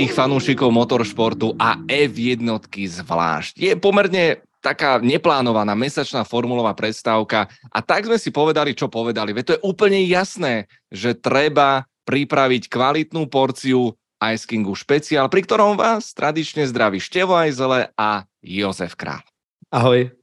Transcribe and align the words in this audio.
všetkých 0.00 0.16
fanúšikov 0.16 0.72
motoršportu 0.72 1.60
a 1.60 1.76
F1 1.84 2.40
zvlášť. 2.72 3.52
Je 3.60 3.76
pomerne 3.76 4.40
taká 4.64 4.96
neplánovaná 4.96 5.76
mesačná 5.76 6.24
formulová 6.24 6.72
prestávka 6.72 7.52
a 7.68 7.84
tak 7.84 8.08
sme 8.08 8.16
si 8.16 8.32
povedali, 8.32 8.72
čo 8.72 8.88
povedali. 8.88 9.36
Veď 9.36 9.44
to 9.44 9.54
je 9.60 9.64
úplne 9.68 10.00
jasné, 10.08 10.72
že 10.88 11.12
treba 11.12 11.84
pripraviť 12.08 12.72
kvalitnú 12.72 13.28
porciu 13.28 13.92
Ice 14.24 14.48
Kingu 14.48 14.72
špeciál, 14.72 15.28
pri 15.28 15.44
ktorom 15.44 15.76
vás 15.76 16.16
tradične 16.16 16.64
zdraví 16.64 16.96
Števo 16.96 17.36
Ajzele 17.36 17.92
a 17.92 18.24
Jozef 18.40 18.96
Král. 18.96 19.20
Ahoj. 19.68 20.16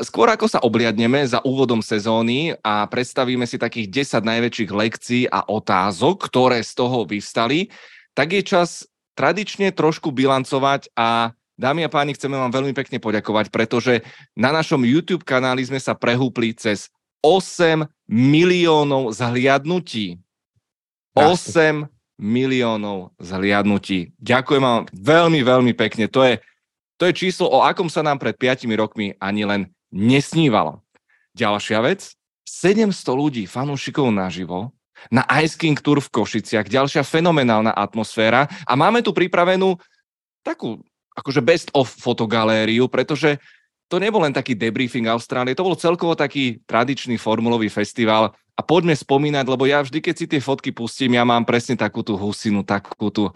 Skôr 0.00 0.32
ako 0.32 0.48
sa 0.48 0.64
obliadneme 0.64 1.20
za 1.28 1.44
úvodom 1.44 1.84
sezóny 1.84 2.56
a 2.64 2.88
predstavíme 2.88 3.44
si 3.44 3.60
takých 3.60 4.08
10 4.08 4.24
najväčších 4.24 4.70
lekcií 4.72 5.22
a 5.28 5.44
otázok, 5.52 6.32
ktoré 6.32 6.64
z 6.64 6.72
toho 6.72 7.04
vyvstali, 7.04 7.68
tak 8.16 8.32
je 8.32 8.40
čas 8.40 8.88
tradične 9.16 9.72
trošku 9.72 10.12
bilancovať 10.12 10.92
a 10.92 11.32
dámy 11.56 11.88
a 11.88 11.90
páni, 11.90 12.12
chceme 12.12 12.36
vám 12.36 12.52
veľmi 12.52 12.76
pekne 12.76 13.00
poďakovať, 13.00 13.48
pretože 13.48 14.04
na 14.36 14.52
našom 14.52 14.84
YouTube 14.84 15.24
kanáli 15.24 15.64
sme 15.64 15.80
sa 15.80 15.96
prehúpli 15.96 16.52
cez 16.52 16.92
8 17.24 17.88
miliónov 18.06 19.16
zhliadnutí. 19.16 20.20
8 21.16 21.88
miliónov 22.20 23.16
zhliadnutí. 23.16 24.12
Ďakujem 24.20 24.62
vám 24.62 24.84
veľmi, 24.92 25.40
veľmi 25.40 25.72
pekne. 25.72 26.12
To 26.12 26.20
je, 26.22 26.38
to 27.00 27.08
je 27.08 27.16
číslo, 27.16 27.48
o 27.48 27.64
akom 27.64 27.88
sa 27.88 28.04
nám 28.04 28.20
pred 28.20 28.36
5 28.36 28.68
rokmi 28.76 29.16
ani 29.16 29.48
len 29.48 29.72
nesnívalo. 29.88 30.84
Ďalšia 31.32 31.80
vec, 31.84 32.12
700 32.44 32.92
ľudí, 33.12 33.42
fanúšikov 33.48 34.12
naživo, 34.12 34.75
na 35.12 35.22
Ice 35.42 35.56
King 35.56 35.78
Tour 35.78 36.02
v 36.02 36.12
Košiciach, 36.12 36.66
ďalšia 36.66 37.06
fenomenálna 37.06 37.72
atmosféra 37.72 38.50
a 38.66 38.72
máme 38.74 39.00
tu 39.00 39.12
pripravenú 39.14 39.78
takú 40.42 40.82
akože 41.16 41.40
best 41.40 41.68
of 41.72 41.88
fotogalériu, 41.88 42.86
pretože 42.92 43.40
to 43.86 44.02
nebol 44.02 44.20
len 44.20 44.34
taký 44.34 44.58
debriefing 44.58 45.06
Austrálie, 45.06 45.54
to 45.54 45.62
bol 45.62 45.78
celkovo 45.78 46.18
taký 46.18 46.58
tradičný 46.66 47.16
formulový 47.16 47.70
festival 47.70 48.34
a 48.58 48.60
poďme 48.60 48.98
spomínať, 48.98 49.46
lebo 49.46 49.64
ja 49.64 49.78
vždy, 49.80 50.02
keď 50.02 50.14
si 50.16 50.26
tie 50.26 50.40
fotky 50.42 50.74
pustím, 50.74 51.14
ja 51.14 51.22
mám 51.22 51.46
presne 51.46 51.78
takú 51.78 52.02
tú 52.02 52.18
husinu, 52.18 52.66
takú 52.66 53.14
tú... 53.14 53.30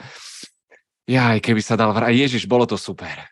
Jaj, 1.07 1.43
keby 1.43 1.63
sa 1.63 1.79
dal 1.79 1.91
vrať. 1.91 2.15
Ježiš, 2.15 2.47
bolo 2.47 2.67
to 2.67 2.79
super. 2.79 3.30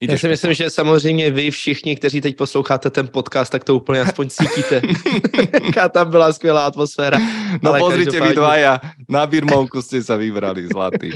Jdeš 0.00 0.12
Já 0.12 0.18
si 0.18 0.28
myslím, 0.28 0.54
že 0.54 0.70
samozřejmě 0.70 1.30
vy 1.30 1.50
všichni, 1.50 1.96
kteří 1.96 2.20
teď 2.20 2.36
posloucháte 2.36 2.90
ten 2.90 3.08
podcast, 3.08 3.52
tak 3.52 3.64
to 3.64 3.76
úplně 3.76 4.00
aspoň 4.00 4.28
cítíte. 4.28 4.82
Jaká 5.52 5.88
tam 5.88 6.10
byla 6.10 6.32
skvělá 6.32 6.66
atmosféra. 6.66 7.18
No 7.62 7.70
Ale 7.70 7.80
pozrite 7.80 8.20
vy 8.20 8.34
dvaja, 8.34 8.80
na 9.08 9.26
Birmovku 9.26 9.82
jste 9.82 10.02
se 10.02 10.16
vybrali 10.16 10.68
zlatý. 10.68 11.12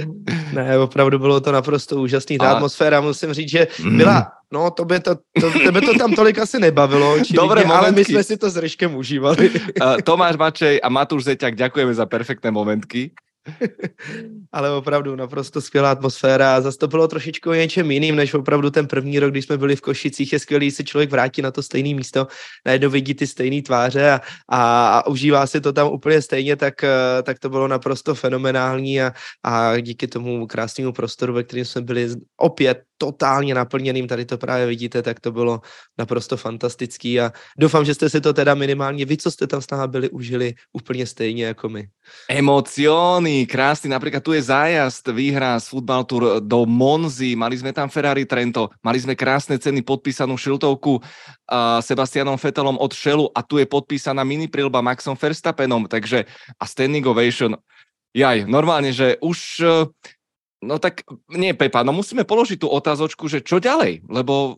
ne, 0.52 0.78
opravdu 0.78 1.18
bylo 1.18 1.40
to 1.40 1.52
naprosto 1.52 1.96
úžasný. 1.96 2.38
Ta 2.38 2.50
A... 2.50 2.52
atmosféra, 2.52 3.00
musím 3.00 3.32
říct, 3.32 3.50
že 3.50 3.66
mm. 3.84 3.96
byla, 3.96 4.32
no 4.52 4.70
to 4.70 4.84
by 4.84 5.00
to, 5.00 5.14
to, 5.40 5.50
tebe 5.50 5.80
to 5.80 5.98
tam 5.98 6.12
tolik 6.12 6.38
asi 6.38 6.60
nebavilo, 6.60 7.16
Dobre, 7.30 7.64
ale 7.64 7.92
my 7.92 8.04
jsme 8.04 8.22
si 8.22 8.36
to 8.36 8.50
s 8.50 8.56
Ryškem 8.56 8.94
užívali. 8.94 9.50
uh, 9.50 9.96
Tomáš 10.04 10.36
Mačej 10.36 10.80
a 10.82 10.88
Matúš 10.88 11.24
Zeťak, 11.24 11.56
ďakujeme 11.56 11.94
za 11.94 12.06
perfektné 12.06 12.50
momentky. 12.50 13.16
Ale 14.52 14.70
opravdu 14.70 15.16
naprosto 15.16 15.60
skvělá 15.60 15.90
atmosféra. 15.90 16.60
Zase 16.60 16.78
to 16.78 16.88
bylo 16.88 17.08
trošičku 17.08 17.52
něčem 17.52 17.90
jiným, 17.90 18.16
než 18.16 18.34
opravdu 18.34 18.70
ten 18.70 18.86
první 18.86 19.18
rok, 19.18 19.30
když 19.30 19.44
jsme 19.44 19.58
byli 19.58 19.76
v 19.76 19.80
Košicích. 19.80 20.32
Je 20.32 20.38
skvělý, 20.38 20.70
se 20.70 20.84
člověk 20.84 21.10
vrátí 21.10 21.42
na 21.42 21.50
to 21.50 21.62
stejné 21.62 21.94
místo, 21.94 22.26
najednou 22.66 22.90
vidí 22.90 23.14
ty 23.14 23.26
stejné 23.26 23.62
tváře 23.62 24.10
a, 24.10 24.20
a, 24.48 24.88
a, 24.98 25.06
užívá 25.06 25.46
si 25.46 25.60
to 25.60 25.72
tam 25.72 25.88
úplně 25.88 26.22
stejně, 26.22 26.56
tak, 26.56 26.84
eh, 26.84 27.22
tak 27.22 27.38
to 27.38 27.48
bylo 27.48 27.68
naprosto 27.68 28.14
fenomenální 28.14 29.02
a, 29.02 29.12
a 29.42 29.80
díky 29.80 30.06
tomu 30.06 30.46
krásnému 30.46 30.92
prostoru, 30.92 31.32
ve 31.32 31.42
kterém 31.42 31.64
jsme 31.64 31.80
byli 31.80 32.08
opět 32.36 32.82
totálně 32.98 33.54
naplněným, 33.54 34.08
tady 34.08 34.24
to 34.24 34.38
právě 34.38 34.66
vidíte, 34.66 35.02
tak 35.02 35.20
to 35.20 35.32
bylo 35.32 35.60
naprosto 35.98 36.36
fantastický 36.36 37.20
a 37.20 37.32
doufám, 37.58 37.84
že 37.84 37.94
jste 37.94 38.10
si 38.10 38.20
to 38.20 38.32
teda 38.32 38.54
minimálně 38.54 39.04
vy, 39.04 39.16
co 39.16 39.30
jste 39.30 39.46
tam 39.46 39.62
s 39.62 39.70
námi 39.70 39.88
byli, 39.90 40.10
užili 40.10 40.54
úplně 40.72 41.06
stejně 41.06 41.44
jako 41.44 41.68
my. 41.68 41.88
Emociony, 42.28 43.46
krásný, 43.46 43.90
například 43.90 44.22
tu 44.22 44.32
je 44.32 44.42
zájazd, 44.42 45.08
výhra 45.08 45.60
z 45.60 45.68
Football 45.68 46.04
Tour 46.04 46.40
do 46.40 46.66
Monzy, 46.66 47.36
mali 47.36 47.58
jsme 47.58 47.72
tam 47.72 47.88
Ferrari 47.88 48.24
Trento, 48.24 48.68
mali 48.82 49.00
jsme 49.00 49.14
krásné 49.14 49.58
ceny, 49.58 49.82
podpísanou 49.82 50.36
šiltovku 50.36 50.94
uh, 50.94 51.00
Sebastianom 51.80 52.36
Fetelom 52.36 52.78
od 52.78 52.94
Shellu 52.94 53.38
a 53.38 53.42
tu 53.42 53.58
je 53.58 53.66
podpísaná 53.66 54.24
mini 54.24 54.48
prilba 54.48 54.80
Maxom 54.80 55.16
Verstappenom, 55.22 55.86
takže 55.86 56.24
a 56.60 56.66
standing 56.66 57.06
ovation, 57.06 57.56
jaj, 58.16 58.44
normálně, 58.46 58.92
že 58.92 59.16
už 59.20 59.62
No 60.64 60.80
tak 60.80 61.04
nie, 61.28 61.52
Pepa, 61.52 61.84
no 61.84 61.92
musíme 61.92 62.24
položiť 62.24 62.64
tú 62.64 62.72
otázočku, 62.72 63.28
že 63.28 63.44
čo 63.44 63.60
ďalej? 63.60 64.08
Lebo 64.08 64.56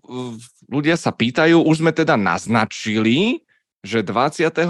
ľudia 0.71 0.95
sa 0.95 1.11
pýtajú, 1.11 1.67
už 1.67 1.83
sme 1.83 1.91
teda 1.91 2.15
naznačili, 2.15 3.43
že 3.83 4.07
28. 4.07 4.63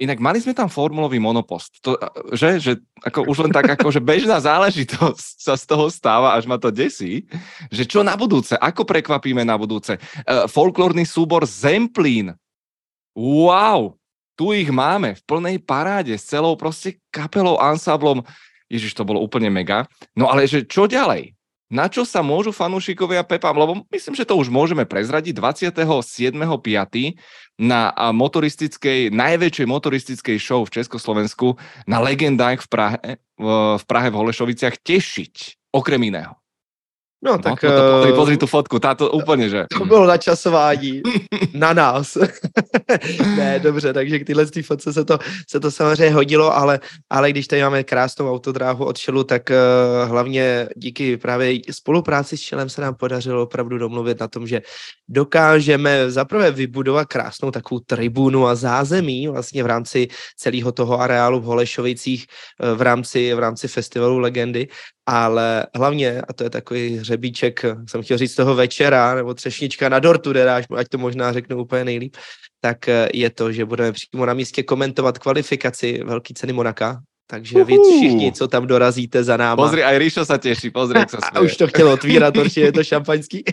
Inak 0.00 0.16
mali 0.16 0.40
sme 0.40 0.56
tam 0.56 0.72
formulový 0.72 1.20
monopost, 1.20 1.84
to, 1.84 1.92
že, 2.32 2.56
že 2.56 2.72
ako 3.04 3.28
už 3.28 3.44
len 3.44 3.52
tak 3.52 3.68
ako, 3.76 3.92
že 3.92 4.00
bežná 4.00 4.40
záležitosť 4.40 5.36
sa 5.44 5.60
z 5.60 5.64
toho 5.68 5.92
stáva, 5.92 6.32
až 6.32 6.48
ma 6.48 6.56
to 6.56 6.72
desí, 6.72 7.28
že 7.68 7.84
čo 7.84 8.00
na 8.00 8.16
budúce, 8.16 8.56
ako 8.56 8.88
prekvapíme 8.88 9.44
na 9.44 9.60
budúce. 9.60 10.00
Uh, 10.24 10.48
folklórny 10.48 11.04
súbor 11.04 11.44
Zemplín, 11.44 12.32
wow, 13.12 13.92
tu 14.40 14.56
ich 14.56 14.72
máme 14.72 15.20
v 15.20 15.22
plnej 15.28 15.60
paráde 15.60 16.16
s 16.16 16.24
celou 16.24 16.56
proste 16.56 16.96
kapelou, 17.12 17.60
ansáblom. 17.60 18.24
Ježiš, 18.70 18.94
to 18.94 19.02
bolo 19.02 19.18
úplne 19.18 19.50
mega. 19.50 19.90
No 20.14 20.30
ale 20.30 20.46
že 20.46 20.62
čo 20.64 20.86
ďalej? 20.86 21.34
Na 21.70 21.86
čo 21.86 22.02
sa 22.02 22.18
môžu 22.18 22.50
fanúšikovia 22.50 23.22
Pepa, 23.22 23.54
lebo 23.54 23.86
myslím, 23.94 24.18
že 24.18 24.26
to 24.26 24.34
už 24.34 24.50
môžeme 24.50 24.82
prezradiť 24.82 25.38
27.5. 25.38 25.86
na 27.62 27.94
motoristickej, 28.10 29.14
najväčšej 29.14 29.66
motoristickej 29.70 30.36
show 30.42 30.66
v 30.66 30.74
Československu 30.74 31.54
na 31.86 32.02
Legendách 32.02 32.66
v 32.66 32.68
Prahe, 32.74 32.98
v 33.38 33.84
Prahe 33.86 34.08
v 34.10 34.18
Holešoviciach 34.18 34.82
tešiť, 34.82 35.34
okrem 35.70 36.10
iného. 36.10 36.39
No, 37.22 37.32
no 37.32 37.38
tak... 37.38 37.62
No, 37.62 37.70
to, 37.70 37.92
pozri, 37.92 38.12
pozri 38.12 38.36
tu 38.36 38.46
fotku, 38.46 38.78
táto 38.78 39.10
úplně, 39.10 39.48
že... 39.48 39.64
To 39.78 39.84
bylo 39.84 40.06
načasování 40.06 41.02
na 41.54 41.72
nás. 41.72 42.18
ne, 43.36 43.58
dobře, 43.58 43.92
takže 43.92 44.18
k 44.18 44.26
tyhle 44.26 44.46
fotce 44.62 44.92
se 44.92 45.04
to, 45.04 45.18
se 45.50 45.60
to 45.60 45.70
samozřejmě 45.70 46.14
hodilo, 46.14 46.56
ale, 46.56 46.80
ale 47.10 47.30
když 47.30 47.46
tady 47.46 47.62
máme 47.62 47.84
krásnou 47.84 48.32
autodráhu 48.32 48.84
od 48.84 48.96
Šelu, 48.98 49.24
tak 49.24 49.50
uh, 49.50 50.10
hlavně 50.10 50.68
díky 50.76 51.16
právě 51.16 51.60
spolupráci 51.70 52.36
s 52.36 52.40
Šelem 52.40 52.68
se 52.68 52.80
nám 52.80 52.94
podařilo 52.94 53.42
opravdu 53.42 53.78
domluvit 53.78 54.20
na 54.20 54.28
tom, 54.28 54.46
že 54.46 54.62
dokážeme 55.08 56.10
zaprvé 56.10 56.50
vybudovat 56.50 57.08
krásnou 57.08 57.50
takovou 57.50 57.80
tribunu 57.86 58.46
a 58.46 58.54
zázemí 58.54 59.28
vlastně 59.28 59.62
v 59.62 59.66
rámci 59.66 60.08
celého 60.36 60.72
toho 60.72 61.00
areálu 61.00 61.40
v 61.40 61.44
Holešovicích 61.44 62.26
uh, 62.62 62.78
v 62.78 62.82
rámci, 62.82 63.34
v 63.34 63.38
rámci 63.38 63.68
festivalu 63.68 64.18
Legendy 64.18 64.68
ale 65.06 65.66
hlavně, 65.74 66.22
a 66.28 66.32
to 66.32 66.44
je 66.44 66.50
takový 66.50 66.96
hřebíček, 66.96 67.64
jsem 67.86 68.02
chtěl 68.02 68.18
říct 68.18 68.34
toho 68.34 68.54
večera, 68.54 69.14
nebo 69.14 69.34
třešnička 69.34 69.88
na 69.88 69.98
dortu, 69.98 70.32
dáš, 70.32 70.64
ať 70.76 70.88
to 70.88 70.98
možná 70.98 71.32
řeknu 71.32 71.62
úplně 71.62 71.84
nejlíp, 71.84 72.16
tak 72.60 72.88
eh, 72.88 73.08
je 73.14 73.30
to, 73.30 73.52
že 73.52 73.64
budeme 73.64 73.92
přímo 73.92 74.26
na 74.26 74.34
místě 74.34 74.62
komentovat 74.62 75.18
kvalifikaci 75.18 76.02
Velké 76.04 76.34
ceny 76.34 76.52
Monaka, 76.52 77.00
takže 77.30 77.64
vy 77.64 77.76
všichni, 77.96 78.32
co 78.32 78.48
tam 78.48 78.66
dorazíte 78.66 79.24
za 79.24 79.36
náma. 79.36 79.62
Pozri, 79.62 79.86
aj 79.86 79.98
Ríšo 80.02 80.26
sa 80.26 80.34
teší, 80.34 80.74
pozri, 80.74 80.98
jak 80.98 81.10
sa 81.14 81.22
A 81.30 81.40
už 81.40 81.56
to 81.56 81.66
chtělo 81.70 81.94
otvírat, 81.94 82.36
určitě 82.36 82.60
je 82.60 82.72
to 82.72 82.84
šampaňský. 82.84 83.44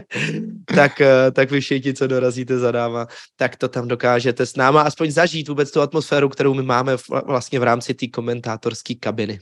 tak, 0.74 1.00
eh, 1.00 1.30
tak 1.30 1.50
vy 1.50 1.60
všichni, 1.60 1.94
co 1.94 2.06
dorazíte 2.06 2.58
za 2.58 2.72
náma, 2.72 3.06
tak 3.36 3.56
to 3.56 3.68
tam 3.68 3.88
dokážete 3.88 4.46
s 4.46 4.56
náma 4.56 4.82
aspoň 4.82 5.10
zažít 5.10 5.48
vůbec 5.48 5.70
tu 5.70 5.80
atmosféru, 5.80 6.28
kterou 6.28 6.54
my 6.54 6.62
máme 6.62 6.96
vlastně 7.26 7.60
v 7.60 7.62
rámci 7.62 7.94
té 7.94 8.08
komentátorské 8.08 8.94
kabiny. 8.94 9.40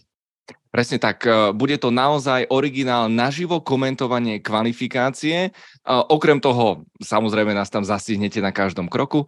Presne 0.68 1.00
tak. 1.00 1.24
E, 1.24 1.50
bude 1.56 1.80
to 1.80 1.88
naozaj 1.88 2.44
originál 2.52 3.08
naživo 3.08 3.58
komentovanie 3.64 4.44
kvalifikácie. 4.44 5.48
E, 5.48 5.50
okrem 5.88 6.38
toho, 6.44 6.84
samozrejme, 7.00 7.56
nás 7.56 7.72
tam 7.72 7.82
zastihnete 7.88 8.44
na 8.44 8.52
každom 8.52 8.86
kroku. 8.86 9.24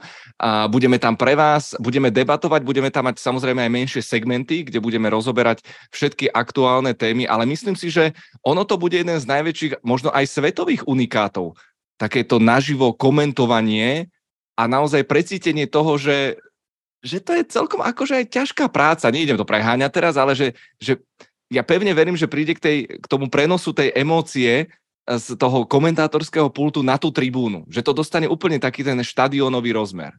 Budeme 0.69 1.01
tam 1.01 1.17
pre 1.17 1.33
vás, 1.33 1.73
budeme 1.81 2.13
debatovať, 2.13 2.61
budeme 2.61 2.93
tam 2.93 3.09
mať 3.09 3.25
samozrejme 3.25 3.65
aj 3.65 3.73
menšie 3.73 4.03
segmenty, 4.05 4.69
kde 4.69 4.85
budeme 4.85 5.09
rozoberať 5.09 5.65
všetky 5.91 6.29
aktuálne 6.29 6.93
témy, 6.93 7.25
ale 7.25 7.49
myslím 7.49 7.75
si, 7.75 7.89
že 7.89 8.13
ono 8.45 8.69
to 8.69 8.77
bude 8.77 8.97
jeden 9.01 9.17
z 9.17 9.25
najväčších, 9.25 9.81
možno 9.81 10.13
aj 10.13 10.29
svetových 10.29 10.85
unikátov. 10.85 11.57
Takéto 11.97 12.37
naživo 12.37 12.93
komentovanie 12.93 14.13
a 14.61 14.69
naozaj 14.69 15.09
precítenie 15.09 15.65
toho, 15.65 15.97
že 15.97 16.37
že 17.01 17.19
to 17.21 17.33
je 17.33 17.43
celkom 17.49 17.81
akože 17.81 18.25
aj 18.25 18.27
ťažká 18.29 18.69
práca. 18.69 19.13
Nejdem 19.13 19.41
to 19.41 19.49
preháňať 19.49 19.91
teraz, 19.93 20.15
ale 20.21 20.37
že, 20.37 20.53
že 20.77 21.01
ja 21.51 21.65
pevne 21.65 21.91
verím, 21.97 22.15
že 22.15 22.31
príde 22.31 22.55
k, 22.55 22.63
tej, 22.63 22.79
k 23.01 23.07
tomu 23.11 23.27
prenosu 23.27 23.75
tej 23.75 23.91
emócie 23.97 24.69
eh, 24.69 25.19
z 25.19 25.35
toho 25.35 25.65
komentátorského 25.67 26.53
pultu 26.53 26.85
na 26.85 27.01
tú 27.01 27.11
tribúnu. 27.11 27.67
Že 27.67 27.91
to 27.91 27.93
dostane 27.97 28.27
úplne 28.31 28.61
taký 28.61 28.87
ten 28.87 29.01
štadionový 29.01 29.75
rozmer. 29.75 30.15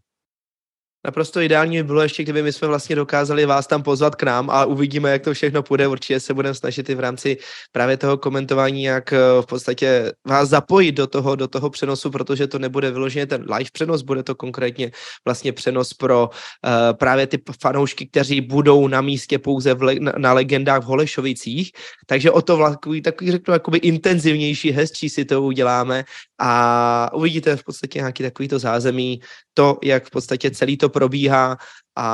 Naprosto 1.05 1.41
ideální 1.41 1.77
by 1.77 1.83
bylo 1.83 2.01
ještě, 2.01 2.23
kdyby 2.23 2.43
my 2.43 2.53
jsme 2.53 2.67
vlastně 2.67 2.95
dokázali 2.95 3.45
vás 3.45 3.67
tam 3.67 3.83
pozvat 3.83 4.15
k 4.15 4.23
nám 4.23 4.49
a 4.49 4.65
uvidíme, 4.65 5.11
jak 5.11 5.21
to 5.21 5.33
všechno 5.33 5.63
půjde. 5.63 5.87
Určitě 5.87 6.19
se 6.19 6.33
budeme 6.33 6.55
snažit 6.55 6.89
i 6.89 6.95
v 6.95 6.99
rámci 6.99 7.37
právě 7.71 7.97
toho 7.97 8.17
komentování, 8.17 8.83
jak 8.83 9.13
eh, 9.13 9.17
v 9.41 9.45
podstatě 9.45 10.11
vás 10.27 10.49
zapojit 10.49 10.91
do 10.91 11.07
toho, 11.07 11.35
do 11.35 11.47
toho 11.47 11.69
přenosu, 11.69 12.11
protože 12.11 12.47
to 12.47 12.59
nebude 12.59 12.91
vyloženě 12.91 13.25
ten 13.25 13.45
live 13.53 13.69
přenos, 13.73 14.01
bude 14.01 14.23
to 14.23 14.35
konkrétně 14.35 14.91
vlastně 15.25 15.51
přenos 15.51 15.93
pro 15.93 16.29
uh, 16.29 16.97
právě 16.97 17.27
ty 17.27 17.37
fanoušky, 17.61 18.07
kteří 18.07 18.41
budou 18.41 18.87
na 18.87 19.01
místě 19.01 19.39
pouze 19.39 19.73
v 19.73 19.83
le- 19.83 19.99
na, 20.17 20.33
legendách 20.33 20.81
v 20.81 20.85
Holešovicích. 20.85 21.71
Takže 22.05 22.31
o 22.31 22.41
to 22.41 22.57
takový, 22.57 23.01
takový 23.01 23.31
řeknu, 23.31 23.53
jakoby 23.53 23.77
intenzivnější, 23.77 24.71
hezčí 24.71 25.09
si 25.09 25.25
to 25.25 25.41
uděláme 25.41 26.03
a 26.39 27.13
uvidíte 27.13 27.55
v 27.55 27.63
podstatě 27.63 27.99
nějaký 27.99 28.23
takovýto 28.23 28.59
zázemí, 28.59 29.21
to, 29.53 29.77
jak 29.83 30.05
v 30.05 30.09
podstatě 30.09 30.51
celý 30.51 30.77
to 30.77 30.90
probíhá 30.91 31.57
a 31.95 32.07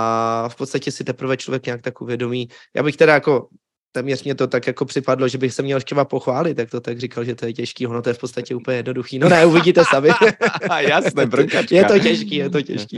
v 0.49 0.55
podstatě 0.55 0.91
si 0.91 1.03
teprve 1.03 1.37
člověk 1.37 1.65
nějak 1.65 1.81
tak 1.81 2.01
uvědomí. 2.01 2.47
Já 2.75 2.83
bych 2.83 2.97
teda 2.97 3.13
jako 3.13 3.49
téměř 3.97 4.23
mě 4.23 4.35
to 4.35 4.47
tak 4.47 4.67
jako 4.67 4.85
připadlo, 4.85 5.27
že 5.27 5.37
bych 5.37 5.53
se 5.53 5.61
měl 5.65 5.79
štěva 5.79 6.05
pochválit, 6.05 6.53
tak 6.53 6.69
to 6.69 6.81
tak 6.81 6.99
říkal, 6.99 7.25
že 7.25 7.35
to 7.35 7.45
je 7.45 7.53
těžký, 7.53 7.87
ono 7.87 8.01
to 8.01 8.09
je 8.09 8.13
v 8.13 8.21
podstatě 8.21 8.55
úplně 8.55 8.77
jednoduchý. 8.77 9.19
No 9.19 9.29
ne, 9.29 9.45
uvidíte 9.45 9.81
sami. 9.89 10.09
Jasné, 10.79 11.25
brkačka. 11.33 11.75
Je 11.75 11.85
to 11.85 11.99
těžký, 11.99 12.35
je 12.35 12.49
to 12.49 12.61
těžký. 12.61 12.97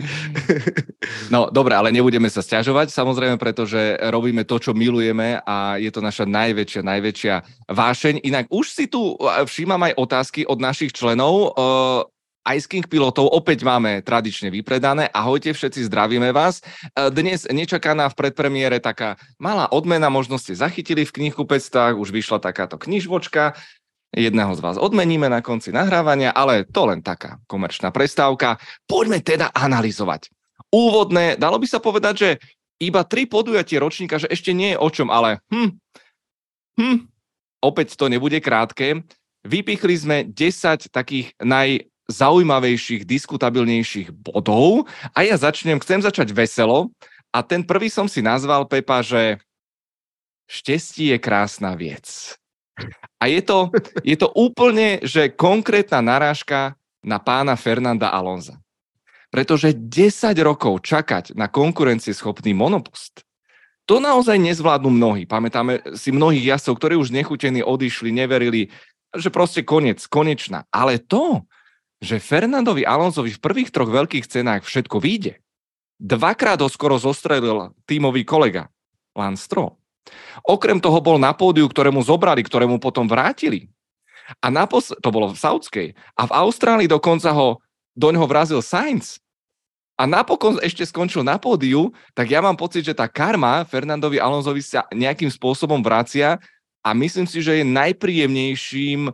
no 1.33 1.47
dobré, 1.51 1.75
ale 1.79 1.95
nebudeme 1.95 2.27
sa 2.27 2.43
stiažovať, 2.43 2.91
samozrejme, 2.91 3.39
pretože 3.39 3.95
robíme 4.11 4.43
to, 4.43 4.59
čo 4.59 4.75
milujeme 4.75 5.39
a 5.39 5.79
je 5.79 5.87
to 5.87 6.03
naša 6.03 6.27
najväčšia, 6.27 6.81
najväčšia 6.83 7.35
vášeň. 7.71 8.19
Inak 8.27 8.51
už 8.51 8.65
si 8.67 8.85
tu 8.91 9.15
všímam 9.47 9.79
aj 9.87 9.93
otázky 9.95 10.43
od 10.43 10.59
našich 10.59 10.91
členov. 10.91 11.55
Ice 12.49 12.65
King 12.65 12.81
pilotov 12.89 13.29
opäť 13.29 13.61
máme 13.61 14.01
tradične 14.01 14.49
vypredané. 14.49 15.05
Ahojte 15.13 15.53
všetci, 15.53 15.85
zdravíme 15.85 16.33
vás. 16.33 16.65
E, 16.65 17.13
dnes 17.13 17.45
nečakaná 17.45 18.09
v 18.09 18.17
predpremiére 18.17 18.81
taká 18.81 19.21
malá 19.37 19.69
odmena, 19.69 20.09
možno 20.09 20.41
ste 20.41 20.57
zachytili 20.57 21.05
v 21.05 21.13
knihkupectvách, 21.13 21.93
už 21.93 22.09
vyšla 22.09 22.41
takáto 22.41 22.81
knižvočka. 22.81 23.53
Jedného 24.09 24.49
z 24.57 24.61
vás 24.65 24.81
odmeníme 24.81 25.29
na 25.29 25.45
konci 25.45 25.69
nahrávania, 25.69 26.33
ale 26.33 26.65
to 26.65 26.89
len 26.89 27.05
taká 27.05 27.37
komerčná 27.45 27.93
prestávka. 27.93 28.57
Poďme 28.89 29.21
teda 29.21 29.53
analyzovať. 29.53 30.33
Úvodné, 30.73 31.37
dalo 31.37 31.61
by 31.61 31.67
sa 31.69 31.77
povedať, 31.77 32.15
že 32.17 32.29
iba 32.81 33.05
tri 33.05 33.29
podujatie 33.29 33.77
ročníka, 33.77 34.17
že 34.17 34.25
ešte 34.25 34.57
nie 34.57 34.73
je 34.73 34.81
o 34.81 34.89
čom, 34.89 35.13
ale 35.13 35.45
hm, 35.53 35.77
hm, 36.81 36.97
opäť 37.61 37.93
to 37.93 38.09
nebude 38.09 38.41
krátke. 38.41 39.05
Vypichli 39.45 39.93
sme 39.93 40.17
10 40.25 40.89
takých 40.89 41.37
naj, 41.37 41.85
zaujímavejších, 42.09 43.05
diskutabilnejších 43.05 44.09
bodov 44.11 44.89
a 45.13 45.21
ja 45.21 45.37
začnem, 45.37 45.77
chcem 45.79 46.01
začať 46.01 46.33
veselo 46.33 46.89
a 47.29 47.45
ten 47.45 47.61
prvý 47.61 47.93
som 47.93 48.09
si 48.09 48.25
nazval, 48.25 48.65
Pepa, 48.65 49.05
že 49.05 49.37
štěstí 50.49 51.13
je 51.13 51.17
krásná 51.21 51.77
věc. 51.77 52.35
A 53.21 53.27
je 53.27 53.41
to, 53.45 53.69
je 54.01 54.17
to 54.17 54.31
úplne, 54.33 55.03
že 55.03 55.29
konkrétna 55.29 56.01
narážka 56.01 56.79
na 57.03 57.19
pána 57.19 57.53
Fernanda 57.59 58.09
Alonza. 58.09 58.57
Pretože 59.29 59.77
10 59.77 60.33
rokov 60.41 60.81
čakať 60.81 61.37
na 61.37 61.45
konkurencieschopný 61.45 62.55
monopost, 62.57 63.21
to 63.85 63.97
naozaj 63.97 64.37
nezvládnu 64.37 64.89
mnohí. 64.89 65.25
Pamätáme 65.25 65.81
si 65.97 66.13
mnohých 66.13 66.53
jazdcov, 66.53 66.77
ktorí 66.77 66.95
už 66.97 67.09
nechutení 67.09 67.65
odišli, 67.65 68.13
neverili, 68.13 68.69
že 69.17 69.33
proste 69.33 69.65
konec, 69.65 70.05
konečná. 70.05 70.65
Ale 70.69 71.01
to, 71.01 71.41
že 71.99 72.23
Fernandovi 72.23 72.87
Alonsovi 72.87 73.35
v 73.35 73.43
prvých 73.43 73.69
troch 73.75 73.91
veľkých 73.91 74.25
cenách 74.27 74.63
všetko 74.63 75.03
vyjde. 75.03 75.39
Dvakrát 75.99 76.59
ho 76.63 76.71
skoro 76.71 76.95
zostrelil 76.95 77.75
tímový 77.83 78.23
kolega 78.23 78.71
Lance 79.11 79.43
Stroll. 79.43 79.75
Okrem 80.47 80.79
toho 80.79 81.03
bol 81.03 81.19
na 81.19 81.35
pódiu, 81.35 81.67
ktorému 81.67 81.99
zobrali, 82.01 82.39
ktorému 82.41 82.79
potom 82.79 83.05
vrátili. 83.05 83.67
A 84.39 84.47
napos- 84.47 84.95
to 84.95 85.09
bolo 85.11 85.35
v 85.35 85.37
Saudskej. 85.37 85.87
A 86.15 86.21
v 86.23 86.31
Austrálii 86.31 86.87
dokonca 86.87 87.33
ho 87.35 87.59
do 87.97 88.07
ňoho 88.15 88.29
vrazil 88.29 88.63
Sainz. 88.63 89.19
A 89.99 90.07
napokon 90.07 90.63
ešte 90.63 90.87
skončil 90.87 91.27
na 91.27 91.35
pódiu, 91.35 91.91
tak 92.15 92.31
ja 92.31 92.39
mám 92.39 92.55
pocit, 92.55 92.87
že 92.87 92.95
tá 92.95 93.11
karma 93.11 93.67
Fernandovi 93.67 94.15
Alonsovi 94.15 94.63
sa 94.63 94.87
nejakým 94.95 95.27
spôsobom 95.27 95.83
vracia 95.83 96.39
a 96.79 96.95
myslím 96.95 97.27
si, 97.27 97.43
že 97.43 97.59
je 97.59 97.65
najpríjemnejším 97.67 99.11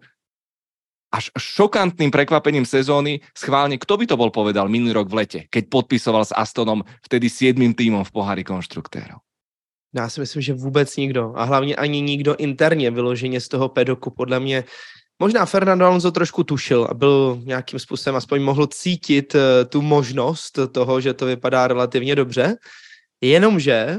až 1.15 1.31
šokantným 1.39 2.11
prekvapením 2.11 2.67
sezóny. 2.67 3.23
Schválne, 3.31 3.79
kto 3.79 3.95
by 3.95 4.05
to 4.11 4.19
bol 4.19 4.35
povedal 4.35 4.67
minulý 4.67 4.99
rok 4.99 5.07
v 5.07 5.23
lete, 5.23 5.39
keď 5.47 5.63
podpisoval 5.71 6.27
s 6.27 6.35
Astonom 6.35 6.83
vtedy 7.07 7.31
siedmým 7.31 7.71
týmom 7.71 8.03
v 8.03 8.11
pohári 8.11 8.43
konštruktérov? 8.43 9.23
Já 9.95 10.09
si 10.09 10.19
myslím, 10.19 10.41
že 10.41 10.53
vůbec 10.53 10.97
nikdo. 10.97 11.31
A 11.35 11.43
hlavně 11.43 11.75
ani 11.75 12.01
nikdo 12.01 12.35
interně 12.35 12.91
vyloženě 12.91 13.41
z 13.41 13.47
toho 13.47 13.69
pedoku. 13.69 14.11
Podle 14.11 14.39
mě 14.39 14.63
Možná 15.19 15.45
Fernando 15.45 15.85
Alonso 15.85 16.11
trošku 16.11 16.43
tušil 16.43 16.87
a 16.89 16.93
byl 16.93 17.41
nějakým 17.43 17.79
způsobem 17.79 18.15
aspoň 18.15 18.41
mohl 18.41 18.67
cítit 18.67 19.35
uh, 19.35 19.41
tu 19.69 19.81
možnost 19.81 20.59
toho, 20.71 21.01
že 21.01 21.13
to 21.13 21.25
vypadá 21.25 21.67
relativně 21.67 22.15
dobře. 22.15 22.55
Jenomže 23.21 23.97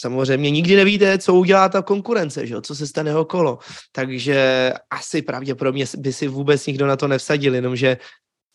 samozřejmě 0.00 0.50
nikdy 0.50 0.76
nevíte, 0.76 1.18
co 1.18 1.34
udělá 1.34 1.68
ta 1.68 1.82
konkurence, 1.82 2.46
že 2.46 2.54
jo? 2.54 2.60
co 2.60 2.74
se 2.74 2.86
stane 2.86 3.16
okolo. 3.16 3.58
Takže 3.92 4.72
asi 4.90 5.22
pravděpodobně 5.22 5.84
by 5.98 6.12
si 6.12 6.28
vůbec 6.28 6.66
nikdo 6.66 6.86
na 6.86 6.96
to 6.96 7.08
nevsadil, 7.08 7.54
jenomže 7.54 7.96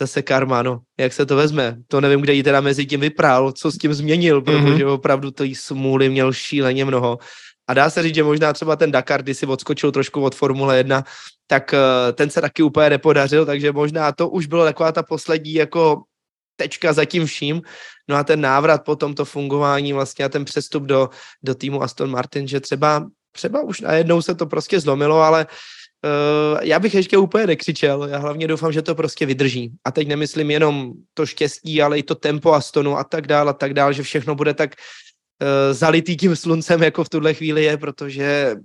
zase 0.02 0.22
karma, 0.22 0.62
no, 0.64 0.80
jak 1.00 1.14
se 1.14 1.26
to 1.26 1.36
vezme. 1.36 1.78
To 1.88 2.02
nevím, 2.02 2.22
kde 2.22 2.34
jí 2.34 2.44
teda 2.44 2.62
mezi 2.62 2.86
tím 2.86 3.00
vyprál, 3.00 3.52
co 3.52 3.72
s 3.72 3.78
tím 3.78 3.94
změnil, 3.94 4.36
mhm. 4.36 4.46
protože 4.46 4.86
mm-hmm. 4.86 4.94
opravdu 4.94 5.32
to 5.32 5.44
jí 5.44 5.56
smůly 5.56 6.10
měl 6.10 6.34
šíleně 6.34 6.86
mnoho. 6.86 7.18
A 7.68 7.74
dá 7.74 7.90
se 7.90 8.04
říct, 8.04 8.16
že 8.16 8.24
možná 8.24 8.54
třeba 8.54 8.76
ten 8.76 8.92
Dakar, 8.92 9.24
kdy 9.24 9.36
si 9.36 9.46
odskočil 9.46 9.92
trošku 9.92 10.22
od 10.22 10.36
Formule 10.36 10.78
1, 10.78 11.04
tak 11.48 11.74
uh, 11.74 12.12
ten 12.16 12.30
se 12.30 12.42
taky 12.42 12.64
úplně 12.64 12.90
nepodařil, 12.90 13.46
takže 13.46 13.72
možná 13.72 14.12
to 14.12 14.30
už 14.30 14.46
bylo 14.46 14.66
taková 14.66 14.92
ta 14.92 15.04
poslední 15.04 15.54
jako 15.54 16.04
tečka 16.62 16.94
za 16.94 17.06
tím 17.06 17.26
vším. 17.26 17.62
No 18.06 18.16
a 18.16 18.24
ten 18.24 18.42
návrat 18.42 18.86
po 18.86 18.96
tomto 18.96 19.26
fungování 19.26 19.94
vlastně 19.94 20.26
a 20.26 20.30
ten 20.30 20.46
přestup 20.46 20.84
do, 20.84 21.10
do 21.44 21.56
týmu 21.56 21.82
Aston 21.82 22.12
Martin, 22.12 22.48
že 22.48 22.60
třeba, 22.60 23.10
třeba 23.32 23.62
už 23.62 23.82
najednou 23.82 24.22
se 24.22 24.36
to 24.36 24.46
prostě 24.46 24.80
zlomilo, 24.80 25.22
ale 25.22 25.48
uh, 25.50 26.62
já 26.62 26.80
bych 26.80 26.94
ještě 26.94 27.18
úplně 27.18 27.48
nekřičel. 27.48 28.04
Já 28.04 28.18
hlavně 28.18 28.48
doufám, 28.48 28.72
že 28.72 28.82
to 28.82 28.96
prostě 28.96 29.26
vydrží. 29.26 29.74
A 29.86 29.92
teď 29.92 30.08
nemyslím 30.08 30.52
jenom 30.52 30.92
to 31.14 31.26
štěstí, 31.26 31.82
ale 31.82 31.98
i 31.98 32.04
to 32.04 32.16
tempo 32.16 32.54
Astonu 32.54 32.98
a 32.98 33.04
tak 33.04 33.28
dál 33.28 33.50
a 33.50 33.54
tak 33.54 33.74
dál, 33.74 33.94
že 33.94 34.04
všechno 34.04 34.36
bude 34.36 34.54
tak 34.54 34.78
zalitý 35.72 36.18
tím 36.18 36.36
sluncem, 36.36 36.84
jako 36.84 37.04
v 37.04 37.10
tuhle 37.10 37.34
chvíli 37.34 37.64
je, 37.64 37.78
protože 37.78 38.56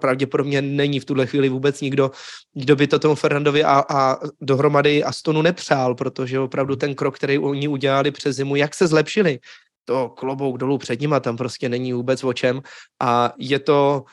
pravděpodobně 0.00 0.62
není 0.62 1.00
v 1.00 1.04
tuhle 1.04 1.26
chvíli 1.26 1.48
vůbec 1.48 1.80
nikdo, 1.80 2.10
kdo 2.54 2.76
by 2.76 2.86
to 2.86 2.98
tomu 2.98 3.14
Fernandovi 3.14 3.64
a, 3.64 3.84
a 3.88 4.16
dohromady 4.40 5.04
Astonu 5.04 5.42
nepřál, 5.42 5.94
protože 5.94 6.38
opravdu 6.38 6.76
ten 6.76 6.94
krok, 6.94 7.16
který 7.16 7.38
oni 7.38 7.68
udělali 7.68 8.10
přes 8.10 8.36
zimu, 8.36 8.56
jak 8.56 8.74
se 8.74 8.86
zlepšili, 8.86 9.38
to 9.84 10.08
klobouk 10.08 10.58
dolů 10.58 10.78
před 10.78 11.00
nima, 11.00 11.20
tam 11.20 11.36
prostě 11.36 11.68
není 11.68 11.92
vůbec 11.92 12.24
o 12.24 12.32
čem. 12.32 12.62
A 13.02 13.32
je 13.38 13.58
to 13.58 14.04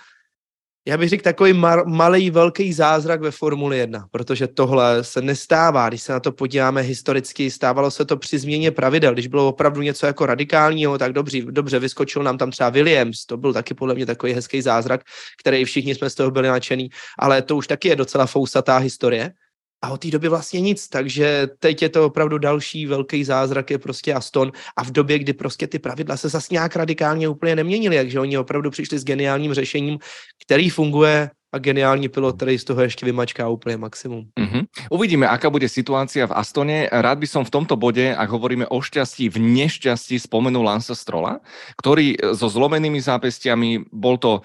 já 0.86 0.98
bych 0.98 1.10
řekl 1.10 1.24
takový 1.24 1.54
mar, 1.54 1.88
malý, 1.88 2.30
velký 2.30 2.74
zázrak 2.74 3.22
ve 3.22 3.32
Formuli 3.32 3.78
1, 3.78 4.08
protože 4.12 4.48
tohle 4.48 5.04
se 5.04 5.22
nestává. 5.22 5.90
Když 5.90 6.02
se 6.02 6.14
na 6.14 6.20
to 6.20 6.32
podíváme 6.32 6.82
historicky, 6.82 7.52
stávalo 7.52 7.92
se 7.92 8.06
to 8.06 8.18
při 8.18 8.40
změně 8.40 8.72
pravidel. 8.72 9.14
Když 9.14 9.28
bylo 9.28 9.48
opravdu 9.48 9.82
něco 9.82 10.06
jako 10.06 10.26
radikálního, 10.26 10.98
tak 10.98 11.14
dobře, 11.14 11.42
dobře 11.42 11.80
vyskočil 11.80 12.24
nám 12.24 12.38
tam 12.38 12.52
třeba 12.52 12.70
Williams, 12.70 13.26
to 13.26 13.38
byl 13.38 13.54
taky 13.54 13.74
podle 13.74 13.96
mě 13.96 14.06
takový 14.06 14.34
hezký 14.34 14.62
zázrak, 14.62 15.02
který 15.40 15.66
všichni 15.66 15.96
jsme 15.96 16.10
z 16.10 16.16
toho 16.16 16.32
byli 16.32 16.48
nadšený, 16.48 16.90
ale 17.20 17.42
to 17.42 17.56
už 17.56 17.68
taky 17.68 17.88
je 17.88 17.96
docela 17.96 18.26
fousatá 18.26 18.78
historie 18.78 19.34
a 19.84 19.92
od 19.92 20.00
té 20.00 20.08
doby 20.08 20.30
vlastně 20.30 20.62
nic, 20.62 20.88
takže 20.88 21.48
teď 21.60 21.82
je 21.82 21.90
to 21.90 22.06
opravdu 22.06 22.38
další 22.38 22.86
velký 22.86 23.24
zázrak, 23.24 23.72
je 23.72 23.78
prostě 23.78 24.14
Aston 24.14 24.52
a 24.78 24.84
v 24.84 24.92
době, 24.92 25.20
kdy 25.20 25.34
prostě 25.34 25.68
ty 25.68 25.80
pravidla 25.80 26.18
se 26.18 26.30
zase 26.30 26.48
nějak 26.52 26.76
radikálně 26.76 27.28
úplně 27.28 27.56
neměnily, 27.56 27.98
takže 27.98 28.20
oni 28.20 28.38
opravdu 28.38 28.72
přišli 28.72 29.00
s 29.00 29.04
geniálním 29.04 29.54
řešením, 29.54 30.00
který 30.46 30.70
funguje 30.70 31.30
a 31.54 31.58
geniální 31.58 32.10
pilot, 32.10 32.36
který 32.36 32.58
z 32.60 32.64
toho 32.64 32.82
ještě 32.82 33.06
vymačká 33.06 33.50
úplně 33.50 33.78
maximum. 33.78 34.26
Mm-hmm. 34.40 34.64
Uvidíme, 34.90 35.28
aká 35.28 35.50
bude 35.50 35.70
situácia 35.70 36.26
v 36.28 36.34
Astone. 36.34 36.90
Rád 36.90 37.18
by 37.22 37.28
som 37.28 37.46
v 37.46 37.54
tomto 37.54 37.78
bode, 37.78 38.16
ak 38.16 38.26
hovoríme 38.26 38.66
o 38.74 38.82
šťastí, 38.82 39.30
v 39.30 39.38
nešťastí 39.38 40.18
spomenul 40.18 40.66
Lansa 40.66 40.98
Strola, 40.98 41.46
ktorý 41.78 42.18
so 42.34 42.50
zlomenými 42.50 42.98
zápestiami 42.98 43.86
bol 43.94 44.18
to 44.18 44.42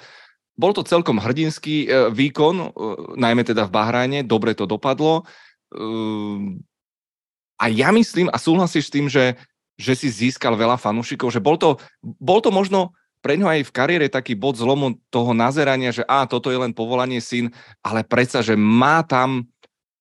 bol 0.59 0.75
to 0.75 0.83
celkom 0.83 1.23
hrdinský 1.23 1.87
e, 1.87 2.11
výkon, 2.11 2.57
e, 2.59 2.67
najmä 3.15 3.47
teda 3.47 3.71
v 3.71 3.75
Bahrajne, 3.79 4.19
dobre 4.27 4.59
to 4.59 4.67
dopadlo. 4.67 5.23
Ehm, 5.71 6.59
a 7.63 7.71
ja 7.71 7.95
myslím 7.95 8.27
a 8.29 8.37
súhlasíš 8.37 8.91
s 8.91 8.95
tým, 8.95 9.07
že, 9.07 9.39
že 9.79 9.95
si 9.95 10.11
získal 10.11 10.59
veľa 10.59 10.75
fanúšikov, 10.75 11.31
že 11.31 11.39
bol 11.39 11.55
to, 11.55 11.79
bol 12.03 12.43
to 12.43 12.51
možno 12.51 12.91
pre 13.19 13.35
ňo 13.35 13.51
aj 13.51 13.71
v 13.71 13.75
kariére 13.75 14.07
taký 14.11 14.39
bod 14.39 14.59
zlomu 14.59 14.99
toho 15.11 15.35
nazerania, 15.35 15.91
že 15.91 16.07
a 16.07 16.27
toto 16.27 16.55
je 16.55 16.59
len 16.59 16.71
povolanie 16.71 17.19
syn, 17.19 17.51
ale 17.83 18.07
predsa, 18.07 18.43
že 18.43 18.55
má 18.55 19.03
tam, 19.03 19.47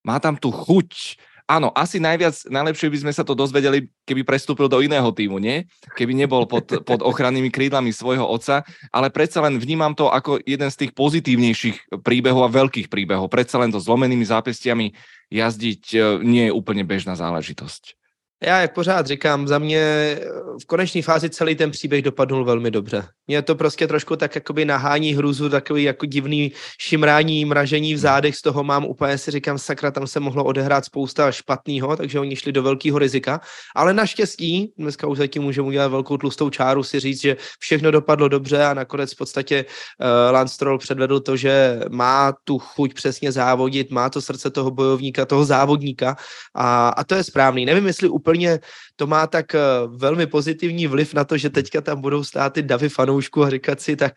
má 0.05 0.21
tam 0.21 0.37
tu 0.37 0.53
chuť 0.53 1.17
áno, 1.47 1.71
asi 1.71 1.97
najviac, 1.97 2.45
najlepšie 2.51 2.91
by 2.91 2.97
sme 3.07 3.13
sa 3.15 3.23
to 3.23 3.33
dozvedeli, 3.33 3.87
keby 4.03 4.27
prestúpil 4.27 4.67
do 4.67 4.83
iného 4.83 5.07
týmu, 5.15 5.39
nie? 5.39 5.63
Keby 5.95 6.13
nebol 6.13 6.43
pod, 6.45 6.67
pod 6.89 6.99
ochrannými 7.01 7.47
krídlami 7.47 7.95
svojho 7.95 8.27
otca, 8.27 8.67
ale 8.91 9.07
predsa 9.07 9.39
len 9.39 9.55
vnímam 9.57 9.95
to 9.95 10.11
ako 10.11 10.43
jeden 10.43 10.67
z 10.67 10.85
tých 10.85 10.91
pozitívnejších 10.93 12.03
príbehov 12.03 12.45
a 12.45 12.53
veľkých 12.53 12.91
príbehov. 12.91 13.31
Predsa 13.31 13.63
len 13.63 13.71
to 13.71 13.79
zlomenými 13.79 14.27
zápestiami 14.27 14.91
jazdiť 15.31 15.83
e, 15.95 15.97
nie 16.21 16.51
je 16.51 16.55
úplne 16.55 16.83
bežná 16.83 17.15
záležitosť. 17.15 18.06
Já, 18.43 18.61
jak 18.61 18.73
pořád 18.73 19.07
říkám, 19.07 19.47
za 19.47 19.59
mě 19.59 20.19
v 20.61 20.65
konečné 20.65 21.01
fázi 21.01 21.29
celý 21.29 21.55
ten 21.55 21.71
příběh 21.71 22.01
dopadnul 22.01 22.45
velmi 22.45 22.71
dobře. 22.71 23.03
Mě 23.27 23.41
to 23.41 23.55
prostě 23.55 23.87
trošku 23.87 24.15
tak 24.15 24.35
jakoby 24.35 24.65
nahání 24.65 25.13
hruzu, 25.13 25.49
takový 25.49 25.83
jako 25.83 26.05
divný 26.05 26.51
šimrání, 26.81 27.45
mražení 27.45 27.93
v 27.93 27.97
zádech, 27.97 28.35
z 28.35 28.41
toho 28.41 28.63
mám 28.63 28.85
úplně 28.85 29.17
si 29.17 29.31
říkám, 29.31 29.57
sakra, 29.57 29.91
tam 29.91 30.07
se 30.07 30.19
mohlo 30.19 30.43
odehrát 30.43 30.85
spousta 30.85 31.31
špatného, 31.31 31.95
takže 31.95 32.19
oni 32.19 32.35
šli 32.35 32.51
do 32.51 32.63
velkého 32.63 32.99
rizika. 32.99 33.41
Ale 33.75 33.93
naštěstí, 33.93 34.73
dneska 34.77 35.07
už 35.07 35.17
zatím 35.17 35.43
můžeme 35.43 35.67
udělat 35.67 35.87
velkou 35.87 36.17
tlustou 36.17 36.49
čáru, 36.49 36.83
si 36.83 36.99
říct, 36.99 37.21
že 37.21 37.37
všechno 37.59 37.91
dopadlo 37.91 38.27
dobře 38.27 38.63
a 38.63 38.73
nakonec 38.73 39.13
v 39.13 39.17
podstatě 39.17 39.65
uh, 39.65 40.33
Lance 40.33 40.53
Stroll 40.53 40.77
předvedl 40.77 41.19
to, 41.19 41.37
že 41.37 41.79
má 41.89 42.33
tu 42.43 42.59
chuť 42.59 42.93
přesně 42.93 43.31
závodit, 43.31 43.91
má 43.91 44.09
to 44.09 44.21
srdce 44.21 44.49
toho 44.49 44.71
bojovníka, 44.71 45.25
toho 45.25 45.45
závodníka 45.45 46.17
a, 46.55 46.89
a 46.89 47.03
to 47.03 47.15
je 47.15 47.23
správný. 47.23 47.65
Nevím, 47.65 47.87
jestli 47.87 48.09
úplně 48.27 48.59
to 48.95 49.07
má 49.07 49.27
tak 49.27 49.55
uh, 49.55 49.97
velmi 49.97 50.27
pozitivní 50.27 50.87
vliv 50.87 51.13
na 51.13 51.23
to, 51.23 51.37
že 51.37 51.49
teďka 51.49 51.81
tam 51.81 52.01
budou 52.01 52.23
stát 52.23 52.53
ty 52.53 52.61
davy 52.61 52.89
fanoušků 52.89 53.43
a 53.43 53.49
říkat 53.49 53.81
si, 53.81 53.95
tak 53.95 54.13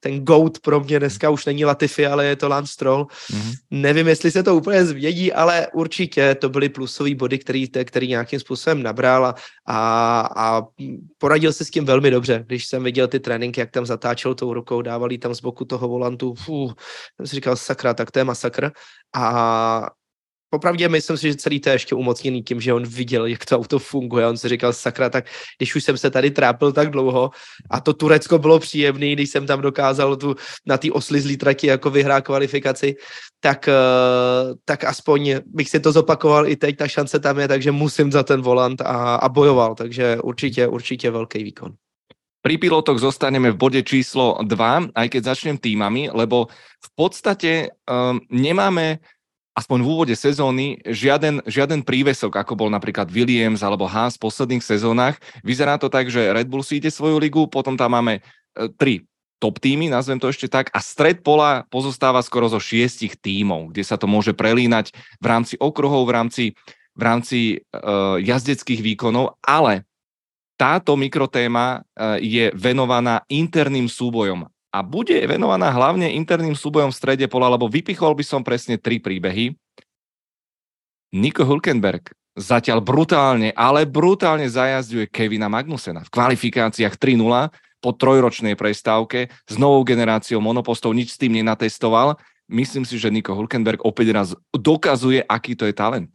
ten 0.00 0.24
GOAT 0.24 0.58
pro 0.58 0.80
mě 0.80 0.98
dneska 0.98 1.30
už 1.30 1.46
není 1.46 1.64
Latifi, 1.64 2.06
ale 2.06 2.26
je 2.26 2.36
to 2.36 2.48
Lance 2.48 2.72
Stroll. 2.72 3.04
Mm-hmm. 3.04 3.52
Nevím, 3.70 4.08
jestli 4.08 4.30
se 4.30 4.42
to 4.42 4.56
úplně 4.56 4.84
zvědí, 4.84 5.32
ale 5.32 5.66
určitě 5.74 6.34
to 6.34 6.48
byly 6.48 6.68
plusové 6.68 7.14
body, 7.14 7.38
který, 7.38 7.68
který 7.68 8.08
nějakým 8.08 8.40
způsobem 8.40 8.82
nabral 8.82 9.26
a, 9.26 9.34
a, 9.66 9.78
a 10.36 10.62
poradil 11.18 11.52
se 11.52 11.64
s 11.64 11.70
tím 11.70 11.84
velmi 11.84 12.10
dobře. 12.10 12.44
Když 12.46 12.66
jsem 12.66 12.84
viděl 12.84 13.08
ty 13.08 13.20
tréninky, 13.20 13.60
jak 13.60 13.70
tam 13.70 13.86
zatáčel 13.86 14.34
tou 14.34 14.54
rukou, 14.54 14.82
dávali 14.82 15.18
tam 15.18 15.34
z 15.34 15.40
boku 15.40 15.64
toho 15.64 15.88
volantu, 15.88 16.34
fů, 16.34 16.72
jsem 17.16 17.26
si 17.26 17.36
říkal, 17.36 17.56
sakra, 17.56 17.94
tak 17.94 18.10
to 18.10 18.18
je 18.18 18.24
masakr. 18.24 18.70
A 19.14 19.99
popravdě 20.50 20.88
myslím 20.88 21.16
si, 21.16 21.28
že 21.28 21.36
celý 21.36 21.60
to 21.60 21.68
je 21.68 21.74
ještě 21.74 21.94
umocněný 21.94 22.42
tím, 22.42 22.60
že 22.60 22.74
on 22.74 22.82
viděl, 22.82 23.26
jak 23.26 23.44
to 23.44 23.56
auto 23.56 23.78
funguje. 23.78 24.26
On 24.26 24.36
si 24.36 24.48
říkal, 24.48 24.72
sakra, 24.72 25.10
tak 25.10 25.24
když 25.58 25.74
už 25.76 25.84
jsem 25.84 25.96
se 25.96 26.10
tady 26.10 26.30
trápil 26.30 26.72
tak 26.72 26.90
dlouho 26.90 27.30
a 27.70 27.80
to 27.80 27.94
Turecko 27.94 28.38
bylo 28.38 28.58
příjemný, 28.58 29.12
když 29.12 29.30
jsem 29.30 29.46
tam 29.46 29.60
dokázal 29.60 30.16
tu, 30.16 30.36
na 30.66 30.78
té 30.78 30.92
oslizlý 30.92 31.36
trati 31.36 31.66
jako 31.66 31.90
vyhrát 31.90 32.24
kvalifikaci, 32.24 32.96
tak, 33.40 33.68
eh, 33.68 33.74
tak 34.64 34.84
aspoň 34.84 35.34
bych 35.46 35.68
si 35.70 35.80
to 35.80 35.92
zopakoval 35.92 36.48
i 36.48 36.56
teď, 36.56 36.76
ta 36.76 36.88
šance 36.88 37.20
tam 37.20 37.38
je, 37.38 37.48
takže 37.48 37.70
musím 37.72 38.12
za 38.12 38.22
ten 38.22 38.42
volant 38.42 38.80
a, 38.80 39.14
a 39.14 39.28
bojoval, 39.28 39.74
takže 39.74 40.18
určitě, 40.20 40.66
určitě 40.66 41.10
velký 41.10 41.44
výkon. 41.44 41.72
Pri 42.40 42.56
pilotoch 42.56 42.96
zostaneme 42.96 43.52
v 43.52 43.60
bode 43.60 43.80
číslo 43.84 44.40
2, 44.40 44.96
aj 44.96 45.06
keď 45.12 45.22
začnem 45.28 45.60
týmami, 45.60 46.08
lebo 46.08 46.48
v 46.80 46.90
podstate 46.96 47.68
um, 47.84 48.16
nemáme 48.32 49.04
aspoň 49.54 49.78
v 49.82 49.88
úvode 49.90 50.14
sezóny 50.14 50.78
žiaden, 50.86 51.42
žiaden 51.44 51.82
prívesok, 51.82 52.38
ako 52.38 52.54
bol 52.54 52.70
napríklad 52.70 53.10
Williams 53.10 53.60
alebo 53.66 53.90
Haas 53.90 54.14
v 54.16 54.24
posledných 54.30 54.62
sezónach. 54.62 55.18
Vyzerá 55.42 55.76
to 55.76 55.90
tak, 55.90 56.08
že 56.08 56.30
Red 56.30 56.46
Bull 56.46 56.62
si 56.62 56.78
ide 56.78 56.88
svoju 56.88 57.18
ligu, 57.18 57.50
potom 57.50 57.74
tam 57.74 57.98
máme 57.98 58.20
e, 58.20 58.70
tri 58.78 59.04
top 59.40 59.56
týmy, 59.56 59.88
nazvem 59.88 60.20
to 60.20 60.28
ešte 60.28 60.52
tak, 60.52 60.68
a 60.70 60.84
stred 60.84 61.24
pola 61.24 61.64
pozostáva 61.72 62.20
skoro 62.20 62.46
zo 62.52 62.60
šiestich 62.60 63.16
tímov, 63.16 63.72
kde 63.72 63.82
sa 63.82 63.96
to 63.96 64.04
môže 64.04 64.36
prelínať 64.36 64.92
v 65.16 65.26
rámci 65.26 65.56
okruhov, 65.56 66.04
v 66.04 66.12
rámci, 66.12 66.44
v 66.92 67.02
rámci 67.02 67.38
uh, 67.56 68.20
jazdeckých 68.20 68.84
výkonov, 68.84 69.40
ale 69.40 69.88
táto 70.60 70.92
mikrotéma 70.92 71.80
uh, 71.80 72.20
je 72.20 72.52
venovaná 72.52 73.24
interným 73.32 73.88
súbojom 73.88 74.44
a 74.70 74.78
bude 74.86 75.18
venovaná 75.26 75.70
hlavne 75.74 76.14
interným 76.14 76.54
súbojom 76.54 76.94
v 76.94 76.98
strede 76.98 77.26
pola, 77.26 77.50
lebo 77.50 77.66
vypichol 77.66 78.14
by 78.14 78.24
som 78.24 78.40
presne 78.46 78.78
tri 78.78 79.02
príbehy. 79.02 79.54
Nico 81.10 81.42
Hulkenberg 81.42 82.14
zatiaľ 82.38 82.78
brutálne, 82.78 83.50
ale 83.58 83.82
brutálne 83.82 84.46
zajazduje 84.46 85.10
Kevina 85.10 85.50
Magnusena 85.50 86.06
v 86.06 86.12
kvalifikáciách 86.14 86.94
3-0 86.94 87.50
po 87.82 87.90
trojročnej 87.90 88.54
prestávke 88.54 89.26
s 89.50 89.54
novou 89.58 89.82
generáciou 89.82 90.38
monopostov, 90.38 90.94
nič 90.94 91.16
s 91.16 91.20
tým 91.20 91.34
nenatestoval. 91.42 92.14
Myslím 92.46 92.86
si, 92.86 92.94
že 92.98 93.10
Nico 93.10 93.34
Hulkenberg 93.34 93.82
opäť 93.82 94.08
raz 94.14 94.28
dokazuje, 94.54 95.22
aký 95.26 95.58
to 95.58 95.66
je 95.66 95.74
talent. 95.74 96.10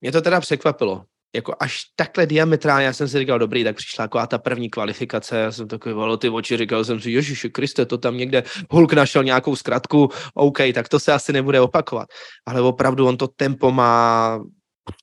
Mě 0.00 0.12
to 0.12 0.20
teda 0.20 0.40
překvapilo 0.40 1.04
jako 1.34 1.54
až 1.60 1.80
takhle 1.96 2.26
diametrálně, 2.26 2.86
já 2.86 2.92
jsem 2.92 3.08
si 3.08 3.18
říkal, 3.18 3.38
dobrý, 3.38 3.64
tak 3.64 3.76
přišla 3.76 4.02
jako 4.02 4.26
ta 4.26 4.38
první 4.38 4.70
kvalifikace, 4.70 5.38
já 5.38 5.52
jsem 5.52 5.68
takový 5.68 5.94
valo 5.94 6.16
ty 6.16 6.28
oči, 6.28 6.56
říkal 6.56 6.84
jsem 6.84 7.00
si, 7.00 7.10
Ježiši 7.10 7.50
Kriste, 7.50 7.86
to 7.86 7.98
tam 7.98 8.16
někde 8.16 8.42
Hulk 8.70 8.92
našel 8.92 9.24
nějakou 9.24 9.56
zkratku, 9.56 10.08
OK, 10.34 10.58
tak 10.74 10.88
to 10.88 11.00
se 11.00 11.12
asi 11.12 11.32
nebude 11.32 11.60
opakovat. 11.60 12.08
Ale 12.46 12.60
opravdu 12.60 13.06
on 13.06 13.16
to 13.16 13.28
tempo 13.28 13.72
má 13.72 14.38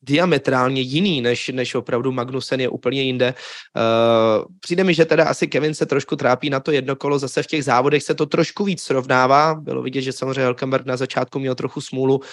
diametrálně 0.01 0.81
jiný, 0.81 1.21
než, 1.21 1.47
než 1.53 1.75
opravdu 1.75 2.11
Magnusen 2.11 2.61
je 2.61 2.69
úplně 2.69 3.01
jinde. 3.01 3.33
Uh, 3.33 4.45
přijde 4.59 4.83
mi, 4.83 4.93
že 4.93 5.05
teda 5.05 5.25
asi 5.25 5.47
Kevin 5.47 5.73
se 5.73 5.85
trošku 5.85 6.15
trápí 6.15 6.49
na 6.49 6.59
to 6.59 6.71
jedno 6.71 6.95
kolo, 6.95 7.19
zase 7.19 7.43
v 7.43 7.47
těch 7.47 7.63
závodech 7.63 8.03
se 8.03 8.15
to 8.15 8.25
trošku 8.25 8.63
víc 8.63 8.81
srovnává, 8.81 9.55
bylo 9.55 9.81
vidět, 9.81 10.01
že 10.01 10.11
samozřejmě 10.11 10.41
Helkenberg 10.41 10.85
na 10.85 10.97
začátku 10.97 11.39
měl 11.39 11.55
trochu 11.55 11.81
smůlu, 11.81 12.15
uh, 12.15 12.23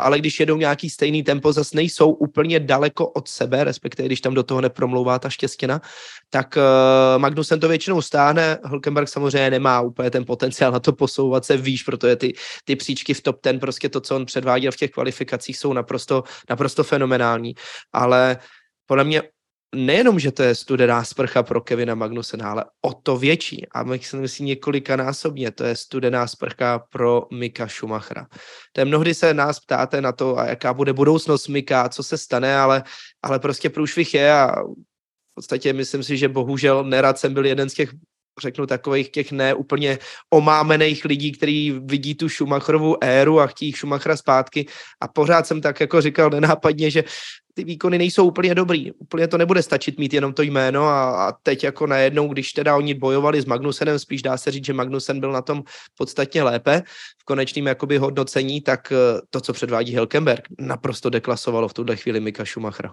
ale 0.00 0.18
když 0.18 0.40
jedou 0.40 0.56
nějaký 0.56 0.90
stejný 0.90 1.22
tempo, 1.22 1.52
zase 1.52 1.76
nejsou 1.76 2.10
úplně 2.10 2.60
daleko 2.60 3.08
od 3.08 3.28
sebe, 3.28 3.64
respektive 3.64 4.06
když 4.06 4.20
tam 4.20 4.34
do 4.34 4.42
toho 4.42 4.60
nepromlouvá 4.60 5.18
ta 5.18 5.30
štěstina, 5.30 5.80
tak 6.30 6.56
uh, 6.56 6.62
Magnusen 7.20 7.60
to 7.60 7.68
většinou 7.68 8.02
stáhne, 8.02 8.58
Hulkenberg 8.64 9.08
samozřejmě 9.08 9.50
nemá 9.50 9.80
úplně 9.80 10.10
ten 10.10 10.24
potenciál 10.24 10.72
na 10.72 10.80
to 10.80 10.92
posouvat 10.92 11.44
se 11.44 11.56
výš, 11.56 11.82
protože 11.82 12.16
ty, 12.16 12.32
ty 12.64 12.76
příčky 12.76 13.14
v 13.14 13.22
top 13.22 13.40
ten, 13.40 13.60
prostě 13.60 13.88
to, 13.88 14.00
co 14.00 14.16
on 14.16 14.26
předváděl 14.26 14.72
v 14.72 14.76
těch 14.76 14.90
kvalifikacích, 14.90 15.58
jsou 15.58 15.72
naprosto, 15.72 16.22
naprosto 16.50 16.57
fenomenální, 16.84 17.54
ale 17.92 18.38
podle 18.86 19.04
mě 19.04 19.22
nejenom, 19.74 20.20
že 20.20 20.32
to 20.32 20.42
je 20.42 20.54
studená 20.54 21.04
sprcha 21.04 21.42
pro 21.42 21.60
Kevina 21.60 21.94
Magnusena, 21.94 22.50
ale 22.50 22.64
o 22.82 22.94
to 22.94 23.16
větší 23.16 23.66
a 23.72 23.82
myslím 23.82 24.28
si 24.28 24.42
několikanásobně, 24.42 25.50
to 25.50 25.64
je 25.64 25.76
studená 25.76 26.26
sprcha 26.26 26.78
pro 26.78 27.26
Mika 27.32 27.68
Schumachera. 27.68 28.26
To 28.72 28.80
je 28.80 28.84
mnohdy 28.84 29.14
se 29.14 29.34
nás 29.34 29.60
ptáte 29.60 30.00
na 30.00 30.12
to, 30.12 30.38
a 30.38 30.46
jaká 30.46 30.74
bude 30.74 30.92
budoucnost 30.92 31.48
Mika, 31.48 31.88
co 31.88 32.02
se 32.02 32.18
stane, 32.18 32.56
ale, 32.56 32.82
ale 33.22 33.38
prostě 33.38 33.70
průšvih 33.70 34.14
je 34.14 34.32
a 34.32 34.54
podstatě 35.38 35.72
myslím 35.72 36.02
si, 36.02 36.16
že 36.16 36.28
bohužel 36.28 36.84
nerad 36.84 37.18
jsem 37.18 37.34
byl 37.34 37.46
jeden 37.46 37.70
z 37.70 37.74
těch 37.74 37.90
řeknu 38.40 38.66
takových 38.66 39.10
těch 39.10 39.32
neúplně 39.32 39.98
omámených 40.30 41.04
lidí, 41.04 41.32
kteří 41.32 41.80
vidí 41.84 42.14
tu 42.14 42.28
Schumacherovu 42.28 43.04
éru 43.04 43.40
a 43.40 43.46
chtějí 43.46 43.72
Schumachera 43.72 44.16
zpátky 44.16 44.66
a 45.00 45.08
pořád 45.08 45.46
jsem 45.46 45.60
tak 45.60 45.80
jako 45.80 46.00
říkal 46.00 46.30
nenápadně, 46.30 46.90
že 46.90 47.04
ty 47.58 47.64
výkony 47.64 47.98
nejsou 47.98 48.26
úplně 48.26 48.54
dobrý. 48.54 48.92
Úplně 48.92 49.28
to 49.28 49.38
nebude 49.38 49.62
stačit 49.62 49.98
mít 49.98 50.14
jenom 50.14 50.32
to 50.32 50.42
jméno 50.42 50.84
a, 50.84 51.28
a 51.28 51.32
teď 51.42 51.64
jako 51.64 51.86
najednou, 51.86 52.28
když 52.28 52.52
teda 52.52 52.76
oni 52.76 52.94
bojovali 52.94 53.40
s 53.40 53.44
Magnusenem, 53.44 53.98
spíš 53.98 54.22
dá 54.22 54.36
se 54.36 54.50
říct, 54.50 54.64
že 54.64 54.72
Magnusen 54.72 55.20
byl 55.20 55.32
na 55.32 55.42
tom 55.42 55.62
podstatně 55.98 56.42
lépe 56.42 56.82
v 57.18 57.24
konečným 57.24 57.66
jakoby 57.66 57.98
hodnocení, 57.98 58.60
tak 58.60 58.92
eh, 58.92 59.20
to, 59.30 59.40
co 59.40 59.52
předvádí 59.52 59.94
Helkenberg, 59.94 60.48
naprosto 60.58 61.10
deklasovalo 61.10 61.68
v 61.68 61.74
tuhle 61.74 61.96
chvíli 61.96 62.20
Mika 62.20 62.44
Schumachera. 62.44 62.92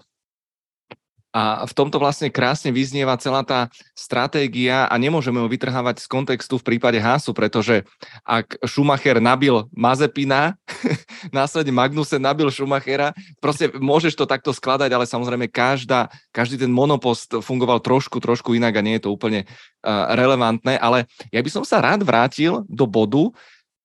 A 1.36 1.68
v 1.68 1.75
tomto 1.75 2.00
vlastne 2.00 2.32
krásne 2.32 2.72
vyznieva 2.72 3.20
celá 3.20 3.44
tá 3.44 3.68
stratégia 3.92 4.88
a 4.88 4.96
nemôžeme 4.96 5.36
ho 5.44 5.51
vytrhávať 5.51 6.00
z 6.00 6.08
kontextu 6.08 6.56
v 6.56 6.63
prípade 6.72 6.96
Hasu, 6.96 7.36
pretože 7.36 7.84
ak 8.24 8.56
Schumacher 8.63 9.20
nabil 9.20 9.68
Mazepina, 9.75 10.56
následne 11.36 11.75
Magnusen 11.75 12.24
nabil 12.24 12.48
Schumachera, 12.48 13.12
proste 13.44 13.68
môžeš 13.68 14.15
to 14.15 14.24
takto 14.24 14.56
skladať, 14.56 14.88
ale 14.88 15.04
samozrejme 15.04 15.51
každá, 15.51 16.08
každý 16.32 16.56
ten 16.56 16.72
monopost 16.72 17.27
fungoval 17.44 17.84
trošku, 17.84 18.24
trošku 18.24 18.56
inak 18.56 18.80
a 18.80 18.86
nie 18.86 18.96
je 18.96 19.04
to 19.04 19.12
úplne 19.12 19.44
uh, 19.44 20.15
relevantné, 20.15 20.80
ale 20.80 21.04
ja 21.36 21.44
by 21.44 21.51
som 21.51 21.68
sa 21.68 21.84
rád 21.84 22.08
vrátil 22.08 22.63
do 22.72 22.88
bodu, 22.88 23.36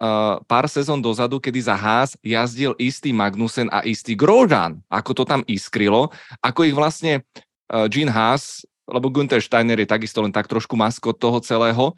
uh, 0.00 0.40
pár 0.48 0.66
sezón 0.66 1.04
dozadu, 1.04 1.38
kedy 1.38 1.60
za 1.60 1.76
Haas 1.76 2.16
jazdil 2.24 2.72
istý 2.80 3.12
Magnusen 3.12 3.68
a 3.68 3.84
istý 3.84 4.16
Grosjean, 4.16 4.80
ako 4.88 5.10
to 5.12 5.24
tam 5.28 5.40
iskrilo, 5.46 6.08
ako 6.40 6.66
ich 6.66 6.74
vlastne 6.74 7.22
uh, 7.70 7.86
Gene 7.86 8.10
Haas, 8.10 8.64
lebo 8.88 9.12
Günther 9.12 9.38
Steiner 9.38 9.78
je 9.78 9.86
takisto 9.86 10.24
len 10.24 10.34
tak 10.34 10.50
trošku 10.50 10.74
maskot 10.74 11.20
toho 11.20 11.38
celého, 11.38 11.94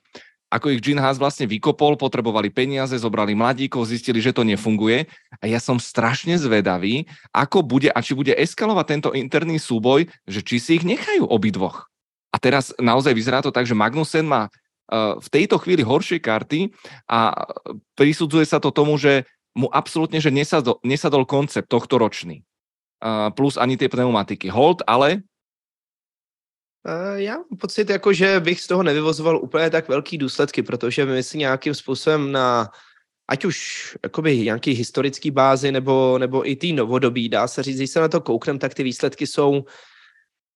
ako 0.52 0.68
ich 0.68 0.84
Gene 0.84 1.00
Haas 1.00 1.16
vlastne 1.16 1.48
vykopol, 1.48 1.96
potrebovali 1.96 2.52
peniaze, 2.52 2.92
zobrali 2.92 3.32
mladíkov, 3.32 3.88
zistili, 3.88 4.20
že 4.20 4.36
to 4.36 4.44
nefunguje 4.44 5.08
a 5.40 5.44
ja 5.48 5.56
som 5.56 5.80
strašne 5.80 6.36
zvedavý, 6.36 7.08
ako 7.32 7.64
bude 7.64 7.88
a 7.88 7.98
či 8.04 8.12
bude 8.12 8.36
eskalovať 8.36 8.84
tento 8.84 9.10
interný 9.16 9.56
súboj, 9.56 10.04
že 10.28 10.44
či 10.44 10.60
si 10.60 10.76
ich 10.76 10.84
nechajú 10.84 11.24
obidvoch. 11.24 11.88
A 12.32 12.36
teraz 12.36 12.76
naozaj 12.76 13.16
vyzerá 13.16 13.40
to 13.40 13.52
tak, 13.52 13.64
že 13.64 13.76
Magnusen 13.76 14.28
má 14.28 14.52
v 15.20 15.28
tejto 15.32 15.56
chvíli 15.56 15.80
horšie 15.80 16.20
karty 16.20 16.68
a 17.08 17.32
prisudzuje 17.96 18.44
sa 18.44 18.60
to 18.60 18.68
tomu, 18.68 19.00
že 19.00 19.24
mu 19.56 19.72
absolútne 19.72 20.20
že 20.20 20.28
nesadol, 20.28 20.80
nesadol 20.84 21.24
koncept 21.24 21.68
tohto 21.68 21.96
ročný. 21.96 22.44
plus 23.34 23.56
ani 23.56 23.76
ty 23.76 23.88
pneumatiky. 23.88 24.48
Hold, 24.48 24.82
ale 24.86 25.22
já 27.14 27.34
mám 27.34 27.58
pocit, 27.60 27.90
jako, 27.90 28.12
že 28.12 28.40
bych 28.40 28.60
z 28.60 28.66
toho 28.66 28.82
nevyvozoval 28.82 29.36
úplně 29.42 29.70
tak 29.70 29.88
velký 29.88 30.18
důsledky, 30.18 30.62
protože 30.62 31.04
my 31.04 31.22
si 31.22 31.38
nějakým 31.38 31.74
způsobem 31.74 32.32
na 32.32 32.70
ať 33.28 33.44
už 33.44 33.56
jakoby 34.02 34.38
nějaký 34.38 34.72
historický 34.72 35.30
bázi 35.30 35.72
nebo, 35.72 36.18
nebo 36.18 36.50
i 36.50 36.56
tý 36.56 36.72
novodobí, 36.72 37.28
dá 37.28 37.48
se 37.48 37.62
říct, 37.62 37.76
když 37.76 37.90
se 37.90 38.00
na 38.00 38.08
to 38.08 38.20
kouknem, 38.20 38.58
tak 38.58 38.74
ty 38.74 38.82
výsledky 38.82 39.26
jsou 39.26 39.64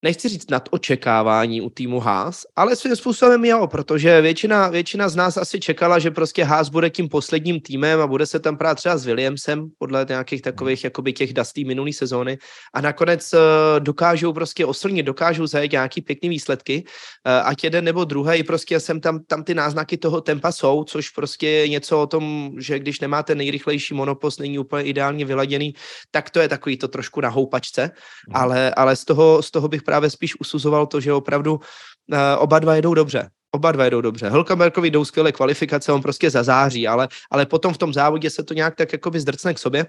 nechci 0.03 0.29
říct 0.29 0.50
nad 0.50 0.69
očekávání 0.71 1.61
u 1.61 1.71
týmu 1.71 2.00
Haas, 2.00 2.43
ale 2.57 2.76
svým 2.76 2.97
způsobem 2.97 3.45
jo, 3.45 3.67
protože 3.67 4.21
většina, 4.21 4.69
většina 4.69 5.09
z 5.09 5.17
nás 5.17 5.37
asi 5.37 5.61
čekala, 5.61 5.99
že 5.99 6.11
prostě 6.11 6.45
Haas 6.45 6.69
bude 6.69 6.91
tím 6.91 7.09
posledním 7.09 7.61
týmem 7.61 8.00
a 8.00 8.07
bude 8.07 8.26
se 8.26 8.41
tam 8.41 8.57
prát 8.57 8.75
třeba 8.75 8.99
s 8.99 9.07
Williamsem 9.07 9.69
podle 9.79 10.07
nějakých 10.09 10.43
takových 10.43 10.85
jakoby 10.85 11.12
těch 11.12 11.33
dastý 11.33 11.65
minulý 11.65 11.93
sezóny 11.93 12.38
a 12.75 12.81
nakonec 12.81 13.33
uh, 13.33 13.41
dokážou 13.79 14.33
prostě 14.33 14.67
oslnit, 14.67 15.03
dokážou 15.03 15.47
zajít 15.47 15.73
nějaký 15.73 16.00
pěkný 16.00 16.29
výsledky, 16.29 16.85
uh, 16.85 17.49
ať 17.49 17.65
jeden 17.65 17.85
nebo 17.85 18.05
druhý, 18.05 18.43
prostě 18.43 18.81
jsem 18.81 19.00
tam, 19.00 19.21
tam 19.26 19.45
ty 19.45 19.55
náznaky 19.55 19.97
toho 19.97 20.21
tempa 20.21 20.53
jsou, 20.53 20.85
což 20.85 21.11
prostě 21.11 21.49
je 21.49 21.69
něco 21.69 22.03
o 22.03 22.07
tom, 22.07 22.53
že 22.59 22.79
když 22.79 23.00
nemáte 23.00 23.35
nejrychlejší 23.35 23.95
monopost, 23.95 24.41
není 24.41 24.59
úplně 24.59 24.85
ideálně 24.85 25.25
vyladěný, 25.25 25.75
tak 26.11 26.31
to 26.31 26.41
je 26.41 26.49
takový 26.49 26.76
to 26.76 26.88
trošku 26.88 27.21
na 27.21 27.29
houpačce, 27.29 27.83
mm. 27.83 28.37
ale, 28.37 28.75
ale 28.75 28.97
z 28.97 29.05
toho, 29.05 29.43
z 29.43 29.50
toho 29.50 29.69
bych 29.69 29.83
právě 29.87 30.11
spíš 30.11 30.40
usuzoval 30.40 30.87
to, 30.87 31.00
že 31.00 31.12
opravdu 31.12 31.55
uh, 31.55 32.19
oba 32.38 32.59
dva 32.59 32.75
jedou 32.75 32.95
dobře. 32.95 33.31
Oba 33.50 33.73
dva 33.73 33.85
jedou 33.85 34.00
dobře. 34.00 34.28
Hulkenbergovi 34.31 34.90
jdou 34.90 35.05
skvělé 35.05 35.33
kvalifikace, 35.33 35.93
on 35.93 36.02
prostě 36.02 36.31
zazáří, 36.31 36.88
ale, 36.88 37.09
ale 37.31 37.47
potom 37.47 37.75
v 37.75 37.78
tom 37.78 37.93
závodě 37.93 38.31
se 38.31 38.45
to 38.45 38.55
nějak 38.55 38.75
tak 38.75 38.93
jakoby 38.93 39.21
zdrcne 39.21 39.55
k 39.55 39.59
sobě. 39.59 39.87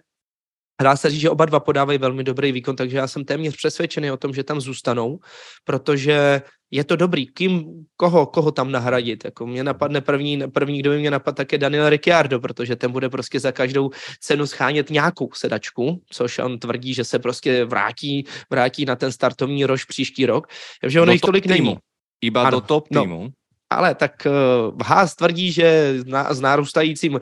Dá 0.81 0.95
se 0.95 1.09
říct, 1.09 1.21
že 1.21 1.29
oba 1.29 1.45
dva 1.45 1.59
podávají 1.59 1.97
velmi 1.97 2.23
dobrý 2.23 2.51
výkon, 2.51 2.75
takže 2.75 2.97
já 2.97 3.07
jsem 3.07 3.25
téměř 3.25 3.55
přesvědčený 3.55 4.11
o 4.11 4.17
tom, 4.17 4.33
že 4.33 4.43
tam 4.43 4.61
zůstanou, 4.61 5.19
protože 5.63 6.41
je 6.71 6.83
to 6.83 6.95
dobrý. 6.95 7.27
Kým, 7.27 7.65
koho, 7.95 8.25
koho 8.25 8.51
tam 8.51 8.71
nahradit? 8.71 9.25
Jako 9.25 9.47
mě 9.47 9.63
napadne 9.63 10.01
první, 10.01 10.43
první, 10.53 10.79
kdo 10.79 10.89
by 10.89 10.99
mě 10.99 11.11
napadl, 11.11 11.35
tak 11.35 11.51
je 11.51 11.57
Daniel 11.57 11.89
Ricciardo, 11.89 12.39
protože 12.39 12.75
ten 12.75 12.91
bude 12.91 13.09
prostě 13.09 13.39
za 13.39 13.51
každou 13.51 13.89
cenu 14.19 14.47
schánět 14.47 14.89
nějakou 14.89 15.29
sedačku, 15.33 16.01
což 16.11 16.39
on 16.39 16.59
tvrdí, 16.59 16.93
že 16.93 17.03
se 17.03 17.19
prostě 17.19 17.65
vrátí, 17.65 18.25
vrátí 18.49 18.85
na 18.85 18.95
ten 18.95 19.11
startovní 19.11 19.65
rož 19.65 19.85
příští 19.85 20.25
rok. 20.25 20.47
Takže 20.81 21.01
ono 21.01 21.11
jich 21.11 21.21
tolik 21.21 21.43
týmu. 21.43 21.55
není. 21.55 21.77
Iba 22.21 22.41
ano, 22.41 22.51
do 22.51 22.61
top 22.61 22.87
no. 22.91 23.01
týmu. 23.01 23.23
No, 23.23 23.29
ale 23.69 23.95
tak 23.95 24.11
uh, 24.25 24.81
Haas 24.85 25.15
tvrdí, 25.15 25.51
že 25.51 25.95
na, 26.05 26.33
s 26.33 26.39
nárůstajícím 26.39 27.13
uh, 27.13 27.19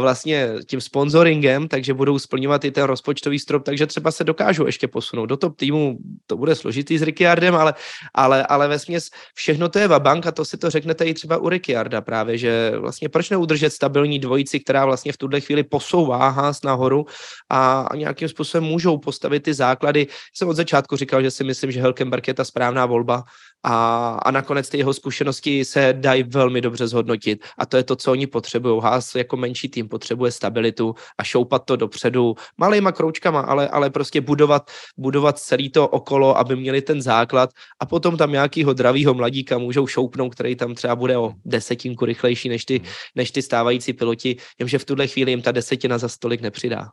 vlastně 0.00 0.50
tím 0.66 0.80
sponsoringem, 0.80 1.68
takže 1.68 1.94
budou 1.94 2.18
splňovat 2.18 2.64
i 2.64 2.70
ten 2.70 2.84
rozpočtový 2.84 3.38
strop, 3.38 3.64
takže 3.64 3.86
třeba 3.86 4.10
se 4.10 4.24
dokážou 4.24 4.66
ještě 4.66 4.88
posunout. 4.88 5.26
Do 5.26 5.36
top 5.36 5.56
týmu 5.56 5.98
to 6.26 6.36
bude 6.36 6.54
složitý 6.54 6.98
s 6.98 7.02
Ricciardem, 7.02 7.54
ale, 7.54 7.74
ale, 8.14 8.46
ale 8.46 8.68
ve 8.68 8.78
směs 8.78 9.10
všechno 9.34 9.68
to 9.68 9.78
je 9.78 9.88
vabank 9.88 10.26
a 10.26 10.32
to 10.32 10.44
si 10.44 10.56
to 10.56 10.70
řeknete 10.70 11.04
i 11.04 11.14
třeba 11.14 11.36
u 11.36 11.48
Ricciarda 11.48 12.00
právě, 12.00 12.38
že 12.38 12.72
vlastně 12.78 13.08
proč 13.08 13.30
neudržet 13.30 13.70
stabilní 13.70 14.18
dvojici, 14.18 14.60
která 14.60 14.84
vlastně 14.84 15.12
v 15.12 15.16
tuhle 15.16 15.40
chvíli 15.40 15.62
posouvá 15.62 16.28
Haas 16.28 16.62
nahoru 16.62 17.06
a, 17.50 17.80
a 17.80 17.96
nějakým 17.96 18.28
způsobem 18.28 18.64
můžou 18.64 18.98
postavit 18.98 19.40
ty 19.40 19.54
základy. 19.54 20.06
Jsem 20.34 20.48
od 20.48 20.56
začátku 20.56 20.96
říkal, 20.96 21.22
že 21.22 21.30
si 21.30 21.44
myslím, 21.44 21.72
že 21.72 21.80
Helkenberg 21.80 22.28
je 22.28 22.34
ta 22.34 22.44
správná 22.44 22.86
volba 22.86 23.24
a, 23.66 23.74
a 24.22 24.30
nakonec 24.30 24.68
ty 24.68 24.78
jeho 24.78 24.94
zkušenosti 24.94 25.64
se 25.64 25.94
dají 25.98 26.22
velmi 26.22 26.60
dobře 26.60 26.86
zhodnotit 26.86 27.44
a 27.58 27.66
to 27.66 27.76
je 27.76 27.82
to, 27.82 27.96
co 27.96 28.12
oni 28.12 28.26
potřebují. 28.26 28.82
Haas 28.82 29.14
jako 29.14 29.36
menší 29.36 29.68
tým 29.68 29.88
potřebuje 29.88 30.32
stabilitu 30.32 30.94
a 31.18 31.24
šoupat 31.24 31.64
to 31.64 31.76
dopředu 31.76 32.34
malýma 32.56 32.92
kroučkama, 32.92 33.40
ale, 33.40 33.68
ale 33.68 33.90
prostě 33.90 34.20
budovat, 34.20 34.70
budovat 34.96 35.38
celý 35.38 35.70
to 35.70 35.88
okolo, 35.88 36.38
aby 36.38 36.56
měli 36.56 36.82
ten 36.82 37.02
základ 37.02 37.50
a 37.80 37.86
potom 37.86 38.16
tam 38.16 38.32
nějakýho 38.32 38.72
dravýho 38.72 39.14
mladíka 39.14 39.58
můžou 39.58 39.86
šoupnout, 39.86 40.34
který 40.34 40.56
tam 40.56 40.74
třeba 40.74 40.96
bude 40.96 41.18
o 41.18 41.32
desetinku 41.44 42.04
rychlejší 42.04 42.48
než 42.48 42.64
ty, 42.64 42.80
než 43.14 43.30
ty 43.30 43.42
stávající 43.42 43.92
piloti, 43.92 44.36
jenže 44.58 44.78
v 44.78 44.84
tuhle 44.84 45.06
chvíli 45.06 45.32
jim 45.32 45.42
ta 45.42 45.52
desetina 45.52 45.98
za 45.98 46.08
stolik 46.08 46.40
nepřidá. 46.40 46.88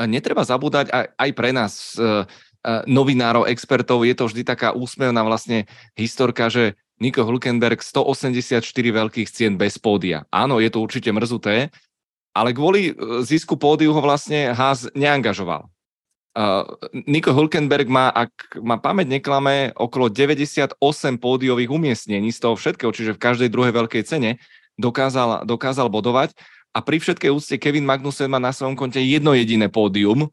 Netreba 0.00 0.48
zabúdať 0.48 0.88
aj, 0.96 1.06
aj 1.18 1.30
pre 1.36 1.52
nás 1.52 1.92
uh 2.00 2.24
Eh, 2.24 2.49
novinárov, 2.64 3.48
expertov, 3.48 4.04
je 4.04 4.12
to 4.12 4.28
vždy 4.28 4.42
taká 4.44 4.76
úsmevná 4.76 5.24
vlastne 5.24 5.64
historka, 5.96 6.52
že 6.52 6.76
Nico 7.00 7.24
Hulkenberg 7.24 7.80
184 7.80 8.60
veľkých 8.76 9.28
cien 9.32 9.56
bez 9.56 9.80
pódia. 9.80 10.28
Áno, 10.28 10.60
je 10.60 10.68
to 10.68 10.84
určite 10.84 11.08
mrzuté, 11.08 11.72
ale 12.36 12.52
kvôli 12.52 12.92
eh, 12.92 13.24
zisku 13.24 13.56
pódiu 13.56 13.96
ho 13.96 14.00
vlastne 14.04 14.52
Haas 14.52 14.86
neangažoval. 14.92 15.66
Uh, 16.30 16.62
Nico 17.10 17.34
Hulkenberg 17.34 17.90
má, 17.90 18.06
ak 18.14 18.62
má 18.62 18.78
pamäť 18.78 19.18
neklame, 19.18 19.74
okolo 19.74 20.06
98 20.06 20.78
pódiových 21.18 21.66
umiestnení 21.66 22.30
z 22.30 22.38
toho 22.38 22.54
všetkého, 22.54 22.94
čiže 22.94 23.18
v 23.18 23.22
každej 23.26 23.50
druhej 23.50 23.74
veľkej 23.74 24.06
cene 24.06 24.38
dokázal, 24.78 25.42
dokázal 25.42 25.90
bodovať 25.90 26.38
a 26.70 26.86
pri 26.86 27.02
všetkej 27.02 27.34
úcte 27.34 27.58
Kevin 27.58 27.82
Magnussen 27.82 28.30
má 28.30 28.38
na 28.38 28.54
svojom 28.54 28.78
konte 28.78 29.02
jedno 29.02 29.34
jediné 29.34 29.66
pódium, 29.66 30.30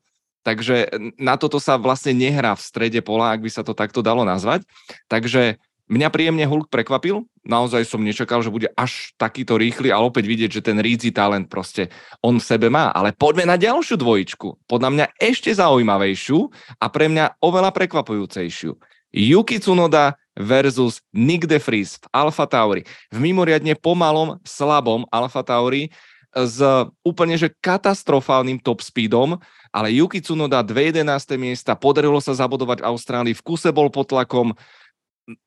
Takže 0.48 0.88
na 1.20 1.36
toto 1.36 1.60
sa 1.60 1.76
vlastne 1.76 2.16
nehrá 2.16 2.56
v 2.56 2.64
strede 2.64 3.04
pola, 3.04 3.36
ak 3.36 3.44
by 3.44 3.52
sa 3.52 3.68
to 3.68 3.76
takto 3.76 4.00
dalo 4.00 4.24
nazvať. 4.24 4.64
Takže 5.12 5.60
mňa 5.92 6.08
príjemne 6.08 6.48
Hulk 6.48 6.72
prekvapil. 6.72 7.28
Naozaj 7.44 7.84
som 7.84 8.00
nečakal, 8.00 8.40
že 8.40 8.48
bude 8.48 8.72
až 8.80 9.12
takýto 9.20 9.60
rýchly, 9.60 9.92
ale 9.92 10.08
opäť 10.08 10.24
vidieť, 10.24 10.52
že 10.56 10.64
ten 10.64 10.80
rídzi 10.80 11.12
talent 11.12 11.52
proste 11.52 11.92
on 12.24 12.40
v 12.40 12.48
sebe 12.48 12.72
má. 12.72 12.96
Ale 12.96 13.12
poďme 13.12 13.44
na 13.44 13.60
ďalšiu 13.60 14.00
dvojičku. 14.00 14.72
Podľa 14.72 14.90
mňa 14.96 15.06
ešte 15.20 15.52
zaujímavejšiu 15.52 16.40
a 16.80 16.86
pre 16.88 17.12
mňa 17.12 17.44
oveľa 17.44 17.76
prekvapujúcejšiu. 17.76 18.72
Yuki 19.12 19.60
Tsunoda 19.60 20.16
versus 20.40 21.04
Nick 21.12 21.44
de 21.44 21.60
Vries 21.60 22.00
v 22.00 22.08
Alfa 22.16 22.48
Tauri. 22.48 22.88
V 23.12 23.18
mimoriadne 23.20 23.76
pomalom, 23.76 24.40
slabom 24.48 25.04
Alfa 25.12 25.44
Tauri 25.44 25.92
s 26.38 26.62
úplne 27.02 27.34
že 27.40 27.50
katastrofálnym 27.50 28.62
top 28.62 28.86
speedom, 28.86 29.42
ale 29.72 29.94
Yuki 29.94 30.22
Tsunoda 30.22 30.64
2.11. 30.64 31.08
miesta, 31.38 31.76
podarilo 31.76 32.20
sa 32.20 32.36
zabodovať 32.36 32.84
Austrálii, 32.84 33.36
v 33.36 33.46
kuse 33.46 33.70
bol 33.72 33.90
pod 33.90 34.10
tlakom, 34.12 34.58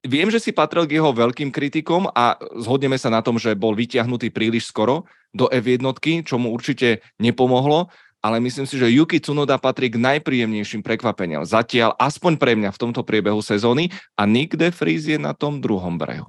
Viem, 0.05 0.29
že 0.29 0.45
si 0.45 0.53
patril 0.53 0.85
k 0.85 1.01
jeho 1.01 1.09
veľkým 1.09 1.49
kritikom 1.49 2.13
a 2.13 2.37
zhodneme 2.53 3.01
sa 3.01 3.09
na 3.09 3.25
tom, 3.25 3.41
že 3.41 3.57
bol 3.57 3.73
vyťahnutý 3.73 4.29
príliš 4.29 4.69
skoro 4.69 5.09
do 5.33 5.49
F1, 5.49 5.81
čo 6.21 6.37
mu 6.37 6.53
určite 6.53 7.01
nepomohlo, 7.17 7.89
ale 8.21 8.45
myslím 8.45 8.69
si, 8.69 8.77
že 8.77 8.93
Yuki 8.93 9.25
Tsunoda 9.25 9.57
patrí 9.57 9.89
k 9.89 9.97
najpríjemnejším 9.97 10.85
prekvapeniam. 10.85 11.49
Zatiaľ 11.49 11.97
aspoň 11.97 12.37
pre 12.37 12.53
mňa 12.53 12.71
v 12.77 12.81
tomto 12.81 13.01
priebehu 13.01 13.41
sezóny 13.41 13.89
a 14.21 14.29
Nick 14.29 14.61
de 14.61 14.69
Vries 14.69 15.09
je 15.09 15.17
na 15.17 15.33
tom 15.33 15.65
druhom 15.65 15.97
brehu. 15.97 16.29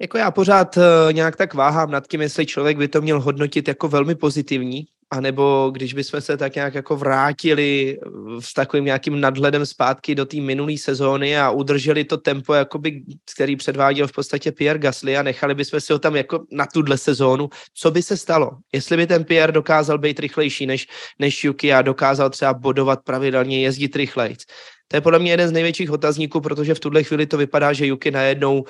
Jako 0.00 0.18
já 0.18 0.30
pořád 0.30 0.76
uh, 0.76 1.12
nějak 1.12 1.36
tak 1.36 1.54
váhám 1.54 1.90
nad 1.90 2.08
tím, 2.08 2.20
jestli 2.20 2.46
člověk 2.46 2.78
by 2.78 2.88
to 2.88 3.00
měl 3.00 3.20
hodnotit 3.20 3.68
jako 3.68 3.88
velmi 3.88 4.14
pozitivní, 4.14 4.84
anebo 5.12 5.70
když 5.74 5.94
bychom 5.94 6.20
se 6.20 6.36
tak 6.36 6.54
nějak 6.54 6.74
jako 6.74 6.96
vrátili 6.96 7.98
s 8.40 8.54
takovým 8.54 8.84
nějakým 8.84 9.20
nadhledem 9.20 9.66
zpátky 9.66 10.14
do 10.14 10.26
té 10.26 10.36
minulé 10.40 10.78
sezóny 10.78 11.38
a 11.38 11.50
udrželi 11.50 12.04
to 12.04 12.16
tempo, 12.16 12.54
jakoby, 12.54 13.02
který 13.34 13.56
předváděl 13.56 14.08
v 14.08 14.12
podstatě 14.12 14.52
Pierre 14.52 14.78
Gasly 14.78 15.16
a 15.16 15.22
nechali 15.22 15.54
bychom 15.54 15.80
si 15.80 15.92
ho 15.92 15.98
tam 15.98 16.16
jako 16.16 16.44
na 16.50 16.66
tuhle 16.66 16.98
sezónu, 16.98 17.48
co 17.74 17.90
by 17.90 18.02
se 18.02 18.16
stalo? 18.16 18.50
Jestli 18.72 18.96
by 18.96 19.06
ten 19.06 19.24
Pierre 19.24 19.52
dokázal 19.52 19.98
být 19.98 20.20
rychlejší 20.20 20.66
než, 20.66 20.86
než 21.18 21.44
Yuki 21.44 21.72
a 21.72 21.82
dokázal 21.82 22.30
třeba 22.30 22.54
bodovat 22.54 23.04
pravidelně, 23.04 23.60
jezdit 23.60 23.96
rychlejc, 23.96 24.44
to 24.88 24.96
je 24.96 25.00
podle 25.00 25.18
mě 25.18 25.30
jeden 25.30 25.48
z 25.48 25.52
největších 25.52 25.90
otazníků, 25.90 26.40
protože 26.40 26.74
v 26.74 26.80
tuhle 26.80 27.02
chvíli 27.02 27.26
to 27.26 27.36
vypadá, 27.36 27.72
že 27.72 27.86
Yuki 27.86 28.10
najednou 28.10 28.60
uh, 28.60 28.66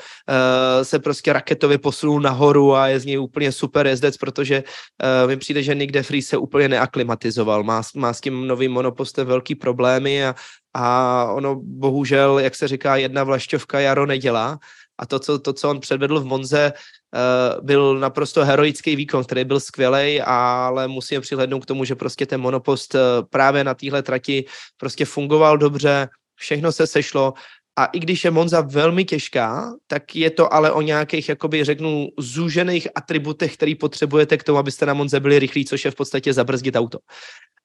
se 0.83 0.98
prostě 0.98 1.33
raketově 1.33 1.79
posunul 1.79 2.20
nahoru 2.20 2.75
a 2.75 2.88
je 2.88 3.01
z 3.01 3.05
něj 3.05 3.18
úplně 3.18 3.53
super 3.53 3.87
jezdec, 3.87 4.16
protože 4.16 4.62
uh, 4.62 5.29
mi 5.29 5.37
přijde, 5.37 5.62
že 5.62 5.75
Nick 5.75 5.92
DeFries 5.92 6.29
se 6.29 6.37
úplně 6.37 6.68
neaklimatizoval. 6.68 7.62
Má, 7.62 7.83
má 7.96 8.12
s 8.12 8.20
tím 8.20 8.46
novým 8.46 8.72
monopostem 8.72 9.27
velký 9.27 9.55
problémy 9.55 10.27
a, 10.27 10.35
a 10.75 11.27
ono 11.33 11.61
bohužel, 11.62 12.38
jak 12.38 12.55
se 12.55 12.68
říká, 12.68 12.96
jedna 12.96 13.25
vlašťovka 13.25 13.81
jaro 13.81 14.07
nedělá. 14.07 14.59
A 15.03 15.07
to, 15.07 15.19
co, 15.19 15.38
to, 15.38 15.53
co 15.53 15.71
on 15.71 15.81
předvedl 15.81 16.21
v 16.21 16.25
Monze, 16.25 16.73
uh, 16.73 17.65
byl 17.65 17.99
naprosto 17.99 18.45
heroický 18.45 18.97
výkon, 18.97 19.25
který 19.25 19.45
byl 19.45 19.61
skvělý, 19.61 20.21
ale 20.23 20.88
musím 20.88 21.21
přihlednout 21.21 21.62
k 21.62 21.67
tomu, 21.67 21.85
že 21.85 21.95
prostě 21.95 22.27
ten 22.27 22.41
monopost 22.41 22.95
uh, 22.95 23.01
právě 23.31 23.65
na 23.65 23.75
téhle 23.75 24.03
trati 24.03 24.45
prostě 24.77 25.05
fungoval 25.05 25.59
dobře, 25.59 26.09
všechno 26.35 26.73
se 26.73 26.87
sešlo 26.87 27.35
a 27.77 27.85
i 27.85 27.99
když 27.99 28.25
je 28.25 28.31
Monza 28.31 28.61
velmi 28.61 29.05
těžká, 29.05 29.75
tak 29.87 30.17
je 30.17 30.31
to 30.31 30.55
ale 30.55 30.73
o 30.73 30.83
nějakých, 30.83 31.29
jakoby 31.29 31.65
řeknu, 31.65 32.09
zúžených 32.19 32.88
atributech, 32.95 33.55
který 33.55 33.75
potřebujete 33.75 34.37
k 34.37 34.45
tomu, 34.45 34.59
abyste 34.59 34.87
na 34.87 34.95
Monze 34.95 35.21
byli 35.21 35.38
rychlí, 35.38 35.65
což 35.65 35.85
je 35.85 35.91
v 35.91 35.95
podstatě 35.95 36.33
zabrzdit 36.33 36.77
auto 36.77 36.99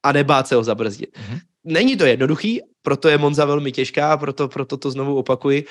a 0.04 0.12
nebát 0.12 0.48
se 0.48 0.56
ho 0.56 0.64
zabrzdit. 0.64 1.18
Mm-hmm. 1.18 1.40
Není 1.64 1.98
to 1.98 2.06
jednoduchý, 2.06 2.62
proto 2.82 3.10
je 3.10 3.18
Monza 3.18 3.46
velmi 3.46 3.72
těžká, 3.72 4.18
proto, 4.18 4.48
proto 4.48 4.78
to 4.78 4.92
znovu 4.92 5.18
opakuji, 5.18 5.66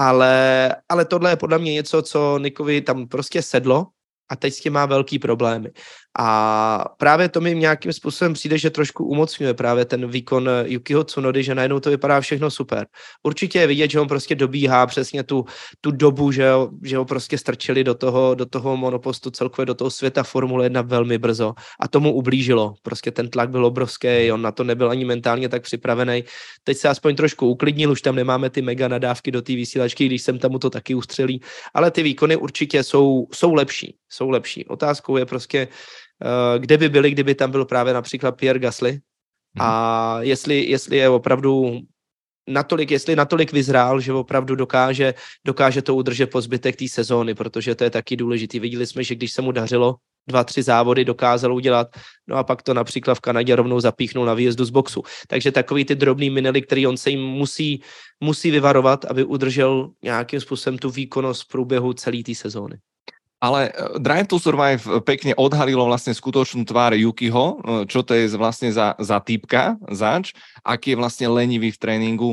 ale, 0.00 0.76
ale 0.88 1.04
tohle 1.04 1.32
je 1.32 1.36
podle 1.36 1.58
mě 1.58 1.72
něco, 1.72 2.02
co 2.02 2.38
Nikovi 2.38 2.80
tam 2.80 3.08
prostě 3.08 3.42
sedlo 3.42 3.86
a 4.30 4.36
teď 4.36 4.54
s 4.54 4.60
tím 4.60 4.72
má 4.72 4.86
velký 4.86 5.18
problémy. 5.18 5.70
A 6.18 6.84
právě 6.98 7.28
to 7.28 7.40
mi 7.40 7.54
nějakým 7.54 7.92
způsobem 7.92 8.32
přijde, 8.32 8.58
že 8.58 8.70
trošku 8.70 9.04
umocňuje 9.04 9.54
právě 9.54 9.84
ten 9.84 10.10
výkon 10.10 10.50
Yukiho 10.64 11.04
Tsunody, 11.04 11.42
že 11.42 11.54
najednou 11.54 11.80
to 11.80 11.90
vypadá 11.90 12.20
všechno 12.20 12.50
super. 12.50 12.86
Určitě 13.22 13.58
je 13.58 13.66
vidět, 13.66 13.90
že 13.90 14.00
on 14.00 14.08
prostě 14.08 14.34
dobíhá 14.34 14.86
přesně 14.86 15.22
tu, 15.22 15.44
tu 15.80 15.90
dobu, 15.90 16.32
že 16.32 16.50
ho, 16.50 16.70
že 16.82 16.96
ho 16.96 17.04
prostě 17.04 17.38
strčili 17.38 17.84
do 17.84 17.94
toho, 17.94 18.34
do 18.34 18.46
toho 18.46 18.76
monopostu 18.76 19.30
celkově, 19.30 19.66
do 19.66 19.74
toho 19.74 19.90
světa 19.90 20.22
Formule 20.22 20.64
1 20.64 20.82
velmi 20.82 21.18
brzo 21.18 21.54
a 21.80 21.88
tomu 21.88 22.12
ublížilo. 22.12 22.74
Prostě 22.82 23.10
ten 23.10 23.30
tlak 23.30 23.50
byl 23.50 23.66
obrovský, 23.66 24.32
on 24.32 24.42
na 24.42 24.52
to 24.52 24.64
nebyl 24.64 24.90
ani 24.90 25.04
mentálně 25.04 25.48
tak 25.48 25.62
připravený. 25.62 26.24
Teď 26.64 26.76
se 26.76 26.88
aspoň 26.88 27.16
trošku 27.16 27.46
uklidnil, 27.46 27.90
už 27.90 28.02
tam 28.02 28.14
nemáme 28.14 28.50
ty 28.50 28.62
mega 28.62 28.88
nadávky 28.88 29.30
do 29.30 29.42
té 29.42 29.52
vysílačky, 29.52 30.06
když 30.06 30.22
jsem 30.22 30.38
tam 30.38 30.58
to 30.58 30.70
taky 30.70 30.94
ustřelí, 30.94 31.40
ale 31.74 31.90
ty 31.90 32.02
výkony 32.02 32.36
určitě 32.36 32.82
jsou, 32.82 33.26
jsou 33.34 33.54
lepší, 33.54 33.96
jsou 34.08 34.30
lepší. 34.30 34.66
Otázkou 34.66 35.16
je 35.16 35.26
prostě, 35.26 35.68
kde 36.58 36.78
by 36.78 36.88
byli, 36.88 37.10
kdyby 37.10 37.34
tam 37.34 37.50
byl 37.50 37.64
právě 37.64 37.94
například 37.94 38.32
Pierre 38.32 38.58
Gasly 38.58 39.00
a 39.58 40.14
mhm. 40.14 40.24
jestli, 40.24 40.64
jestli 40.70 40.96
je 40.96 41.08
opravdu 41.08 41.80
natolik, 42.48 42.90
jestli 42.90 43.16
natolik 43.16 43.52
vyzrál, 43.52 44.00
že 44.00 44.12
opravdu 44.12 44.54
dokáže, 44.54 45.14
dokáže 45.46 45.82
to 45.82 45.94
udržet 45.94 46.26
po 46.26 46.40
zbytek 46.40 46.76
té 46.76 46.88
sezóny, 46.88 47.34
protože 47.34 47.74
to 47.74 47.84
je 47.84 47.90
taky 47.90 48.16
důležitý. 48.16 48.60
Viděli 48.60 48.86
jsme, 48.86 49.04
že 49.04 49.14
když 49.14 49.32
se 49.32 49.42
mu 49.42 49.52
dařilo, 49.52 49.96
dva, 50.28 50.44
tři 50.44 50.62
závody 50.62 51.04
dokázal 51.04 51.54
udělat, 51.54 51.88
no 52.26 52.36
a 52.36 52.44
pak 52.44 52.62
to 52.62 52.74
například 52.74 53.14
v 53.14 53.20
Kanadě 53.20 53.56
rovnou 53.56 53.80
zapíchnul 53.80 54.24
na 54.24 54.34
výjezdu 54.34 54.64
z 54.64 54.70
boxu. 54.70 55.02
Takže 55.28 55.52
takový 55.52 55.84
ty 55.84 55.94
drobný 55.94 56.30
minely, 56.30 56.62
který 56.62 56.86
on 56.86 56.96
se 56.96 57.10
jim 57.10 57.20
musí, 57.20 57.82
musí 58.20 58.50
vyvarovat, 58.50 59.04
aby 59.04 59.24
udržel 59.24 59.90
nějakým 60.02 60.40
způsobem 60.40 60.78
tu 60.78 60.90
výkonnost 60.90 61.42
v 61.42 61.48
průběhu 61.48 61.92
celé 61.92 62.22
té 62.22 62.34
sezóny. 62.34 62.78
Ale 63.40 63.72
eh, 63.72 63.98
Drive 63.98 64.28
to 64.28 64.36
Survive 64.36 64.84
pekne 65.02 65.32
odhalilo 65.34 65.88
vlastne 65.88 66.12
skutočnú 66.12 66.68
tvár 66.68 66.92
Yukiho, 66.94 67.44
eh, 67.44 67.56
čo 67.88 68.04
to 68.04 68.12
je 68.12 68.28
vlastne 68.36 68.68
za, 68.70 68.94
za 69.00 69.18
týpka, 69.18 69.80
zač, 69.90 70.36
aký 70.62 70.94
je 70.94 71.00
vlastne 71.00 71.26
lenivý 71.32 71.72
v 71.72 71.80
tréningu. 71.80 72.32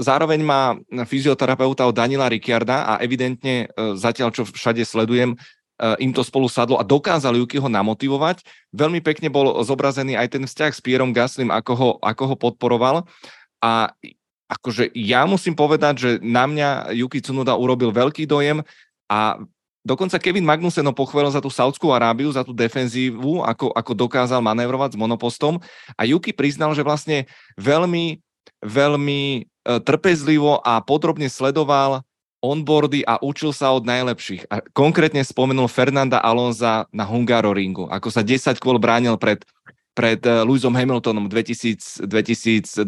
Zároveň 0.00 0.40
má 0.40 0.72
fyzioterapeuta 0.88 1.84
od 1.84 1.92
Danila 1.92 2.32
Ricciarda 2.32 2.96
a 2.96 3.04
evidentne 3.04 3.66
eh, 3.66 3.96
zatiaľ, 3.96 4.30
čo 4.30 4.44
všade 4.46 4.84
sledujem, 4.84 5.34
im 5.80 6.12
to 6.12 6.20
spolu 6.20 6.44
sadlo 6.44 6.76
a 6.76 6.84
dokázal 6.84 7.40
Yukiho 7.40 7.64
namotivovať. 7.64 8.44
Veľmi 8.68 9.00
pekne 9.00 9.32
bol 9.32 9.64
zobrazený 9.64 10.12
aj 10.12 10.36
ten 10.36 10.44
vzťah 10.44 10.76
s 10.76 10.84
Pierom 10.84 11.08
Gaslym, 11.16 11.48
ako 11.48 11.72
ho, 11.72 11.90
ako 12.04 12.22
ho 12.28 12.36
podporoval. 12.36 12.96
A 13.64 13.88
akože 14.52 14.92
ja 14.92 15.24
musím 15.24 15.56
povedať, 15.56 15.94
že 15.96 16.10
na 16.20 16.44
mňa 16.44 16.92
Yuki 17.00 17.24
Tsunoda 17.24 17.56
urobil 17.56 17.96
veľký 17.96 18.28
dojem 18.28 18.60
a 19.08 19.40
Dokonca 19.80 20.20
Kevin 20.20 20.44
Magnussen 20.44 20.84
ho 20.84 20.92
pochválil 20.92 21.32
za 21.32 21.40
tú 21.40 21.48
Saudskú 21.48 21.88
Arábiu, 21.88 22.28
za 22.28 22.44
tú 22.44 22.52
defenzívu, 22.52 23.40
ako, 23.40 23.72
ako 23.72 23.92
dokázal 23.96 24.44
manévrovať 24.44 24.94
s 24.94 25.00
monopostom. 25.00 25.56
A 25.96 26.04
Yuki 26.04 26.36
priznal, 26.36 26.76
že 26.76 26.84
vlastne 26.84 27.24
veľmi, 27.56 28.20
veľmi 28.60 29.20
e, 29.36 29.40
trpezlivo 29.80 30.60
a 30.60 30.84
podrobne 30.84 31.32
sledoval 31.32 32.04
onboardy 32.40 33.04
a 33.04 33.20
učil 33.20 33.52
sa 33.52 33.72
od 33.76 33.84
najlepších. 33.84 34.48
A 34.48 34.64
konkrétne 34.72 35.20
spomenul 35.20 35.68
Fernanda 35.68 36.20
Alonza 36.20 36.88
na 36.88 37.04
Hungaroringu, 37.04 37.88
ako 37.92 38.08
sa 38.08 38.24
10 38.24 38.56
kôl 38.56 38.80
bránil 38.80 39.20
pred 39.20 39.44
pred 39.92 40.22
eh, 40.22 40.46
Lewisom 40.46 40.74
Hamiltonom 40.74 41.26
2000, 41.26 42.06
2020 42.06 42.86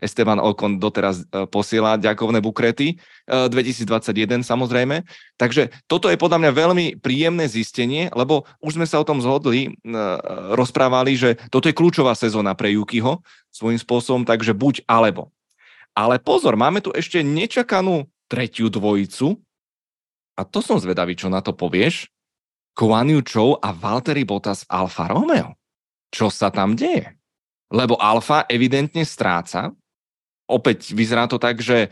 Esteban 0.00 0.40
Ocon 0.40 0.80
doteraz 0.80 1.24
eh, 1.24 1.44
posiela 1.48 2.00
ďakovné 2.00 2.40
bukrety, 2.40 2.98
2021 3.28 4.10
eh, 4.10 4.44
samozrejme. 4.44 4.96
Takže 5.36 5.70
toto 5.86 6.08
je 6.08 6.18
podľa 6.18 6.42
mňa 6.42 6.50
veľmi 6.50 6.86
príjemné 7.00 7.46
zistenie, 7.48 8.08
lebo 8.12 8.48
už 8.64 8.80
sme 8.80 8.86
sa 8.88 9.00
o 9.00 9.06
tom 9.06 9.20
zhodli, 9.20 9.76
rozprávali, 10.54 11.16
že 11.18 11.30
toto 11.50 11.68
je 11.68 11.76
kľúčová 11.76 12.14
sezóna 12.14 12.54
pre 12.54 12.72
Yukiho 12.74 13.20
svojím 13.50 13.78
spôsobom, 13.78 14.22
takže 14.26 14.54
buď 14.54 14.86
alebo. 14.86 15.30
Ale 15.94 16.18
pozor, 16.18 16.58
máme 16.58 16.82
tu 16.82 16.90
ešte 16.90 17.22
nečakanú 17.22 18.10
tretiu 18.26 18.66
dvojicu 18.66 19.38
a 20.34 20.42
to 20.42 20.58
som 20.58 20.82
zvedavý, 20.82 21.14
čo 21.14 21.30
na 21.30 21.38
to 21.38 21.54
povieš. 21.54 22.10
Kuan 22.74 23.06
Yu 23.06 23.22
Chou 23.22 23.54
a 23.54 23.70
Valtteri 23.70 24.26
Bottas 24.26 24.66
Alfa 24.66 25.06
Romeo 25.06 25.54
čo 26.14 26.30
sa 26.30 26.54
tam 26.54 26.78
deje. 26.78 27.10
Lebo 27.74 27.98
Alfa 27.98 28.46
evidentne 28.46 29.02
stráca. 29.02 29.74
Opäť 30.46 30.94
vyzerá 30.94 31.26
to 31.26 31.42
tak, 31.42 31.58
že 31.58 31.90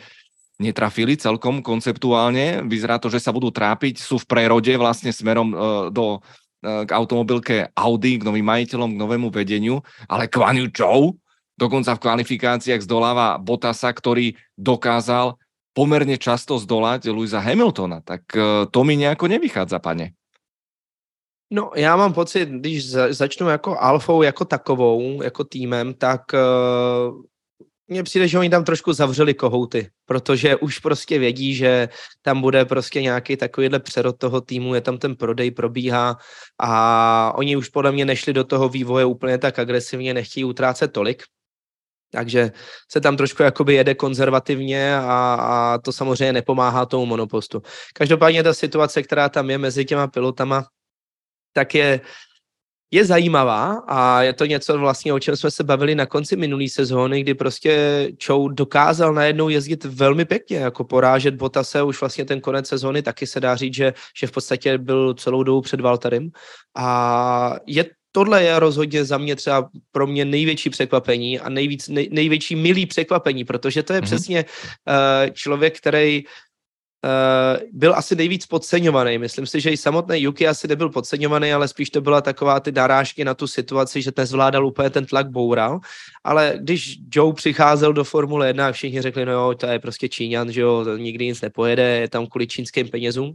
netrafili 0.62 1.18
celkom 1.18 1.58
konceptuálne. 1.58 2.62
Vyzerá 2.70 3.02
to, 3.02 3.10
že 3.10 3.18
sa 3.18 3.34
budú 3.34 3.50
trápiť, 3.50 3.98
sú 3.98 4.22
v 4.22 4.28
prerode 4.30 4.70
vlastne 4.78 5.10
smerom 5.10 5.50
uh, 5.50 5.58
do, 5.90 6.22
uh, 6.22 6.86
k 6.86 6.90
automobilke 6.94 7.74
Audi, 7.74 8.22
k 8.22 8.26
novým 8.30 8.46
majiteľom, 8.46 8.94
k 8.94 9.02
novému 9.02 9.28
vedeniu, 9.34 9.82
ale 10.06 10.30
Kwan 10.30 10.62
Yu 10.62 10.70
Chou 10.70 11.18
dokonca 11.58 11.98
v 11.98 12.02
kvalifikáciách 12.06 12.86
zdoláva 12.86 13.42
Botasa, 13.42 13.90
ktorý 13.90 14.38
dokázal 14.54 15.34
pomerne 15.74 16.14
často 16.20 16.60
zdolať 16.60 17.10
Luisa 17.10 17.42
Hamiltona. 17.42 17.98
Tak 18.04 18.22
uh, 18.38 18.70
to 18.70 18.86
mi 18.86 18.94
nejako 18.94 19.26
nevychádza, 19.26 19.82
pane. 19.82 20.14
No, 21.54 21.70
já 21.76 21.96
mám 21.96 22.12
pocit, 22.12 22.48
když 22.48 22.90
za, 22.90 23.12
začnu 23.12 23.48
jako 23.48 23.76
alfou, 23.78 24.22
jako 24.22 24.44
takovou, 24.44 25.22
jako 25.22 25.44
týmem, 25.44 25.94
tak 25.94 26.20
uh, 26.32 27.22
mně 27.88 28.02
přijde, 28.02 28.28
že 28.28 28.38
oni 28.38 28.50
tam 28.50 28.64
trošku 28.64 28.92
zavřeli 28.92 29.34
kohouty, 29.34 29.90
protože 30.06 30.56
už 30.56 30.78
prostě 30.78 31.18
vědí, 31.18 31.54
že 31.54 31.88
tam 32.22 32.40
bude 32.40 32.64
prostě 32.64 33.02
nějaký 33.02 33.36
takovýhle 33.36 33.78
přerod 33.78 34.18
toho 34.18 34.40
týmu, 34.40 34.74
je 34.74 34.80
tam 34.80 34.98
ten 34.98 35.16
prodej, 35.16 35.50
probíhá 35.50 36.16
a 36.60 37.32
oni 37.36 37.56
už 37.56 37.68
podle 37.68 37.92
mě 37.92 38.04
nešli 38.04 38.32
do 38.32 38.44
toho 38.44 38.68
vývoje 38.68 39.04
úplně 39.04 39.38
tak 39.38 39.58
agresivně, 39.58 40.14
nechtějí 40.14 40.44
utrácet 40.44 40.92
tolik, 40.92 41.22
takže 42.12 42.52
se 42.92 43.00
tam 43.00 43.16
trošku 43.16 43.42
jakoby 43.42 43.74
jede 43.74 43.94
konzervativně 43.94 44.96
a, 44.96 45.34
a 45.34 45.78
to 45.78 45.92
samozřejmě 45.92 46.32
nepomáhá 46.32 46.86
tomu 46.86 47.06
monopostu. 47.06 47.62
Každopádně 47.94 48.42
ta 48.42 48.54
situace, 48.54 49.02
která 49.02 49.28
tam 49.28 49.50
je 49.50 49.58
mezi 49.58 49.84
těma 49.84 50.06
pilotama, 50.06 50.64
tak 51.52 51.74
je, 51.74 52.00
je 52.90 53.04
zajímavá 53.04 53.82
a 53.88 54.22
je 54.22 54.32
to 54.32 54.46
něco 54.46 54.78
vlastně, 54.78 55.12
o 55.12 55.18
čem 55.18 55.36
jsme 55.36 55.50
se 55.50 55.64
bavili 55.64 55.94
na 55.94 56.06
konci 56.06 56.36
minulé 56.36 56.68
sezóny, 56.68 57.20
kdy 57.20 57.34
prostě 57.34 57.72
Chou 58.26 58.48
dokázal 58.48 59.14
najednou 59.14 59.48
jezdit 59.48 59.84
velmi 59.84 60.24
pěkně, 60.24 60.56
jako 60.56 60.84
porážet 60.84 61.34
Botase, 61.34 61.82
už 61.82 62.00
vlastně 62.00 62.24
ten 62.24 62.40
konec 62.40 62.68
sezóny 62.68 63.02
taky 63.02 63.26
se 63.26 63.40
dá 63.40 63.56
říct, 63.56 63.74
že, 63.74 63.94
že 64.16 64.26
v 64.26 64.32
podstatě 64.32 64.78
byl 64.78 65.14
celou 65.14 65.42
dobu 65.42 65.60
před 65.60 65.80
Valterem 65.80 66.30
a 66.76 67.56
je 67.66 67.84
tohle 68.12 68.44
je 68.44 68.58
rozhodně 68.58 69.04
za 69.04 69.18
mě 69.18 69.36
třeba 69.36 69.70
pro 69.92 70.06
mě 70.06 70.24
největší 70.24 70.70
překvapení 70.70 71.40
a 71.40 71.48
nejvíc, 71.48 71.88
nej, 71.88 72.08
největší 72.12 72.56
milý 72.56 72.86
překvapení, 72.86 73.44
protože 73.44 73.82
to 73.82 73.92
je 73.92 74.00
mm-hmm. 74.00 74.04
přesně 74.04 74.44
uh, 74.44 75.32
člověk, 75.32 75.78
který 75.78 76.24
Uh, 77.04 77.60
byl 77.72 77.94
asi 77.94 78.16
nejvíc 78.16 78.46
podceňovaný. 78.46 79.18
Myslím 79.18 79.46
si, 79.46 79.60
že 79.60 79.70
i 79.70 79.76
samotný 79.76 80.22
Yuki 80.22 80.48
asi 80.48 80.68
nebyl 80.68 80.88
podceňovaný, 80.88 81.52
ale 81.52 81.68
spíš 81.68 81.90
to 81.90 82.00
byla 82.00 82.20
taková 82.20 82.60
ty 82.60 82.72
narážky 82.72 83.24
na 83.24 83.34
tu 83.34 83.46
situaci, 83.46 84.02
že 84.02 84.10
nezvládal 84.16 84.66
úplně 84.66 84.90
ten 84.90 85.06
tlak 85.06 85.30
boural. 85.30 85.80
Ale 86.24 86.54
když 86.60 86.98
Joe 87.14 87.34
přicházel 87.34 87.92
do 87.92 88.04
Formule 88.04 88.46
1 88.46 88.72
všichni 88.72 89.02
řekli, 89.02 89.26
no 89.26 89.32
jo, 89.32 89.54
to 89.54 89.66
je 89.66 89.78
prostě 89.78 90.08
Číňan, 90.08 90.52
že 90.52 90.60
jo, 90.60 90.96
nikdy 90.96 91.26
nic 91.26 91.40
nepojede, 91.40 91.82
je 91.82 92.08
tam 92.08 92.26
kvůli 92.26 92.46
čínským 92.46 92.88
penězům. 92.88 93.34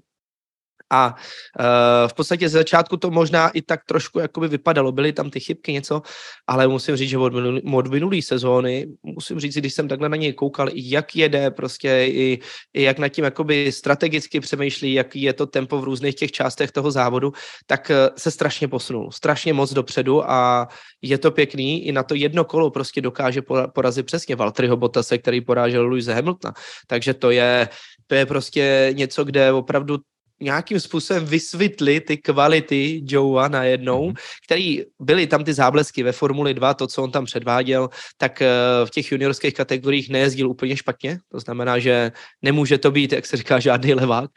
A 0.92 1.16
uh, 1.16 2.08
v 2.08 2.14
podstatě 2.14 2.50
ze 2.50 2.58
začátku 2.58 2.98
to 2.98 3.12
možná 3.12 3.50
i 3.50 3.62
tak 3.62 3.80
trošku 3.86 4.20
jakoby 4.20 4.48
vypadalo, 4.48 4.92
byly 4.92 5.14
tam 5.14 5.30
ty 5.30 5.40
chybky 5.40 5.74
něco, 5.74 6.02
ale 6.48 6.68
musím 6.68 6.96
říct, 6.96 7.10
že 7.10 7.18
od, 7.18 7.34
minulý, 7.34 7.62
od 7.74 7.88
minulý 7.88 8.22
sezóny, 8.22 8.88
musím 9.04 9.40
říct, 9.40 9.58
když 9.58 9.74
jsem 9.74 9.88
takhle 9.88 10.10
na 10.10 10.16
něj 10.16 10.34
koukal, 10.34 10.70
jak 10.74 11.16
jede 11.16 11.52
prostě, 11.52 12.06
i, 12.08 12.40
i 12.74 12.84
jak 12.84 13.00
nad 13.00 13.10
tím 13.10 13.26
jakoby 13.26 13.72
strategicky 13.72 14.40
přemýšlí, 14.40 14.94
jaký 14.94 15.22
je 15.22 15.34
to 15.34 15.46
tempo 15.46 15.80
v 15.80 15.84
různých 15.84 16.16
těch 16.16 16.32
částech 16.32 16.72
toho 16.72 16.92
závodu, 16.92 17.34
tak 17.66 17.92
uh, 17.92 18.16
se 18.18 18.32
strašně 18.32 18.68
posunul, 18.68 19.12
strašně 19.12 19.54
moc 19.54 19.74
dopředu 19.74 20.32
a 20.32 20.68
je 21.02 21.18
to 21.18 21.32
pěkný, 21.32 21.88
i 21.88 21.92
na 21.92 22.04
to 22.04 22.16
jedno 22.16 22.44
kolo 22.46 22.72
prostě 22.72 23.02
dokáže 23.02 23.42
porazit 23.74 24.06
přesně 24.06 24.36
Valtteriho 24.36 24.78
Bottase, 24.78 25.18
který 25.18 25.42
porážel 25.42 25.88
Louise 25.88 26.14
Hamiltona, 26.14 26.54
takže 26.88 27.14
to 27.14 27.32
je, 27.32 27.70
to 28.08 28.16
je 28.16 28.26
prostě 28.26 28.90
něco, 28.94 29.24
kde 29.24 29.52
opravdu 29.52 29.98
nějakým 30.40 30.80
způsobem 30.80 31.26
vysvětli 31.26 32.02
ty 32.02 32.18
kvality 32.18 33.02
Joea 33.06 33.48
najednou, 33.48 34.10
mm-hmm. 34.10 34.16
který 34.46 34.84
byly 35.00 35.28
tam 35.28 35.44
ty 35.44 35.54
záblesky 35.54 36.04
ve 36.04 36.12
Formuli 36.12 36.54
2, 36.54 36.74
to, 36.74 36.88
co 36.88 37.04
on 37.04 37.12
tam 37.12 37.26
předváděl, 37.26 37.90
tak 38.18 38.42
eh, 38.42 38.50
v 38.86 38.90
těch 38.90 39.12
juniorských 39.12 39.54
kategoriích 39.54 40.10
nejezdil 40.10 40.50
úplně 40.50 40.78
špatně, 40.78 41.20
to 41.32 41.40
znamená, 41.40 41.80
že 41.80 42.12
nemůže 42.42 42.78
to 42.78 42.92
být, 42.92 43.14
jak 43.14 43.26
se 43.26 43.38
říká, 43.38 43.60
žádný 43.60 43.94
levák, 43.94 44.30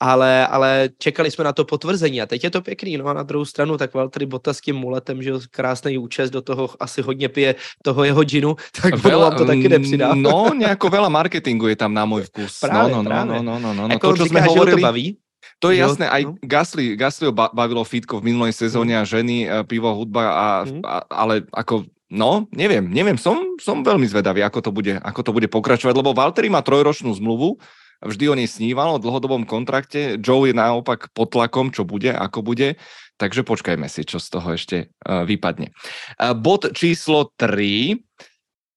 ale, 0.00 0.46
ale 0.46 0.88
čekali 0.98 1.30
jsme 1.30 1.44
na 1.44 1.52
to 1.52 1.64
potvrzení 1.64 2.22
a 2.22 2.26
teď 2.26 2.44
je 2.44 2.50
to 2.50 2.60
pěkný, 2.62 2.96
no 2.96 3.06
a 3.06 3.12
na 3.12 3.22
druhou 3.22 3.44
stranu 3.44 3.76
tak 3.76 3.94
Valtteri 3.94 4.26
Bottas 4.26 4.56
s 4.56 4.60
tím 4.60 4.76
muletem, 4.76 5.22
že 5.22 5.32
krásný 5.50 5.98
účest, 5.98 6.30
do 6.30 6.42
toho 6.42 6.70
asi 6.80 7.02
hodně 7.02 7.28
pije 7.28 7.54
toho 7.82 8.04
jeho 8.04 8.22
džinu, 8.24 8.56
tak 8.82 9.04
vám 9.04 9.36
to 9.36 9.44
taky 9.44 9.68
nepřidá. 9.68 10.14
No, 10.14 10.50
nějako 10.54 10.88
veľa 10.88 11.08
marketingu 11.08 11.68
je 11.68 11.76
tam 11.76 11.94
na 11.94 12.04
můj 12.04 12.22
vkus. 12.22 12.58
Právě, 12.66 12.94
no, 12.94 13.02
no, 13.02 13.02
no, 13.02 13.10
právě. 13.10 13.32
no, 13.32 13.42
no, 13.42 13.58
no, 13.58 13.74
no, 13.74 13.88
no. 13.88 13.94
Jako 13.94 14.08
to, 14.08 14.16
říká, 14.16 14.26
jsme 14.26 14.40
hovorili... 14.40 14.80
to 14.80 14.86
baví, 14.86 15.18
To 15.58 15.72
je 15.72 15.80
jo, 15.80 15.90
jasné, 15.90 16.06
aj 16.06 16.22
no. 16.28 16.36
Gasly, 16.44 16.94
Gasly 16.94 17.32
bavilo 17.32 17.82
fitko 17.82 18.20
v 18.20 18.32
minulej 18.32 18.54
sezóne 18.54 18.94
mm. 18.94 19.00
a 19.00 19.02
ženy, 19.04 19.36
e, 19.44 19.46
pivo, 19.66 19.90
hudba, 19.94 20.22
a, 20.28 20.48
mm. 20.62 20.82
a, 20.84 20.96
ale 21.08 21.48
ako 21.50 21.88
No, 22.08 22.48
neviem, 22.56 22.88
neviem, 22.88 23.20
som, 23.20 23.60
som 23.60 23.84
veľmi 23.84 24.08
zvedavý, 24.08 24.40
ako 24.40 24.64
to, 24.64 24.70
bude, 24.72 24.96
ako 24.96 25.20
to 25.20 25.30
bude 25.36 25.48
pokračovať, 25.52 25.92
lebo 25.92 26.16
Valtteri 26.16 26.48
má 26.48 26.64
trojročnú 26.64 27.12
zmluvu, 27.12 27.60
vždy 28.00 28.24
o 28.32 28.34
nej 28.38 28.48
sníval, 28.48 28.96
o 28.96 29.02
dlhodobom 29.02 29.44
kontrakte, 29.44 30.16
Joe 30.16 30.48
je 30.48 30.56
naopak 30.56 31.12
pod 31.12 31.36
tlakom, 31.36 31.68
čo 31.68 31.84
bude, 31.84 32.08
ako 32.08 32.40
bude, 32.40 32.80
takže 33.20 33.44
počkajme 33.44 33.92
si, 33.92 34.08
čo 34.08 34.16
z 34.16 34.28
toho 34.32 34.48
ešte 34.56 34.76
uh, 35.04 35.28
vypadne. 35.28 35.76
Uh, 36.16 36.32
bod 36.32 36.72
číslo 36.72 37.28
3. 37.36 38.00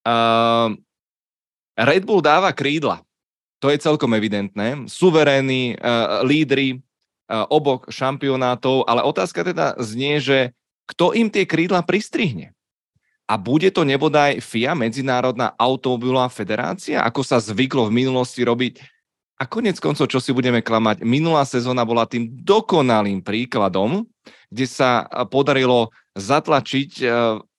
Uh, 0.04 0.76
Red 1.80 2.04
Bull 2.04 2.20
dáva 2.20 2.52
krídla. 2.52 3.00
To 3.62 3.70
je 3.70 3.78
celkom 3.78 4.12
evidentné. 4.18 4.90
Suverénni, 4.90 5.78
uh, 5.78 6.26
lídry 6.26 6.82
uh, 6.82 7.46
obok 7.48 7.88
šampionátov, 7.94 8.90
ale 8.90 9.06
otázka 9.06 9.46
teda 9.46 9.78
znie, 9.78 10.18
že 10.18 10.52
kto 10.90 11.14
im 11.14 11.30
tie 11.30 11.46
krídla 11.46 11.86
pristrihne? 11.86 12.58
A 13.30 13.40
bude 13.40 13.72
to 13.72 13.88
nebodaj 13.88 14.44
FIA, 14.44 14.76
Medzinárodná 14.76 15.56
automobilová 15.56 16.28
federácia, 16.28 17.00
ako 17.00 17.24
sa 17.24 17.40
zvyklo 17.40 17.88
v 17.88 18.04
minulosti 18.04 18.44
robiť. 18.44 18.84
A 19.40 19.48
konec 19.48 19.80
koncov, 19.80 20.12
čo 20.12 20.20
si 20.20 20.36
budeme 20.36 20.60
klamať, 20.60 21.08
minulá 21.08 21.48
sezóna 21.48 21.88
bola 21.88 22.04
tým 22.04 22.28
dokonalým 22.44 23.24
príkladom, 23.24 24.04
kde 24.52 24.68
sa 24.68 25.08
podarilo 25.32 25.90
zatlačiť 26.20 26.92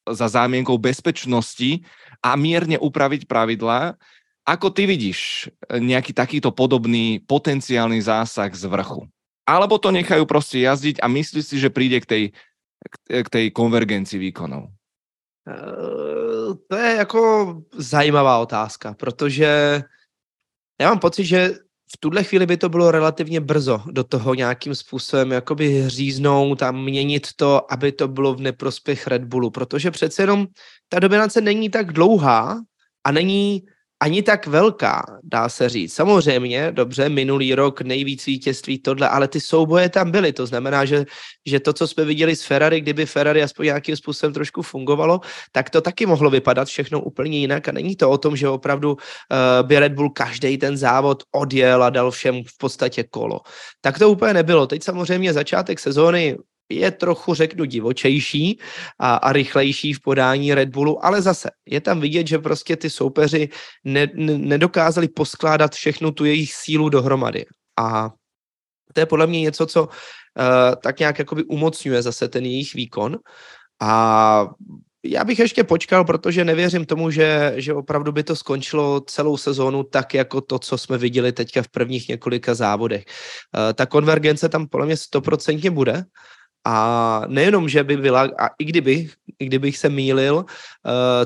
za 0.06 0.26
zámienkou 0.28 0.76
bezpečnosti 0.76 1.82
a 2.22 2.36
mierne 2.36 2.76
upraviť 2.76 3.26
pravidlá. 3.26 3.96
Ako 4.42 4.74
ty 4.74 4.90
vidíš 4.90 5.46
e, 5.70 5.78
nejaký 5.78 6.10
takýto 6.10 6.50
podobný 6.50 7.22
potenciálny 7.22 8.02
zásah 8.02 8.50
z 8.50 8.66
vrchu? 8.66 9.06
Alebo 9.46 9.78
to 9.78 9.94
nechajú 9.94 10.26
proste 10.26 10.62
jazdiť 10.62 11.02
a 11.02 11.06
myslíš 11.10 11.44
si, 11.46 11.56
že 11.58 11.70
príde 11.70 11.98
k 12.02 12.06
tej, 12.06 12.24
k 13.10 13.28
tej 13.28 13.50
konvergencii 13.50 14.18
výkonov? 14.18 14.70
Eh, 15.48 16.54
to 16.68 16.76
je 16.76 16.96
jako 16.96 17.62
zajímavá 17.74 18.38
otázka, 18.38 18.94
protože 18.94 19.82
já 20.80 20.88
mám 20.88 20.98
pocit, 20.98 21.24
že 21.24 21.50
v 21.94 21.98
tuhle 22.00 22.24
chvíli 22.24 22.46
by 22.46 22.56
to 22.56 22.68
bylo 22.68 22.90
relativně 22.90 23.40
brzo 23.40 23.82
do 23.86 24.04
toho 24.04 24.34
nějakým 24.34 24.74
způsobem 24.74 25.30
jakoby 25.30 25.88
říznout 25.88 26.62
a 26.62 26.72
měnit 26.72 27.28
to, 27.36 27.72
aby 27.72 27.92
to 27.92 28.08
bylo 28.08 28.34
v 28.34 28.40
neprospěch 28.40 29.06
Red 29.06 29.24
Bullu, 29.24 29.50
protože 29.50 29.90
přece 29.90 30.22
jenom 30.22 30.46
ta 30.88 30.98
dominace 30.98 31.40
není 31.40 31.70
tak 31.70 31.92
dlouhá 31.92 32.60
a 33.04 33.12
není 33.12 33.62
ani 34.02 34.22
tak 34.22 34.46
velká, 34.46 35.06
dá 35.22 35.48
se 35.48 35.68
říct. 35.68 35.94
Samozřejmě, 35.94 36.72
dobře, 36.72 37.08
minulý 37.08 37.54
rok 37.54 37.80
nejvíc 37.80 38.26
vítězství 38.26 38.78
tohle, 38.78 39.08
ale 39.08 39.28
ty 39.28 39.40
souboje 39.40 39.88
tam 39.88 40.10
byly. 40.10 40.32
To 40.32 40.46
znamená, 40.46 40.84
že, 40.84 41.04
že 41.46 41.60
to, 41.60 41.72
co 41.72 41.86
jsme 41.86 42.04
viděli 42.04 42.36
s 42.36 42.42
Ferrari, 42.42 42.80
kdyby 42.80 43.06
Ferrari 43.06 43.42
aspoň 43.42 43.66
nějakým 43.66 43.96
způsobem 43.96 44.32
trošku 44.32 44.62
fungovalo, 44.62 45.20
tak 45.52 45.70
to 45.70 45.80
taky 45.80 46.06
mohlo 46.06 46.30
vypadat 46.30 46.68
všechno 46.68 47.00
úplně 47.00 47.38
jinak. 47.38 47.68
A 47.68 47.72
není 47.72 47.96
to 47.96 48.10
o 48.10 48.18
tom, 48.18 48.36
že 48.36 48.48
opravdu 48.48 48.92
uh, 48.92 48.98
by 49.62 49.78
Red 49.78 49.92
Bull 49.92 50.10
každý 50.10 50.58
ten 50.58 50.76
závod 50.76 51.22
odjel 51.30 51.82
a 51.82 51.90
dal 51.90 52.10
všem 52.10 52.42
v 52.42 52.58
podstatě 52.58 53.04
kolo. 53.06 53.40
Tak 53.80 53.98
to 53.98 54.10
úplně 54.10 54.34
nebylo. 54.34 54.66
Teď 54.66 54.82
samozřejmě 54.82 55.32
začátek 55.32 55.78
sezóny 55.78 56.36
je 56.68 56.90
trochu, 56.90 57.34
řeknu, 57.34 57.64
divočejší 57.64 58.58
a, 58.98 59.14
a 59.14 59.32
rychlejší 59.32 59.92
v 59.92 60.00
podání 60.00 60.54
Red 60.54 60.68
Bullu, 60.68 61.04
ale 61.04 61.22
zase 61.22 61.50
je 61.66 61.80
tam 61.80 62.00
vidět, 62.00 62.26
že 62.26 62.38
prostě 62.38 62.76
ty 62.76 62.90
soupeři 62.90 63.48
ne, 63.84 64.06
ne, 64.14 64.38
nedokázali 64.38 65.08
poskládat 65.08 65.74
všechnu 65.74 66.10
tu 66.10 66.24
jejich 66.24 66.54
sílu 66.54 66.88
dohromady. 66.88 67.44
A 67.80 68.10
to 68.92 69.00
je 69.00 69.06
podle 69.06 69.26
mě 69.26 69.40
něco, 69.40 69.66
co 69.66 69.82
uh, 69.84 69.90
tak 70.82 70.98
nějak 70.98 71.18
jakoby 71.18 71.44
umocňuje 71.44 72.02
zase 72.02 72.28
ten 72.28 72.44
jejich 72.44 72.74
výkon. 72.74 73.18
A 73.82 74.46
já 75.04 75.24
bych 75.24 75.38
ještě 75.38 75.64
počkal, 75.64 76.04
protože 76.04 76.44
nevěřím 76.44 76.86
tomu, 76.86 77.10
že, 77.10 77.52
že 77.56 77.74
opravdu 77.74 78.12
by 78.12 78.22
to 78.22 78.36
skončilo 78.36 79.00
celou 79.00 79.36
sezónu 79.36 79.82
tak, 79.82 80.14
jako 80.14 80.40
to, 80.40 80.58
co 80.58 80.78
jsme 80.78 80.98
viděli 80.98 81.32
teďka 81.32 81.62
v 81.62 81.68
prvních 81.68 82.08
několika 82.08 82.54
závodech. 82.54 83.04
Uh, 83.04 83.72
ta 83.74 83.86
konvergence 83.86 84.48
tam 84.48 84.68
podle 84.68 84.86
mě 84.86 84.96
stoprocentně 84.96 85.70
bude, 85.70 86.04
a 86.64 87.22
nejenom, 87.26 87.68
že 87.68 87.84
by 87.84 87.96
byla, 87.96 88.22
a 88.22 88.48
i 88.58 88.64
kdyby, 88.64 89.10
i 89.38 89.46
kdybych 89.46 89.78
se 89.78 89.88
mýlil, 89.88 90.36
uh, 90.36 90.44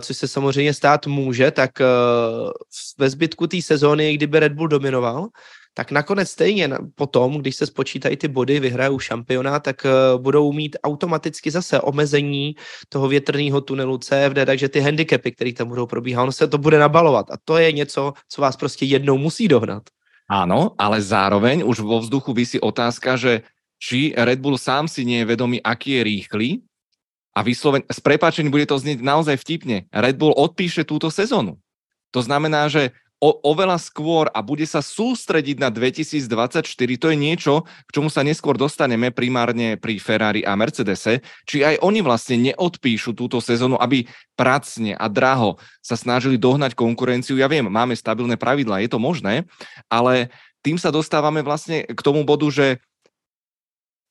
což 0.01 0.16
se 0.16 0.29
samozřejmě 0.29 0.75
stát 0.75 1.07
může, 1.07 1.51
tak 1.51 1.70
uh, 1.81 2.51
ve 2.99 3.11
zbytku 3.11 3.46
té 3.46 3.62
sezóny, 3.62 4.14
kdyby 4.14 4.38
Red 4.38 4.53
Bull 4.53 4.68
dominoval, 4.68 5.29
tak 5.75 5.90
nakonec 5.90 6.29
stejně 6.29 6.70
potom, 6.94 7.38
když 7.38 7.57
se 7.57 7.66
spočítají 7.66 8.16
ty 8.16 8.29
body, 8.29 8.61
vyhrajou 8.61 8.99
šampionát, 8.99 9.62
tak 9.62 9.85
uh, 9.85 10.22
budou 10.22 10.53
mít 10.53 10.77
automaticky 10.85 11.51
zase 11.51 11.81
omezení 11.81 12.55
toho 12.88 13.09
větrného 13.09 13.61
tunelu 13.61 13.99
CFD, 13.99 14.46
takže 14.46 14.68
ty 14.68 14.81
handicapy, 14.81 15.33
které 15.33 15.53
tam 15.53 15.68
budou 15.68 15.87
probíhat, 15.87 16.22
ono 16.22 16.33
se 16.33 16.49
to 16.49 16.59
bude 16.59 16.79
nabalovat. 16.79 17.31
A 17.31 17.35
to 17.44 17.57
je 17.57 17.72
něco, 17.72 18.12
co 18.29 18.42
vás 18.42 18.57
prostě 18.57 18.85
jednou 18.87 19.18
musí 19.18 19.49
dohnat. 19.49 19.83
Áno, 20.27 20.75
ale 20.75 20.99
zároveň 20.99 21.62
už 21.62 21.87
vo 21.87 22.03
vzduchu 22.03 22.35
vysí 22.35 22.59
otázka, 22.59 23.14
že 23.14 23.46
či 23.76 24.16
Red 24.16 24.40
Bull 24.40 24.56
sám 24.56 24.88
si 24.88 25.04
nie 25.04 25.22
je 25.22 25.28
vedomý, 25.28 25.58
aký 25.60 26.00
je 26.00 26.02
rýchly 26.02 26.48
a 27.36 27.44
vysloven, 27.44 27.84
s 27.84 28.00
prepáčením 28.00 28.48
bude 28.48 28.64
to 28.64 28.80
znieť 28.80 29.04
naozaj 29.04 29.36
vtipne. 29.36 29.84
Red 29.92 30.16
Bull 30.16 30.32
odpíše 30.32 30.88
túto 30.88 31.12
sezónu. 31.12 31.60
To 32.16 32.24
znamená, 32.24 32.72
že 32.72 32.96
o, 33.20 33.36
oveľa 33.44 33.76
skôr 33.80 34.28
a 34.32 34.40
bude 34.40 34.64
sa 34.64 34.80
sústrediť 34.80 35.60
na 35.60 35.68
2024. 35.68 36.64
To 37.00 37.06
je 37.12 37.16
niečo, 37.16 37.54
k 37.88 37.90
čomu 37.92 38.08
sa 38.08 38.24
neskôr 38.24 38.56
dostaneme 38.56 39.12
primárne 39.12 39.76
pri 39.76 40.00
Ferrari 40.00 40.40
a 40.44 40.56
Mercedese. 40.56 41.20
Či 41.44 41.60
aj 41.60 41.84
oni 41.84 42.00
vlastne 42.00 42.40
neodpíšu 42.40 43.12
túto 43.12 43.40
sezónu, 43.40 43.76
aby 43.80 44.08
pracne 44.32 44.96
a 44.96 45.04
draho 45.08 45.60
sa 45.80 45.96
snažili 45.96 46.40
dohnať 46.40 46.72
konkurenciu. 46.72 47.36
Ja 47.36 47.52
viem, 47.52 47.68
máme 47.68 47.96
stabilné 47.96 48.40
pravidlá, 48.40 48.80
je 48.84 48.90
to 48.92 49.00
možné, 49.00 49.44
ale 49.92 50.32
tým 50.64 50.80
sa 50.80 50.88
dostávame 50.88 51.44
vlastne 51.44 51.84
k 51.84 52.00
tomu 52.00 52.24
bodu, 52.24 52.48
že 52.48 52.80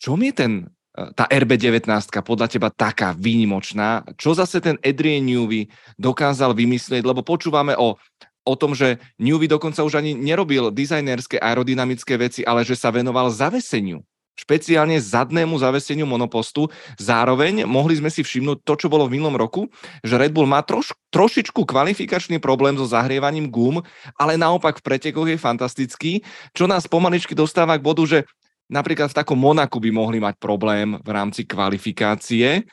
čom 0.05 0.21
je 0.21 0.33
ten, 0.37 0.51
e, 0.93 1.09
tá 1.17 1.25
RB19 1.25 1.89
podľa 2.21 2.45
teba 2.45 2.69
taká 2.69 3.17
výnimočná? 3.17 4.05
Čo 4.21 4.37
zase 4.37 4.61
ten 4.61 4.77
Adrian 4.85 5.25
Newey 5.25 5.65
dokázal 5.97 6.53
vymyslieť? 6.53 7.01
Lebo 7.01 7.25
počúvame 7.25 7.73
o, 7.73 7.97
o 8.45 8.53
tom, 8.53 8.77
že 8.77 9.01
Newey 9.17 9.49
dokonca 9.49 9.81
už 9.81 9.97
ani 9.97 10.13
nerobil 10.13 10.69
dizajnerské 10.69 11.41
aerodynamické 11.41 12.21
veci, 12.21 12.45
ale 12.45 12.61
že 12.61 12.77
sa 12.77 12.93
venoval 12.93 13.33
zaveseniu 13.33 14.05
špeciálne 14.35 14.99
zadnému 14.99 15.55
zaveseniu 15.55 16.03
monopostu. 16.03 16.67
Zároveň 16.99 17.63
mohli 17.63 17.95
sme 17.95 18.11
si 18.11 18.19
všimnúť 18.19 18.67
to, 18.67 18.73
čo 18.75 18.87
bolo 18.91 19.07
v 19.07 19.15
minulom 19.15 19.39
roku, 19.39 19.71
že 20.03 20.19
Red 20.19 20.35
Bull 20.35 20.43
má 20.43 20.59
troš, 20.59 20.91
trošičku 21.15 21.63
kvalifikačný 21.63 22.37
problém 22.43 22.75
so 22.75 22.83
zahrievaním 22.83 23.47
gum, 23.47 23.79
ale 24.19 24.35
naopak 24.35 24.83
v 24.83 24.85
pretekoch 24.91 25.31
je 25.31 25.39
fantastický, 25.39 26.19
čo 26.51 26.67
nás 26.67 26.83
pomaličky 26.83 27.31
dostáva 27.31 27.79
k 27.79 27.85
bodu, 27.87 28.03
že 28.03 28.27
napríklad 28.69 29.11
v 29.11 29.17
takom 29.21 29.37
Monaku 29.37 29.79
by 29.79 29.89
mohli 29.91 30.17
mať 30.19 30.35
problém 30.41 30.97
v 31.01 31.09
rámci 31.09 31.45
kvalifikácie. 31.45 32.65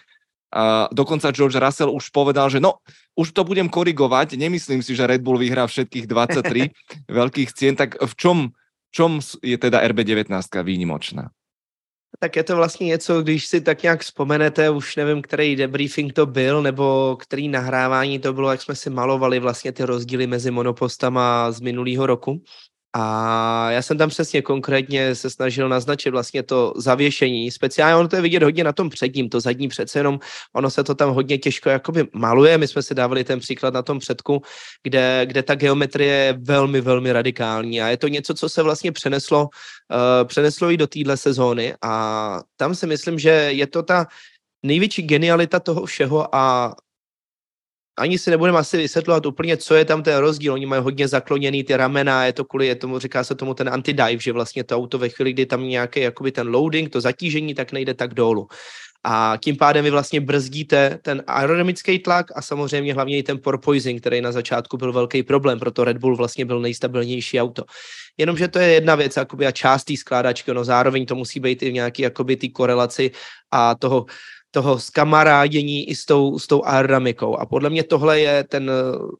Uh, 0.52 0.84
dokonca 0.92 1.32
George 1.32 1.56
Russell 1.56 1.92
už 1.96 2.12
povedal, 2.12 2.52
že 2.52 2.60
no, 2.60 2.84
už 3.16 3.32
to 3.32 3.40
budem 3.44 3.72
korigovať, 3.72 4.36
nemyslím 4.36 4.84
si, 4.84 4.92
že 4.92 5.08
Red 5.08 5.24
Bull 5.24 5.40
vyhrá 5.40 5.64
všetkých 5.64 6.04
23 6.04 6.68
veľkých 7.08 7.50
cien, 7.56 7.72
tak 7.76 7.96
v 7.96 8.12
čom, 8.16 8.38
čom 8.92 9.20
je 9.40 9.56
teda 9.56 9.80
RB19 9.80 10.28
výnimočná? 10.60 11.32
Tak 12.18 12.36
je 12.36 12.44
to 12.44 12.56
vlastně 12.56 12.86
něco, 12.86 13.22
když 13.22 13.46
si 13.46 13.60
tak 13.60 13.82
nějak 13.82 14.00
vzpomenete, 14.00 14.70
už 14.70 14.96
nevím, 14.96 15.22
který 15.22 15.56
debriefing 15.56 16.12
to 16.12 16.26
byl, 16.26 16.62
nebo 16.62 17.16
který 17.16 17.48
nahrávání 17.48 18.18
to 18.18 18.32
bylo, 18.32 18.50
jak 18.50 18.62
jsme 18.62 18.74
si 18.74 18.90
malovali 18.90 19.38
vlastně 19.38 19.72
ty 19.72 19.84
rozdíly 19.84 20.26
mezi 20.26 20.50
monopostama 20.50 21.52
z 21.52 21.60
minulého 21.60 22.06
roku. 22.06 22.42
A 22.94 23.70
já 23.70 23.82
jsem 23.82 23.98
tam 23.98 24.08
přesně 24.08 24.42
konkrétně 24.42 25.14
se 25.14 25.30
snažil 25.30 25.68
naznačit 25.68 26.10
vlastně 26.10 26.42
to 26.42 26.72
zavěšení. 26.76 27.50
Speciálně 27.50 27.96
ono 27.96 28.08
to 28.08 28.16
je 28.16 28.22
vidět 28.22 28.42
hodně 28.42 28.64
na 28.64 28.72
tom 28.72 28.90
předním, 28.90 29.28
to 29.28 29.40
zadní 29.40 29.68
přece 29.68 29.98
jenom, 29.98 30.20
ono 30.52 30.70
se 30.70 30.84
to 30.84 30.94
tam 30.94 31.10
hodně 31.10 31.38
těžko 31.38 31.68
jakoby 31.68 32.08
maluje. 32.12 32.58
My 32.58 32.68
jsme 32.68 32.82
si 32.82 32.94
dávali 32.94 33.24
ten 33.24 33.40
příklad 33.40 33.74
na 33.74 33.82
tom 33.82 33.98
předku, 33.98 34.42
kde, 34.82 35.22
kde 35.26 35.42
ta 35.42 35.54
geometrie 35.54 36.14
je 36.14 36.32
velmi, 36.32 36.80
velmi 36.80 37.12
radikální 37.12 37.82
a 37.82 37.88
je 37.88 37.96
to 37.96 38.08
něco, 38.08 38.34
co 38.34 38.48
se 38.48 38.62
vlastně 38.62 38.92
přeneslo, 38.92 39.42
uh, 39.42 40.28
přeneslo 40.28 40.70
i 40.70 40.76
do 40.76 40.86
téhle 40.86 41.16
sezóny 41.16 41.74
a 41.82 42.40
tam 42.56 42.74
si 42.74 42.86
myslím, 42.86 43.18
že 43.18 43.30
je 43.30 43.66
to 43.66 43.82
ta 43.82 44.06
největší 44.62 45.02
genialita 45.02 45.60
toho 45.60 45.86
všeho 45.86 46.34
a 46.34 46.74
ani 47.98 48.18
si 48.18 48.30
nebudeme 48.30 48.58
asi 48.58 48.76
vysvětlovat 48.76 49.26
úplně, 49.26 49.56
co 49.56 49.74
je 49.74 49.84
tam 49.84 50.02
ten 50.02 50.16
rozdíl. 50.18 50.52
Oni 50.52 50.66
mají 50.66 50.82
hodně 50.82 51.08
zakloněný 51.08 51.64
ty 51.64 51.76
ramena, 51.76 52.24
je 52.24 52.32
to 52.32 52.44
kvůli, 52.44 52.66
je 52.66 52.74
tomu, 52.74 52.98
říká 52.98 53.24
se 53.24 53.34
tomu 53.34 53.54
ten 53.54 53.68
anti-dive, 53.68 54.20
že 54.20 54.32
vlastně 54.32 54.64
to 54.64 54.76
auto 54.76 54.98
ve 54.98 55.08
chvíli, 55.08 55.32
kdy 55.32 55.46
tam 55.46 55.68
nějaký 55.68 56.00
jakoby 56.00 56.32
ten 56.32 56.48
loading, 56.48 56.90
to 56.90 57.00
zatížení, 57.00 57.54
tak 57.54 57.72
nejde 57.72 57.94
tak 57.94 58.14
dolů. 58.14 58.48
A 59.04 59.36
tím 59.42 59.56
pádem 59.56 59.84
vy 59.84 59.90
vlastně 59.90 60.20
brzdíte 60.20 60.98
ten 61.02 61.22
aerodynamický 61.26 61.98
tlak 61.98 62.26
a 62.34 62.42
samozřejmě 62.42 62.94
hlavně 62.94 63.18
i 63.18 63.22
ten 63.22 63.38
porpoising, 63.38 64.00
který 64.00 64.20
na 64.20 64.32
začátku 64.32 64.76
byl 64.76 64.92
velký 64.92 65.22
problém, 65.22 65.58
proto 65.58 65.84
Red 65.84 65.98
Bull 65.98 66.16
vlastně 66.16 66.44
byl 66.44 66.60
nejstabilnější 66.60 67.40
auto. 67.40 67.64
Jenomže 68.16 68.48
to 68.48 68.58
je 68.58 68.68
jedna 68.68 68.94
věc 68.94 69.16
jakoby, 69.16 69.46
a 69.46 69.50
část 69.50 69.84
té 69.84 69.96
skládačky, 69.96 70.54
no 70.54 70.64
zároveň 70.64 71.06
to 71.06 71.14
musí 71.14 71.40
být 71.40 71.62
i 71.62 71.70
v 71.70 71.72
nějaký 71.72 72.02
jakoby, 72.02 72.36
ty 72.36 72.48
korelaci 72.48 73.10
a 73.50 73.74
toho 73.74 74.06
toho 74.52 74.78
skamarádění 74.78 75.88
i 75.88 75.94
s 75.94 76.04
tou, 76.04 76.38
s 76.38 76.46
tou 76.46 76.64
aerodynamikou. 76.64 77.36
A 77.36 77.46
podle 77.46 77.70
mě 77.70 77.84
tohle 77.84 78.20
je 78.20 78.44
ten 78.44 78.70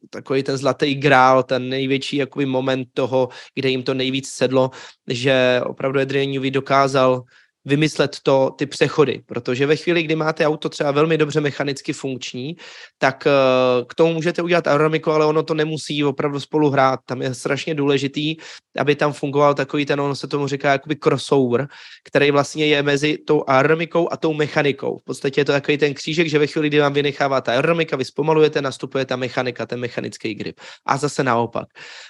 takový 0.09 0.43
ten 0.43 0.57
zlatý 0.57 0.95
grál, 0.95 1.43
ten 1.43 1.69
největší 1.69 2.17
jakoby 2.17 2.45
moment 2.45 2.87
toho, 2.93 3.29
kde 3.55 3.69
jim 3.69 3.83
to 3.83 3.93
nejvíc 3.93 4.29
sedlo, 4.29 4.69
že 5.07 5.61
opravdu 5.65 5.99
Adrian 5.99 6.31
Newey 6.31 6.51
dokázal 6.51 7.23
vymyslet 7.65 8.17
to, 8.23 8.51
ty 8.57 8.65
přechody, 8.65 9.21
protože 9.25 9.65
ve 9.65 9.75
chvíli, 9.75 10.03
kdy 10.03 10.15
máte 10.15 10.47
auto 10.47 10.69
třeba 10.69 10.91
velmi 10.91 11.17
dobře 11.17 11.41
mechanicky 11.41 11.93
funkční, 11.93 12.55
tak 12.97 13.27
uh, 13.27 13.85
k 13.87 13.95
tomu 13.95 14.13
můžete 14.13 14.41
udělat 14.41 14.67
aerodynamiku, 14.67 15.11
ale 15.11 15.25
ono 15.25 15.43
to 15.43 15.53
nemusí 15.53 16.03
opravdu 16.03 16.39
spolu 16.39 16.69
hrát. 16.69 16.99
Tam 17.05 17.21
je 17.21 17.33
strašně 17.33 17.75
důležitý, 17.75 18.35
aby 18.77 18.95
tam 18.95 19.13
fungoval 19.13 19.53
takový 19.53 19.85
ten, 19.85 20.01
ono 20.01 20.15
se 20.15 20.27
tomu 20.27 20.47
říká 20.47 20.71
jakoby 20.71 20.95
crossover, 20.95 21.67
který 22.03 22.31
vlastně 22.31 22.65
je 22.65 22.83
mezi 22.83 23.17
tou 23.17 23.43
aerodynamikou 23.47 24.07
a 24.11 24.17
tou 24.17 24.33
mechanikou. 24.33 24.97
V 24.97 25.03
podstatě 25.03 25.41
je 25.41 25.45
to 25.45 25.51
takový 25.51 25.77
ten 25.77 25.93
křížek, 25.93 26.27
že 26.27 26.39
ve 26.39 26.47
chvíli, 26.47 26.67
kdy 26.67 26.79
vám 26.79 26.93
vynechává 26.93 27.41
ta 27.41 27.51
aerodynamika, 27.51 27.95
vy 27.95 28.05
zpomalujete, 28.05 28.61
nastupuje 28.61 29.05
ta 29.05 29.15
mechanika, 29.15 29.65
ten 29.65 29.79
mechanický 29.79 30.35
grip. 30.35 30.59
A 30.85 30.97
zase 30.97 31.23
naopak. 31.23 31.67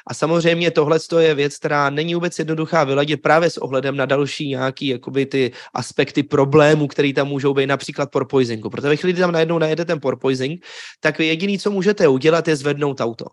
A 0.07 0.13
samozřejmě 0.13 0.71
tohle 0.71 0.99
je 1.19 1.35
věc, 1.35 1.57
která 1.57 1.89
není 1.89 2.15
vůbec 2.15 2.39
jednoduchá 2.39 2.83
vyladit 2.83 3.21
právě 3.21 3.49
s 3.49 3.57
ohledem 3.57 3.97
na 3.97 4.05
další 4.05 4.47
nějaký 4.47 4.87
jakoby 4.87 5.25
ty 5.25 5.42
aspekty 5.73 6.23
problémů, 6.23 6.87
které 6.87 7.13
tam 7.13 7.27
můžou 7.27 7.53
být, 7.53 7.67
například 7.67 8.11
porpoisingu. 8.11 8.69
Protože 8.69 8.87
ve 8.87 8.95
chvíli, 8.95 9.13
kdy 9.13 9.21
tam 9.21 9.31
najednou 9.31 9.57
najede 9.57 9.85
ten 9.85 9.99
porpoising, 9.99 10.65
tak 10.99 11.19
jediný, 11.19 11.59
co 11.59 11.71
můžete 11.71 12.07
udělat, 12.07 12.47
je 12.47 12.55
zvednout 12.55 13.01
auto. 13.01 13.25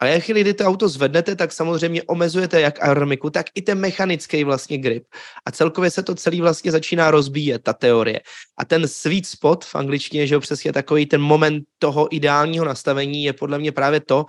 A 0.00 0.06
jak 0.06 0.22
chvíli, 0.22 0.40
kdy 0.40 0.54
to 0.54 0.64
auto 0.64 0.88
zvednete, 0.88 1.36
tak 1.36 1.52
samozřejmě 1.52 2.02
omezujete 2.02 2.60
jak 2.60 2.82
aerodynamiku, 2.82 3.30
tak 3.30 3.46
i 3.54 3.62
ten 3.62 3.78
mechanický 3.78 4.44
vlastně 4.44 4.78
grip. 4.78 5.04
A 5.46 5.50
celkově 5.50 5.90
se 5.90 6.02
to 6.02 6.14
celý 6.14 6.40
vlastně 6.40 6.72
začíná 6.72 7.10
rozbíjet, 7.10 7.62
ta 7.62 7.72
teorie. 7.72 8.20
A 8.58 8.64
ten 8.64 8.88
sweet 8.88 9.26
spot 9.26 9.64
v 9.64 9.74
angličtině, 9.74 10.26
že 10.26 10.38
přesně 10.38 10.72
takový 10.72 11.06
ten 11.06 11.20
moment 11.20 11.64
toho 11.78 12.14
ideálního 12.14 12.64
nastavení 12.64 13.24
je 13.24 13.32
podle 13.32 13.58
mě 13.58 13.72
právě 13.72 14.00
to, 14.00 14.24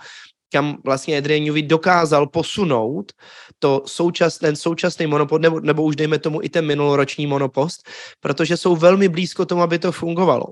kam 0.56 0.76
vlastně 0.84 1.18
Adrian 1.18 1.44
Newey 1.44 1.62
dokázal 1.62 2.26
posunout 2.26 3.12
to 3.58 3.82
součas, 3.86 4.38
ten 4.38 4.56
současný 4.56 5.06
monopost, 5.06 5.42
nebo, 5.42 5.60
nebo 5.60 5.82
už 5.82 5.96
dejme 5.96 6.18
tomu 6.18 6.42
i 6.42 6.48
ten 6.48 6.66
minuloroční 6.66 7.26
monopost, 7.26 7.88
protože 8.20 8.56
jsou 8.56 8.76
velmi 8.76 9.08
blízko 9.08 9.46
tomu, 9.46 9.62
aby 9.62 9.78
to 9.78 9.92
fungovalo. 9.92 10.44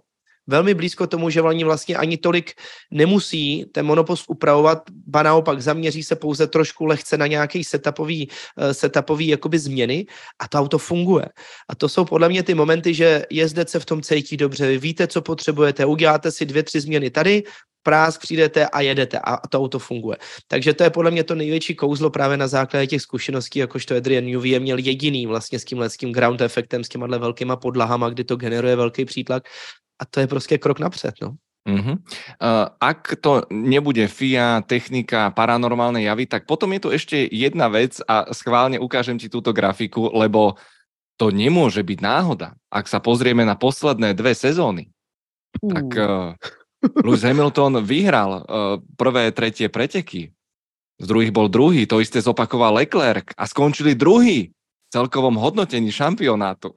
Velmi 0.46 0.74
blízko 0.74 1.07
tomu, 1.07 1.30
že 1.30 1.42
oni 1.42 1.64
vlastně 1.64 1.96
ani 1.96 2.16
tolik 2.16 2.52
nemusí 2.90 3.64
ten 3.72 3.87
monopost 3.87 4.24
upravovat, 4.28 4.83
ba 5.07 5.22
naopak 5.22 5.62
zaměří 5.62 6.02
se 6.02 6.16
pouze 6.16 6.46
trošku 6.46 6.85
lehce 6.85 7.18
na 7.18 7.26
nějaký 7.26 7.64
setupový, 7.64 8.28
uh, 8.28 8.70
setupový 8.70 9.28
jakoby 9.28 9.59
změny 9.59 10.07
a 10.38 10.48
to 10.48 10.59
auto 10.59 10.78
funguje. 10.78 11.24
A 11.68 11.74
to 11.74 11.88
jsou 11.88 12.04
podle 12.04 12.28
mě 12.28 12.42
ty 12.42 12.54
momenty, 12.54 12.94
že 12.94 13.24
jezdec 13.30 13.70
se 13.70 13.80
v 13.80 13.85
tom 13.85 14.02
cítí 14.02 14.37
dobře, 14.37 14.66
vy 14.66 14.78
víte, 14.78 15.07
co 15.07 15.22
potřebujete, 15.22 15.85
uděláte 15.85 16.30
si 16.30 16.46
dvě, 16.46 16.62
tři 16.62 16.80
změny 16.80 17.11
tady, 17.11 17.42
prásk 17.85 18.20
přijdete 18.20 18.66
a 18.66 18.80
jedete 18.80 19.18
a 19.18 19.48
to 19.48 19.59
auto 19.59 19.78
funguje. 19.78 20.16
Takže 20.48 20.74
to 20.74 20.85
je 20.85 20.90
podle 20.90 21.11
mě 21.11 21.24
to 21.24 21.35
největší 21.35 21.74
kouzlo 21.74 22.11
právě 22.11 22.37
na 22.37 22.48
základě 22.48 22.87
těch 22.87 23.02
zkušeností, 23.02 23.59
jakožto 23.59 23.96
Adrian 23.96 24.24
Newey 24.24 24.50
je 24.50 24.61
měl 24.61 24.78
jediný 24.78 25.26
vlastně 25.26 25.59
s 25.59 25.64
tímhle 25.64 25.90
s 25.90 25.96
tím 25.96 26.12
ground 26.12 26.40
efektem, 26.40 26.85
s 26.85 26.88
těma 26.88 27.07
velkýma 27.07 27.57
podlahama, 27.57 28.09
kdy 28.09 28.24
to 28.24 28.37
generuje 28.37 28.76
velký 28.76 29.04
přítlak 29.04 29.48
a 30.05 30.07
to 30.11 30.21
je 30.21 30.27
prostě 30.27 30.59
krok 30.59 30.79
napřed. 30.79 31.14
No. 31.23 31.40
Uh-huh. 31.64 31.97
Uh, 31.97 32.69
ak 32.77 33.17
to 33.25 33.49
nebude 33.49 34.05
FIA, 34.05 34.61
technika, 34.69 35.33
paranormálne 35.33 36.05
javy, 36.05 36.29
tak 36.29 36.45
potom 36.45 36.69
je 36.77 36.81
tu 36.85 36.88
ešte 36.93 37.17
jedna 37.33 37.73
vec 37.73 38.05
a 38.05 38.29
schválne 38.37 38.77
ukážem 38.77 39.17
ti 39.17 39.33
túto 39.33 39.57
grafiku, 39.57 40.12
lebo 40.12 40.61
to 41.17 41.33
nemôže 41.33 41.81
byť 41.81 41.99
náhoda. 42.05 42.53
Ak 42.69 42.85
sa 42.85 43.01
pozrieme 43.01 43.49
na 43.49 43.57
posledné 43.57 44.12
dve 44.12 44.37
sezóny, 44.37 44.93
uh. 45.64 45.73
tak 45.73 45.87
uh, 45.97 46.37
Lewis 47.01 47.25
Hamilton 47.25 47.81
vyhral 47.81 48.45
uh, 48.45 48.77
prvé, 49.01 49.33
tretie 49.33 49.73
preteky. 49.73 50.37
Z 51.01 51.07
druhých 51.09 51.33
bol 51.33 51.49
druhý, 51.49 51.88
to 51.88 52.05
isté 52.05 52.21
zopakoval 52.21 52.77
Leclerc 52.77 53.33
a 53.40 53.49
skončili 53.49 53.97
druhý 53.97 54.53
celkovom 54.94 55.35
hodnotení 55.35 55.90
šampionátu. 55.90 56.70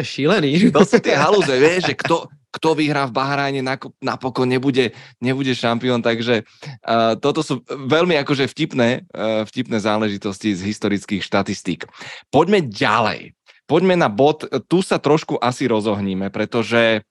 Šílený. 0.00 0.72
To 0.72 0.80
sú 0.88 0.96
tie 1.04 1.12
halúze, 1.12 1.52
vieš, 1.60 1.92
že 1.92 1.94
kto, 2.00 2.32
kto 2.48 2.68
vyhrá 2.72 3.04
v 3.04 3.12
Bahrajne, 3.12 3.60
napokon 4.00 4.48
nebude, 4.48 4.96
nebude 5.20 5.52
šampión, 5.52 6.00
takže 6.00 6.40
uh, 6.40 7.12
toto 7.20 7.44
sú 7.44 7.60
veľmi 7.68 8.16
akože 8.24 8.48
vtipné, 8.48 9.04
uh, 9.12 9.44
vtipné 9.44 9.76
záležitosti 9.76 10.56
z 10.56 10.64
historických 10.64 11.20
štatistík. 11.20 11.84
Poďme 12.32 12.64
ďalej. 12.64 13.36
Poďme 13.68 13.96
na 13.96 14.08
bod, 14.08 14.48
tu 14.68 14.80
sa 14.80 14.96
trošku 14.96 15.36
asi 15.36 15.68
rozohníme, 15.68 16.32
pretože 16.32 17.04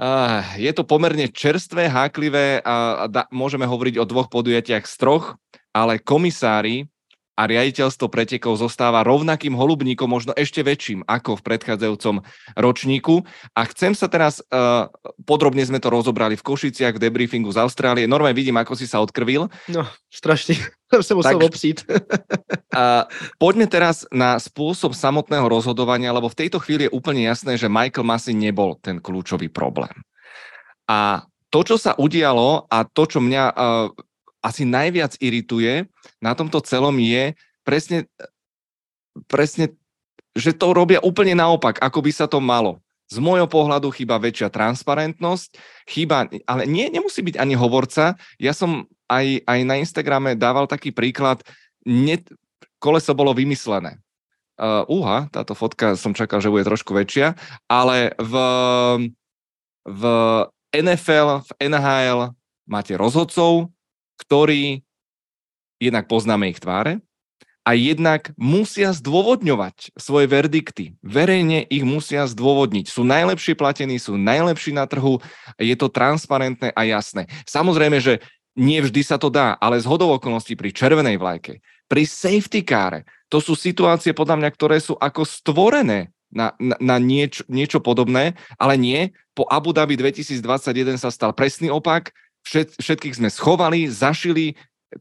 Uh, 0.00 0.40
je 0.56 0.72
to 0.72 0.80
pomerne 0.80 1.28
čerstvé, 1.28 1.84
háklivé 1.84 2.64
a, 2.64 3.04
a 3.04 3.04
da, 3.04 3.28
môžeme 3.28 3.68
hovoriť 3.68 4.00
o 4.00 4.08
dvoch 4.08 4.32
podujatiach 4.32 4.88
z 4.88 4.94
troch, 4.96 5.36
ale 5.76 6.00
komisári 6.00 6.88
a 7.40 7.48
riaditeľstvo 7.48 8.12
pretekov 8.12 8.60
zostáva 8.60 9.00
rovnakým 9.00 9.56
holubníkom, 9.56 10.04
možno 10.04 10.36
ešte 10.36 10.60
väčším 10.60 11.08
ako 11.08 11.40
v 11.40 11.44
predchádzajúcom 11.48 12.20
ročníku. 12.60 13.24
A 13.56 13.64
chcem 13.72 13.96
sa 13.96 14.12
teraz, 14.12 14.44
uh, 14.52 14.92
podrobne 15.24 15.64
sme 15.64 15.80
to 15.80 15.88
rozobrali 15.88 16.36
v 16.36 16.44
Košiciach, 16.44 17.00
v 17.00 17.02
debriefingu 17.08 17.48
z 17.48 17.64
Austrálie. 17.64 18.04
Normálne 18.04 18.36
vidím, 18.36 18.60
ako 18.60 18.76
si 18.76 18.84
sa 18.84 19.00
odkrvil. 19.00 19.48
No, 19.72 19.88
strašne. 20.12 20.60
sa 21.08 21.16
musel 21.16 21.40
tak, 21.40 21.48
opřít. 21.48 21.78
uh, 21.88 23.08
poďme 23.40 23.64
teraz 23.72 24.04
na 24.12 24.36
spôsob 24.36 24.92
samotného 24.92 25.48
rozhodovania, 25.48 26.12
lebo 26.12 26.28
v 26.28 26.44
tejto 26.44 26.60
chvíli 26.60 26.92
je 26.92 26.92
úplne 26.92 27.24
jasné, 27.24 27.56
že 27.56 27.72
Michael 27.72 28.04
Massey 28.04 28.36
nebol 28.36 28.76
ten 28.84 29.00
kľúčový 29.00 29.48
problém. 29.48 29.96
A 30.84 31.24
to, 31.48 31.64
čo 31.64 31.80
sa 31.80 31.96
udialo 31.96 32.68
a 32.68 32.84
to, 32.84 33.08
čo 33.08 33.18
mňa 33.24 33.44
uh, 33.48 33.88
asi 34.40 34.64
najviac 34.64 35.16
irituje 35.20 35.88
na 36.20 36.32
tomto 36.32 36.60
celom 36.64 36.96
je 36.96 37.36
presne, 37.64 38.08
presne, 39.28 39.76
že 40.32 40.56
to 40.56 40.72
robia 40.72 41.00
úplne 41.04 41.36
naopak, 41.36 41.80
ako 41.80 42.00
by 42.00 42.10
sa 42.12 42.26
to 42.26 42.40
malo. 42.40 42.80
Z 43.10 43.18
môjho 43.18 43.50
pohľadu 43.50 43.90
chýba 43.90 44.22
väčšia 44.22 44.54
transparentnosť, 44.54 45.58
chýba, 45.90 46.30
ale 46.46 46.62
nie, 46.70 46.86
nemusí 46.88 47.26
byť 47.26 47.42
ani 47.42 47.58
hovorca. 47.58 48.14
Ja 48.38 48.54
som 48.54 48.86
aj, 49.10 49.42
aj 49.50 49.58
na 49.66 49.82
Instagrame 49.82 50.38
dával 50.38 50.70
taký 50.70 50.94
príklad, 50.94 51.42
ne, 51.82 52.22
koleso 52.78 53.10
bolo 53.10 53.34
vymyslené. 53.34 53.98
Uh, 54.60 54.86
uha, 54.86 55.26
táto 55.34 55.56
fotka 55.56 55.98
som 55.98 56.14
čakal, 56.14 56.38
že 56.38 56.52
bude 56.52 56.62
trošku 56.62 56.92
väčšia, 56.94 57.34
ale 57.66 58.14
v, 58.20 58.34
v 59.88 60.02
NFL, 60.70 61.42
v 61.42 61.50
NHL 61.66 62.30
máte 62.68 62.94
rozhodcov, 62.94 63.72
ktorí 64.20 64.84
jednak 65.80 66.04
poznáme 66.06 66.52
ich 66.52 66.60
tváre 66.60 67.00
a 67.64 67.76
jednak 67.76 68.32
musia 68.40 68.92
zdôvodňovať 68.92 69.96
svoje 69.96 70.26
verdikty. 70.28 70.96
Verejne 71.04 71.64
ich 71.68 71.84
musia 71.84 72.24
zdôvodniť. 72.24 72.88
Sú 72.88 73.04
najlepšie 73.04 73.56
platení, 73.56 74.00
sú 74.00 74.16
najlepší 74.16 74.76
na 74.76 74.88
trhu, 74.88 75.20
je 75.60 75.76
to 75.76 75.92
transparentné 75.92 76.72
a 76.72 76.82
jasné. 76.88 77.28
Samozrejme, 77.44 78.00
že 78.00 78.24
nie 78.56 78.80
vždy 78.80 79.00
sa 79.04 79.16
to 79.20 79.28
dá, 79.28 79.56
ale 79.60 79.80
z 79.80 79.88
hodou 79.88 80.12
okolností 80.16 80.56
pri 80.56 80.72
červenej 80.74 81.20
vlajke, 81.20 81.62
pri 81.86 82.02
safety 82.04 82.64
káre, 82.64 83.06
to 83.30 83.38
sú 83.38 83.54
situácie 83.54 84.10
podľa 84.10 84.42
mňa, 84.42 84.50
ktoré 84.50 84.76
sú 84.82 84.98
ako 84.98 85.22
stvorené 85.22 86.10
na, 86.34 86.54
na, 86.58 86.74
na 86.82 86.96
nieč, 86.98 87.46
niečo 87.46 87.78
podobné, 87.78 88.34
ale 88.58 88.74
nie. 88.74 89.14
Po 89.34 89.46
Abu 89.46 89.70
Dhabi 89.70 89.94
2021 89.94 90.98
sa 90.98 91.14
stal 91.14 91.30
presný 91.30 91.70
opak. 91.70 92.10
Všet, 92.46 92.78
všetkých 92.80 93.18
sme 93.20 93.28
schovali, 93.28 93.86
zašili, 93.86 94.56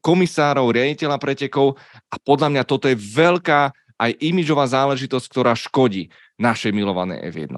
komisárov, 0.05 0.69
riaditeľa 0.69 1.17
pretekov 1.17 1.73
a 2.13 2.15
podľa 2.21 2.53
mňa 2.53 2.63
toto 2.69 2.85
je 2.85 2.97
veľká 2.97 3.73
aj 3.99 4.11
imidžová 4.21 4.69
záležitosť, 4.69 5.25
ktorá 5.27 5.57
škodí 5.57 6.07
našej 6.39 6.71
milované 6.71 7.19
F1. 7.33 7.51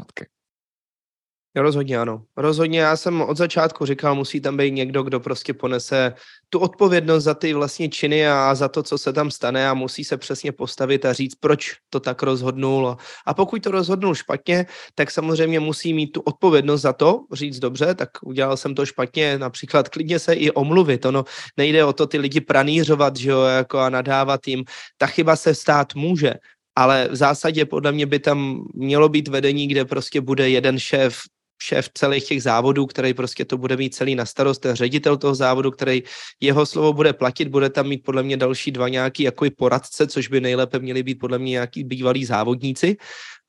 Rozhodně 1.55 1.97
ano. 1.97 2.23
Rozhodně 2.37 2.79
já 2.79 2.97
jsem 2.97 3.21
od 3.21 3.37
začátku 3.37 3.85
říkal, 3.85 4.15
musí 4.15 4.41
tam 4.41 4.57
být 4.57 4.71
někdo, 4.71 5.03
kdo 5.03 5.19
prostě 5.19 5.53
ponese 5.53 6.13
tu 6.49 6.59
odpovědnost 6.59 7.23
za 7.23 7.33
ty 7.33 7.53
vlastně 7.53 7.89
činy 7.89 8.27
a 8.27 8.55
za 8.55 8.67
to, 8.67 8.83
co 8.83 8.97
se 8.97 9.13
tam 9.13 9.31
stane 9.31 9.69
a 9.69 9.73
musí 9.73 10.03
se 10.03 10.17
přesně 10.17 10.51
postavit 10.51 11.05
a 11.05 11.13
říct, 11.13 11.35
proč 11.35 11.71
to 11.89 11.99
tak 11.99 12.23
rozhodnul. 12.23 12.97
A 13.25 13.33
pokud 13.33 13.63
to 13.63 13.71
rozhodnul 13.71 14.15
špatně, 14.15 14.65
tak 14.95 15.11
samozřejmě 15.11 15.59
musí 15.59 15.93
mít 15.93 16.07
tu 16.07 16.21
odpovědnost 16.21 16.81
za 16.81 16.93
to, 16.93 17.19
říct 17.33 17.59
dobře, 17.59 17.95
tak 17.95 18.09
udělal 18.23 18.57
jsem 18.57 18.75
to 18.75 18.85
špatně, 18.85 19.37
například 19.37 19.89
klidně 19.89 20.19
se 20.19 20.33
i 20.33 20.51
omluvit. 20.51 21.05
Ono 21.05 21.25
nejde 21.57 21.85
o 21.85 21.93
to 21.93 22.07
ty 22.07 22.17
lidi 22.17 22.41
pranířovat, 22.41 23.15
že 23.17 23.29
jo, 23.29 23.41
jako 23.41 23.79
a 23.79 23.89
nadávat 23.89 24.47
jim. 24.47 24.63
Ta 24.97 25.07
chyba 25.07 25.35
se 25.35 25.55
stát 25.55 25.95
může, 25.95 26.33
ale 26.75 27.07
v 27.11 27.15
zásadě 27.15 27.65
podle 27.65 27.91
mě 27.91 28.05
by 28.05 28.19
tam 28.19 28.63
mělo 28.73 29.09
být 29.09 29.27
vedení, 29.27 29.67
kde 29.67 29.85
prostě 29.85 30.21
bude 30.21 30.49
jeden 30.49 30.79
šéf, 30.79 31.19
šéf 31.61 31.89
celých 31.93 32.27
těch 32.27 32.43
závodů, 32.43 32.85
který 32.85 33.13
prostě 33.13 33.45
to 33.45 33.57
bude 33.57 33.77
mít 33.77 33.95
celý 33.95 34.15
na 34.15 34.25
starost, 34.25 34.59
ten 34.59 34.75
ředitel 34.75 35.17
toho 35.17 35.35
závodu, 35.35 35.71
který 35.71 36.03
jeho 36.41 36.65
slovo 36.65 36.93
bude 36.93 37.13
platit, 37.13 37.47
bude 37.47 37.69
tam 37.69 37.87
mít 37.87 38.03
podle 38.03 38.23
mě 38.23 38.37
další 38.37 38.71
dva 38.71 38.89
nějaký 38.89 39.23
jako 39.23 39.45
poradce, 39.57 40.07
což 40.07 40.27
by 40.27 40.41
nejlépe 40.41 40.79
měli 40.79 41.03
být 41.03 41.15
podle 41.15 41.39
mě 41.39 41.51
nějaký 41.51 41.83
bývalí 41.83 42.25
závodníci, 42.25 42.97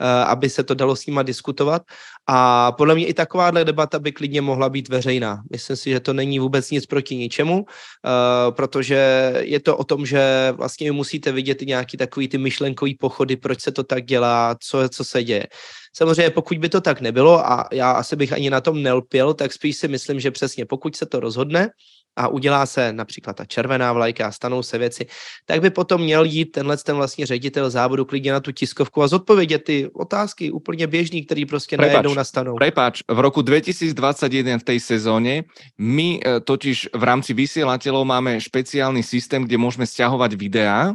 Eh, 0.02 0.24
aby 0.24 0.50
se 0.50 0.64
to 0.64 0.74
dalo 0.74 0.96
s 0.96 1.06
nima 1.06 1.22
diskutovat. 1.22 1.82
A 2.26 2.72
podle 2.72 2.94
mě 2.94 3.06
i 3.06 3.14
takováhle 3.14 3.64
debata 3.64 3.98
by 3.98 4.12
klidně 4.12 4.40
mohla 4.40 4.68
být 4.68 4.88
veřejná. 4.88 5.42
Myslím 5.50 5.76
si, 5.76 5.90
že 5.90 6.00
to 6.00 6.12
není 6.12 6.38
vůbec 6.38 6.70
nic 6.70 6.86
proti 6.86 7.16
ničemu, 7.16 7.64
eh, 7.66 8.52
protože 8.52 9.32
je 9.40 9.60
to 9.60 9.76
o 9.76 9.84
tom, 9.84 10.06
že 10.06 10.52
vlastně 10.56 10.92
musíte 10.92 11.32
vidět 11.32 11.60
nějaký 11.60 11.96
takový 11.96 12.28
ty 12.28 12.38
myšlenkový 12.38 12.94
pochody, 12.94 13.36
proč 13.36 13.60
se 13.60 13.72
to 13.72 13.84
tak 13.84 14.04
dělá, 14.04 14.56
co, 14.60 14.88
co 14.88 15.04
se 15.04 15.24
děje. 15.24 15.46
Samozřejmě 15.92 16.30
pokud 16.30 16.58
by 16.58 16.68
to 16.68 16.80
tak 16.80 17.00
nebylo 17.00 17.38
a 17.38 17.68
já 17.72 17.90
asi 17.90 18.16
bych 18.16 18.32
ani 18.32 18.50
na 18.50 18.60
tom 18.60 18.82
nelpěl, 18.82 19.34
tak 19.34 19.52
spíš 19.52 19.76
si 19.76 19.88
myslím, 19.88 20.20
že 20.20 20.30
přesně 20.30 20.66
pokud 20.66 20.96
se 20.96 21.06
to 21.06 21.20
rozhodne, 21.20 21.70
a 22.16 22.28
udělá 22.28 22.66
se 22.66 22.92
například 22.92 23.36
ta 23.36 23.44
červená 23.44 23.92
vlajka 23.92 24.26
a 24.26 24.32
stanou 24.32 24.62
se 24.62 24.78
věci, 24.78 25.06
tak 25.46 25.60
by 25.60 25.70
potom 25.70 26.00
měl 26.00 26.24
jít 26.24 26.44
tenhle 26.44 26.76
ten 26.76 26.96
vlastně 26.96 27.26
ředitel 27.26 27.70
závodu 27.70 28.04
klidně 28.04 28.32
na 28.32 28.40
tu 28.40 28.52
tiskovku 28.52 29.02
a 29.02 29.08
zodpovědět 29.08 29.64
ty 29.64 29.88
otázky 29.92 30.50
úplně 30.50 30.86
běžný, 30.86 31.24
který 31.24 31.46
prostě 31.46 31.76
prepač, 31.76 31.92
najednou 31.92 32.14
nastanou. 32.14 32.54
Prepač, 32.56 33.02
v 33.08 33.18
roku 33.18 33.42
2021 33.42 34.58
v 34.58 34.62
tej 34.62 34.80
sezóně 34.80 35.44
my 35.78 36.20
e, 36.20 36.40
totiž 36.40 36.88
v 36.94 37.02
rámci 37.02 37.34
vysielateľov 37.34 38.04
máme 38.04 38.40
špeciálny 38.40 39.02
systém, 39.02 39.44
kde 39.44 39.56
môžeme 39.56 39.88
stiahovať 39.88 40.36
videá 40.36 40.92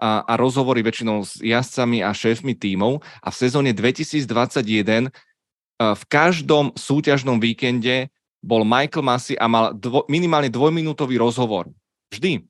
a, 0.00 0.24
a 0.24 0.32
rozhovory 0.40 0.80
väčšinou 0.80 1.20
s 1.20 1.36
jazdcami 1.44 2.00
a 2.00 2.16
šéfmi 2.16 2.56
tímov 2.56 3.04
a 3.20 3.28
v 3.28 3.36
sezóne 3.36 3.76
2021 3.76 4.24
e, 4.24 5.10
v 5.76 6.02
každom 6.08 6.72
súťažnom 6.72 7.36
víkende 7.36 8.08
bol 8.40 8.64
Michael 8.64 9.04
Massey 9.04 9.36
a 9.36 9.44
mal 9.44 9.76
dvo, 9.76 10.08
minimálne 10.08 10.48
dvojminútový 10.48 11.20
rozhovor. 11.20 11.68
Vždy. 12.08 12.48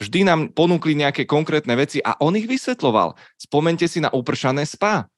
Vždy 0.00 0.20
nám 0.24 0.40
ponúkli 0.56 0.96
nejaké 0.96 1.28
konkrétne 1.28 1.76
veci 1.76 2.00
a 2.00 2.16
on 2.24 2.36
ich 2.36 2.48
vysvetloval. 2.48 3.16
Spomente 3.36 3.84
si 3.84 4.00
na 4.00 4.08
upršané 4.08 4.64
spa, 4.64 5.08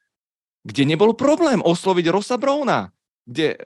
kde 0.67 0.83
nebol 0.83 1.15
problém 1.15 1.63
osloviť 1.63 2.07
Rosa 2.11 2.35
Browna, 2.35 2.91
kde 3.23 3.55
e, 3.55 3.59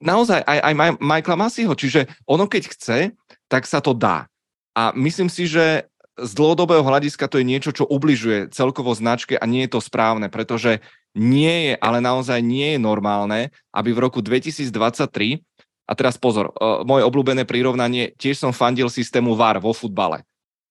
naozaj 0.00 0.40
aj, 0.48 0.58
aj 0.64 0.74
Michaela 0.96 1.36
Masseyho, 1.44 1.76
čiže 1.76 2.08
ono 2.24 2.48
keď 2.48 2.62
chce, 2.72 2.98
tak 3.52 3.68
sa 3.68 3.84
to 3.84 3.92
dá. 3.92 4.24
A 4.72 4.96
myslím 4.96 5.28
si, 5.28 5.44
že 5.44 5.89
z 6.20 6.32
dlhodobého 6.36 6.84
hľadiska 6.84 7.26
to 7.26 7.40
je 7.40 7.48
niečo, 7.48 7.72
čo 7.72 7.88
ubližuje 7.88 8.52
celkovo 8.52 8.92
značke 8.92 9.34
a 9.36 9.44
nie 9.48 9.64
je 9.66 9.76
to 9.76 9.80
správne, 9.80 10.28
pretože 10.28 10.84
nie 11.16 11.70
je, 11.70 11.74
ale 11.80 11.98
naozaj 11.98 12.38
nie 12.44 12.76
je 12.76 12.80
normálne, 12.80 13.50
aby 13.74 13.90
v 13.90 14.02
roku 14.04 14.22
2023 14.22 15.42
a 15.90 15.92
teraz 15.98 16.14
pozor, 16.14 16.54
uh, 16.54 16.86
moje 16.86 17.02
obľúbené 17.02 17.42
prirovnanie, 17.42 18.14
tiež 18.14 18.38
som 18.38 18.54
fandil 18.54 18.86
systému 18.86 19.34
VAR 19.34 19.58
vo 19.58 19.74
futbale. 19.74 20.22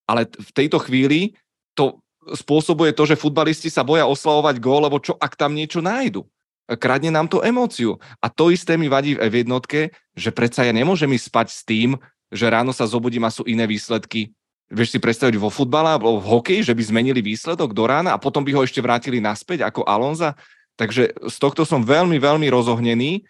Ale 0.07 0.25
v 0.31 0.51
tejto 0.55 0.79
chvíli 0.79 1.35
to 1.75 1.99
spôsobuje 2.23 2.95
to, 2.95 3.03
že 3.03 3.19
futbalisti 3.19 3.67
sa 3.67 3.83
boja 3.83 4.07
oslavovať 4.07 4.55
gól, 4.63 4.87
lebo 4.87 4.97
čo 5.03 5.19
ak 5.19 5.35
tam 5.35 5.57
niečo 5.57 5.83
nájdu? 5.83 6.23
Kradne 6.69 7.09
nám 7.09 7.25
to 7.25 7.41
emóciu. 7.41 7.97
A 8.21 8.29
to 8.29 8.53
isté 8.53 8.77
mi 8.77 8.85
vadí 8.85 9.17
v 9.17 9.35
jednotke, 9.41 9.89
že 10.13 10.29
predsa 10.29 10.69
ja 10.69 10.73
nemôžem 10.73 11.09
ísť 11.09 11.27
spať 11.33 11.47
s 11.49 11.61
tým, 11.65 11.97
že 12.29 12.45
ráno 12.45 12.69
sa 12.69 12.85
zobudím 12.85 13.25
a 13.25 13.33
sú 13.33 13.41
iné 13.49 13.65
výsledky. 13.65 14.37
Vieš 14.69 14.93
si 14.93 14.99
predstaviť 15.01 15.41
vo 15.41 15.49
futbale 15.49 15.97
alebo 15.97 16.21
v 16.21 16.29
hokeji, 16.29 16.61
že 16.61 16.77
by 16.77 16.83
zmenili 16.85 17.25
výsledok 17.25 17.73
do 17.73 17.89
rána 17.89 18.13
a 18.13 18.21
potom 18.21 18.45
by 18.45 18.53
ho 18.53 18.61
ešte 18.61 18.79
vrátili 18.85 19.17
naspäť 19.17 19.65
ako 19.65 19.81
Alonza? 19.81 20.37
Takže 20.77 21.11
z 21.11 21.35
tohto 21.41 21.65
som 21.65 21.81
veľmi, 21.81 22.21
veľmi 22.21 22.47
rozohnený 22.53 23.25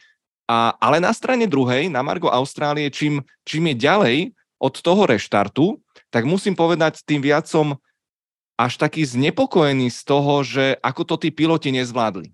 a, 0.51 0.75
ale 0.77 0.99
na 0.99 1.15
strane 1.15 1.47
druhej, 1.47 1.87
na 1.87 2.03
Margo 2.03 2.27
Austrálie, 2.27 2.91
čím, 2.91 3.23
čím 3.47 3.71
je 3.71 3.75
ďalej 3.79 4.17
od 4.59 4.75
toho 4.83 5.07
reštartu, 5.07 5.79
tak 6.11 6.27
musím 6.27 6.59
povedať, 6.59 6.99
tým 7.07 7.23
viac 7.23 7.47
som 7.47 7.79
až 8.59 8.75
taký 8.75 9.07
znepokojený 9.07 9.87
z 9.87 10.01
toho, 10.03 10.43
že 10.43 10.75
ako 10.83 11.07
to 11.07 11.15
tí 11.23 11.29
piloti 11.31 11.71
nezvládli. 11.71 12.27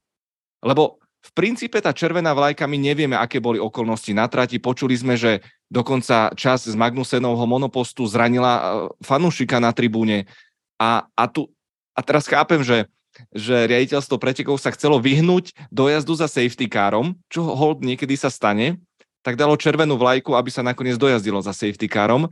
Lebo 0.66 0.98
v 1.26 1.32
princípe 1.34 1.82
tá 1.82 1.90
červená 1.90 2.38
vlajka, 2.38 2.70
my 2.70 2.78
nevieme, 2.78 3.18
aké 3.18 3.42
boli 3.42 3.58
okolnosti 3.58 4.14
na 4.14 4.30
trati. 4.30 4.62
Počuli 4.62 4.94
sme, 4.94 5.18
že 5.18 5.42
dokonca 5.74 6.30
čas 6.38 6.70
z 6.70 6.78
Magnusenovho 6.78 7.50
monopostu 7.50 8.06
zranila 8.06 8.54
e, 8.54 8.64
fanúšika 9.02 9.58
na 9.58 9.74
tribúne. 9.74 10.30
A, 10.78 11.10
a, 11.18 11.26
tu, 11.26 11.50
a 11.98 12.06
teraz 12.06 12.30
chápem, 12.30 12.62
že 12.62 12.86
že 13.32 13.64
riaditeľstvo 13.72 14.20
pretekov 14.20 14.60
sa 14.60 14.76
chcelo 14.76 15.00
vyhnúť 15.00 15.56
dojazdu 15.72 16.20
za 16.20 16.28
safety 16.28 16.68
carom, 16.68 17.16
čo 17.32 17.48
hold 17.48 17.80
niekedy 17.80 18.20
sa 18.20 18.28
stane, 18.28 18.76
tak 19.24 19.40
dalo 19.40 19.56
červenú 19.56 19.96
vlajku, 19.96 20.36
aby 20.36 20.52
sa 20.52 20.62
nakoniec 20.62 21.00
dojazdilo 21.00 21.40
za 21.40 21.56
safety 21.56 21.88
carom, 21.88 22.28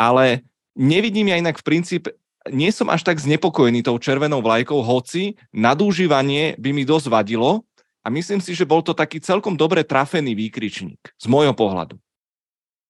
ale 0.00 0.42
nevidím 0.72 1.28
ja 1.28 1.36
inak 1.36 1.60
v 1.60 1.66
princípe, 1.68 2.16
nie 2.48 2.68
som 2.72 2.92
až 2.92 3.04
tak 3.04 3.20
znepokojený 3.20 3.84
tou 3.84 3.96
červenou 3.96 4.44
vlajkou, 4.44 4.80
hoci 4.84 5.36
nadúžívanie 5.52 6.56
by 6.60 6.70
mi 6.72 6.84
dosť 6.84 7.08
vadilo 7.08 7.64
a 8.04 8.10
myslím 8.12 8.40
si, 8.40 8.54
že 8.54 8.68
bol 8.68 8.84
to 8.84 8.92
taký 8.92 9.20
celkom 9.20 9.56
dobre 9.56 9.80
trafený 9.84 10.36
výkričník 10.36 11.00
z 11.16 11.26
môjho 11.26 11.56
pohľadu. 11.56 11.96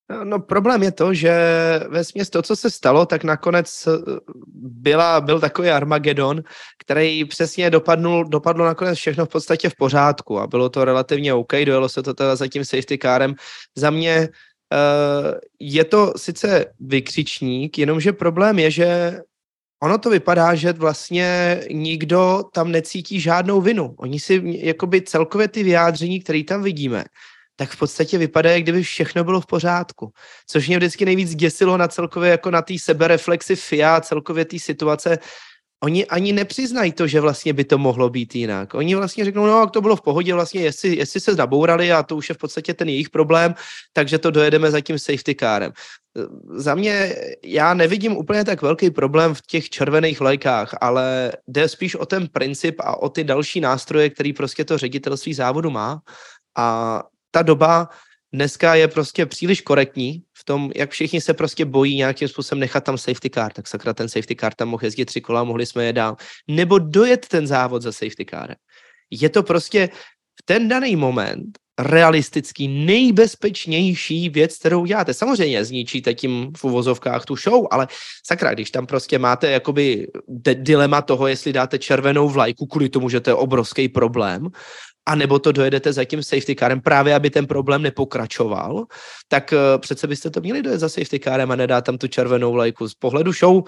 No 0.05 0.39
problém 0.39 0.83
je 0.83 0.93
to, 0.93 1.15
že 1.15 1.35
ve 1.89 2.05
směs 2.05 2.31
to, 2.31 2.43
co 2.43 2.57
se 2.57 2.71
stalo, 2.71 3.07
tak 3.07 3.25
nakonec 3.25 3.89
eh, 3.89 3.91
byla, 4.57 5.21
byl 5.21 5.41
takový 5.41 5.71
Armagedon, 5.71 6.43
který 6.79 7.25
přesně 7.25 7.71
dopadnul, 7.71 8.25
dopadlo 8.25 8.65
nakonec 8.65 8.99
všechno 8.99 9.27
v 9.27 9.29
podstatě 9.29 9.69
v 9.69 9.77
pořádku 9.77 10.41
a 10.41 10.47
bylo 10.47 10.69
to 10.69 10.85
relativně 10.85 11.35
OK, 11.35 11.53
dojelo 11.53 11.89
se 11.89 12.03
to 12.03 12.15
teda 12.15 12.37
za 12.37 12.49
tím 12.49 12.65
safety 12.65 12.99
kárem. 12.99 13.35
Za 13.77 13.91
mě 13.91 14.29
uh, 14.29 15.33
je 15.61 15.85
to 15.85 16.13
sice 16.17 16.65
vykřičník, 16.81 17.79
jenomže 17.79 18.13
problém 18.13 18.59
je, 18.59 18.71
že 18.71 19.21
ono 19.85 19.99
to 19.99 20.11
vypadá, 20.11 20.55
že 20.55 20.73
vlastně 20.73 21.61
nikdo 21.71 22.45
tam 22.53 22.73
necítí 22.73 23.21
žádnou 23.21 23.61
vinu. 23.61 23.95
Oni 23.99 24.21
si 24.21 24.43
jakoby 24.45 25.03
celkově 25.03 25.49
ty 25.49 25.63
vyjádření, 25.63 26.21
které 26.21 26.45
tam 26.45 26.63
vidíme, 26.63 27.05
tak 27.57 27.71
v 27.71 27.79
podstatě 27.79 28.19
vypadá, 28.19 28.51
jak 28.51 28.63
kdyby 28.63 28.83
všechno 28.83 29.25
bylo 29.25 29.41
v 29.41 29.47
pořádku. 29.47 30.13
Což 30.47 30.69
mě 30.69 30.77
vždycky 30.77 31.05
nejvíc 31.05 31.35
děsilo 31.35 31.77
na 31.77 31.89
celkově 31.89 32.31
jako 32.31 32.51
na 32.51 32.63
té 32.63 32.75
sebereflexi 32.79 33.57
FIA, 33.57 34.01
celkově 34.01 34.45
té 34.45 34.59
situace. 34.59 35.19
Oni 35.85 36.07
ani 36.07 36.33
nepřiznají 36.33 36.93
to, 36.93 37.07
že 37.07 37.21
vlastně 37.21 37.53
by 37.53 37.65
to 37.65 37.79
mohlo 37.79 38.11
být 38.11 38.35
jinak. 38.35 38.75
Oni 38.75 38.95
vlastně 38.95 39.25
řeknou, 39.25 39.47
no, 39.47 39.61
jak 39.61 39.71
to 39.71 39.81
bylo 39.81 39.97
v 39.97 40.03
pohodě, 40.03 40.35
vlastně, 40.35 40.61
jestli, 40.61 40.97
jestli 40.97 41.21
se 41.21 41.35
zabourali 41.35 41.93
a 41.93 42.03
to 42.03 42.17
už 42.17 42.29
je 42.29 42.35
v 42.35 42.39
podstatě 42.39 42.75
ten 42.75 42.89
jejich 42.89 43.11
problém, 43.11 43.55
takže 43.93 44.19
to 44.19 44.31
dojedeme 44.31 44.71
za 44.71 44.81
tím 44.81 44.99
safety 44.99 45.35
kárem. 45.35 45.73
Za 46.55 46.75
mě, 46.75 47.17
já 47.45 47.75
nevidím 47.75 48.17
úplně 48.17 48.45
tak 48.45 48.63
velký 48.63 48.91
problém 48.91 49.35
v 49.35 49.43
těch 49.47 49.71
červených 49.71 50.21
lajkách, 50.21 50.75
ale 50.81 51.33
jde 51.49 51.69
spíš 51.69 51.95
o 51.95 52.07
ten 52.07 52.29
princip 52.29 52.81
a 52.81 53.03
o 53.03 53.09
ty 53.09 53.25
další 53.25 53.61
nástroje, 53.61 54.11
který 54.11 54.33
prostě 54.33 54.65
to 54.65 54.79
ředitelství 54.79 55.35
závodu 55.35 55.71
má. 55.71 56.01
A 56.57 57.03
ta 57.31 57.43
doba 57.43 57.89
dneska 58.35 58.75
je 58.75 58.89
prostě 58.89 59.27
příliš 59.27 59.61
korektní 59.61 60.23
v 60.33 60.45
tom, 60.45 60.71
jak 60.75 60.91
všichni 60.91 61.21
se 61.21 61.35
prostě 61.35 61.65
bojí 61.65 61.97
nějakým 61.97 62.29
způsobem 62.29 62.61
nechat 62.61 62.85
tam 62.85 62.99
safety 62.99 63.31
car, 63.31 63.53
tak 63.53 63.69
sakra 63.69 63.95
ten 63.95 64.09
safety 64.09 64.37
car 64.37 64.55
tam 64.55 64.69
mohl 64.69 64.85
jezdit 64.85 65.05
tři 65.05 65.21
kola, 65.21 65.45
mohli 65.45 65.67
jsme 65.67 65.85
je 65.85 65.93
dál. 65.93 66.17
Nebo 66.49 66.79
dojet 66.79 67.29
ten 67.29 67.47
závod 67.47 67.83
za 67.83 67.93
safety 67.93 68.27
car. 68.31 68.55
Je 69.11 69.29
to 69.29 69.43
prostě 69.43 69.89
v 70.41 70.43
ten 70.45 70.69
daný 70.69 70.97
moment 70.97 71.59
realistický 71.79 72.69
nejbezpečnější 72.69 74.29
věc, 74.29 74.59
kterou 74.59 74.85
děláte. 74.85 75.15
Samozřejmě 75.15 75.65
zničíte 75.65 76.15
tím 76.15 76.53
v 76.57 76.65
uvozovkách 76.65 77.25
tu 77.25 77.37
show, 77.37 77.67
ale 77.71 77.89
sakra, 78.27 78.55
když 78.55 78.71
tam 78.71 78.87
prostě 78.87 79.19
máte 79.19 79.51
jakoby 79.51 80.07
dilema 80.55 81.03
toho, 81.03 81.27
jestli 81.27 81.53
dáte 81.53 81.79
červenou 81.79 82.29
vlajku, 82.29 82.67
kvůli 82.67 82.89
tomu, 82.89 83.09
že 83.09 83.21
to 83.21 83.31
je 83.31 83.35
obrovský 83.35 83.89
problém, 83.89 84.49
a 85.07 85.15
nebo 85.15 85.39
to 85.39 85.53
dojedete 85.53 85.93
za 85.93 86.05
tím 86.05 86.23
safety 86.23 86.57
carem 86.57 86.81
právě, 86.81 87.15
aby 87.15 87.31
ten 87.31 87.47
problém 87.47 87.83
nepokračoval, 87.83 88.85
tak 89.29 89.53
uh, 89.53 89.81
přece 89.81 90.07
byste 90.07 90.31
to 90.31 90.41
měli 90.41 90.63
dojet 90.63 90.79
za 90.79 90.89
safety 90.89 91.21
carem 91.21 91.51
a 91.51 91.57
nedát 91.57 91.85
tam 91.85 91.99
tu 91.99 92.09
červenou 92.09 92.53
vlajku. 92.53 92.89
Z 92.89 92.95
pohledu 92.95 93.33
show 93.33 93.63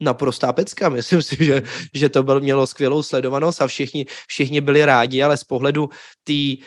naprostá 0.00 0.52
pecka. 0.52 0.88
Myslím 0.98 1.22
si, 1.22 1.44
že, 1.44 1.62
že 1.94 2.08
to 2.08 2.22
byl, 2.22 2.40
mělo 2.40 2.66
skvělou 2.66 3.02
sledovanost 3.02 3.62
a 3.62 3.66
všichni, 3.66 4.06
všichni 4.28 4.60
byli 4.60 4.84
rádi, 4.84 5.22
ale 5.22 5.36
z 5.36 5.44
pohledu 5.44 5.90
té 6.24 6.66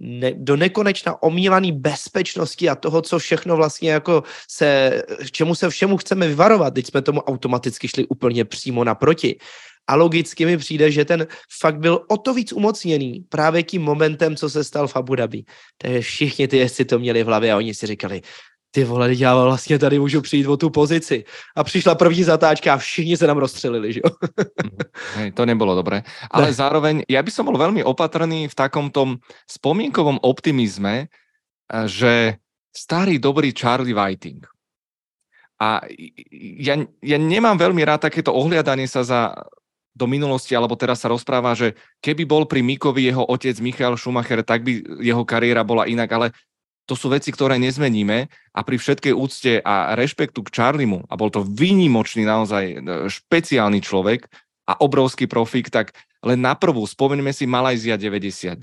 ne, 0.00 0.32
do 0.34 0.56
nekonečna 0.56 1.22
omílaný 1.22 1.72
bezpečnosti 1.72 2.68
a 2.68 2.74
toho, 2.74 3.02
co 3.02 3.18
všechno 3.18 3.56
vlastně 3.56 3.90
jako 3.90 4.22
se, 4.50 5.02
čemu 5.30 5.54
se 5.54 5.70
všemu 5.70 5.96
chceme 5.96 6.28
vyvarovat. 6.28 6.74
Teď 6.74 6.86
jsme 6.86 7.02
tomu 7.02 7.20
automaticky 7.20 7.88
šli 7.88 8.06
úplně 8.06 8.44
přímo 8.44 8.84
naproti. 8.84 9.38
A 9.88 9.94
logicky 9.94 10.46
mi 10.46 10.56
přijde, 10.56 10.90
že 10.90 11.04
ten 11.04 11.26
fakt 11.60 11.78
byl 11.78 12.04
o 12.08 12.16
to 12.16 12.34
víc 12.34 12.52
umocněný 12.52 13.24
právě 13.28 13.62
tím 13.62 13.82
momentem, 13.82 14.36
co 14.36 14.50
se 14.50 14.64
stal 14.64 14.88
v 14.88 14.96
Abu 14.96 15.14
Dhabi. 15.14 15.42
Takže 15.78 16.00
všichni 16.00 16.48
ty 16.48 16.56
jezdci 16.56 16.84
to 16.84 16.98
měli 16.98 17.22
v 17.22 17.26
hlavě 17.26 17.52
a 17.52 17.56
oni 17.56 17.74
si 17.74 17.86
říkali, 17.86 18.22
ty 18.70 18.84
vole, 18.84 19.14
já 19.14 19.34
vlastně 19.44 19.78
tady 19.78 19.98
můžu 19.98 20.20
přijít 20.20 20.46
o 20.46 20.56
tu 20.56 20.70
pozici. 20.70 21.24
A 21.56 21.64
přišla 21.64 21.94
první 21.94 22.24
zatáčka 22.24 22.74
a 22.74 22.76
všichni 22.76 23.16
se 23.16 23.26
nám 23.26 23.38
rozstřelili, 23.38 23.92
že 23.92 24.00
jo? 24.04 24.10
Mhm. 24.64 24.78
Hej, 25.14 25.32
to 25.32 25.46
nebylo 25.46 25.74
dobré. 25.74 26.02
Ale 26.30 26.46
ne. 26.46 26.52
zároveň, 26.52 27.02
já 27.08 27.22
by 27.22 27.30
som 27.30 27.46
bol 27.46 27.58
veľmi 27.58 27.84
opatrný 27.84 28.48
v 28.48 28.54
takom 28.54 28.90
tom 28.90 29.18
spomienkovom 29.50 30.22
optimizme, 30.22 31.10
eh, 31.10 31.88
že 31.88 32.38
starý 32.70 33.18
dobrý 33.18 33.50
Charlie 33.50 33.94
Whiting. 33.94 34.46
A 35.60 35.84
ja, 36.56 36.80
ja 37.04 37.18
nemám 37.20 37.60
veľmi 37.60 37.84
rád 37.84 38.08
takéto 38.08 38.32
ohliadanie 38.32 38.88
sa 38.88 39.04
za 39.04 39.36
do 40.00 40.08
minulosti, 40.08 40.56
alebo 40.56 40.80
teraz 40.80 41.04
sa 41.04 41.12
rozpráva, 41.12 41.52
že 41.52 41.76
keby 42.00 42.24
bol 42.24 42.48
pri 42.48 42.64
Mikovi 42.64 43.12
jeho 43.12 43.28
otec 43.28 43.52
Michael 43.60 44.00
Schumacher, 44.00 44.40
tak 44.40 44.64
by 44.64 44.80
jeho 45.04 45.20
kariéra 45.28 45.60
bola 45.60 45.84
inak, 45.84 46.08
ale 46.08 46.26
to 46.88 46.96
sú 46.96 47.12
veci, 47.12 47.30
ktoré 47.30 47.60
nezmeníme 47.60 48.32
a 48.56 48.60
pri 48.64 48.80
všetkej 48.80 49.14
úcte 49.14 49.60
a 49.60 49.94
rešpektu 49.94 50.40
k 50.42 50.50
Charliemu, 50.50 51.04
a 51.06 51.14
bol 51.14 51.28
to 51.28 51.44
výnimočný 51.44 52.24
naozaj 52.24 52.64
e, 52.66 52.76
špeciálny 53.06 53.84
človek 53.84 54.26
a 54.66 54.80
obrovský 54.80 55.28
profík, 55.28 55.68
tak 55.68 55.92
len 56.24 56.40
na 56.40 56.56
prvú 56.56 56.82
spomeňme 56.88 57.30
si 57.30 57.46
Malajzia 57.46 57.94
99. 57.94 58.56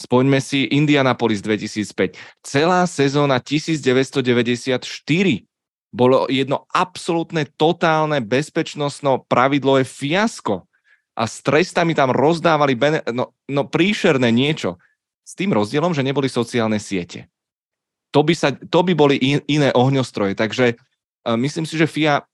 Spomeňme 0.00 0.40
si 0.40 0.64
Indianapolis 0.72 1.44
2005. 1.44 2.16
Celá 2.40 2.88
sezóna 2.88 3.36
1994 3.36 5.44
bolo 5.90 6.30
jedno 6.30 6.70
absolútne 6.70 7.46
totálne 7.58 8.22
bezpečnostno 8.22 9.26
pravidlo 9.26 9.82
je 9.82 9.86
fiasko. 9.86 10.66
A 11.18 11.26
s 11.26 11.42
trestami 11.42 11.92
tam 11.92 12.14
rozdávali 12.14 12.78
bene, 12.78 13.02
no, 13.10 13.34
no 13.50 13.66
príšerné 13.66 14.30
niečo. 14.30 14.78
S 15.26 15.34
tým 15.36 15.52
rozdielom, 15.52 15.92
že 15.92 16.06
neboli 16.06 16.30
sociálne 16.30 16.78
siete. 16.80 17.28
To 18.14 18.22
by, 18.22 18.34
sa, 18.34 18.54
to 18.54 18.80
by 18.82 18.94
boli 18.94 19.18
in, 19.18 19.38
iné 19.46 19.70
ohňostroje. 19.74 20.34
Takže 20.34 20.74
uh, 20.74 21.36
myslím 21.38 21.66
si, 21.66 21.76
že 21.76 21.90
FIA 21.90 22.24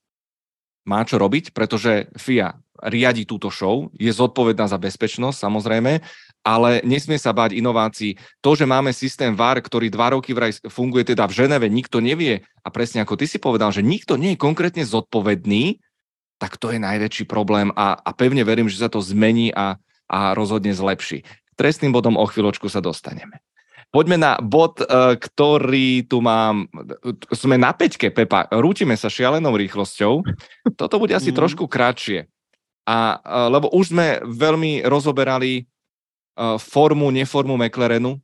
má 0.87 1.03
čo 1.03 1.19
robiť, 1.19 1.51
pretože 1.51 2.07
FIA 2.15 2.55
riadi 2.79 3.25
túto 3.25 3.49
show, 3.49 3.89
je 3.97 4.09
zodpovedná 4.13 4.69
za 4.69 4.77
bezpečnosť 4.77 5.37
samozrejme, 5.37 5.99
ale 6.47 6.79
nesmie 6.87 7.19
sa 7.19 7.35
báť 7.35 7.59
inovácií. 7.59 8.15
To, 8.39 8.55
že 8.55 8.63
máme 8.63 8.95
systém 8.95 9.35
VAR, 9.35 9.59
ktorý 9.59 9.91
dva 9.91 10.15
roky 10.15 10.31
vraj 10.31 10.55
funguje 10.71 11.11
teda 11.11 11.27
v 11.27 11.43
Ženeve, 11.43 11.67
nikto 11.67 11.99
nevie 11.99 12.47
a 12.63 12.71
presne 12.71 13.03
ako 13.03 13.19
ty 13.19 13.27
si 13.27 13.35
povedal, 13.35 13.75
že 13.75 13.83
nikto 13.83 14.15
nie 14.15 14.39
je 14.39 14.39
konkrétne 14.39 14.87
zodpovedný, 14.87 15.83
tak 16.39 16.55
to 16.55 16.71
je 16.71 16.79
najväčší 16.79 17.27
problém 17.27 17.75
a, 17.75 17.99
a 17.99 18.15
pevne 18.15 18.47
verím, 18.47 18.71
že 18.71 18.79
sa 18.79 18.87
to 18.87 19.03
zmení 19.03 19.51
a, 19.51 19.75
a 20.07 20.31
rozhodne 20.31 20.71
zlepší 20.71 21.27
trestným 21.57 21.91
bodom 21.91 22.15
o 22.15 22.25
chvíľočku 22.29 22.69
sa 22.69 22.79
dostaneme. 22.79 23.41
Poďme 23.89 24.21
na 24.21 24.37
bod, 24.37 24.79
eh, 24.79 25.17
ktorý 25.17 26.05
tu 26.05 26.21
mám. 26.21 26.69
Sme 27.33 27.57
na 27.57 27.73
peťke, 27.73 28.13
Pepa. 28.13 28.45
Rútime 28.53 28.93
sa 28.93 29.09
šialenou 29.09 29.57
rýchlosťou. 29.57 30.21
Toto 30.79 30.95
bude 31.01 31.17
asi 31.17 31.33
mm. 31.33 31.35
trošku 31.35 31.65
kratšie. 31.65 32.29
A, 32.85 33.17
eh, 33.17 33.47
lebo 33.49 33.73
už 33.73 33.97
sme 33.97 34.21
veľmi 34.21 34.85
rozoberali 34.85 35.65
formu, 36.57 37.09
neformu 37.11 37.57
McLarenu. 37.57 38.21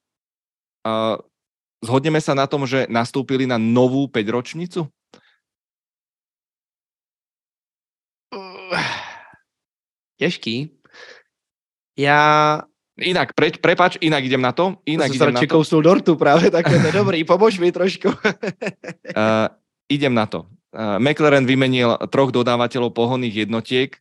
Zhodneme 1.84 2.22
sa 2.24 2.32
na 2.32 2.48
tom, 2.48 2.64
že 2.64 2.88
nastúpili 2.88 3.44
na 3.44 3.60
novú 3.60 4.08
5 4.08 4.24
ročnicu? 4.30 4.88
Těžký. 10.18 10.72
Já 11.98 12.62
Inak, 12.94 13.34
pre, 13.34 13.50
prepač, 13.50 13.98
inak 14.06 14.22
idem 14.22 14.42
na 14.42 14.54
to. 14.54 14.78
Inak 14.86 15.10
to 15.10 15.14
idem 15.18 15.34
na 15.34 15.42
to. 15.42 15.82
dortu 15.82 16.14
práve, 16.14 16.54
tak 16.54 16.70
je 16.70 16.78
to 16.78 16.92
dobrý, 16.94 17.26
pomož 17.26 17.58
mi 17.58 17.74
trošku. 17.74 18.14
uh, 18.14 19.50
idem 19.90 20.14
na 20.14 20.30
to. 20.30 20.46
Uh, 20.74 21.02
McLaren 21.02 21.46
vymenil 21.46 21.98
troch 22.14 22.30
dodávateľov 22.30 22.94
pohonných 22.94 23.50
jednotiek 23.50 23.98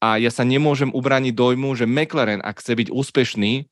a 0.00 0.16
ja 0.16 0.32
sa 0.32 0.48
nemôžem 0.48 0.88
ubraniť 0.90 1.36
dojmu, 1.36 1.76
že 1.76 1.84
McLaren, 1.84 2.40
ak 2.40 2.64
chce 2.64 2.72
byť 2.72 2.88
úspešný, 2.88 3.68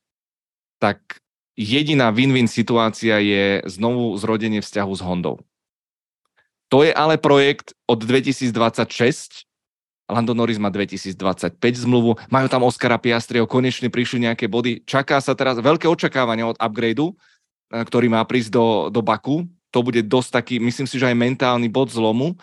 tak 0.77 1.19
jediná 1.57 2.13
win-win 2.13 2.45
situácia 2.45 3.17
je 3.19 3.65
znovu 3.65 4.13
zrodenie 4.15 4.61
vzťahu 4.61 4.93
s 4.93 5.01
Hondou. 5.01 5.41
To 6.69 6.85
je 6.85 6.93
ale 6.93 7.17
projekt 7.17 7.73
od 7.89 8.05
2026 8.05 9.49
Lando 10.09 10.33
Norris 10.33 10.57
má 10.57 10.73
2025 10.73 11.61
zmluvu, 11.85 12.17
majú 12.33 12.47
tam 12.49 12.65
Oscara 12.65 12.97
Piastriho, 12.97 13.45
konečne 13.45 13.93
prišli 13.93 14.25
nejaké 14.25 14.49
body. 14.49 14.81
Čaká 14.81 15.21
sa 15.21 15.37
teraz 15.37 15.61
veľké 15.61 15.85
očakávania 15.85 16.49
od 16.49 16.57
upgradeu, 16.57 17.13
eh, 17.13 17.85
ktorý 17.85 18.09
má 18.09 18.25
prísť 18.25 18.49
do, 18.49 18.65
do 18.89 19.05
Baku. 19.05 19.45
To 19.69 19.85
bude 19.85 20.01
dosť 20.01 20.29
taký, 20.41 20.55
myslím 20.57 20.89
si, 20.89 20.97
že 20.97 21.05
aj 21.05 21.13
mentálny 21.13 21.69
bod 21.69 21.93
zlomu, 21.93 22.33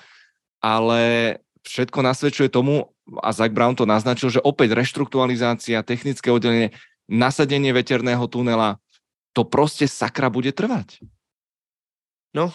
ale 0.63 1.35
všetko 1.67 2.03
nasvedčuje 2.03 2.49
tomu, 2.49 2.87
a 3.23 3.33
Zach 3.33 3.51
Brown 3.51 3.75
to 3.75 3.87
naznačil, 3.87 4.31
že 4.31 4.43
opäť 4.43 4.75
reštrukturalizácia, 4.75 5.83
technické 5.83 6.31
oddelenie, 6.31 6.75
nasadenie 7.07 7.71
veterného 7.71 8.27
tunela, 8.27 8.79
to 9.33 9.45
prostě 9.45 9.89
sakra 9.89 10.31
bude 10.31 10.53
trvať. 10.53 10.99
No, 12.35 12.53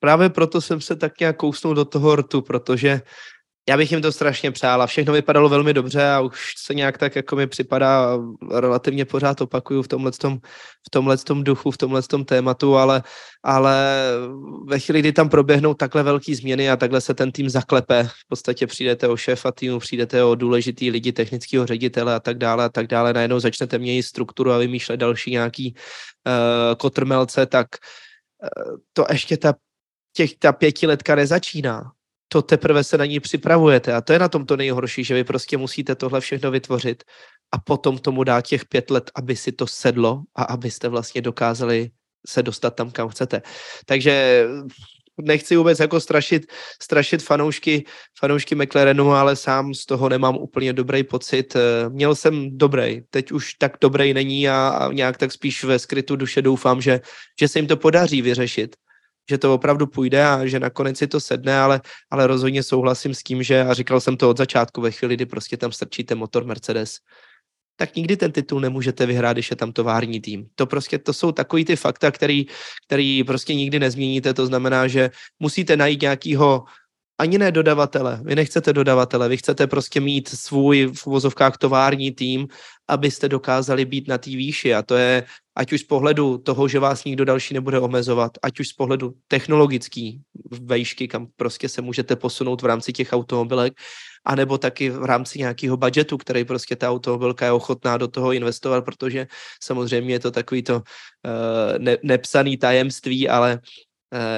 právě 0.00 0.28
proto 0.28 0.60
jsem 0.60 0.80
se 0.80 0.96
tak 0.96 1.20
nějak 1.20 1.36
kousnul 1.36 1.74
do 1.74 1.84
toho 1.84 2.16
rtu, 2.16 2.42
protože 2.42 3.02
já 3.68 3.76
bych 3.76 3.92
jim 3.92 4.02
to 4.02 4.12
strašně 4.12 4.50
přál 4.50 4.82
a 4.82 4.86
všechno 4.86 5.12
vypadalo 5.12 5.48
velmi 5.48 5.74
dobře 5.74 6.10
a 6.10 6.20
už 6.20 6.54
se 6.58 6.74
nějak 6.74 6.98
tak 6.98 7.16
jako 7.16 7.36
mi 7.36 7.46
připadá 7.46 8.18
relativně 8.50 9.04
pořád 9.04 9.40
opakuju 9.40 9.82
v 9.82 9.88
tomhle 9.88 10.12
tom, 10.12 10.38
v 10.86 10.90
tomhle 10.90 11.16
tom 11.18 11.44
duchu, 11.44 11.70
v 11.70 11.78
tomhle 11.78 12.02
tom 12.02 12.24
tématu, 12.24 12.76
ale, 12.76 13.02
ale 13.42 14.04
ve 14.66 14.78
chvíli, 14.78 15.00
kdy 15.00 15.12
tam 15.12 15.28
proběhnou 15.28 15.74
takhle 15.74 16.02
velké 16.02 16.34
změny 16.34 16.70
a 16.70 16.76
takhle 16.76 17.00
se 17.00 17.14
ten 17.14 17.32
tým 17.32 17.50
zaklepe, 17.50 18.04
v 18.04 18.28
podstatě 18.28 18.66
přijdete 18.66 19.08
o 19.08 19.16
šéfa 19.16 19.52
týmu, 19.52 19.78
přijdete 19.78 20.24
o 20.24 20.34
důležitý 20.34 20.90
lidi, 20.90 21.12
technického 21.12 21.66
ředitele 21.66 22.14
a 22.14 22.20
tak 22.20 22.38
dále 22.38 22.64
a 22.64 22.68
tak 22.68 22.86
dále, 22.86 23.12
najednou 23.12 23.40
začnete 23.40 23.78
měnit 23.78 24.02
strukturu 24.02 24.52
a 24.52 24.58
vymýšlet 24.58 24.96
další 24.96 25.30
nějaký 25.30 25.74
uh, 25.74 26.74
kotrmelce, 26.76 27.46
tak 27.46 27.66
uh, 28.42 28.76
to 28.92 29.06
ještě 29.10 29.36
ta 29.36 29.54
těch, 30.12 30.36
ta 30.38 30.52
pětiletka 30.52 31.14
nezačíná 31.14 31.82
to 32.32 32.42
teprve 32.42 32.84
se 32.84 32.98
na 32.98 33.04
ní 33.04 33.20
připravujete. 33.20 33.92
A 33.92 34.00
to 34.00 34.12
je 34.12 34.18
na 34.18 34.28
tom 34.28 34.46
to 34.46 34.56
nejhorší, 34.56 35.04
že 35.04 35.14
vy 35.14 35.24
prostě 35.24 35.56
musíte 35.56 35.94
tohle 35.94 36.20
všechno 36.20 36.50
vytvořit 36.50 37.04
a 37.52 37.58
potom 37.58 37.98
tomu 37.98 38.24
dát 38.24 38.46
těch 38.46 38.64
pět 38.64 38.90
let, 38.90 39.10
aby 39.14 39.36
si 39.36 39.52
to 39.52 39.66
sedlo 39.66 40.22
a 40.34 40.42
abyste 40.42 40.88
vlastně 40.88 41.20
dokázali 41.22 41.90
se 42.28 42.42
dostat 42.42 42.70
tam, 42.70 42.90
kam 42.90 43.08
chcete. 43.08 43.42
Takže 43.86 44.46
nechci 45.20 45.56
vůbec 45.56 45.80
jako 45.80 46.00
strašit, 46.00 46.46
strašit 46.82 47.22
fanoušky, 47.22 47.84
fanoušky 48.18 48.54
McLarenu, 48.54 49.12
ale 49.12 49.36
sám 49.36 49.74
z 49.74 49.86
toho 49.86 50.08
nemám 50.08 50.36
úplně 50.36 50.72
dobrý 50.72 51.04
pocit. 51.04 51.56
Měl 51.88 52.14
jsem 52.14 52.58
dobrý, 52.58 53.00
teď 53.10 53.32
už 53.32 53.54
tak 53.54 53.76
dobrý 53.80 54.14
není 54.14 54.48
a, 54.48 54.68
a 54.68 54.92
nějak 54.92 55.18
tak 55.18 55.32
spíš 55.32 55.64
ve 55.64 55.78
skrytu 55.78 56.16
duše 56.16 56.42
doufám, 56.42 56.80
že, 56.80 57.00
že 57.40 57.48
se 57.48 57.58
jim 57.58 57.66
to 57.66 57.76
podaří 57.76 58.22
vyřešit 58.22 58.76
že 59.30 59.38
to 59.38 59.54
opravdu 59.54 59.86
půjde 59.86 60.26
a 60.26 60.46
že 60.46 60.60
nakonec 60.60 60.98
si 60.98 61.06
to 61.06 61.20
sedne, 61.20 61.58
ale, 61.58 61.80
ale 62.10 62.26
rozhodně 62.26 62.62
souhlasím 62.62 63.14
s 63.14 63.22
tím, 63.22 63.42
že, 63.42 63.60
a 63.60 63.74
říkal 63.74 64.00
jsem 64.00 64.16
to 64.16 64.30
od 64.30 64.38
začátku, 64.38 64.80
ve 64.80 64.90
chvíli, 64.90 65.14
kdy 65.14 65.26
prostě 65.26 65.56
tam 65.56 65.72
strčíte 65.72 66.14
motor 66.14 66.44
Mercedes, 66.44 66.98
tak 67.76 67.96
nikdy 67.96 68.16
ten 68.16 68.32
titul 68.32 68.60
nemůžete 68.60 69.06
vyhrát, 69.06 69.36
když 69.36 69.50
je 69.50 69.56
tam 69.56 69.72
tovární 69.72 70.20
tým. 70.20 70.46
To 70.54 70.66
prostě, 70.66 70.98
to 70.98 71.12
jsou 71.12 71.32
takový 71.32 71.64
ty 71.64 71.76
fakta, 71.76 72.10
který, 72.10 72.46
který 72.86 73.24
prostě 73.24 73.54
nikdy 73.54 73.78
nezměníte, 73.78 74.34
to 74.34 74.46
znamená, 74.46 74.88
že 74.88 75.10
musíte 75.40 75.76
najít 75.76 76.02
nějakýho 76.02 76.64
ani 77.18 77.38
ne 77.38 77.52
dodavatele. 77.52 78.20
Vy 78.24 78.34
nechcete 78.34 78.72
dodavatele, 78.72 79.28
vy 79.28 79.36
chcete 79.36 79.66
prostě 79.66 80.00
mít 80.00 80.28
svůj 80.28 80.90
v 80.94 81.06
uvozovkách 81.06 81.58
tovární 81.58 82.10
tým, 82.10 82.48
abyste 82.92 83.28
dokázali 83.28 83.84
být 83.84 84.08
na 84.08 84.18
té 84.18 84.30
výši. 84.30 84.74
A 84.74 84.82
to 84.82 84.94
je 84.94 85.24
ať 85.56 85.72
už 85.72 85.80
z 85.80 85.84
pohledu 85.84 86.38
toho, 86.38 86.68
že 86.68 86.78
vás 86.78 87.04
nikdo 87.04 87.24
další 87.24 87.54
nebude 87.54 87.80
omezovat, 87.80 88.32
ať 88.42 88.60
už 88.60 88.68
z 88.68 88.72
pohledu 88.72 89.14
technologický 89.28 90.20
vejšky, 90.50 91.08
kam 91.08 91.26
prostě 91.36 91.68
se 91.68 91.82
můžete 91.82 92.16
posunout 92.16 92.62
v 92.62 92.66
rámci 92.66 92.92
těch 92.92 93.12
automobilek, 93.12 93.72
anebo 94.24 94.58
taky 94.58 94.90
v 94.90 95.04
rámci 95.04 95.38
nějakého 95.38 95.76
budgetu, 95.76 96.16
který 96.16 96.44
prostě 96.44 96.76
ta 96.76 96.90
automobilka 96.90 97.44
je 97.44 97.52
ochotná 97.52 97.96
do 97.96 98.08
toho 98.08 98.32
investovat, 98.32 98.84
protože 98.84 99.26
samozřejmě 99.62 100.14
je 100.14 100.20
to 100.20 100.30
takový 100.30 100.62
to 100.62 100.76
uh, 100.76 101.78
ne, 101.78 101.96
nepsaný 102.02 102.56
tajemství, 102.56 103.28
ale 103.28 103.60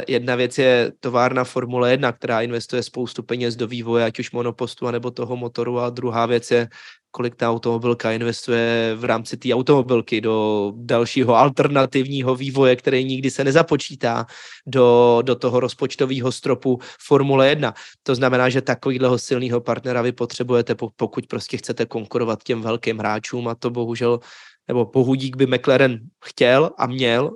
jedna 0.09 0.35
věc 0.35 0.59
je 0.59 0.93
továrna 1.01 1.45
Formule 1.45 1.91
1, 1.91 2.13
která 2.13 2.43
investuje 2.43 2.83
spoustu 2.83 3.23
peněz 3.23 3.57
do 3.57 3.67
vývoje, 3.67 4.05
ať 4.05 4.19
už 4.19 4.31
monopostu, 4.31 4.87
anebo 4.87 5.11
toho 5.11 5.37
motoru, 5.37 5.81
a 5.81 5.91
druhá 5.91 6.27
věc 6.27 6.51
je 6.51 6.69
kolik 7.15 7.35
ta 7.35 7.51
automobilka 7.51 8.13
investuje 8.13 8.95
v 8.99 9.05
rámci 9.05 9.37
té 9.37 9.55
automobilky 9.55 10.21
do 10.21 10.73
dalšího 10.77 11.35
alternativního 11.35 12.35
vývoje, 12.35 12.77
který 12.77 13.05
nikdy 13.05 13.31
se 13.31 13.45
nezapočítá 13.45 14.27
do, 14.67 15.19
do 15.23 15.35
toho 15.35 15.61
rozpočtového 15.61 16.33
stropu 16.33 16.79
Formule 17.07 17.49
1. 17.49 17.75
To 18.03 18.15
znamená, 18.15 18.49
že 18.49 18.63
takovýhleho 18.63 19.19
silného 19.19 19.61
partnera 19.61 20.03
vy 20.03 20.13
potřebujete, 20.13 20.75
pokud 20.75 21.27
prostě 21.27 21.57
chcete 21.57 21.87
konkurovat 21.87 22.43
těm 22.43 22.63
velkým 22.63 22.99
hráčům 22.99 23.49
a 23.49 23.55
to 23.55 23.71
bohužel, 23.71 24.21
nebo 24.69 24.85
bohudík 24.85 25.37
by 25.37 25.47
McLaren 25.47 26.01
chtěl 26.25 26.71
a 26.79 26.87
měl 26.87 27.31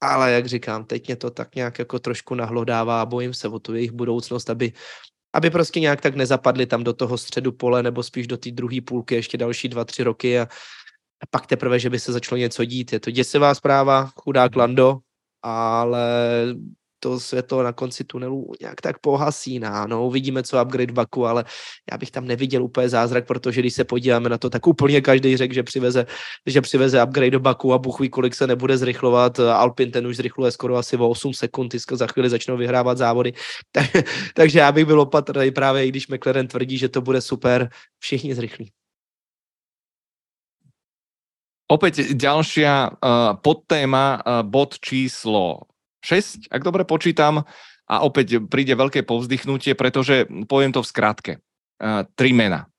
ale 0.00 0.32
jak 0.32 0.46
říkám, 0.46 0.84
teď 0.84 1.06
mě 1.06 1.16
to 1.16 1.30
tak 1.30 1.54
nějak 1.54 1.78
jako 1.78 1.98
trošku 1.98 2.34
nahlodává 2.34 3.02
a 3.02 3.06
bojím 3.06 3.34
se 3.34 3.48
o 3.48 3.58
tu 3.58 3.74
jejich 3.74 3.92
budoucnost, 3.92 4.50
aby, 4.50 4.72
aby 5.34 5.50
prostě 5.50 5.80
nějak 5.80 6.00
tak 6.00 6.14
nezapadli 6.14 6.66
tam 6.66 6.84
do 6.84 6.92
toho 6.92 7.18
středu 7.18 7.52
pole 7.52 7.82
nebo 7.82 8.02
spíš 8.02 8.26
do 8.26 8.36
té 8.36 8.50
druhé 8.50 8.80
půlky 8.80 9.14
ještě 9.14 9.38
další 9.38 9.68
dva, 9.68 9.84
tři 9.84 10.02
roky 10.02 10.40
a, 10.40 10.42
a 11.22 11.26
pak 11.30 11.46
teprve, 11.46 11.78
že 11.78 11.90
by 11.90 11.98
se 11.98 12.12
začalo 12.12 12.38
něco 12.38 12.64
dít. 12.64 12.92
Je 12.92 13.00
to 13.00 13.10
děsivá 13.10 13.54
zpráva, 13.54 14.10
chudák 14.16 14.56
Lando, 14.56 14.98
ale 15.42 16.08
to 17.00 17.20
světlo 17.20 17.62
na 17.62 17.72
konci 17.72 18.04
tunelu 18.04 18.52
nějak 18.60 18.80
tak 18.80 18.98
pohasíná. 18.98 19.86
No, 19.86 20.06
uvidíme, 20.06 20.42
co 20.42 20.62
upgrade 20.62 20.92
Baku, 20.92 21.26
ale 21.26 21.44
já 21.92 21.98
bych 21.98 22.10
tam 22.10 22.26
neviděl 22.26 22.64
úplně 22.64 22.88
zázrak, 22.88 23.26
protože 23.26 23.60
když 23.60 23.74
se 23.74 23.84
podíváme 23.84 24.28
na 24.28 24.38
to, 24.38 24.50
tak 24.50 24.66
úplně 24.66 25.00
každý 25.00 25.36
řekl, 25.36 25.54
že 25.54 25.62
přiveze, 25.62 26.06
že 26.46 26.60
přiveze 26.60 27.02
upgrade 27.02 27.30
do 27.30 27.40
Baku 27.40 27.72
a 27.74 27.78
Bůh 27.78 28.00
ví, 28.00 28.08
kolik 28.08 28.34
se 28.34 28.46
nebude 28.46 28.78
zrychlovat. 28.78 29.40
Alpin 29.40 29.90
ten 29.90 30.06
už 30.06 30.16
zrychluje 30.16 30.52
skoro 30.52 30.76
asi 30.76 30.96
o 30.96 31.08
8 31.08 31.34
sekund, 31.34 31.74
za 31.92 32.06
chvíli 32.06 32.30
začnou 32.30 32.56
vyhrávat 32.56 32.98
závody. 32.98 33.32
Tak, 33.72 33.90
takže 34.34 34.58
já 34.58 34.72
bych 34.72 34.84
byl 34.84 35.00
opatrný 35.00 35.50
právě, 35.50 35.88
když 35.88 36.08
McLaren 36.08 36.48
tvrdí, 36.48 36.78
že 36.78 36.88
to 36.88 37.00
bude 37.00 37.20
super, 37.20 37.70
všichni 37.98 38.34
zrychlí. 38.34 38.70
Opäť 41.70 42.18
ďalšia 42.18 42.90
uh, 42.90 43.38
podtéma, 43.38 44.18
uh, 44.18 44.42
bod 44.42 44.82
číslo 44.82 45.70
6, 46.00 46.48
ak 46.52 46.62
dobre 46.64 46.84
počítam, 46.88 47.44
a 47.90 48.06
opäť 48.06 48.38
príde 48.46 48.78
veľké 48.78 49.02
povzdychnutie, 49.02 49.74
pretože 49.74 50.30
poviem 50.46 50.70
to 50.70 50.78
v 50.78 50.90
skratke. 50.90 51.32
Uh, 51.82 52.06
tri 52.14 52.30
mena. 52.30 52.70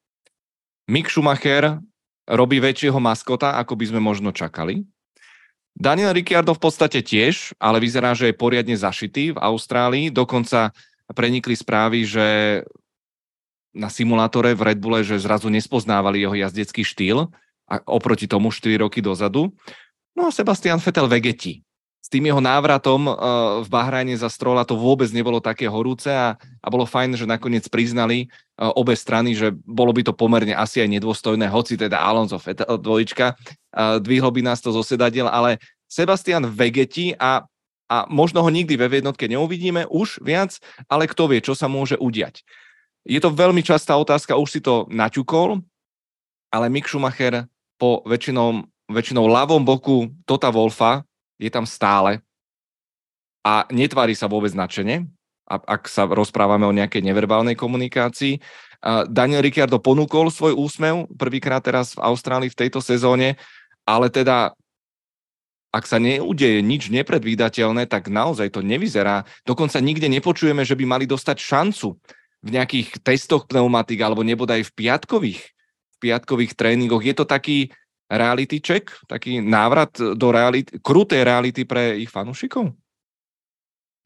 Mick 0.87 1.11
Schumacher 1.11 1.83
robí 2.31 2.63
väčšieho 2.63 2.95
maskota, 2.95 3.59
ako 3.59 3.75
by 3.75 3.85
sme 3.91 3.99
možno 3.99 4.31
čakali. 4.31 4.87
Daniel 5.75 6.15
Ricciardo 6.15 6.55
v 6.55 6.63
podstate 6.63 7.03
tiež, 7.03 7.55
ale 7.59 7.83
vyzerá, 7.83 8.15
že 8.15 8.31
je 8.31 8.35
poriadne 8.39 8.75
zašitý 8.75 9.35
v 9.35 9.39
Austrálii. 9.39 10.11
Dokonca 10.11 10.71
prenikli 11.11 11.55
správy, 11.59 12.07
že 12.07 12.27
na 13.71 13.87
simulátore 13.87 14.51
v 14.51 14.67
Red 14.67 14.79
Bulle, 14.83 15.03
že 15.03 15.19
zrazu 15.19 15.47
nespoznávali 15.47 16.23
jeho 16.23 16.35
jazdecký 16.35 16.83
štýl 16.83 17.31
a 17.71 17.79
oproti 17.87 18.27
tomu 18.27 18.51
4 18.51 18.83
roky 18.83 18.99
dozadu. 18.99 19.51
No 20.11 20.27
a 20.27 20.31
Sebastian 20.31 20.79
Vettel 20.79 21.07
vegeti 22.01 22.09
tým 22.09 22.33
jeho 22.33 22.41
návratom 22.41 23.05
uh, 23.05 23.15
v 23.61 23.69
Bahrajne 23.69 24.17
za 24.17 24.25
Strola 24.25 24.65
to 24.65 24.73
vôbec 24.73 25.05
nebolo 25.13 25.37
také 25.37 25.69
horúce 25.69 26.09
a, 26.09 26.33
a 26.33 26.67
bolo 26.73 26.89
fajn, 26.89 27.13
že 27.13 27.29
nakoniec 27.29 27.69
priznali 27.69 28.25
uh, 28.57 28.73
obe 28.73 28.97
strany, 28.97 29.37
že 29.37 29.53
bolo 29.53 29.93
by 29.93 30.09
to 30.09 30.13
pomerne 30.17 30.57
asi 30.57 30.81
aj 30.81 30.89
nedôstojné, 30.97 31.45
hoci 31.45 31.77
teda 31.77 32.01
Alonso 32.01 32.41
Vettel 32.41 32.81
dvojička 32.81 33.37
uh, 33.37 34.01
dvihlo 34.01 34.33
by 34.33 34.41
nás 34.41 34.65
to 34.65 34.73
zo 34.73 34.81
sedadiel, 34.81 35.29
ale 35.29 35.61
Sebastian 35.85 36.49
Vegeti 36.49 37.13
a, 37.13 37.45
a 37.85 37.97
možno 38.09 38.41
ho 38.41 38.49
nikdy 38.49 38.73
ve 38.81 38.89
jednotke 38.97 39.29
neuvidíme 39.29 39.85
už 39.85 40.25
viac, 40.25 40.57
ale 40.89 41.05
kto 41.05 41.29
vie, 41.29 41.37
čo 41.37 41.53
sa 41.53 41.69
môže 41.69 42.01
udiať. 42.01 42.41
Je 43.05 43.21
to 43.21 43.29
veľmi 43.29 43.61
častá 43.61 43.93
otázka, 43.93 44.41
už 44.41 44.49
si 44.49 44.59
to 44.63 44.89
naťukol, 44.89 45.61
ale 46.49 46.65
Mick 46.73 46.89
Schumacher 46.89 47.45
po 47.77 48.01
väčšinou, 48.09 48.65
väčšinou 48.89 49.25
ľavom 49.29 49.61
boku 49.61 50.09
Tota 50.25 50.49
Wolfa 50.49 51.05
je 51.41 51.49
tam 51.49 51.65
stále 51.65 52.21
a 53.41 53.65
netvári 53.73 54.13
sa 54.13 54.29
vôbec 54.29 54.53
nadšene, 54.53 55.09
ak 55.49 55.89
sa 55.89 56.05
rozprávame 56.05 56.69
o 56.69 56.77
nejakej 56.77 57.01
neverbálnej 57.01 57.57
komunikácii. 57.57 58.37
Daniel 59.09 59.41
Ricciardo 59.41 59.81
ponúkol 59.81 60.29
svoj 60.29 60.53
úsmev 60.53 61.09
prvýkrát 61.17 61.65
teraz 61.65 61.97
v 61.97 62.05
Austrálii 62.05 62.53
v 62.53 62.59
tejto 62.61 62.79
sezóne, 62.79 63.41
ale 63.83 64.13
teda 64.13 64.53
ak 65.71 65.87
sa 65.87 66.03
neudeje 66.03 66.59
nič 66.59 66.91
nepredvídateľné, 66.91 67.87
tak 67.87 68.11
naozaj 68.11 68.51
to 68.51 68.59
nevyzerá. 68.59 69.23
Dokonca 69.47 69.79
nikde 69.79 70.11
nepočujeme, 70.11 70.67
že 70.67 70.75
by 70.75 70.83
mali 70.83 71.05
dostať 71.07 71.37
šancu 71.39 71.95
v 72.43 72.49
nejakých 72.51 72.99
testoch 72.99 73.47
pneumatik 73.47 74.03
alebo 74.03 74.19
nebodaj 74.19 74.67
v 74.67 74.71
piatkových, 74.75 75.41
v 75.47 75.95
piatkových 76.03 76.59
tréningoch. 76.59 76.99
Je 76.99 77.15
to 77.15 77.23
taký 77.23 77.71
reality 78.11 78.59
check, 78.67 78.91
taký 79.07 79.41
návrat 79.41 79.89
do 80.13 80.31
reality, 80.31 80.79
kruté 80.81 81.23
reality 81.23 81.65
pre 81.65 81.97
ich 81.97 82.09
fanúšikov? 82.09 82.75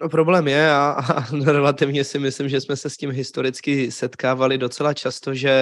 No 0.01 0.09
problém 0.09 0.47
je 0.47 0.71
a, 0.71 0.89
a 0.91 1.23
relativně 1.45 2.03
si 2.03 2.19
myslím, 2.19 2.49
že 2.49 2.61
jsme 2.61 2.75
se 2.75 2.89
s 2.89 2.97
tím 2.97 3.11
historicky 3.11 3.91
setkávali 3.91 4.57
docela 4.57 4.93
často, 4.93 5.33
že 5.33 5.53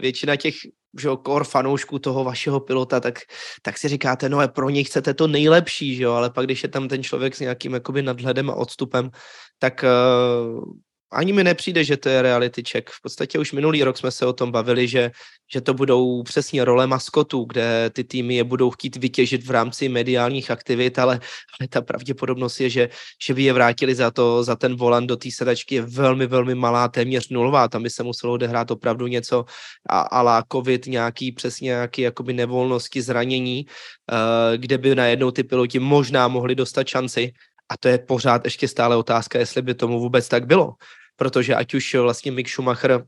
většina 0.00 0.36
těch 0.36 0.54
že 0.98 1.08
kor 1.22 1.44
fanoušků 1.44 1.98
toho 1.98 2.24
vašeho 2.24 2.60
pilota, 2.60 3.00
tak, 3.00 3.18
tak 3.62 3.78
si 3.78 3.88
říkáte, 3.88 4.28
no 4.28 4.38
a 4.38 4.48
pro 4.48 4.70
něj 4.70 4.84
chcete 4.84 5.14
to 5.14 5.26
nejlepší, 5.26 5.96
že 5.96 6.02
jo, 6.02 6.12
ale 6.12 6.30
pak 6.30 6.44
když 6.44 6.62
je 6.62 6.68
tam 6.68 6.88
ten 6.88 7.02
člověk 7.02 7.36
s 7.36 7.40
nějakým 7.40 7.74
jakoby 7.74 8.02
nadhledem 8.02 8.50
a 8.50 8.54
odstupem, 8.54 9.10
tak 9.58 9.84
uh, 9.84 10.64
ani 11.12 11.32
mi 11.32 11.44
nepřijde, 11.44 11.84
že 11.84 11.96
to 11.96 12.08
je 12.08 12.22
reality 12.22 12.62
check. 12.62 12.90
V 12.90 13.02
podstatě 13.02 13.38
už 13.38 13.52
minulý 13.52 13.84
rok 13.84 13.98
jsme 13.98 14.10
se 14.10 14.26
o 14.26 14.32
tom 14.32 14.52
bavili, 14.52 14.88
že, 14.88 15.10
že 15.52 15.60
to 15.60 15.74
budou 15.74 16.22
přesně 16.22 16.64
role 16.64 16.86
maskotů, 16.86 17.44
kde 17.44 17.90
ty 17.90 18.04
týmy 18.04 18.34
je 18.34 18.44
budou 18.44 18.70
chtít 18.70 18.96
vytěžit 18.96 19.46
v 19.46 19.50
rámci 19.50 19.88
mediálních 19.88 20.50
aktivit, 20.50 20.98
ale, 20.98 21.20
ale 21.60 21.68
ta 21.68 21.80
pravděpodobnost 21.80 22.60
je, 22.60 22.70
že, 22.70 22.88
že 23.26 23.34
by 23.34 23.42
je 23.42 23.52
vrátili 23.52 23.94
za, 23.94 24.10
to, 24.10 24.44
za 24.44 24.56
ten 24.56 24.76
volant 24.76 25.08
do 25.08 25.16
té 25.16 25.28
sedačky 25.30 25.74
je 25.74 25.82
velmi, 25.82 26.26
velmi 26.26 26.54
malá, 26.54 26.88
téměř 26.88 27.28
nulová. 27.28 27.68
Tam 27.68 27.82
by 27.82 27.90
se 27.90 28.02
muselo 28.02 28.32
odehrát 28.32 28.70
opravdu 28.70 29.06
něco 29.06 29.44
a, 29.88 30.00
ala 30.00 30.44
covid, 30.52 30.86
nějaký 30.86 31.32
přesně 31.32 31.66
nějaký 31.66 32.02
jakoby 32.02 32.32
nevolnosti, 32.32 33.02
zranění, 33.02 33.66
uh, 33.66 34.56
kde 34.56 34.78
by 34.78 34.94
najednou 34.94 35.30
ty 35.30 35.42
piloti 35.42 35.78
možná 35.78 36.28
mohli 36.28 36.54
dostat 36.54 36.86
šanci. 36.86 37.32
A 37.70 37.76
to 37.76 37.88
je 37.88 37.98
pořád 37.98 38.44
ještě 38.44 38.68
stále 38.68 38.96
otázka, 38.96 39.38
jestli 39.38 39.62
by 39.62 39.74
tomu 39.74 40.00
vůbec 40.00 40.28
tak 40.28 40.46
bylo 40.46 40.74
protože 41.20 41.54
ať 41.54 41.74
už 41.74 41.94
vlastně 41.94 42.32
Mick 42.32 42.48
Schumacher 42.48 43.04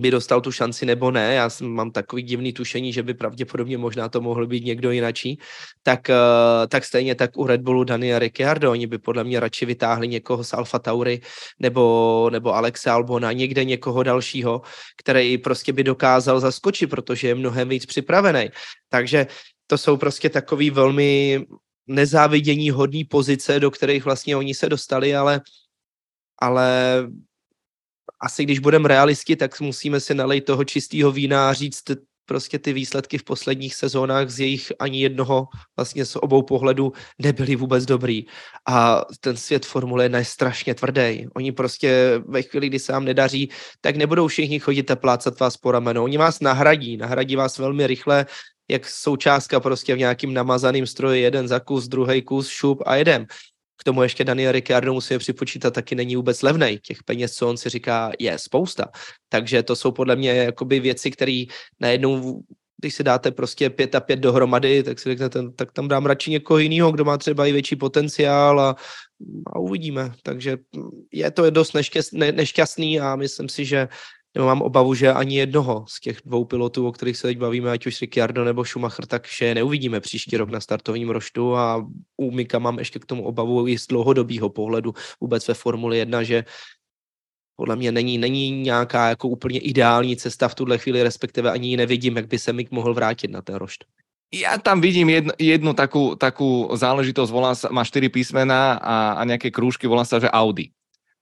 by 0.00 0.10
dostal 0.10 0.40
tu 0.40 0.52
šanci 0.52 0.86
nebo 0.86 1.10
ne, 1.10 1.34
já 1.34 1.48
mám 1.62 1.90
takový 1.90 2.22
divný 2.22 2.52
tušení, 2.52 2.92
že 2.92 3.02
by 3.02 3.14
pravděpodobně 3.14 3.78
možná 3.78 4.08
to 4.08 4.20
mohl 4.20 4.46
být 4.46 4.64
někdo 4.64 4.90
jinačí, 4.90 5.38
tak, 5.82 6.10
eh, 6.10 6.66
tak 6.68 6.84
stejně 6.84 7.14
tak 7.14 7.38
u 7.38 7.46
Red 7.46 7.60
Bullu 7.60 7.84
Daniel 7.84 8.18
Ricciardo, 8.18 8.70
oni 8.70 8.86
by 8.86 8.98
podle 8.98 9.24
mě 9.24 9.40
radši 9.40 9.66
vytáhli 9.66 10.08
někoho 10.08 10.44
z 10.44 10.52
Alfa 10.52 10.78
Tauri 10.78 11.20
nebo, 11.58 12.28
nebo 12.32 12.54
Alexe 12.54 12.90
Albona, 12.90 13.32
někde 13.32 13.64
někoho 13.64 14.02
dalšího, 14.02 14.62
který 14.96 15.38
prostě 15.38 15.72
by 15.72 15.84
dokázal 15.84 16.40
zaskočit, 16.40 16.90
protože 16.90 17.28
je 17.28 17.34
mnohem 17.34 17.68
víc 17.68 17.86
připravený. 17.86 18.50
Takže 18.88 19.26
to 19.66 19.78
jsou 19.78 19.96
prostě 19.96 20.30
takový 20.30 20.70
velmi 20.70 21.46
nezávidění 21.86 22.70
hodný 22.70 23.04
pozice, 23.04 23.60
do 23.60 23.70
kterých 23.70 24.04
vlastně 24.04 24.36
oni 24.36 24.54
se 24.54 24.68
dostali, 24.68 25.16
ale 25.16 25.40
ale 26.38 27.02
asi 28.22 28.44
když 28.44 28.58
budeme 28.58 28.88
realisti, 28.88 29.36
tak 29.36 29.60
musíme 29.60 30.00
si 30.00 30.14
nalejt 30.14 30.44
toho 30.44 30.64
čistého 30.64 31.12
vína 31.12 31.50
a 31.50 31.52
říct 31.52 31.82
prostě 32.28 32.58
ty 32.58 32.72
výsledky 32.72 33.18
v 33.18 33.24
posledních 33.24 33.74
sezónách 33.74 34.28
z 34.28 34.40
jejich 34.40 34.72
ani 34.78 35.02
jednoho 35.02 35.48
vlastně 35.76 36.04
z 36.04 36.16
obou 36.16 36.42
pohledů 36.42 36.92
nebyly 37.18 37.56
vůbec 37.56 37.84
dobrý. 37.84 38.24
A 38.68 39.04
ten 39.20 39.36
svět 39.36 39.66
Formule 39.66 40.04
1 40.04 40.18
je 40.18 40.24
strašně 40.24 40.74
tvrdý. 40.74 41.26
Oni 41.36 41.52
prostě 41.52 42.20
ve 42.28 42.42
chvíli, 42.42 42.68
kdy 42.68 42.78
se 42.78 42.92
vám 42.92 43.04
nedaří, 43.04 43.50
tak 43.80 43.96
nebudou 43.96 44.28
všichni 44.28 44.60
chodit 44.60 44.90
a 44.90 44.96
plácat 44.96 45.40
vás 45.40 45.56
po 45.56 45.72
ramenu. 45.72 46.04
Oni 46.04 46.18
vás 46.18 46.40
nahradí, 46.40 46.96
nahradí 46.96 47.36
vás 47.36 47.58
velmi 47.58 47.86
rychle, 47.86 48.26
jak 48.70 48.88
součástka 48.88 49.60
prostě 49.60 49.94
v 49.94 49.98
nějakým 49.98 50.34
namazaným 50.34 50.86
stroji, 50.86 51.22
jeden 51.22 51.48
za 51.48 51.60
kus, 51.60 51.88
druhý 51.88 52.22
kus, 52.22 52.48
šup 52.48 52.82
a 52.86 52.96
jedem. 52.96 53.26
K 53.78 53.84
tomu 53.84 54.02
ještě 54.02 54.24
Daniel 54.24 54.52
Ricciardo 54.52 54.92
musíme 54.92 55.18
připočítat, 55.18 55.74
taky 55.74 55.94
není 55.94 56.16
vůbec 56.16 56.42
levný. 56.42 56.78
Těch 56.82 57.02
peněz, 57.02 57.34
co 57.34 57.48
on 57.48 57.56
si 57.56 57.68
říká, 57.68 58.12
je 58.18 58.38
spousta. 58.38 58.84
Takže 59.28 59.62
to 59.62 59.76
jsou 59.76 59.92
podle 59.92 60.16
mě 60.16 60.30
jakoby 60.30 60.80
věci, 60.80 61.10
které 61.10 61.44
najednou 61.80 62.42
když 62.80 62.94
si 62.94 63.04
dáte 63.04 63.30
prostě 63.30 63.70
pět 63.70 63.94
a 63.94 64.00
pět 64.00 64.16
dohromady, 64.16 64.82
tak 64.82 64.98
si 64.98 65.08
řeknete, 65.08 65.50
tak 65.56 65.72
tam 65.72 65.88
dám 65.88 66.06
radši 66.06 66.30
někoho 66.30 66.58
jiného, 66.58 66.92
kdo 66.92 67.04
má 67.04 67.18
třeba 67.18 67.46
i 67.46 67.52
větší 67.52 67.76
potenciál 67.76 68.60
a, 68.60 68.76
a 69.46 69.58
uvidíme. 69.58 70.12
Takže 70.22 70.58
je 71.12 71.30
to 71.30 71.50
dost 71.50 71.72
nešťastný 72.32 73.00
a 73.00 73.16
myslím 73.16 73.48
si, 73.48 73.64
že 73.64 73.88
nebo 74.34 74.46
mám 74.46 74.62
obavu, 74.62 74.94
že 74.94 75.12
ani 75.12 75.38
jednoho 75.38 75.84
z 75.88 76.00
těch 76.00 76.18
dvou 76.24 76.44
pilotů, 76.44 76.86
o 76.86 76.92
kterých 76.92 77.16
se 77.16 77.28
teď 77.28 77.38
bavíme, 77.38 77.70
ať 77.70 77.86
už 77.86 78.00
Ricciardo 78.00 78.44
nebo 78.44 78.64
Schumacher, 78.64 79.06
takže 79.06 79.54
neuvidíme 79.54 80.00
příští 80.00 80.36
rok 80.36 80.50
na 80.50 80.60
startovním 80.60 81.10
roštu. 81.10 81.56
A 81.56 81.86
u 82.16 82.30
Mika 82.30 82.58
mám 82.58 82.78
ještě 82.78 82.98
k 82.98 83.06
tomu 83.06 83.24
obavu 83.24 83.68
i 83.68 83.78
z 83.78 83.86
dlouhodobého 83.86 84.50
pohledu 84.50 84.94
vůbec 85.20 85.48
ve 85.48 85.54
Formuli 85.54 85.98
1, 85.98 86.22
že 86.22 86.44
podle 87.56 87.76
mě 87.76 87.92
není, 87.92 88.18
není 88.18 88.62
nějaká 88.62 89.08
jako 89.08 89.28
úplně 89.28 89.60
ideální 89.60 90.16
cesta 90.16 90.48
v 90.48 90.54
tuhle 90.54 90.78
chvíli, 90.78 91.02
respektive 91.02 91.50
ani 91.50 91.68
ji 91.68 91.76
nevidím, 91.76 92.16
jak 92.16 92.26
by 92.26 92.38
se 92.38 92.52
Mik 92.52 92.70
mohl 92.70 92.94
vrátit 92.94 93.30
na 93.30 93.42
ten 93.42 93.54
rošt. 93.54 93.84
Ja 94.28 94.60
tam 94.60 94.84
vidím 94.84 95.08
jednu, 95.08 95.32
jednu 95.40 95.72
takú, 95.72 96.12
takú 96.12 96.68
záležitosť, 96.76 97.32
volá 97.32 97.56
sa, 97.56 97.72
má 97.72 97.80
4 97.80 98.12
písmená 98.12 98.76
a, 98.76 99.16
a 99.16 99.24
nejaké 99.24 99.48
krúžky, 99.48 99.88
volá 99.88 100.04
sa, 100.04 100.20
že 100.20 100.28
Audi 100.28 100.68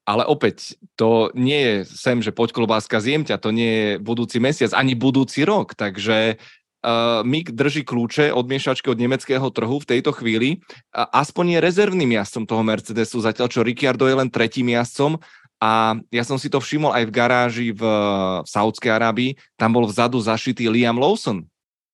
ale 0.07 0.23
opäť, 0.23 0.79
to 0.95 1.35
nie 1.35 1.59
je 1.59 1.75
sem, 1.91 2.23
že 2.23 2.31
poď 2.31 2.55
klobáska 2.55 3.03
zjem 3.03 3.27
ťa, 3.27 3.43
to 3.43 3.51
nie 3.51 3.73
je 3.75 3.91
budúci 3.99 4.39
mesiac, 4.39 4.71
ani 4.71 4.95
budúci 4.95 5.43
rok, 5.43 5.75
takže 5.75 6.39
uh, 6.87 7.27
Mick 7.27 7.51
drží 7.51 7.83
kľúče 7.83 8.31
od 8.31 8.47
miešačky 8.47 8.87
od 8.87 9.03
nemeckého 9.03 9.51
trhu 9.51 9.83
v 9.83 9.89
tejto 9.91 10.15
chvíli. 10.15 10.63
Uh, 10.95 11.11
aspoň 11.11 11.59
je 11.59 11.65
rezervným 11.67 12.15
jazdcom 12.23 12.47
toho 12.47 12.63
Mercedesu, 12.63 13.19
zatiaľ 13.19 13.51
čo 13.51 13.67
Ricciardo 13.67 14.07
je 14.07 14.15
len 14.15 14.31
tretím 14.31 14.71
jazdcom. 14.71 15.19
A 15.57 15.97
ja 16.13 16.23
som 16.23 16.37
si 16.37 16.53
to 16.53 16.61
všimol 16.61 16.93
aj 16.93 17.09
v 17.09 17.15
garáži 17.17 17.69
v, 17.73 17.81
v 17.81 18.47
Saudskej 18.47 18.93
Arábii. 18.93 19.41
Tam 19.57 19.73
bol 19.73 19.89
vzadu 19.89 20.21
zašitý 20.21 20.69
Liam 20.69 21.01
Lawson, 21.01 21.49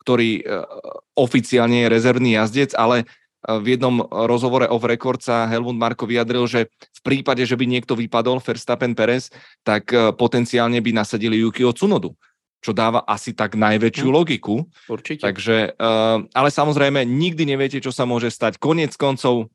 ktorý 0.04 0.44
uh, 0.44 0.68
oficiálne 1.16 1.86
je 1.86 1.92
rezervný 1.96 2.36
jazdec, 2.36 2.76
ale 2.76 3.08
v 3.43 3.66
jednom 3.74 4.07
rozhovore 4.07 4.70
off 4.70 4.86
record 4.86 5.18
sa 5.18 5.51
Helmut 5.51 5.74
Marko 5.74 6.07
vyjadril, 6.07 6.47
že 6.47 6.70
v 6.70 7.01
prípade, 7.03 7.43
že 7.43 7.59
by 7.59 7.66
niekto 7.66 7.99
vypadol, 7.99 8.38
Verstappen 8.38 8.95
Perez, 8.95 9.34
tak 9.66 9.90
potenciálne 10.14 10.78
by 10.78 10.90
nasadili 10.95 11.43
Yukio 11.43 11.74
Tsunodu 11.74 12.14
čo 12.62 12.70
dáva 12.70 13.03
asi 13.11 13.34
tak 13.34 13.59
najväčšiu 13.59 14.09
hm. 14.09 14.14
logiku. 14.14 14.62
Určite. 14.86 15.26
Takže, 15.26 15.74
uh, 15.74 16.22
ale 16.30 16.49
samozrejme, 16.49 17.03
nikdy 17.03 17.43
neviete, 17.43 17.82
čo 17.82 17.90
sa 17.90 18.07
môže 18.07 18.30
stať. 18.30 18.62
Konec 18.62 18.95
koncov, 18.95 19.51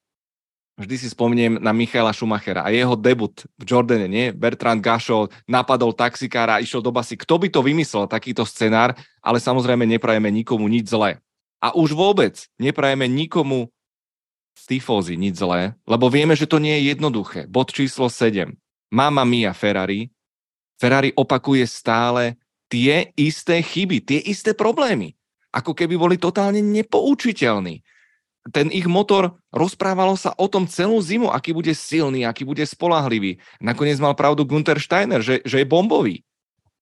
vždy 0.76 0.96
si 1.00 1.08
spomeniem 1.08 1.58
na 1.58 1.72
Michaela 1.72 2.12
Schumachera 2.12 2.68
a 2.68 2.70
jeho 2.70 3.00
debut 3.00 3.34
v 3.56 3.64
Jordane, 3.64 4.12
nie? 4.12 4.36
Bertrand 4.36 4.84
Gašo 4.84 5.32
napadol 5.48 5.96
taxikára 5.96 6.60
a 6.60 6.62
išiel 6.62 6.84
do 6.84 6.92
basy. 6.92 7.16
Kto 7.16 7.40
by 7.40 7.48
to 7.48 7.64
vymyslel, 7.64 8.12
takýto 8.12 8.44
scenár? 8.44 8.94
Ale 9.24 9.40
samozrejme 9.40 9.88
neprajeme 9.88 10.28
nikomu 10.28 10.68
nič 10.68 10.92
zlé. 10.92 11.24
A 11.58 11.74
už 11.74 11.98
vôbec 11.98 12.38
neprajeme 12.62 13.10
nikomu 13.10 13.74
z 14.58 14.64
tifózy 14.66 15.14
nič 15.14 15.38
zlé, 15.38 15.78
lebo 15.86 16.10
vieme, 16.10 16.34
že 16.34 16.50
to 16.50 16.58
nie 16.58 16.74
je 16.82 16.98
jednoduché. 16.98 17.46
Bod 17.46 17.70
číslo 17.70 18.10
7. 18.10 18.58
Mama 18.90 19.22
Mia 19.22 19.54
Ferrari. 19.54 20.10
Ferrari 20.82 21.14
opakuje 21.14 21.70
stále 21.70 22.42
tie 22.66 23.14
isté 23.14 23.62
chyby, 23.62 24.02
tie 24.02 24.20
isté 24.26 24.58
problémy. 24.58 25.14
Ako 25.54 25.78
keby 25.78 25.96
boli 25.98 26.18
totálne 26.18 26.62
nepoučiteľní. 26.62 27.86
Ten 28.48 28.72
ich 28.72 28.88
motor, 28.88 29.36
rozprávalo 29.52 30.16
sa 30.16 30.32
o 30.40 30.48
tom 30.48 30.66
celú 30.66 30.98
zimu, 31.04 31.28
aký 31.30 31.52
bude 31.52 31.76
silný, 31.76 32.24
aký 32.24 32.48
bude 32.48 32.64
spolahlivý. 32.64 33.44
Nakoniec 33.60 34.00
mal 34.00 34.16
pravdu 34.16 34.48
Gunther 34.48 34.80
Steiner, 34.80 35.20
že, 35.20 35.44
že 35.44 35.62
je 35.62 35.68
bombový. 35.68 36.24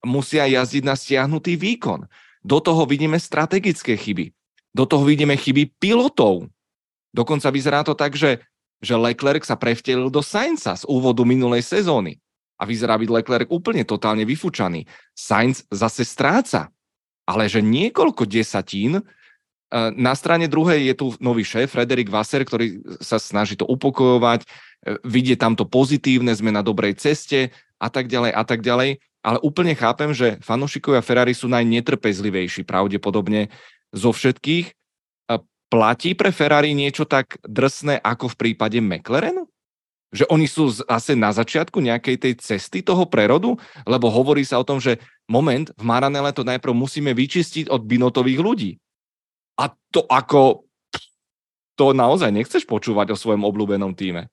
Musia 0.06 0.46
jazdiť 0.46 0.84
na 0.86 0.94
stiahnutý 0.94 1.58
výkon. 1.58 2.06
Do 2.46 2.62
toho 2.62 2.86
vidíme 2.86 3.18
strategické 3.18 3.98
chyby. 3.98 4.30
Do 4.76 4.86
toho 4.86 5.02
vidíme 5.02 5.34
chyby 5.34 5.74
pilotov. 5.82 6.46
Dokonca 7.16 7.48
vyzerá 7.48 7.80
to 7.88 7.96
tak, 7.96 8.20
že, 8.20 8.44
že 8.84 9.00
Leclerc 9.00 9.48
sa 9.48 9.56
prevtelil 9.56 10.12
do 10.12 10.20
Sainza 10.20 10.76
z 10.76 10.84
úvodu 10.92 11.24
minulej 11.24 11.64
sezóny 11.64 12.20
a 12.60 12.68
vyzerá 12.68 13.00
byť 13.00 13.08
Leclerc 13.08 13.48
úplne 13.48 13.88
totálne 13.88 14.28
vyfučaný. 14.28 14.84
Sainz 15.16 15.64
zase 15.72 16.04
stráca, 16.04 16.68
ale 17.24 17.48
že 17.48 17.64
niekoľko 17.64 18.28
desatín. 18.28 19.00
E, 19.00 19.04
na 19.96 20.12
strane 20.16 20.52
druhej 20.52 20.92
je 20.92 20.96
tu 20.96 21.06
nový 21.24 21.48
šéf, 21.48 21.72
Frederik 21.72 22.12
Vasser, 22.12 22.44
ktorý 22.44 22.84
sa 23.00 23.16
snaží 23.20 23.56
to 23.56 23.68
upokojovať, 23.68 24.44
e, 24.44 24.48
vidie 25.08 25.40
tam 25.40 25.56
to 25.56 25.64
pozitívne, 25.68 26.32
sme 26.36 26.52
na 26.52 26.64
dobrej 26.64 27.00
ceste 27.00 27.52
a 27.80 27.88
tak 27.88 28.08
ďalej 28.08 28.32
a 28.36 28.44
tak 28.44 28.60
ďalej. 28.64 29.00
Ale 29.26 29.42
úplne 29.42 29.74
chápem, 29.74 30.14
že 30.14 30.38
fanúšikovia 30.46 31.02
Ferrari 31.02 31.34
sú 31.34 31.50
najnetrpezlivejší 31.50 32.62
pravdepodobne 32.64 33.50
zo 33.90 34.14
všetkých. 34.14 34.85
Platí 35.70 36.14
pre 36.14 36.30
Ferrari 36.30 36.78
niečo 36.78 37.10
tak 37.10 37.42
drsné 37.44 38.00
ako 38.00 38.32
v 38.32 38.36
prípade 38.38 38.78
McLarenu? 38.80 39.50
že 40.16 40.24
oni 40.32 40.48
sú 40.48 40.72
zase 40.72 41.12
na 41.12 41.36
začiatku 41.36 41.84
nejakej 41.84 42.16
tej 42.16 42.34
cesty 42.40 42.80
toho 42.80 43.04
prerodu, 43.04 43.60
lebo 43.84 44.08
hovorí 44.08 44.48
sa 44.48 44.56
o 44.56 44.68
tom, 44.68 44.80
že 44.80 45.04
moment, 45.28 45.68
v 45.76 45.84
Maranele 45.84 46.32
to 46.32 46.48
najprv 46.48 46.72
musíme 46.72 47.12
vyčistiť 47.12 47.68
od 47.68 47.84
binotových 47.84 48.40
ľudí. 48.40 48.72
A 49.60 49.76
to 49.92 50.08
ako, 50.08 50.64
to 51.76 51.92
naozaj 51.92 52.32
nechceš 52.32 52.64
počúvať 52.64 53.12
o 53.12 53.20
svojom 53.20 53.44
obľúbenom 53.44 53.92
týme. 53.92 54.32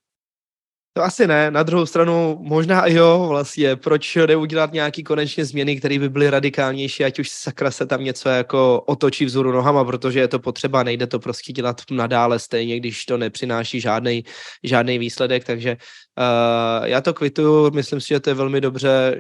To 0.95 1.03
asi 1.03 1.27
ne, 1.27 1.51
na 1.51 1.63
druhou 1.63 1.87
stranu 1.87 2.39
možná 2.41 2.87
jo, 2.87 3.27
vlastně, 3.29 3.77
proč 3.77 4.17
neudělat 4.17 4.73
nějaký 4.73 5.05
konečně 5.05 5.45
změny, 5.45 5.77
které 5.77 5.99
by 5.99 6.09
byly 6.09 6.31
radikálnější, 6.31 7.05
ať 7.05 7.19
už 7.19 7.29
sakra 7.31 7.71
se 7.71 7.87
tam 7.87 8.05
něco 8.05 8.29
jako 8.29 8.83
otočí 8.87 9.25
vzoru 9.25 9.53
nohama, 9.53 9.85
protože 9.85 10.21
je 10.21 10.29
to 10.29 10.39
potřeba, 10.39 10.83
nejde 10.83 11.07
to 11.07 11.19
prostě 11.19 11.53
dělat 11.53 11.81
nadále 11.91 12.39
stejně, 12.39 12.81
když 12.81 13.05
to 13.05 13.19
nepřináší 13.19 13.81
žádný, 13.81 14.25
žádný 14.63 14.99
výsledek, 14.99 15.45
takže 15.45 15.77
uh, 16.19 16.87
já 16.87 17.01
to 17.01 17.15
kvituju, 17.15 17.71
myslím 17.71 18.01
si, 18.01 18.09
že 18.09 18.21
to 18.21 18.31
je 18.31 18.35
velmi 18.35 18.61
dobře, 18.61 19.17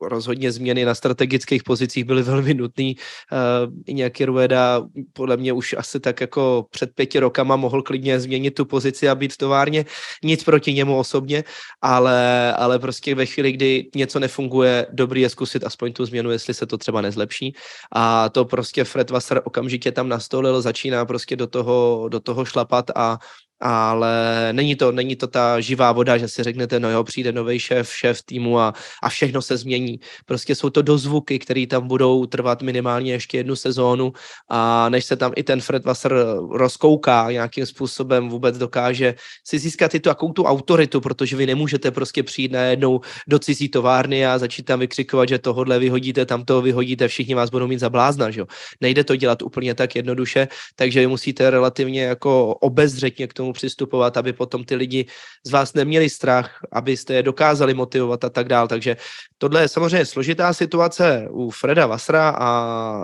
rozhodně 0.00 0.52
změny 0.52 0.84
na 0.84 0.94
strategických 0.94 1.62
pozicích 1.62 2.04
byly 2.04 2.22
velmi 2.32 2.54
nutné. 2.54 2.92
Uh, 2.94 3.94
nějaký 3.94 4.24
Rueda 4.24 4.82
podle 5.12 5.36
mě 5.36 5.52
už 5.52 5.74
asi 5.78 6.00
tak 6.00 6.20
jako 6.20 6.66
před 6.70 6.90
pěti 6.94 7.18
rokama 7.20 7.56
mohl 7.56 7.82
klidně 7.82 8.20
změnit 8.20 8.50
tu 8.50 8.64
pozici 8.64 9.08
a 9.08 9.14
být 9.14 9.32
v 9.32 9.36
továrně. 9.36 9.84
Nic 10.24 10.44
proti 10.44 10.72
němu 10.72 10.98
osobně, 10.98 11.44
ale, 11.82 12.52
ale 12.54 12.78
prostě 12.78 13.14
ve 13.14 13.26
chvíli, 13.26 13.52
kdy 13.52 13.88
něco 13.94 14.18
nefunguje, 14.18 14.86
dobrý 14.92 15.20
je 15.20 15.28
zkusit 15.30 15.64
aspoň 15.64 15.92
tu 15.92 16.04
změnu, 16.04 16.30
jestli 16.30 16.54
se 16.54 16.66
to 16.66 16.78
třeba 16.78 17.00
nezlepší. 17.00 17.54
A 17.92 18.28
to 18.28 18.44
prostě 18.44 18.84
Fred 18.84 19.10
Wasser 19.10 19.40
okamžitě 19.44 19.92
tam 19.92 20.08
nastolil, 20.08 20.62
začíná 20.62 21.04
prostě 21.04 21.36
do 21.36 21.46
toho, 21.46 22.08
do 22.08 22.20
toho 22.20 22.44
šlapat 22.44 22.90
a 22.94 23.18
ale 23.60 24.48
není 24.52 24.76
to, 24.76 24.92
není 24.92 25.16
to 25.16 25.26
ta 25.26 25.60
živá 25.60 25.92
voda, 25.92 26.18
že 26.18 26.28
si 26.28 26.42
řeknete, 26.42 26.80
no 26.80 26.90
jo, 26.90 27.04
přijde 27.04 27.32
nový 27.32 27.58
šéf, 27.58 27.96
šéf 27.96 28.22
týmu 28.22 28.58
a, 28.58 28.74
a 29.02 29.08
všechno 29.08 29.42
se 29.42 29.56
změní. 29.56 30.00
Prostě 30.26 30.54
jsou 30.54 30.70
to 30.70 30.82
dozvuky, 30.82 31.38
které 31.38 31.66
tam 31.66 31.88
budou 31.88 32.26
trvat 32.26 32.62
minimálně 32.62 33.12
ještě 33.12 33.36
jednu 33.36 33.56
sezónu 33.56 34.12
a 34.48 34.88
než 34.88 35.04
se 35.04 35.16
tam 35.16 35.32
i 35.36 35.42
ten 35.42 35.60
Fred 35.60 35.84
Wasser 35.84 36.14
rozkouká, 36.50 37.30
nějakým 37.30 37.66
způsobem 37.66 38.28
vůbec 38.28 38.58
dokáže 38.58 39.14
si 39.44 39.58
získat 39.58 39.94
i 39.94 40.00
tu, 40.00 40.08
jakou 40.08 40.32
tu 40.32 40.44
autoritu, 40.44 41.00
protože 41.00 41.36
vy 41.36 41.46
nemůžete 41.46 41.90
prostě 41.90 42.22
přijít 42.22 42.52
najednou 42.52 43.00
do 43.28 43.38
cizí 43.38 43.68
továrny 43.68 44.26
a 44.26 44.38
začít 44.38 44.62
tam 44.62 44.80
vykřikovat, 44.80 45.28
že 45.28 45.38
tohle 45.38 45.78
vyhodíte, 45.78 46.26
tam 46.26 46.44
to 46.44 46.62
vyhodíte, 46.62 47.08
všichni 47.08 47.34
vás 47.34 47.50
budou 47.50 47.66
mít 47.66 47.80
za 47.80 47.90
blázna, 47.90 48.30
že 48.30 48.40
jo. 48.40 48.46
Nejde 48.80 49.04
to 49.04 49.16
dělat 49.16 49.42
úplně 49.42 49.74
tak 49.74 49.96
jednoduše, 49.96 50.48
takže 50.76 51.00
vy 51.00 51.06
musíte 51.06 51.50
relativně 51.50 52.02
jako 52.02 52.54
obezřetně 52.54 53.26
k 53.26 53.34
tomu 53.34 53.47
tomu 53.48 53.52
přistupovat, 53.52 54.16
aby 54.16 54.32
potom 54.32 54.64
ty 54.64 54.76
lidi 54.76 55.06
z 55.46 55.50
vás 55.50 55.74
neměli 55.74 56.10
strach, 56.10 56.60
abyste 56.72 57.14
je 57.14 57.22
dokázali 57.22 57.74
motivovat 57.74 58.24
a 58.24 58.28
tak 58.28 58.48
dál. 58.48 58.68
Takže 58.68 58.96
tohle 59.38 59.64
je 59.64 59.68
samozřejmě 59.68 60.06
složitá 60.06 60.52
situace 60.52 61.28
u 61.30 61.50
Freda 61.50 61.86
Vasra 61.86 62.36
a 62.36 62.48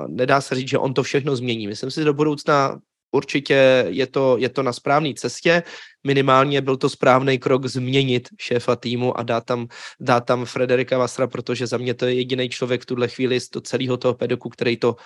nedá 0.09 0.41
se 0.41 0.55
říct, 0.55 0.69
že 0.69 0.79
on 0.79 0.95
to 0.95 1.03
všechno 1.03 1.37
změní. 1.37 1.67
Myslím 1.67 1.91
si, 1.91 2.01
že 2.01 2.13
do 2.13 2.15
budoucna 2.15 2.77
určitě 3.15 3.87
je 3.89 4.07
to, 4.07 4.37
je 4.39 4.49
to 4.49 4.63
na 4.63 4.73
správné 4.73 5.15
cestě. 5.15 5.63
Minimálně 6.05 6.61
byl 6.61 6.77
to 6.77 6.91
správný 6.91 7.39
krok 7.39 7.65
změnit 7.67 8.29
šéfa 8.37 8.77
týmu 8.77 9.17
a 9.17 9.23
dát 9.23 9.45
tam, 9.47 9.67
dát 10.01 10.27
tam 10.27 10.45
Frederika 10.45 10.99
Vasra, 10.99 11.27
protože 11.27 11.67
za 11.67 11.79
mě 11.79 11.95
to 11.95 12.05
je 12.05 12.15
jediný 12.27 12.49
člověk 12.49 12.83
v 12.83 12.91
tuhle 12.91 13.09
chvíli 13.09 13.41
z 13.41 13.49
celého 13.63 13.97
toho 13.97 14.15
pedoku, 14.15 14.49
který 14.49 14.77
to 14.77 14.97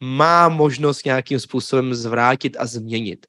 má 0.00 0.48
možnost 0.48 1.04
nějakým 1.04 1.36
způsobem 1.40 1.94
zvrátit 1.94 2.56
a 2.56 2.66
změnit. 2.66 3.26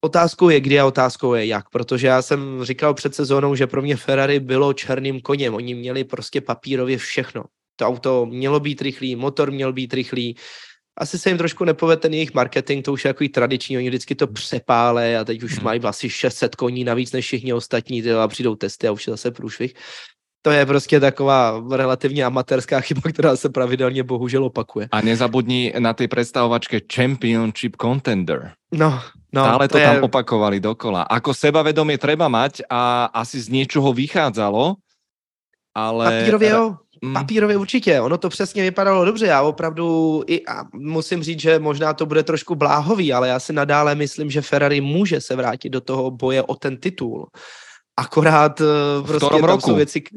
Otázkou 0.00 0.48
je 0.48 0.60
kdy 0.60 0.80
a 0.80 0.86
otázkou 0.86 1.34
je 1.34 1.46
jak, 1.46 1.68
protože 1.68 2.06
já 2.06 2.22
jsem 2.22 2.64
říkal 2.64 2.94
před 2.94 3.14
sezónou, 3.14 3.54
že 3.54 3.66
pro 3.66 3.82
mě 3.82 3.96
Ferrari 3.96 4.40
bylo 4.40 4.72
černým 4.72 5.20
koněm, 5.20 5.54
oni 5.54 5.74
měli 5.74 6.04
prostě 6.04 6.40
papírově 6.40 6.98
všechno. 6.98 7.44
To 7.76 7.86
auto 7.86 8.26
mělo 8.26 8.60
být 8.60 8.82
rychlý, 8.82 9.16
motor 9.16 9.50
měl 9.50 9.72
být 9.72 9.94
rychlý, 9.94 10.36
asi 11.00 11.18
se 11.18 11.30
jim 11.30 11.38
trošku 11.38 11.64
nepovede 11.64 12.00
ten 12.00 12.14
jejich 12.14 12.34
marketing, 12.34 12.84
to 12.84 12.92
už 12.92 13.04
je 13.04 13.08
jako 13.08 13.24
tradiční, 13.34 13.76
oni 13.76 13.88
vždycky 13.88 14.14
to 14.14 14.26
přepále 14.26 15.16
a 15.16 15.24
teď 15.24 15.42
už 15.42 15.54
hmm. 15.54 15.64
mají 15.64 15.80
asi 15.80 16.10
600 16.10 16.56
koní 16.56 16.84
navíc 16.84 17.12
než 17.12 17.24
všichni 17.24 17.52
ostatní, 17.52 18.10
a 18.10 18.28
přijdou 18.28 18.54
testy 18.54 18.88
a 18.88 18.92
už 18.92 19.06
je 19.06 19.10
zase 19.10 19.30
průšvih. 19.30 19.74
To 20.42 20.50
je 20.50 20.66
prostě 20.66 21.00
taková 21.00 21.62
relativně 21.70 22.24
amatérská 22.24 22.80
chyba, 22.80 23.00
která 23.12 23.36
se 23.36 23.48
pravidelně 23.48 24.02
bohužel 24.02 24.44
opakuje. 24.44 24.88
A 24.92 25.00
nezabudni 25.00 25.72
na 25.78 25.92
té 25.92 26.08
představovačke 26.08 26.80
Championship 26.94 27.76
Contender. 27.76 28.52
No, 28.72 29.00
No, 29.32 29.46
Stále 29.46 29.68
to, 29.68 29.72
to 29.72 29.78
je... 29.78 29.86
tam 29.86 30.02
opakovali 30.02 30.58
dokola. 30.58 31.06
Ako 31.06 31.30
sebavedomie 31.30 31.94
treba 32.02 32.26
mať 32.26 32.66
a 32.66 33.06
asi 33.14 33.38
z 33.38 33.46
niečoho 33.46 33.94
vychádzalo, 33.94 34.74
ale... 35.70 36.04
Papírově 36.04 36.50
jo, 36.50 36.76
mm. 37.02 37.14
papírově 37.14 37.56
určitě, 37.56 38.00
ono 38.00 38.18
to 38.18 38.28
přesně 38.28 38.62
vypadalo 38.62 39.04
dobře, 39.04 39.26
já 39.26 39.42
opravdu 39.42 40.22
i 40.26 40.42
a 40.46 40.66
musím 40.74 41.22
říct, 41.22 41.40
že 41.40 41.58
možná 41.58 41.94
to 41.94 42.06
bude 42.06 42.22
trošku 42.22 42.54
bláhový, 42.54 43.12
ale 43.12 43.28
já 43.28 43.38
si 43.40 43.52
nadále 43.52 43.94
myslím, 43.94 44.30
že 44.30 44.42
Ferrari 44.42 44.80
může 44.80 45.20
se 45.20 45.36
vrátit 45.36 45.70
do 45.70 45.80
toho 45.80 46.10
boje 46.10 46.42
o 46.42 46.54
ten 46.54 46.76
titul. 46.76 47.30
Akorát 47.96 48.60
eh, 48.60 48.64
prostě 49.06 49.26
v 49.26 49.30
tam 49.30 49.44
roku? 49.44 49.60
jsou 49.60 49.74
věci... 49.74 50.02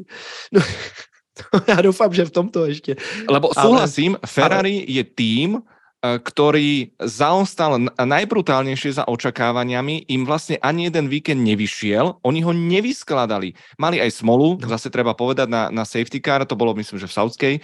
No, 0.52 1.60
já 1.68 1.82
doufám, 1.82 2.14
že 2.14 2.24
v 2.24 2.30
tomto 2.30 2.66
ještě. 2.66 2.96
Lebo 3.28 3.50
souhlasím, 3.60 4.12
ale... 4.12 4.26
Ferrari 4.26 4.76
ale... 4.76 4.86
je 4.86 5.04
tým, 5.04 5.62
E, 6.04 6.20
ktorý 6.20 6.92
zaostal 7.00 7.80
najbrutálnejšie 7.96 9.00
za 9.00 9.04
očakávaniami, 9.08 10.04
im 10.12 10.28
vlastne 10.28 10.60
ani 10.60 10.92
jeden 10.92 11.08
víkend 11.08 11.40
nevyšiel, 11.40 12.20
oni 12.20 12.44
ho 12.44 12.52
nevyskladali. 12.52 13.56
Mali 13.80 14.04
aj 14.04 14.20
smolu, 14.20 14.60
no. 14.60 14.68
zase 14.68 14.92
treba 14.92 15.16
povedať, 15.16 15.48
na, 15.48 15.72
na 15.72 15.88
safety 15.88 16.20
car, 16.20 16.44
to 16.44 16.60
bolo 16.60 16.76
myslím, 16.76 17.00
že 17.00 17.08
v 17.08 17.16
Saudskej, 17.16 17.54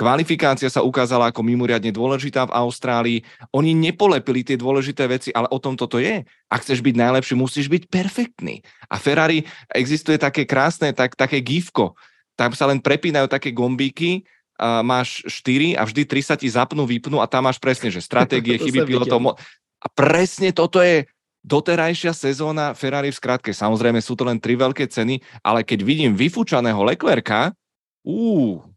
Kvalifikácia 0.00 0.72
sa 0.72 0.80
ukázala 0.80 1.28
ako 1.28 1.44
mimoriadne 1.44 1.92
dôležitá 1.92 2.48
v 2.48 2.56
Austrálii. 2.56 3.18
Oni 3.52 3.76
nepolepili 3.76 4.40
tie 4.40 4.56
dôležité 4.56 5.04
veci, 5.04 5.28
ale 5.28 5.44
o 5.52 5.60
tom 5.60 5.76
toto 5.76 6.00
je. 6.00 6.24
Ak 6.48 6.64
chceš 6.64 6.80
byť 6.80 6.96
najlepší, 6.96 7.36
musíš 7.36 7.68
byť 7.68 7.92
perfektný. 7.92 8.64
A 8.88 8.96
Ferrari 8.96 9.44
existuje 9.68 10.16
také 10.16 10.48
krásne, 10.48 10.96
tak, 10.96 11.20
také 11.20 11.44
gifko. 11.44 11.92
Tam 12.32 12.56
sa 12.56 12.64
len 12.64 12.80
prepínajú 12.80 13.28
také 13.28 13.52
gombíky, 13.52 14.24
a 14.56 14.80
máš 14.80 15.20
4 15.28 15.76
a 15.76 15.84
vždy 15.84 16.08
3 16.08 16.28
sa 16.32 16.36
ti 16.36 16.48
zapnú, 16.48 16.88
vypnú 16.88 17.20
a 17.20 17.28
tam 17.28 17.48
máš 17.48 17.60
presne, 17.60 17.92
že 17.92 18.00
stratégie, 18.00 18.56
chyby 18.60 18.88
pilotov. 18.88 19.36
A 19.80 19.86
presne 19.92 20.52
toto 20.52 20.80
je 20.80 21.08
doterajšia 21.44 22.16
sezóna 22.16 22.72
Ferrari 22.72 23.12
v 23.12 23.20
skratke. 23.20 23.52
Samozrejme 23.52 24.00
sú 24.00 24.16
to 24.16 24.24
len 24.24 24.40
tri 24.40 24.56
veľké 24.56 24.88
ceny, 24.88 25.20
ale 25.44 25.64
keď 25.64 25.84
vidím 25.84 26.12
vyfúčaného 26.12 26.84
Leclerca, 26.84 27.52
uh, 28.04 28.69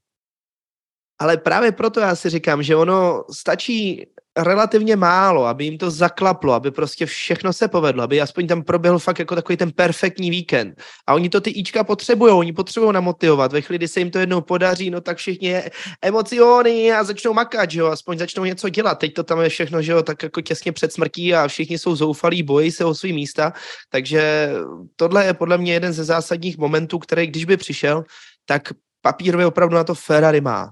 ale 1.19 1.37
právě 1.37 1.71
proto 1.71 1.99
já 1.99 2.15
si 2.15 2.29
říkám, 2.29 2.63
že 2.63 2.75
ono 2.75 3.23
stačí 3.31 4.05
relativně 4.37 4.95
málo, 4.95 5.45
aby 5.45 5.65
jim 5.65 5.77
to 5.77 5.91
zaklaplo, 5.91 6.53
aby 6.53 6.71
prostě 6.71 7.05
všechno 7.05 7.53
se 7.53 7.67
povedlo, 7.67 8.03
aby 8.03 8.21
aspoň 8.21 8.47
tam 8.47 8.63
proběhl 8.63 8.99
fakt 8.99 9.19
jako 9.19 9.35
takový 9.35 9.57
ten 9.57 9.71
perfektní 9.71 10.29
víkend. 10.29 10.81
A 11.07 11.13
oni 11.13 11.29
to 11.29 11.41
ty 11.41 11.49
Ička 11.49 11.83
potřebují, 11.83 12.33
oni 12.33 12.53
potřebují 12.53 12.93
namotivovat. 12.93 13.53
Ve 13.53 13.61
chvíli, 13.61 13.77
kdy 13.77 13.87
se 13.87 13.99
jim 13.99 14.11
to 14.11 14.19
jednou 14.19 14.41
podaří, 14.41 14.89
no 14.89 15.01
tak 15.01 15.17
všichni 15.17 15.61
emociony 16.01 16.91
a 16.91 17.03
začnou 17.03 17.33
makat, 17.33 17.71
že 17.71 17.79
jo, 17.79 17.87
aspoň 17.87 18.17
začnou 18.17 18.45
něco 18.45 18.69
dělat. 18.69 18.95
Teď 18.99 19.13
to 19.13 19.23
tam 19.23 19.41
je 19.41 19.49
všechno, 19.49 19.81
že 19.81 19.91
jo, 19.91 20.03
tak 20.03 20.23
jako 20.23 20.41
těsně 20.41 20.71
před 20.71 20.93
smrtí 20.93 21.35
a 21.35 21.47
všichni 21.47 21.77
jsou 21.77 21.95
zoufalí, 21.95 22.43
bojí 22.43 22.71
se 22.71 22.85
o 22.85 22.95
svý 22.95 23.13
místa. 23.13 23.53
Takže 23.89 24.51
tohle 24.95 25.25
je 25.25 25.33
podle 25.33 25.57
mě 25.57 25.73
jeden 25.73 25.93
ze 25.93 26.03
zásadních 26.03 26.57
momentů, 26.57 26.99
který 26.99 27.27
když 27.27 27.45
by 27.45 27.57
přišel, 27.57 28.03
tak 28.45 28.61
papírově 29.01 29.45
opravdu 29.45 29.75
na 29.75 29.83
to 29.83 29.95
Ferrari 29.95 30.41
má 30.41 30.71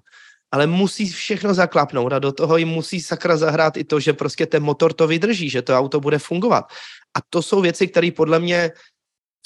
ale 0.52 0.68
musí 0.68 1.12
všechno 1.12 1.54
zaklapnout 1.54 2.14
a 2.14 2.20
do 2.20 2.32
toho 2.32 2.58
jim 2.58 2.68
musí 2.68 3.02
sakra 3.02 3.38
zahrát 3.38 3.78
i 3.78 3.84
to, 3.84 4.00
že 4.00 4.14
prostě 4.14 4.46
ten 4.46 4.64
motor 4.64 4.94
to 4.94 5.08
vydrží, 5.08 5.50
že 5.50 5.62
to 5.62 5.78
auto 5.78 6.00
bude 6.00 6.20
fungovat. 6.20 6.66
A 7.18 7.20
to 7.30 7.42
jsou 7.42 7.62
věci, 7.62 7.88
které 7.88 8.12
podle 8.12 8.40
mě 8.40 8.72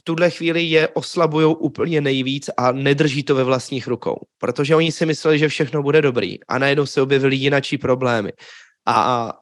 v 0.01 0.03
tuhle 0.03 0.29
chvíli 0.29 0.63
je 0.63 0.87
oslabují 0.87 1.55
úplně 1.59 2.01
nejvíc 2.01 2.49
a 2.57 2.71
nedrží 2.71 3.23
to 3.23 3.35
ve 3.35 3.43
vlastních 3.43 3.87
rukou. 3.87 4.15
Protože 4.37 4.75
oni 4.75 4.91
si 4.91 5.05
mysleli, 5.05 5.39
že 5.39 5.47
všechno 5.47 5.83
bude 5.83 6.01
dobrý 6.01 6.43
a 6.47 6.57
najednou 6.57 6.85
se 6.85 7.01
objevily 7.01 7.35
jinačí 7.35 7.77
problémy. 7.77 8.31
A 8.85 9.33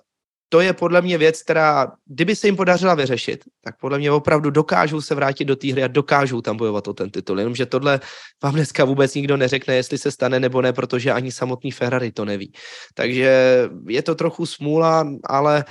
to 0.54 0.62
je 0.62 0.74
podle 0.74 1.02
mě 1.02 1.18
věc, 1.18 1.44
která, 1.44 1.92
kdyby 2.06 2.36
se 2.36 2.48
jim 2.48 2.56
podařila 2.56 2.96
vyřešit, 2.96 3.44
tak 3.64 3.78
podle 3.82 3.98
mě 3.98 4.12
opravdu 4.12 4.50
dokážou 4.50 5.02
se 5.02 5.16
vrátit 5.16 5.46
do 5.46 5.56
té 5.56 5.72
hry 5.72 5.84
a 5.84 5.88
dokážou 5.88 6.42
tam 6.42 6.58
bojovat 6.58 6.88
o 6.88 6.94
ten 6.94 7.10
titul. 7.10 7.40
Jenomže 7.40 7.66
tohle 7.66 8.00
vám 8.44 8.54
dneska 8.54 8.86
vůbec 8.86 9.16
nikdo 9.16 9.38
neřekne, 9.38 9.76
jestli 9.76 9.98
se 9.98 10.12
stane 10.12 10.40
nebo 10.40 10.62
ne, 10.62 10.74
protože 10.74 11.12
ani 11.12 11.32
samotný 11.32 11.72
Ferrari 11.72 12.12
to 12.12 12.26
neví. 12.26 12.54
Takže 12.94 13.70
je 13.88 14.02
to 14.02 14.16
trochu 14.16 14.46
smůla, 14.46 15.08
ale 15.26 15.66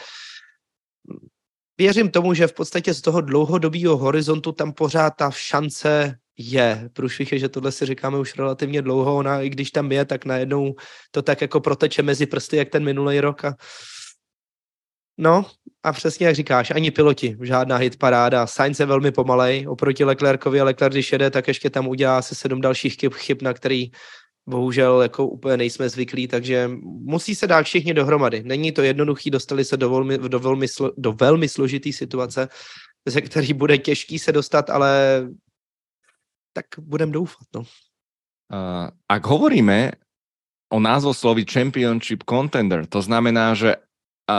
věřím 1.79 2.11
tomu, 2.11 2.35
že 2.35 2.47
v 2.47 2.53
podstatě 2.53 2.95
z 2.95 3.01
toho 3.01 3.21
dlouhodobého 3.21 3.97
horizontu 3.97 4.53
tam 4.53 4.73
pořád 4.73 5.11
ta 5.11 5.31
šance 5.31 6.19
je. 6.39 6.91
Průšvih 6.93 7.33
je, 7.33 7.39
že 7.39 7.49
tohle 7.49 7.73
si 7.73 7.87
říkáme 7.87 8.19
už 8.19 8.39
relativně 8.39 8.83
dlouho, 8.83 9.17
ona 9.17 9.41
i 9.41 9.49
když 9.49 9.71
tam 9.71 9.93
je, 9.93 10.05
tak 10.05 10.25
najednou 10.25 10.75
to 11.11 11.23
tak 11.23 11.41
jako 11.41 11.61
proteče 11.61 12.03
mezi 12.03 12.27
prsty, 12.27 12.57
jak 12.57 12.69
ten 12.69 12.85
minulý 12.85 13.21
rok 13.21 13.45
a 13.45 13.55
No 15.19 15.47
a 15.83 15.93
přesně 15.93 16.27
jak 16.27 16.35
říkáš, 16.35 16.71
ani 16.71 16.91
piloti, 16.91 17.37
žádná 17.43 17.77
hit 17.77 17.99
paráda. 17.99 18.47
Sainz 18.47 18.81
je 18.81 18.87
velmi 18.87 19.13
pomalej 19.13 19.69
oproti 19.69 20.05
Leclercovi 20.05 20.61
a 20.61 20.65
Leclerc, 20.65 20.95
když 20.95 21.13
jede, 21.13 21.31
tak 21.31 21.49
ještě 21.49 21.71
tam 21.71 21.89
udělá 21.89 22.19
asi 22.19 22.35
sedm 22.35 22.61
dalších 22.61 22.97
chyb, 22.97 23.13
chyb 23.13 23.43
na 23.43 23.53
který 23.53 23.91
bohužel 24.49 25.03
jako 25.03 25.27
úplně 25.27 25.57
nejsme 25.57 25.89
zvyklí, 25.89 26.29
takže 26.29 26.71
musí 26.83 27.35
se 27.35 27.47
dát 27.47 27.63
všichni 27.63 27.95
dohromady. 27.95 28.43
Není 28.43 28.73
to 28.73 28.83
jednoduchý, 28.83 29.31
dostali 29.31 29.65
se 29.65 29.77
do 29.77 29.91
velmi, 29.91 30.19
do 30.19 30.39
velmi, 30.39 30.67
do 30.97 31.13
velmi 31.13 31.49
složitý 31.49 31.93
situace, 31.93 32.49
ze 33.09 33.21
který 33.21 33.53
bude 33.53 33.79
těžký 33.79 34.19
se 34.19 34.33
dostat, 34.33 34.71
ale 34.71 35.23
tak 36.53 36.67
budem 36.79 37.13
doufat. 37.13 37.47
No. 37.55 37.61
Uh, 37.61 37.67
ak 39.09 39.27
hovoríme 39.27 39.93
o 40.73 40.81
názvoslovi 40.81 41.45
Championship 41.45 42.25
Contender, 42.29 42.87
to 42.87 43.03
znamená, 43.03 43.55
že 43.55 43.77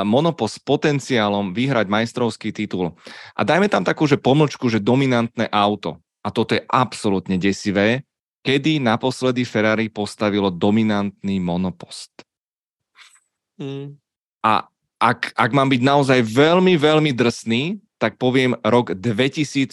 Monopo 0.02 0.50
s 0.50 0.58
potenciálom 0.58 1.54
vyhrať 1.54 1.86
majstrovský 1.86 2.50
titul. 2.50 2.98
A 3.38 3.46
dajme 3.46 3.70
tam 3.70 3.86
takú, 3.86 4.10
že 4.10 4.18
pomlčku, 4.18 4.66
že 4.74 4.82
dominantné 4.82 5.46
auto. 5.54 6.02
A 6.26 6.34
toto 6.34 6.58
je 6.58 6.66
absolútne 6.66 7.38
desivé, 7.38 8.02
kedy 8.42 8.82
naposledy 8.82 9.46
Ferrari 9.46 9.94
postavilo 9.94 10.50
dominantný 10.50 11.38
monopost. 11.38 12.12
Mm. 13.62 14.02
A 14.44 14.66
ak, 15.04 15.36
ak 15.36 15.52
mám 15.52 15.70
byť 15.70 15.82
naozaj 15.84 16.20
veľmi, 16.24 16.80
veľmi 16.80 17.12
drsný, 17.12 17.84
tak 18.00 18.20
poviem 18.20 18.56
rok 18.64 18.96
2004 18.96 19.72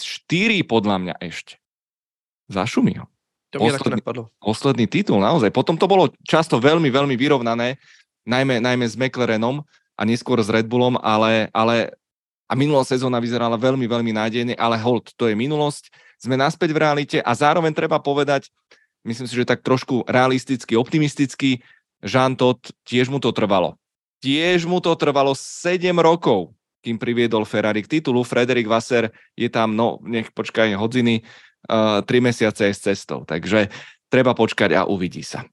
podľa 0.63 0.97
mňa 1.03 1.15
ešte. 1.19 1.59
Zašumí 2.51 2.99
ho. 2.99 3.07
To 3.51 3.59
posledný, 3.59 3.99
posledný 4.39 4.85
titul, 4.87 5.19
naozaj. 5.19 5.51
Potom 5.51 5.75
to 5.75 5.83
bolo 5.83 6.07
často 6.23 6.55
veľmi, 6.55 6.87
veľmi 6.87 7.19
vyrovnané, 7.19 7.75
najmä, 8.23 8.63
najmä 8.63 8.87
s 8.87 8.95
McLarenom, 8.95 9.67
a 9.95 10.01
neskôr 10.07 10.39
s 10.41 10.49
Red 10.49 10.67
Bullom, 10.67 10.97
ale, 10.99 11.51
ale 11.55 11.95
a 12.51 12.53
minulá 12.53 12.83
sezóna 12.83 13.23
vyzerala 13.23 13.55
veľmi, 13.55 13.87
veľmi 13.87 14.11
nádejne, 14.11 14.53
ale 14.59 14.75
hold, 14.75 15.15
to 15.15 15.31
je 15.31 15.35
minulosť. 15.39 15.87
Sme 16.19 16.35
naspäť 16.35 16.75
v 16.75 16.81
realite 16.83 17.17
a 17.23 17.31
zároveň 17.31 17.71
treba 17.71 17.97
povedať, 17.97 18.51
myslím 19.07 19.27
si, 19.27 19.33
že 19.39 19.47
tak 19.47 19.63
trošku 19.63 20.03
realisticky, 20.05 20.75
optimisticky, 20.75 21.63
Jean 22.01 22.33
Todt, 22.33 22.73
tiež 22.83 23.13
mu 23.13 23.21
to 23.21 23.29
trvalo. 23.31 23.77
Tiež 24.21 24.65
mu 24.65 24.81
to 24.81 24.93
trvalo 24.97 25.33
7 25.37 25.79
rokov, 25.97 26.53
kým 26.81 26.97
priviedol 26.97 27.45
Ferrari 27.45 27.85
k 27.85 27.97
titulu. 27.97 28.25
Frederik 28.25 28.69
Vasser 28.69 29.13
je 29.37 29.49
tam, 29.49 29.77
no 29.77 30.01
nech 30.01 30.33
počkaj, 30.33 30.73
hodziny, 30.77 31.21
uh, 31.69 32.01
3 32.05 32.09
mesiace 32.21 32.73
s 32.73 32.81
cestou. 32.81 33.25
Takže 33.25 33.69
treba 34.09 34.33
počkať 34.33 34.75
a 34.77 34.89
uvidí 34.89 35.21
sa. 35.21 35.45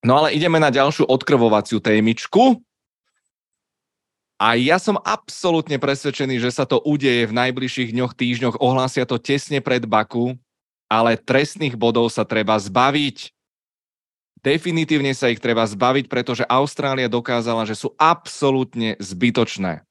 No 0.00 0.20
ale 0.20 0.32
ideme 0.32 0.56
na 0.56 0.72
ďalšiu 0.72 1.08
odkrvovaciu 1.08 1.80
témičku. 1.80 2.60
A 4.40 4.56
ja 4.56 4.80
som 4.80 4.96
absolútne 5.04 5.76
presvedčený, 5.76 6.40
že 6.40 6.48
sa 6.48 6.64
to 6.64 6.80
udeje 6.80 7.28
v 7.28 7.36
najbližších 7.36 7.92
dňoch, 7.92 8.16
týždňoch. 8.16 8.56
Ohlásia 8.56 9.04
to 9.04 9.20
tesne 9.20 9.60
pred 9.60 9.84
Baku, 9.84 10.32
ale 10.88 11.20
trestných 11.20 11.76
bodov 11.76 12.08
sa 12.08 12.24
treba 12.24 12.56
zbaviť. 12.56 13.36
Definitívne 14.40 15.12
sa 15.12 15.28
ich 15.28 15.44
treba 15.44 15.68
zbaviť, 15.68 16.08
pretože 16.08 16.48
Austrália 16.48 17.12
dokázala, 17.12 17.68
že 17.68 17.76
sú 17.76 17.92
absolútne 18.00 18.96
zbytočné. 18.96 19.84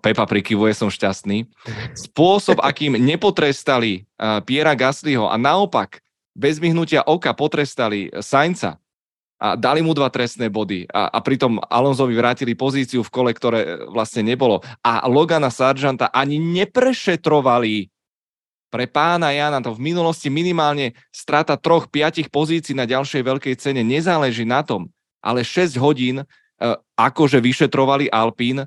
Pepa 0.00 0.24
prikyvuje, 0.24 0.72
som 0.72 0.88
šťastný. 0.88 1.44
Spôsob, 1.92 2.64
akým 2.64 2.96
nepotrestali 2.96 4.08
uh, 4.16 4.40
Piera 4.40 4.72
Gaslyho 4.72 5.28
a 5.28 5.36
naopak 5.36 6.00
bez 6.32 6.56
vyhnutia 6.56 7.04
oka 7.04 7.36
potrestali 7.36 8.08
Sainca, 8.24 8.80
a 9.36 9.52
dali 9.52 9.84
mu 9.84 9.92
dva 9.92 10.08
trestné 10.08 10.48
body. 10.48 10.88
A, 10.88 11.12
a 11.12 11.18
pritom 11.20 11.60
Alonsovi 11.68 12.16
vrátili 12.16 12.56
pozíciu 12.56 13.04
v 13.04 13.12
kole, 13.12 13.30
ktoré 13.36 13.84
vlastne 13.92 14.24
nebolo. 14.24 14.64
A 14.80 15.04
Logana 15.04 15.52
Sargenta 15.52 16.08
ani 16.08 16.40
neprešetrovali 16.40 17.92
pre 18.72 18.88
pána 18.88 19.36
Jana. 19.36 19.60
To 19.60 19.76
v 19.76 19.92
minulosti 19.92 20.32
minimálne 20.32 20.96
strata 21.12 21.60
troch, 21.60 21.88
piatich 21.88 22.32
pozícií 22.32 22.72
na 22.72 22.88
ďalšej 22.88 23.22
veľkej 23.22 23.54
cene 23.60 23.84
nezáleží 23.84 24.48
na 24.48 24.64
tom, 24.64 24.88
ale 25.20 25.44
6 25.44 25.76
hodín 25.76 26.20
e, 26.20 26.24
akože 26.96 27.36
vyšetrovali 27.36 28.08
Alpín 28.08 28.64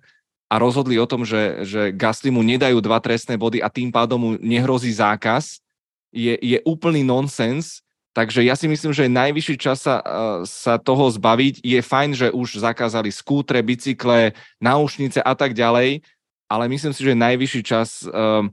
a 0.50 0.56
rozhodli 0.58 0.98
o 0.98 1.06
tom, 1.06 1.26
že, 1.26 1.66
že 1.66 1.82
Gasly 1.94 2.34
mu 2.34 2.42
nedajú 2.42 2.82
dva 2.82 2.98
trestné 3.02 3.38
body 3.38 3.62
a 3.62 3.70
tým 3.70 3.94
pádom 3.94 4.18
mu 4.18 4.32
nehrozí 4.42 4.90
zákaz, 4.94 5.62
je, 6.10 6.34
je 6.42 6.58
úplný 6.66 7.06
nonsens 7.06 7.86
Takže 8.10 8.42
ja 8.42 8.58
si 8.58 8.66
myslím, 8.66 8.90
že 8.90 9.06
najvyšší 9.06 9.56
čas 9.62 9.86
sa, 9.86 10.02
eh, 10.02 10.44
sa 10.50 10.82
toho 10.82 11.10
zbaviť. 11.14 11.62
Je 11.62 11.80
fajn, 11.80 12.10
že 12.18 12.28
už 12.34 12.62
zakázali 12.62 13.14
skútre, 13.14 13.62
bicykle, 13.62 14.34
náušnice 14.58 15.22
a 15.22 15.34
tak 15.38 15.54
ďalej, 15.54 16.02
ale 16.50 16.64
myslím 16.74 16.94
si, 16.94 17.06
že 17.06 17.14
najvyšší 17.14 17.62
čas. 17.62 18.02
Um, 18.10 18.50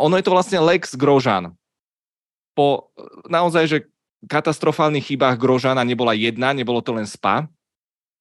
ono 0.00 0.16
je 0.16 0.24
to 0.24 0.32
vlastne 0.32 0.58
Lex 0.64 0.96
Grožan. 0.96 1.52
Po 2.56 2.88
naozaj, 3.28 3.64
že 3.68 3.78
katastrofálnych 4.24 5.12
chybách 5.12 5.36
Grožana 5.36 5.84
nebola 5.84 6.16
jedna, 6.16 6.56
nebolo 6.56 6.80
to 6.80 6.96
len 6.96 7.04
SPA, 7.04 7.44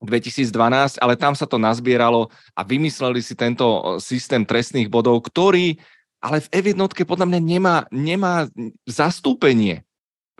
2012, 0.04 0.98
ale 0.98 1.14
tam 1.16 1.38
sa 1.38 1.46
to 1.46 1.62
nazbieralo 1.62 2.28
a 2.58 2.62
vymysleli 2.66 3.24
si 3.24 3.40
tento 3.40 3.64
eh, 3.66 3.84
systém 4.04 4.44
trestných 4.44 4.92
bodov, 4.92 5.24
ktorý 5.32 5.80
ale 6.22 6.38
v 6.38 6.48
F1 6.54 6.78
podľa 7.02 7.26
mňa 7.26 7.42
nemá, 7.42 7.76
nemá 7.90 8.46
zastúpenie 8.86 9.82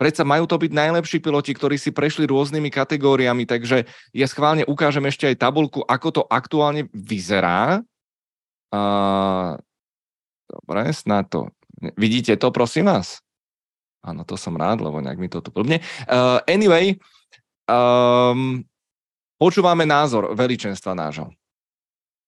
Predsa 0.02 0.26
majú 0.26 0.50
to 0.50 0.58
byť 0.58 0.74
najlepší 0.74 1.22
piloti, 1.22 1.54
ktorí 1.54 1.78
si 1.78 1.94
prešli 1.94 2.26
rôznymi 2.26 2.74
kategóriami, 2.74 3.46
takže 3.46 3.86
ja 4.10 4.26
schválne 4.26 4.66
ukážem 4.66 5.06
ešte 5.06 5.30
aj 5.30 5.38
tabulku, 5.38 5.86
ako 5.86 6.08
to 6.10 6.22
aktuálne 6.26 6.90
vyzerá. 6.90 7.86
Uh, 8.74 9.54
dobre, 10.50 10.90
snad 10.90 11.30
to. 11.30 11.54
Vidíte 11.94 12.34
to, 12.34 12.50
prosím 12.50 12.90
vás? 12.90 13.22
Áno, 14.02 14.26
to 14.26 14.34
som 14.34 14.58
rád, 14.58 14.82
lebo 14.82 14.98
nejak 14.98 15.22
mi 15.22 15.30
to 15.30 15.38
tu 15.38 15.54
blbne. 15.54 15.78
Uh, 16.10 16.42
anyway, 16.50 16.98
Um, 17.70 18.66
počúváme 19.38 19.86
názor 19.86 20.34
veličenstva 20.34 20.98
nášho. 20.98 21.30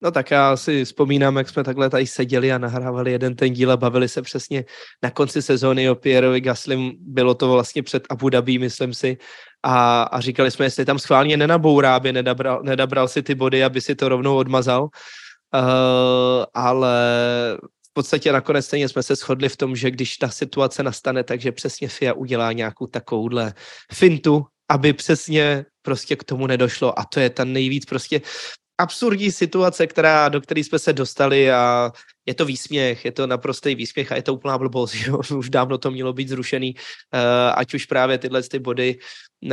No 0.04 0.10
tak 0.10 0.30
já 0.30 0.56
si 0.56 0.84
vzpomínám, 0.84 1.36
jak 1.36 1.48
jsme 1.48 1.64
takhle 1.64 1.90
tady 1.90 2.06
seděli 2.06 2.52
a 2.52 2.58
nahrávali 2.58 3.12
jeden 3.12 3.36
ten 3.36 3.52
díl 3.52 3.72
a 3.72 3.76
bavili 3.76 4.08
se 4.08 4.22
přesně 4.22 4.64
na 5.02 5.10
konci 5.10 5.42
sezóny 5.42 5.90
o 5.90 5.94
Pierovi 5.94 6.40
Gaslim. 6.40 6.92
Bylo 7.00 7.34
to 7.34 7.52
vlastně 7.52 7.82
před 7.82 8.06
Abu 8.10 8.28
Dhabi, 8.28 8.58
myslím 8.58 8.94
si. 8.94 9.16
A, 9.62 10.02
a 10.02 10.20
říkali 10.20 10.50
jsme, 10.50 10.66
jestli 10.66 10.84
tam 10.84 10.98
schválně 10.98 11.36
nenabourá, 11.36 11.96
aby 11.96 12.12
nedabral, 12.12 12.62
nedabral 12.62 13.08
si 13.08 13.22
ty 13.22 13.34
body, 13.34 13.64
aby 13.64 13.80
si 13.80 13.94
to 13.94 14.08
rovnou 14.08 14.36
odmazal. 14.36 14.82
Uh, 14.82 14.90
ale 16.54 16.98
v 17.90 17.92
podstatě 17.92 18.32
nakonec 18.32 18.66
stejně 18.66 18.88
jsme 18.88 19.02
se 19.02 19.14
shodli 19.14 19.48
v 19.48 19.56
tom, 19.56 19.76
že 19.76 19.90
když 19.90 20.16
ta 20.16 20.28
situace 20.28 20.82
nastane, 20.82 21.24
takže 21.24 21.52
přesně 21.52 21.88
FIA 21.88 22.12
udělá 22.12 22.52
nějakou 22.52 22.86
takovouhle 22.86 23.54
fintu, 23.92 24.44
aby 24.68 24.92
přesně 24.92 25.64
prostě 25.82 26.16
k 26.16 26.24
tomu 26.24 26.46
nedošlo 26.46 26.98
a 26.98 27.04
to 27.04 27.20
je 27.20 27.30
ta 27.30 27.44
nejvíc 27.44 27.84
prostě 27.84 28.20
absurdní 28.78 29.32
situace, 29.32 29.86
která, 29.86 30.28
do 30.28 30.40
které 30.40 30.60
jsme 30.60 30.78
se 30.78 30.92
dostali 30.92 31.52
a 31.52 31.92
je 32.26 32.34
to 32.34 32.44
výsměch, 32.44 33.04
je 33.04 33.12
to 33.12 33.26
naprostý 33.26 33.74
výsměch 33.74 34.12
a 34.12 34.16
je 34.16 34.22
to 34.22 34.34
úplná 34.34 34.58
blbost, 34.58 34.94
že 34.94 35.12
už 35.12 35.50
dávno 35.50 35.78
to 35.78 35.90
mělo 35.90 36.12
být 36.12 36.28
zrušený, 36.28 36.74
uh, 36.74 37.20
ať 37.54 37.74
už 37.74 37.86
právě 37.86 38.18
tyhle 38.18 38.42
ty 38.42 38.58
body, 38.58 38.98
uh, 39.42 39.52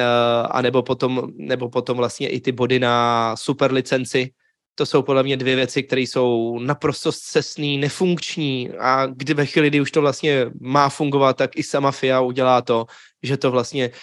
anebo 0.52 0.84
potom, 0.84 1.28
nebo 1.38 1.70
potom 1.70 1.98
vlastně 1.98 2.30
i 2.30 2.42
ty 2.42 2.52
body 2.52 2.80
na 2.80 3.36
super 3.36 3.74
licenci, 3.74 4.32
to 4.76 4.86
jsou 4.86 5.02
podle 5.02 5.24
mě 5.24 5.38
dvě 5.38 5.56
věci, 5.56 5.84
které 5.84 6.02
jsou 6.02 6.60
naprosto 6.60 7.12
cestný, 7.12 7.78
nefunkční 7.78 8.70
a 8.80 9.06
kdy 9.06 9.34
ve 9.34 9.46
chvíli, 9.46 9.68
kdy 9.68 9.82
už 9.82 9.92
to 9.92 10.02
vlastně 10.02 10.46
má 10.62 10.90
fungovat, 10.90 11.38
tak 11.38 11.52
i 11.56 11.64
sama 11.64 11.92
FIA 11.92 12.22
udělá 12.22 12.62
to, 12.62 12.86
že 13.24 13.38
to 13.38 13.52
vlastně 13.52 13.92
Eh, 13.92 13.96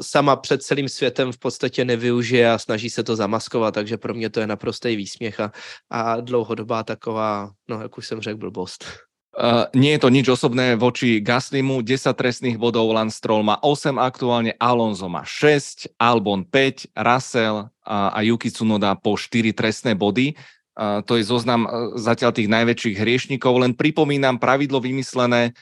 sama 0.00 0.36
před 0.36 0.62
celým 0.62 0.88
světem 0.88 1.32
v 1.32 1.38
podstatě 1.38 1.84
nevyužije 1.84 2.50
a 2.50 2.58
snaží 2.58 2.90
se 2.90 3.02
to 3.02 3.16
zamaskovat, 3.16 3.74
takže 3.74 3.96
pro 3.96 4.14
mě 4.14 4.30
to 4.30 4.40
je 4.40 4.46
naprostý 4.46 4.96
výsměch 4.96 5.40
a, 5.40 5.52
a 5.90 6.20
dlouhodobá 6.20 6.82
taková, 6.82 7.50
no 7.68 7.82
jak 7.82 7.98
už 7.98 8.06
jsem 8.06 8.20
řekl, 8.20 8.38
blbost. 8.38 8.84
Uh, 9.32 9.64
nie 9.72 9.96
je 9.96 10.04
to 10.04 10.12
nič 10.12 10.28
osobné 10.28 10.76
voči 10.76 11.16
Gaslimu, 11.24 11.80
10 11.80 12.12
trestných 12.12 12.60
bodov, 12.60 12.92
Lance 12.92 13.16
Stroll 13.16 13.40
má 13.40 13.56
8 13.64 13.96
aktuálne, 13.96 14.52
Alonso 14.60 15.08
má 15.08 15.24
6, 15.24 15.88
Albon 15.96 16.44
5, 16.44 16.92
Russell 16.92 17.72
a, 17.80 18.12
a 18.12 18.18
Yuki 18.20 18.52
Tsunoda 18.52 18.92
po 18.92 19.16
4 19.16 19.56
trestné 19.56 19.96
body. 19.96 20.36
Uh, 20.76 21.00
to 21.08 21.16
je 21.16 21.24
zoznam 21.24 21.64
zatiaľ 21.96 22.36
tých 22.36 22.52
najväčších 22.52 22.96
hriešnikov, 23.00 23.56
len 23.56 23.72
pripomínam 23.72 24.36
pravidlo 24.36 24.84
vymyslené 24.84 25.56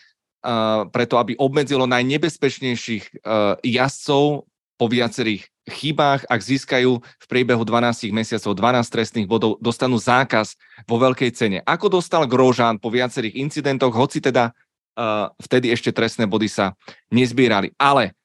preto 0.88 1.20
aby 1.20 1.36
obmedzilo 1.36 1.84
najnebezpečnejších 1.84 3.04
uh, 3.20 3.60
jazdcov 3.60 4.48
po 4.80 4.86
viacerých 4.88 5.44
chybách, 5.68 6.24
ak 6.24 6.40
získajú 6.40 7.04
v 7.04 7.26
priebehu 7.28 7.60
12 7.62 8.08
mesiacov 8.16 8.56
12 8.56 8.88
trestných 8.88 9.28
bodov, 9.28 9.60
dostanú 9.60 10.00
zákaz 10.00 10.56
vo 10.88 10.96
veľkej 10.96 11.30
cene. 11.36 11.58
Ako 11.68 11.92
dostal 11.92 12.24
Grožán 12.24 12.80
po 12.80 12.88
viacerých 12.88 13.36
incidentoch, 13.36 13.92
hoci 13.92 14.24
teda 14.24 14.56
uh, 14.96 15.28
vtedy 15.36 15.68
ešte 15.68 15.92
trestné 15.92 16.24
body 16.24 16.48
sa 16.48 16.72
nezbierali. 17.12 17.76
Ale 17.76 18.16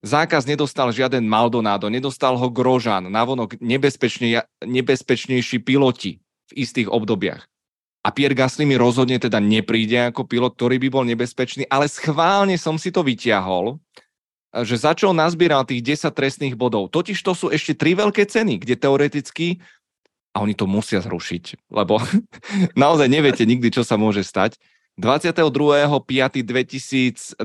zákaz 0.00 0.48
nedostal 0.48 0.88
žiaden 0.88 1.28
Maldonado, 1.28 1.92
nedostal 1.92 2.40
ho 2.40 2.48
Grožán, 2.48 3.12
navonok 3.12 3.60
nebezpečne, 3.60 4.48
nebezpečnejší 4.64 5.60
piloti 5.60 6.24
v 6.48 6.52
istých 6.64 6.88
obdobiach. 6.88 7.49
A 8.00 8.08
Pierre 8.16 8.32
Gasly 8.32 8.64
mi 8.64 8.80
rozhodne 8.80 9.20
teda 9.20 9.44
nepríde 9.44 10.08
ako 10.08 10.24
pilot, 10.24 10.56
ktorý 10.56 10.80
by 10.80 10.88
bol 10.88 11.04
nebezpečný, 11.04 11.68
ale 11.68 11.84
schválne 11.84 12.56
som 12.56 12.80
si 12.80 12.88
to 12.88 13.04
vyťahol, 13.04 13.76
že 14.64 14.82
začal 14.82 15.12
nazbíral 15.12 15.68
tých 15.68 16.00
10 16.00 16.10
trestných 16.10 16.56
bodov. 16.56 16.88
Totiž 16.88 17.20
to 17.20 17.36
sú 17.36 17.52
ešte 17.52 17.76
tri 17.76 17.92
veľké 17.92 18.24
ceny, 18.24 18.64
kde 18.64 18.80
teoreticky, 18.80 19.60
a 20.30 20.46
oni 20.46 20.54
to 20.54 20.70
musia 20.70 21.02
zrušiť, 21.02 21.74
lebo 21.74 21.98
naozaj 22.82 23.10
neviete 23.10 23.42
nikdy, 23.46 23.70
čo 23.74 23.82
sa 23.82 23.98
môže 23.98 24.22
stať. 24.22 24.54
22.5.2022 25.00 27.40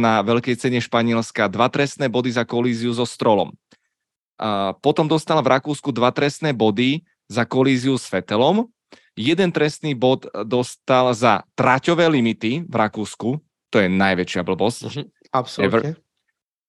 na 0.00 0.14
veľkej 0.26 0.56
cene 0.58 0.82
Španielska 0.82 1.46
dva 1.46 1.70
trestné 1.70 2.10
body 2.10 2.34
za 2.34 2.42
kolíziu 2.42 2.90
so 2.90 3.06
Strolom. 3.06 3.54
A 4.34 4.74
potom 4.82 5.06
dostal 5.06 5.38
v 5.38 5.54
Rakúsku 5.54 5.94
dva 5.94 6.10
trestné 6.10 6.50
body 6.50 7.06
za 7.30 7.46
kolíziu 7.46 7.94
s 7.94 8.10
Fetelom 8.10 8.66
Jeden 9.14 9.54
trestný 9.54 9.94
bod 9.94 10.26
dostal 10.42 11.14
za 11.14 11.46
traťové 11.54 12.10
limity 12.10 12.66
v 12.66 12.74
Rakúsku, 12.74 13.38
to 13.70 13.76
je 13.78 13.86
najväčšia 13.86 14.42
blbosť. 14.42 14.80
Mm-hmm, 14.90 15.06
absolutne. 15.30 15.92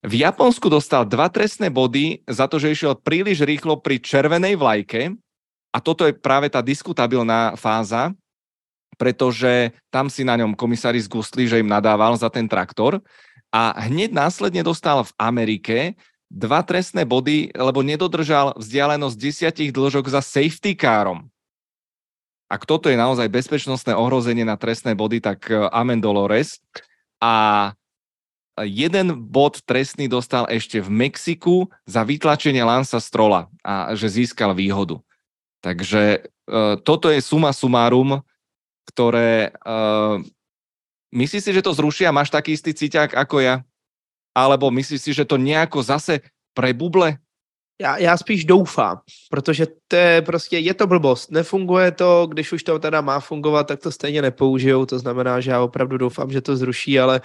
V 0.05 0.13
Japonsku 0.21 0.69
dostal 0.69 1.09
dva 1.09 1.25
trestné 1.33 1.73
body 1.73 2.21
za 2.29 2.45
to, 2.45 2.61
že 2.61 2.77
išiel 2.77 2.93
príliš 3.01 3.41
rýchlo 3.41 3.81
pri 3.81 3.97
červenej 3.97 4.53
vlajke 4.53 5.17
a 5.73 5.77
toto 5.81 6.05
je 6.05 6.13
práve 6.13 6.45
tá 6.53 6.61
diskutabilná 6.61 7.57
fáza, 7.57 8.13
pretože 9.01 9.73
tam 9.89 10.05
si 10.05 10.21
na 10.21 10.37
ňom 10.37 10.53
komisáris 10.53 11.09
Gustli, 11.09 11.49
že 11.49 11.57
im 11.57 11.69
nadával 11.69 12.13
za 12.13 12.29
ten 12.29 12.45
traktor 12.45 13.01
a 13.49 13.73
hneď 13.89 14.13
následne 14.13 14.61
dostal 14.61 15.01
v 15.01 15.11
Amerike 15.17 15.77
dva 16.29 16.61
trestné 16.61 17.01
body, 17.01 17.49
lebo 17.57 17.81
nedodržal 17.81 18.53
vzdialenosť 18.61 19.17
desiatich 19.17 19.73
dĺžok 19.73 20.05
za 20.13 20.21
safety 20.21 20.77
carom 20.77 21.25
ak 22.56 22.64
toto 22.64 22.88
je 22.88 22.95
naozaj 22.95 23.28
bezpečnostné 23.28 23.91
ohrozenie 23.91 24.47
na 24.47 24.56
trestné 24.56 24.95
body, 24.95 25.20
tak 25.20 25.51
e, 25.51 25.68
Amen 25.76 25.99
Dolores. 25.99 26.64
A 27.20 27.76
jeden 28.64 29.12
bod 29.28 29.60
trestný 29.68 30.08
dostal 30.08 30.47
ešte 30.47 30.80
v 30.80 30.88
Mexiku 30.88 31.68
za 31.84 32.08
vytlačenie 32.08 32.64
Lansa 32.64 33.03
Strola 33.03 33.51
a 33.60 33.91
že 33.99 34.08
získal 34.08 34.56
výhodu. 34.56 35.03
Takže 35.60 36.24
e, 36.24 36.60
toto 36.80 37.12
je 37.12 37.20
suma 37.20 37.51
sumárum, 37.51 38.24
ktoré... 38.88 39.51
E, 39.51 39.74
myslíš 41.12 41.43
si, 41.43 41.51
že 41.51 41.66
to 41.66 41.76
zrušia? 41.76 42.16
Máš 42.16 42.32
taký 42.32 42.56
istý 42.56 42.72
cíťak 42.72 43.20
ako 43.20 43.43
ja? 43.43 43.68
Alebo 44.32 44.72
myslíš 44.72 45.01
si, 45.03 45.12
že 45.12 45.28
to 45.28 45.36
nejako 45.36 45.84
zase 45.84 46.24
prebuble? 46.56 47.20
Já, 47.82 47.97
já 47.97 48.17
spíš 48.17 48.45
doufám, 48.45 48.99
protože 49.30 49.67
to 49.88 49.95
je 49.95 50.21
prostě, 50.21 50.57
je 50.57 50.73
to 50.73 50.88
blbost, 50.88 51.32
nefunguje 51.32 51.91
to, 51.91 52.28
když 52.32 52.51
už 52.51 52.63
to 52.63 52.80
teda 52.80 53.01
má 53.01 53.19
fungovat, 53.19 53.67
tak 53.67 53.80
to 53.80 53.91
stejně 53.91 54.21
nepoužijou, 54.21 54.86
to 54.86 54.99
znamená, 54.99 55.39
že 55.39 55.51
já 55.51 55.61
opravdu 55.61 55.97
doufám, 55.97 56.32
že 56.32 56.41
to 56.41 56.57
zruší, 56.57 56.99
ale, 56.99 57.21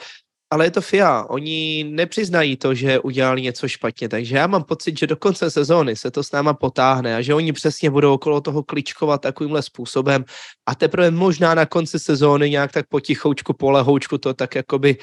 ale 0.53 0.67
je 0.67 0.71
to 0.71 0.81
FIA, 0.81 1.25
oni 1.29 1.85
nepřiznají 1.91 2.57
to, 2.57 2.75
že 2.75 3.01
udělali 3.01 3.43
něco 3.43 3.69
špatně, 3.69 4.09
takže 4.09 4.37
já 4.37 4.47
mám 4.47 4.65
pocit, 4.65 4.99
že 4.99 5.07
do 5.07 5.17
konce 5.17 5.51
sezóny 5.51 5.97
se 5.97 6.11
to 6.11 6.23
s 6.23 6.33
náma 6.33 6.55
potáhne 6.55 7.17
a 7.17 7.23
že 7.23 7.35
oni 7.35 7.53
přesně 7.53 7.91
budou 7.91 8.15
okolo 8.15 8.41
toho 8.41 8.63
kličkovat 8.63 9.21
takovýmhle 9.21 9.63
způsobem. 9.63 10.25
A 10.67 10.75
teprve 10.75 11.11
možná 11.11 11.55
na 11.55 11.67
konci 11.67 11.99
sezóny 11.99 12.51
nějak 12.51 12.73
tak 12.73 12.87
potichoučku, 12.89 13.53
polehoučku 13.53 14.19
to 14.19 14.35
tak 14.35 14.55
jakoby 14.55 14.97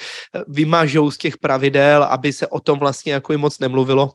vymažou 0.48 1.12
z 1.12 1.18
těch 1.18 1.38
pravidel, 1.38 2.04
aby 2.04 2.34
se 2.34 2.48
o 2.48 2.60
tom 2.60 2.80
vlastně 2.80 3.14
jako 3.14 3.38
moc 3.38 3.60
nemluvilo, 3.60 4.12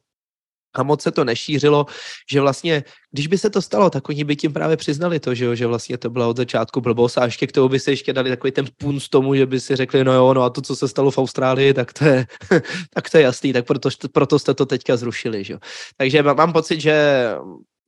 a 0.74 0.82
moc 0.82 1.02
se 1.02 1.10
to 1.10 1.24
nešířilo, 1.24 1.86
že 2.30 2.40
vlastně, 2.40 2.84
když 3.10 3.26
by 3.26 3.38
se 3.38 3.50
to 3.50 3.62
stalo, 3.62 3.90
tak 3.90 4.08
oni 4.08 4.24
by 4.24 4.36
tím 4.36 4.52
právě 4.52 4.76
přiznali 4.76 5.20
to, 5.20 5.34
že, 5.34 5.44
jo, 5.44 5.54
že 5.54 5.66
vlastně 5.66 5.98
to 5.98 6.10
byla 6.10 6.28
od 6.28 6.36
začátku 6.36 6.80
blbost 6.80 7.18
a 7.18 7.24
ještě 7.24 7.46
k 7.46 7.52
tomu 7.52 7.68
by 7.68 7.80
se 7.80 7.90
ještě 7.90 8.12
dali 8.12 8.30
takový 8.30 8.52
ten 8.52 8.66
punc 8.76 9.08
tomu, 9.08 9.34
že 9.34 9.46
by 9.46 9.60
si 9.60 9.76
řekli, 9.76 10.04
no 10.04 10.12
jo, 10.12 10.34
no 10.34 10.42
a 10.42 10.50
to, 10.50 10.62
co 10.62 10.76
se 10.76 10.88
stalo 10.88 11.10
v 11.10 11.18
Austrálii, 11.18 11.74
tak 11.74 11.92
to 11.92 12.04
je, 12.04 12.26
tak 12.94 13.10
to 13.10 13.18
je 13.18 13.22
jasný, 13.22 13.52
tak 13.52 13.66
proto, 13.66 13.88
proto 14.12 14.38
jste 14.38 14.54
to 14.54 14.66
teďka 14.66 14.96
zrušili, 14.96 15.44
že 15.44 15.52
jo. 15.52 15.58
Takže 15.96 16.22
mám 16.22 16.52
pocit, 16.52 16.80
že 16.80 17.28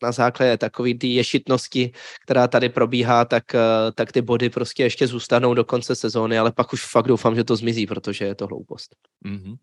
na 0.02 0.12
základě 0.12 0.56
takové 0.56 0.94
té 0.94 1.06
ješitnosti, 1.06 1.92
která 2.24 2.48
tady 2.48 2.68
probíhá, 2.68 3.24
tak, 3.24 3.54
eh, 3.54 3.92
tak 3.94 4.12
ty 4.12 4.22
body 4.22 4.50
prostě 4.50 4.82
ještě 4.82 5.06
zůstanou 5.06 5.54
do 5.54 5.64
konce 5.64 5.96
sezóny, 5.96 6.38
ale 6.38 6.52
pak 6.52 6.72
už 6.72 6.86
fakt 6.86 7.08
doufám, 7.08 7.34
že 7.34 7.44
to 7.44 7.56
zmizí, 7.56 7.86
protože 7.86 8.24
je 8.24 8.34
to 8.34 8.46
hloupost. 8.46 8.96
Mm-hmm. 9.26 9.56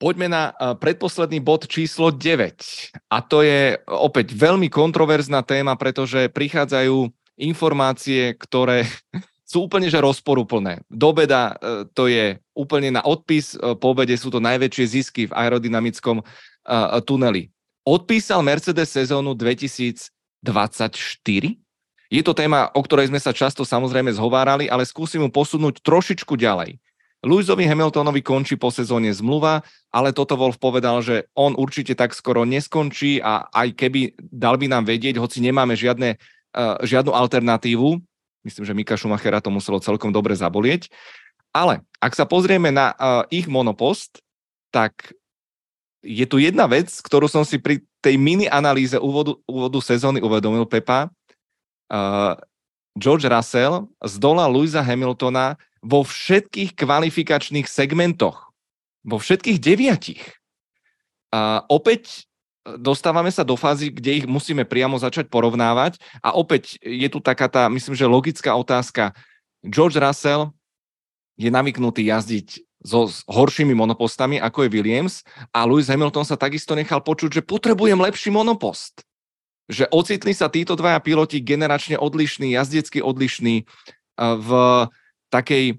Poďme 0.00 0.32
na 0.32 0.56
predposledný 0.80 1.44
bod 1.44 1.68
číslo 1.68 2.08
9. 2.08 3.12
A 3.12 3.20
to 3.20 3.44
je 3.44 3.76
opäť 3.84 4.32
veľmi 4.32 4.72
kontroverzná 4.72 5.44
téma, 5.44 5.76
pretože 5.76 6.32
prichádzajú 6.32 7.12
informácie, 7.36 8.32
ktoré 8.32 8.88
sú 9.50 9.68
úplne 9.68 9.92
že 9.92 10.00
rozporuplné. 10.00 10.80
Do 10.88 11.12
beda 11.12 11.52
e, 11.52 11.84
to 11.92 12.08
je 12.08 12.40
úplne 12.56 12.96
na 12.96 13.04
odpis, 13.04 13.52
po 13.60 13.92
obede 13.92 14.16
sú 14.16 14.32
to 14.32 14.40
najväčšie 14.40 14.84
zisky 14.88 15.22
v 15.28 15.36
aerodynamickom 15.36 16.24
tuneli. 17.04 17.52
Odpísal 17.84 18.44
Mercedes 18.44 18.92
sezónu 18.92 19.32
2024? 19.36 20.08
Je 22.10 22.22
to 22.26 22.32
téma, 22.34 22.68
o 22.74 22.80
ktorej 22.82 23.08
sme 23.08 23.22
sa 23.22 23.30
často 23.30 23.62
samozrejme 23.64 24.10
zhovárali, 24.12 24.66
ale 24.66 24.82
skúsim 24.82 25.22
mu 25.22 25.30
posunúť 25.30 25.80
trošičku 25.80 26.34
ďalej. 26.36 26.76
Lewisovi 27.20 27.68
Hamiltonovi 27.68 28.24
končí 28.24 28.56
po 28.56 28.72
sezóne 28.72 29.12
zmluva, 29.12 29.60
ale 29.92 30.16
toto 30.16 30.40
Wolf 30.40 30.56
povedal, 30.56 31.04
že 31.04 31.28
on 31.36 31.52
určite 31.52 31.92
tak 31.92 32.16
skoro 32.16 32.48
neskončí 32.48 33.20
a 33.20 33.44
aj 33.52 33.76
keby 33.76 34.16
dal 34.18 34.56
by 34.56 34.72
nám 34.72 34.88
vedieť, 34.88 35.20
hoci 35.20 35.44
nemáme 35.44 35.76
žiadne, 35.76 36.16
uh, 36.16 36.80
žiadnu 36.80 37.12
alternatívu, 37.12 38.00
myslím, 38.48 38.64
že 38.64 38.72
Mika 38.72 38.96
Schumachera 38.96 39.44
to 39.44 39.52
muselo 39.52 39.84
celkom 39.84 40.16
dobre 40.16 40.32
zabolieť, 40.32 40.88
ale 41.52 41.84
ak 42.00 42.16
sa 42.16 42.24
pozrieme 42.24 42.72
na 42.72 42.96
uh, 42.96 43.28
ich 43.28 43.44
monopost, 43.44 44.24
tak 44.72 45.12
je 46.00 46.24
tu 46.24 46.40
jedna 46.40 46.64
vec, 46.64 46.88
ktorú 46.88 47.28
som 47.28 47.44
si 47.44 47.60
pri 47.60 47.84
tej 48.00 48.16
mini 48.16 48.48
analýze 48.48 48.96
úvodu, 48.96 49.36
úvodu 49.44 49.76
sezóny 49.84 50.24
uvedomil, 50.24 50.64
Pepa. 50.64 51.12
Uh, 51.90 52.38
George 52.98 53.26
Russell 53.26 53.86
zdolal 54.02 54.50
Louisa 54.50 54.82
Hamiltona 54.82 55.54
vo 55.80 56.02
všetkých 56.02 56.74
kvalifikačných 56.76 57.66
segmentoch. 57.66 58.50
Vo 59.06 59.16
všetkých 59.16 59.58
deviatich. 59.62 60.22
A 61.30 61.64
opäť 61.70 62.28
dostávame 62.64 63.32
sa 63.32 63.46
do 63.46 63.56
fázy, 63.56 63.88
kde 63.88 64.22
ich 64.22 64.26
musíme 64.28 64.66
priamo 64.68 64.98
začať 65.00 65.32
porovnávať 65.32 65.96
a 66.20 66.36
opäť 66.36 66.76
je 66.84 67.08
tu 67.08 67.22
taká 67.22 67.48
tá, 67.48 67.70
myslím, 67.72 67.96
že 67.96 68.04
logická 68.04 68.52
otázka. 68.52 69.16
George 69.64 69.96
Russell 69.96 70.52
je 71.40 71.48
navyknutý 71.48 72.04
jazdiť 72.04 72.60
so 72.84 73.08
horšími 73.28 73.72
monopostami, 73.76 74.40
ako 74.40 74.64
je 74.64 74.72
Williams 74.72 75.24
a 75.52 75.64
Lewis 75.64 75.88
Hamilton 75.88 76.24
sa 76.24 76.36
takisto 76.36 76.76
nechal 76.76 77.00
počuť, 77.00 77.40
že 77.40 77.46
potrebujem 77.46 77.96
lepší 77.96 78.32
monopost. 78.32 79.04
Že 79.70 79.86
ocitli 79.94 80.34
sa 80.34 80.50
títo 80.50 80.74
dvaja 80.74 80.98
piloti 80.98 81.38
generačne 81.38 81.94
odlišní, 81.94 82.58
jazdecky 82.58 82.98
odlišní 82.98 83.64
v 84.18 84.50
takej 85.30 85.78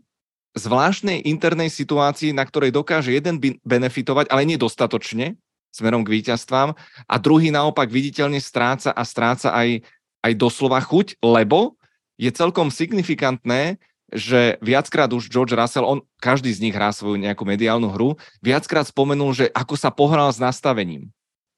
zvláštnej 0.55 1.27
internej 1.27 1.71
situácii, 1.71 2.35
na 2.35 2.43
ktorej 2.43 2.75
dokáže 2.75 3.11
jeden 3.11 3.39
benefitovať, 3.63 4.31
ale 4.31 4.47
nie 4.47 4.59
dostatočne, 4.59 5.39
smerom 5.71 6.03
k 6.03 6.19
víťazstvám 6.19 6.75
a 7.07 7.15
druhý 7.15 7.51
naopak 7.51 7.87
viditeľne 7.87 8.43
stráca 8.43 8.91
a 8.91 9.03
stráca 9.07 9.55
aj, 9.55 9.79
aj 10.23 10.33
doslova 10.35 10.83
chuť, 10.83 11.23
lebo 11.23 11.79
je 12.19 12.27
celkom 12.35 12.67
signifikantné, 12.67 13.79
že 14.11 14.59
viackrát 14.59 15.07
už 15.07 15.31
George 15.31 15.55
Russell, 15.55 15.87
on, 15.87 16.03
každý 16.19 16.51
z 16.51 16.67
nich 16.67 16.75
hrá 16.75 16.91
svoju 16.91 17.15
nejakú 17.15 17.47
mediálnu 17.47 17.87
hru, 17.87 18.19
viackrát 18.43 18.83
spomenul, 18.83 19.31
že 19.31 19.47
ako 19.55 19.79
sa 19.79 19.87
pohral 19.87 20.27
s 20.27 20.35
nastavením. 20.35 21.07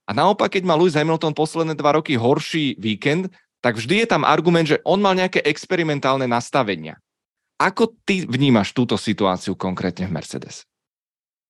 A 0.03 0.11
naopak, 0.11 0.51
keď 0.59 0.63
má 0.67 0.75
Lewis 0.75 0.99
Hamilton 0.99 1.31
posledné 1.31 1.79
dva 1.79 1.95
roky 1.95 2.19
horší 2.19 2.75
víkend, 2.75 3.31
tak 3.63 3.79
vždy 3.79 4.03
je 4.03 4.07
tam 4.11 4.27
argument, 4.27 4.67
že 4.67 4.83
on 4.83 4.99
mal 4.99 5.15
nejaké 5.15 5.39
experimentálne 5.39 6.27
nastavenia. 6.27 6.99
Ako 7.55 7.95
ty 8.03 8.27
vnímaš 8.27 8.75
túto 8.75 8.99
situáciu 8.99 9.55
konkrétně 9.55 10.07
v 10.07 10.11
Mercedes? 10.11 10.67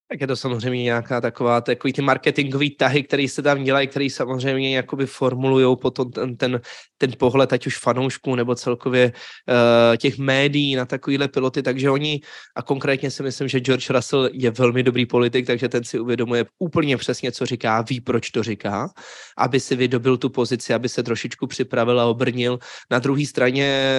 Tak 0.10 0.22
je 0.22 0.28
to 0.28 0.36
samozřejmě 0.36 0.84
nějaká 0.84 1.22
taková, 1.22 1.62
takový 1.62 1.94
ty 1.94 2.02
marketingový 2.02 2.76
tahy, 2.76 3.04
které 3.04 3.28
se 3.30 3.42
tam 3.42 3.64
dělají, 3.64 3.88
které 3.88 4.10
samozřejmě 4.10 4.76
jakoby 4.76 5.06
formulují 5.06 5.78
potom 5.82 6.12
ten, 6.12 6.38
ten, 6.38 6.62
ten 6.98 7.12
pohled, 7.18 7.54
ať 7.54 7.68
už 7.68 7.78
fanoušků 7.78 8.36
nebo 8.36 8.56
celkově 8.56 9.12
uh, 9.12 9.98
těch 9.98 10.18
médií 10.18 10.76
na 10.76 10.86
takovýhle 10.86 11.28
piloty, 11.28 11.64
takže 11.64 11.90
oni, 11.90 12.22
a 12.56 12.62
konkrétně 12.62 13.12
si 13.12 13.24
myslím, 13.24 13.48
že 13.48 13.60
George 13.60 13.90
Russell 13.90 14.30
je 14.34 14.52
velmi 14.52 14.84
dobrý 14.84 15.06
politik, 15.06 15.48
takže 15.48 15.70
ten 15.70 15.84
si 15.84 16.00
uvědomuje 16.00 16.46
úplně 16.60 16.98
přesně, 16.98 17.32
co 17.32 17.46
říká, 17.46 17.82
ví, 17.82 18.02
proč 18.02 18.32
to 18.32 18.44
říká, 18.44 18.90
aby 19.38 19.60
si 19.60 19.76
vydobil 19.76 20.18
tu 20.18 20.30
pozici, 20.30 20.74
aby 20.74 20.90
se 20.90 21.04
trošičku 21.04 21.48
připravil 21.48 22.00
a 22.02 22.06
obrnil. 22.06 22.60
Na 22.92 23.00
druhé 23.00 23.26
straně 23.26 23.90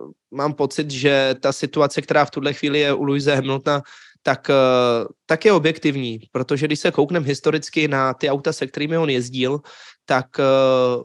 uh, 0.00 0.10
mám 0.30 0.52
pocit, 0.52 0.90
že 0.90 1.34
ta 1.40 1.52
situace, 1.52 2.02
která 2.02 2.24
v 2.24 2.30
tuhle 2.30 2.52
chvíli 2.52 2.78
je 2.80 2.94
u 2.94 3.04
Louise 3.04 3.34
Hamiltona, 3.34 3.82
tak, 4.22 4.50
eh, 4.50 5.04
tak 5.26 5.44
je 5.44 5.52
objektivní, 5.52 6.18
protože 6.32 6.66
když 6.66 6.80
se 6.80 6.90
koukneme 6.90 7.26
historicky 7.26 7.88
na 7.88 8.14
ty 8.14 8.30
auta, 8.30 8.52
se 8.52 8.66
kterými 8.66 8.98
on 8.98 9.10
jezdil, 9.10 9.60
tak 10.04 10.26
eh, 10.40 11.02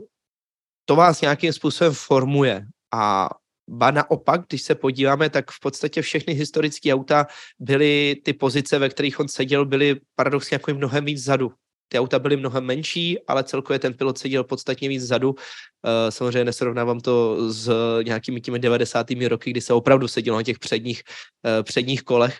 to 0.86 0.96
vás 0.96 1.22
nějakým 1.22 1.54
způsobem 1.54 1.94
formuje 1.94 2.66
a 2.94 3.30
Ba 3.70 3.92
naopak, 3.92 4.42
když 4.48 4.62
se 4.62 4.76
podíváme, 4.76 5.30
tak 5.30 5.52
v 5.52 5.60
podstatě 5.60 6.02
všechny 6.02 6.34
historické 6.34 6.94
auta 6.94 7.26
byly, 7.60 8.16
ty 8.24 8.34
pozice, 8.34 8.80
ve 8.80 8.90
kterých 8.90 9.20
on 9.20 9.28
seděl, 9.28 9.66
byly 9.66 10.00
paradoxně 10.16 10.56
jako 10.56 10.74
mnohem 10.74 11.06
víc 11.06 11.22
vzadu. 11.22 11.52
Ty 11.88 12.00
auta 12.00 12.20
byly 12.20 12.38
mnohem 12.38 12.64
menší, 12.64 13.20
ale 13.28 13.44
celkově 13.44 13.80
ten 13.80 13.94
pilot 13.94 14.18
seděl 14.18 14.44
podstatně 14.44 14.90
víc 14.90 15.04
vzadu. 15.04 15.30
Uh, 15.30 15.36
samozřejmě 16.10 16.46
nesrovnávám 16.46 17.00
to 17.00 17.38
s 17.54 17.72
nějakými 18.04 18.42
těmi 18.42 18.60
90. 18.60 19.08
roky, 19.28 19.52
kdy 19.52 19.62
se 19.62 19.74
opravdu 19.74 20.08
sedělo 20.08 20.38
na 20.38 20.44
těch 20.44 20.60
předních, 20.60 21.04
předních 21.64 22.04
kolech 22.04 22.38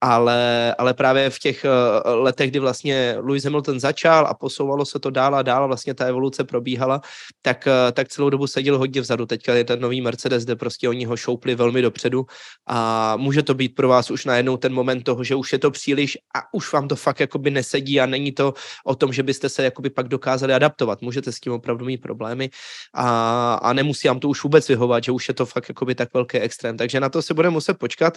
ale, 0.00 0.74
ale 0.78 0.94
právě 0.94 1.30
v 1.30 1.38
těch 1.38 1.64
uh, 1.64 2.22
letech, 2.22 2.50
kdy 2.50 2.58
vlastně 2.58 3.16
Lewis 3.18 3.44
Hamilton 3.44 3.80
začal 3.80 4.26
a 4.26 4.34
posouvalo 4.34 4.84
se 4.84 4.98
to 4.98 5.10
dál 5.10 5.34
a 5.34 5.42
dál, 5.42 5.66
vlastně 5.66 5.94
ta 5.94 6.04
evoluce 6.04 6.44
probíhala, 6.44 7.00
tak, 7.42 7.66
uh, 7.66 7.92
tak 7.92 8.08
celou 8.08 8.30
dobu 8.30 8.46
seděl 8.46 8.78
hodně 8.78 9.00
vzadu. 9.00 9.26
Teďka 9.26 9.54
je 9.54 9.64
ten 9.64 9.80
nový 9.80 10.00
Mercedes, 10.00 10.44
kde 10.44 10.56
prostě 10.56 10.88
oni 10.88 11.04
ho 11.04 11.16
šoupli 11.16 11.54
velmi 11.54 11.82
dopředu 11.82 12.26
a 12.66 13.16
může 13.16 13.42
to 13.42 13.54
být 13.54 13.74
pro 13.74 13.88
vás 13.88 14.10
už 14.10 14.24
najednou 14.24 14.56
ten 14.56 14.72
moment 14.72 15.02
toho, 15.02 15.24
že 15.24 15.34
už 15.34 15.52
je 15.52 15.58
to 15.58 15.70
příliš 15.70 16.18
a 16.34 16.54
už 16.54 16.72
vám 16.72 16.88
to 16.88 16.96
fakt 16.96 17.20
jakoby 17.20 17.50
nesedí 17.50 18.00
a 18.00 18.06
není 18.06 18.32
to 18.32 18.54
o 18.86 18.94
tom, 18.94 19.12
že 19.12 19.22
byste 19.22 19.48
se 19.48 19.64
jakoby 19.64 19.90
pak 19.90 20.08
dokázali 20.08 20.54
adaptovat. 20.54 21.02
Můžete 21.02 21.32
s 21.32 21.40
tím 21.40 21.52
opravdu 21.52 21.84
mít 21.84 21.98
problémy 21.98 22.50
a, 22.94 23.54
a 23.54 23.72
nemusí 23.72 24.08
vám 24.08 24.20
to 24.20 24.28
už 24.28 24.42
vůbec 24.42 24.68
vyhovat, 24.68 25.04
že 25.04 25.12
už 25.12 25.28
je 25.28 25.34
to 25.34 25.46
fakt 25.46 25.68
jakoby 25.68 25.94
tak 25.94 26.14
velký 26.14 26.38
extrém. 26.38 26.76
Takže 26.76 27.00
na 27.00 27.08
to 27.08 27.22
se 27.22 27.34
bude 27.34 27.50
muset 27.50 27.78
počkat 27.78 28.14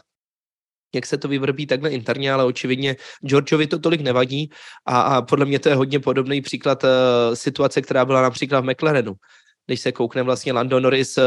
jak 0.96 1.06
se 1.06 1.18
to 1.18 1.28
vyvrbí 1.28 1.66
takhle 1.66 1.90
interně, 1.90 2.34
ale 2.34 2.44
očividně 2.44 2.96
Georgeovi 3.26 3.68
to 3.68 3.80
tolik 3.80 4.02
nevadí 4.02 4.50
a, 4.86 5.02
a 5.02 5.22
podle 5.22 5.46
mě 5.46 5.60
to 5.60 5.70
je 5.70 5.76
hodně 5.76 6.00
podobný 6.00 6.42
příklad 6.42 6.84
uh, 6.84 6.90
situace, 7.34 7.82
která 7.82 8.06
byla 8.06 8.22
například 8.22 8.62
v 8.62 8.70
McLarenu. 8.70 9.14
Když 9.66 9.82
se 9.82 9.92
koukne 9.92 10.24
vlastně 10.24 10.54
Lando 10.54 10.80
Norris, 10.80 11.18
uh, 11.18 11.24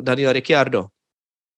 Daniel 0.00 0.32
Ricciardo. 0.32 0.86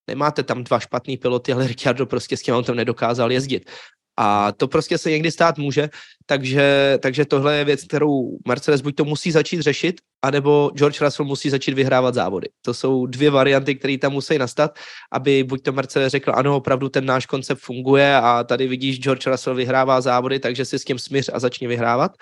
Nemáte 0.09 0.43
tam 0.43 0.65
dva 0.65 0.81
špatný 0.81 1.17
piloty, 1.17 1.53
ale 1.53 1.67
Ricciardo 1.67 2.07
prostě 2.07 2.37
s 2.37 2.43
tím 2.43 2.55
autem 2.55 2.77
nedokázal 2.77 3.33
jezdit. 3.33 3.71
A 4.17 4.53
to 4.53 4.69
prostě 4.69 4.99
se 4.99 5.11
někdy 5.11 5.31
stát 5.31 5.59
může, 5.59 5.89
takže, 6.27 6.99
takže 7.03 7.25
tohle 7.25 7.57
je 7.57 7.65
věc, 7.65 7.85
kterou 7.85 8.39
Mercedes 8.49 8.81
buď 8.81 8.95
to 8.95 9.05
musí 9.05 9.31
začít 9.31 9.61
řešit, 9.61 10.01
anebo 10.23 10.71
George 10.75 11.01
Russell 11.01 11.27
musí 11.27 11.51
začít 11.51 11.75
vyhrávat 11.75 12.15
závody. 12.15 12.49
To 12.63 12.75
jsou 12.75 13.07
dvě 13.07 13.31
varianty, 13.31 13.75
které 13.75 13.99
tam 13.99 14.13
musí 14.13 14.39
nastat, 14.39 14.79
aby 15.13 15.45
buď 15.45 15.63
to 15.63 15.73
Mercedes 15.73 16.11
řekl, 16.11 16.33
ano, 16.35 16.57
opravdu 16.57 16.89
ten 16.89 17.07
náš 17.07 17.27
koncept 17.27 17.59
funguje 17.59 18.17
a 18.17 18.45
tady 18.45 18.69
vidíš, 18.69 19.01
George 19.01 19.27
Russell 19.27 19.57
vyhrává 19.57 20.01
závody, 20.01 20.39
takže 20.39 20.65
si 20.65 20.79
s 20.79 20.85
tím 20.85 20.99
smíř 20.99 21.31
a 21.33 21.39
začni 21.39 21.69
vyhrávat, 21.69 22.13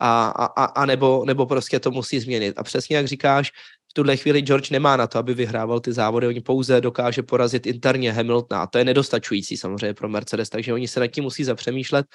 a, 0.00 0.28
a, 0.28 0.64
a 0.64 0.86
nebo, 0.86 1.24
nebo 1.26 1.46
prostě 1.46 1.80
to 1.80 1.90
musí 1.90 2.20
změnit. 2.20 2.54
A 2.56 2.62
přesně 2.62 2.96
jak 2.96 3.06
říkáš, 3.06 3.50
tuhle 3.98 4.16
chvíli 4.16 4.40
George 4.40 4.70
nemá 4.70 4.96
na 4.96 5.06
to, 5.06 5.18
aby 5.18 5.34
vyhrával 5.34 5.80
ty 5.80 5.92
závody, 5.92 6.26
oni 6.26 6.40
pouze 6.40 6.80
dokáže 6.80 7.22
porazit 7.22 7.66
interně 7.66 8.12
Hamiltona 8.12 8.62
a 8.62 8.66
to 8.66 8.78
je 8.78 8.84
nedostačující 8.84 9.56
samozřejmě 9.56 9.94
pro 9.94 10.08
Mercedes, 10.08 10.48
takže 10.48 10.72
oni 10.72 10.88
se 10.88 11.00
nad 11.00 11.06
tím 11.06 11.24
musí 11.24 11.44
zapřemýšlet. 11.44 12.06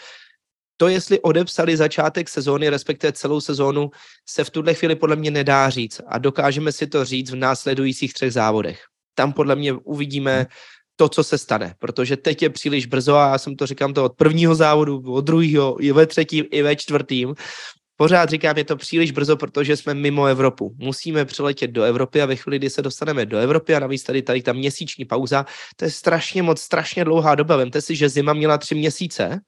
To, 0.78 0.88
jestli 0.88 1.20
odepsali 1.20 1.78
začátek 1.78 2.30
sezóny, 2.30 2.70
respektive 2.70 3.14
celou 3.14 3.42
sezónu, 3.42 3.92
se 4.30 4.44
v 4.44 4.50
tuhle 4.50 4.74
chvíli 4.74 4.96
podle 4.96 5.16
mě 5.16 5.32
nedá 5.32 5.70
říct 5.70 6.02
a 6.08 6.18
dokážeme 6.18 6.72
si 6.72 6.88
to 6.88 7.06
říct 7.06 7.32
v 7.32 7.36
následujících 7.36 8.14
třech 8.14 8.34
závodech. 8.34 8.80
Tam 9.16 9.34
podle 9.34 9.56
mě 9.56 9.74
uvidíme 9.74 10.48
to, 10.96 11.10
co 11.10 11.24
se 11.24 11.38
stane, 11.38 11.76
protože 11.80 12.18
teď 12.18 12.42
je 12.42 12.50
příliš 12.50 12.86
brzo 12.86 13.16
a 13.16 13.32
já 13.32 13.38
jsem 13.38 13.56
to 13.56 13.68
říkám 13.68 13.94
to 13.94 14.06
od 14.06 14.16
prvního 14.16 14.56
závodu, 14.56 15.04
od 15.14 15.22
druhého, 15.22 15.84
i 15.84 15.92
ve 15.92 16.08
třetím, 16.08 16.46
i 16.52 16.62
ve 16.62 16.76
čtvrtým 16.76 17.36
pořád 17.96 18.30
říkám, 18.30 18.58
je 18.58 18.64
to 18.64 18.76
příliš 18.76 19.12
brzo, 19.12 19.38
protože 19.38 19.78
jsme 19.78 19.94
mimo 19.94 20.26
Evropu. 20.26 20.76
Musíme 20.78 21.26
přiletět 21.26 21.72
do 21.72 21.84
Evropy 21.84 22.22
a 22.22 22.26
ve 22.26 22.36
chvíli, 22.36 22.58
kdy 22.58 22.70
se 22.70 22.82
dostaneme 22.82 23.26
do 23.26 23.38
Evropy 23.38 23.76
a 23.76 23.80
navíc 23.80 24.04
tady, 24.04 24.22
tady 24.22 24.42
ta 24.42 24.54
měsíční 24.54 25.06
pauza, 25.06 25.46
to 25.76 25.86
je 25.86 25.92
strašně 25.92 26.44
moc, 26.44 26.62
strašně 26.62 27.06
dlouhá 27.06 27.36
doba. 27.36 27.58
Vemte 27.58 27.82
si, 27.82 27.96
že 27.96 28.10
zima 28.10 28.34
měla 28.34 28.58
tři 28.58 28.76
měsíce, 28.76 29.40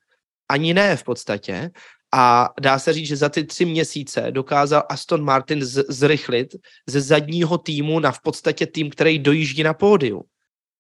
ani 0.49 0.73
ne 0.73 0.97
v 0.97 1.03
podstatě, 1.03 1.72
a 2.13 2.49
dá 2.61 2.80
se 2.80 2.93
říct, 2.93 3.07
že 3.07 3.15
za 3.15 3.30
ty 3.30 3.43
tři 3.43 3.65
měsíce 3.65 4.27
dokázal 4.31 4.84
Aston 4.89 5.23
Martin 5.23 5.65
z- 5.65 5.85
zrychlit 5.89 6.55
ze 6.88 7.01
zadního 7.01 7.57
týmu 7.57 7.99
na 7.99 8.11
v 8.11 8.22
podstatě 8.22 8.65
tým, 8.65 8.89
který 8.89 9.19
dojíždí 9.19 9.63
na 9.63 9.73
pódiu. 9.73 10.23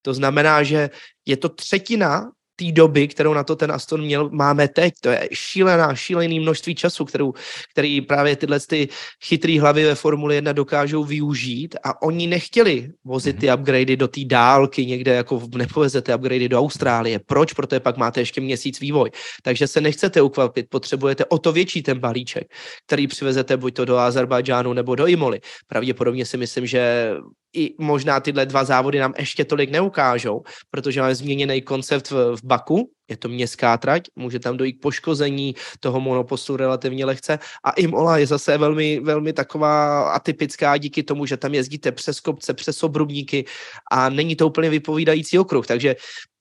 To 0.01 0.13
znamená, 0.13 0.63
že 0.63 0.89
je 1.25 1.37
to 1.37 1.49
třetina 1.49 2.31
té 2.55 2.71
doby, 2.71 3.07
kterou 3.07 3.33
na 3.33 3.43
to 3.43 3.55
ten 3.55 3.71
Aston 3.71 4.01
měl, 4.01 4.29
máme 4.29 4.67
teď. 4.67 4.93
To 5.01 5.09
je 5.09 5.29
šílená, 5.33 5.95
šílený 5.95 6.39
množství 6.39 6.75
času, 6.75 7.05
kterou, 7.05 7.33
který 7.71 8.01
právě 8.01 8.35
tyhle 8.35 8.59
ty 8.59 8.87
chytrý 9.23 9.59
hlavy 9.59 9.83
ve 9.83 9.95
Formuli 9.95 10.35
1 10.35 10.53
dokážou 10.53 11.03
využít 11.03 11.75
a 11.83 12.01
oni 12.01 12.27
nechtěli 12.27 12.91
vozit 13.03 13.39
ty 13.39 13.47
mhm. 13.47 13.59
upgradey 13.59 13.95
do 13.95 14.07
té 14.07 14.21
dálky 14.25 14.85
někde, 14.85 15.13
jako 15.15 15.41
nepovezete 15.55 16.15
upgradey 16.15 16.49
do 16.49 16.59
Austrálie. 16.59 17.19
Proč? 17.25 17.53
Protože 17.53 17.79
pak 17.79 17.97
máte 17.97 18.21
ještě 18.21 18.41
měsíc 18.41 18.79
vývoj. 18.79 19.11
Takže 19.43 19.67
se 19.67 19.81
nechcete 19.81 20.21
ukvapit, 20.21 20.65
potřebujete 20.69 21.25
o 21.25 21.37
to 21.37 21.51
větší 21.51 21.83
ten 21.83 21.99
balíček, 21.99 22.47
který 22.85 23.07
přivezete 23.07 23.57
buď 23.57 23.73
to 23.73 23.85
do 23.85 23.97
Azerbajdžánu 23.97 24.73
nebo 24.73 24.95
do 24.95 25.07
Imoly. 25.07 25.39
Pravděpodobně 25.67 26.25
si 26.25 26.37
myslím, 26.37 26.65
že 26.65 27.15
i 27.55 27.75
možná 27.79 28.19
tyhle 28.19 28.45
dva 28.45 28.63
závody 28.63 28.99
nám 28.99 29.13
ještě 29.19 29.45
tolik 29.45 29.71
neukážou, 29.71 30.43
protože 30.71 31.01
máme 31.01 31.15
změněný 31.15 31.61
koncept 31.61 32.11
v, 32.11 32.35
v 32.35 32.44
Baku, 32.45 32.91
je 33.09 33.17
to 33.17 33.27
městská 33.27 33.77
trať, 33.77 34.03
může 34.15 34.39
tam 34.39 34.57
dojít 34.57 34.73
k 34.73 34.81
poškození 34.81 35.55
toho 35.79 35.99
monopostu 36.01 36.57
relativně 36.57 37.05
lehce. 37.05 37.39
A 37.63 37.71
Imola 37.71 38.17
je 38.17 38.27
zase 38.27 38.57
velmi, 38.57 38.99
velmi 38.99 39.33
taková 39.33 40.09
atypická 40.11 40.77
díky 40.77 41.03
tomu, 41.03 41.25
že 41.25 41.37
tam 41.37 41.53
jezdíte 41.53 41.91
přes 41.91 42.19
kopce, 42.19 42.53
přes 42.53 42.83
obrubníky 42.83 43.45
a 43.91 44.09
není 44.09 44.35
to 44.35 44.47
úplně 44.47 44.69
vypovídající 44.69 45.39
okruh, 45.39 45.67
takže 45.67 45.95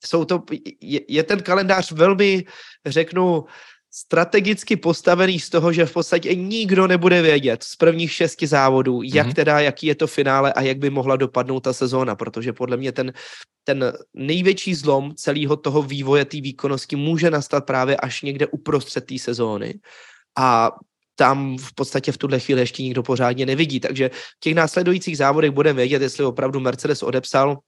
jsou 0.05 0.25
to, 0.25 0.43
je, 0.81 1.01
je 1.09 1.23
ten 1.23 1.43
kalendář 1.43 1.93
velmi, 1.93 2.45
řeknu, 2.87 3.45
strategicky 3.97 4.77
postavený 4.77 5.41
z 5.41 5.51
toho, 5.51 5.73
že 5.73 5.87
v 5.87 5.93
podstatě 5.93 6.35
nikdo 6.35 6.87
nebude 6.87 7.23
vědět 7.23 7.63
z 7.63 7.77
prvních 7.77 8.13
šesti 8.13 8.47
závodů, 8.47 9.03
jak 9.03 9.27
mm-hmm. 9.27 9.35
teda, 9.35 9.61
jaký 9.61 9.87
je 9.87 9.95
to 9.95 10.07
finále 10.07 10.53
a 10.53 10.61
jak 10.61 10.79
by 10.79 10.91
mohla 10.91 11.17
dopadnout 11.17 11.61
ta 11.61 11.73
sezóna, 11.73 12.17
protože 12.17 12.53
podle 12.53 12.77
mě 12.77 12.93
ten, 12.93 13.13
ten 13.65 13.93
největší 14.15 14.75
zlom 14.75 15.15
celého 15.15 15.57
toho 15.57 15.83
vývoje 15.83 16.25
té 16.25 16.41
výkonnosti 16.41 16.97
může 16.97 17.31
nastat 17.31 17.67
právě 17.67 17.97
až 17.97 18.23
někde 18.23 18.47
uprostřed 18.47 19.07
té 19.07 19.19
sezóny. 19.19 19.75
A 20.39 20.71
tam 21.17 21.59
v 21.59 21.75
podstatě 21.75 22.13
v 22.13 22.19
tuhle 22.19 22.41
chvíli 22.41 22.61
ještě 22.61 22.83
nikdo 22.83 23.03
pořádně 23.03 23.47
nevidí. 23.47 23.81
Takže 23.81 24.11
v 24.15 24.41
těch 24.41 24.55
následujících 24.55 25.17
závodech 25.17 25.51
budeme 25.51 25.77
vědět, 25.77 26.03
jestli 26.03 26.25
opravdu 26.25 26.61
Mercedes 26.61 27.03
odepsal 27.03 27.59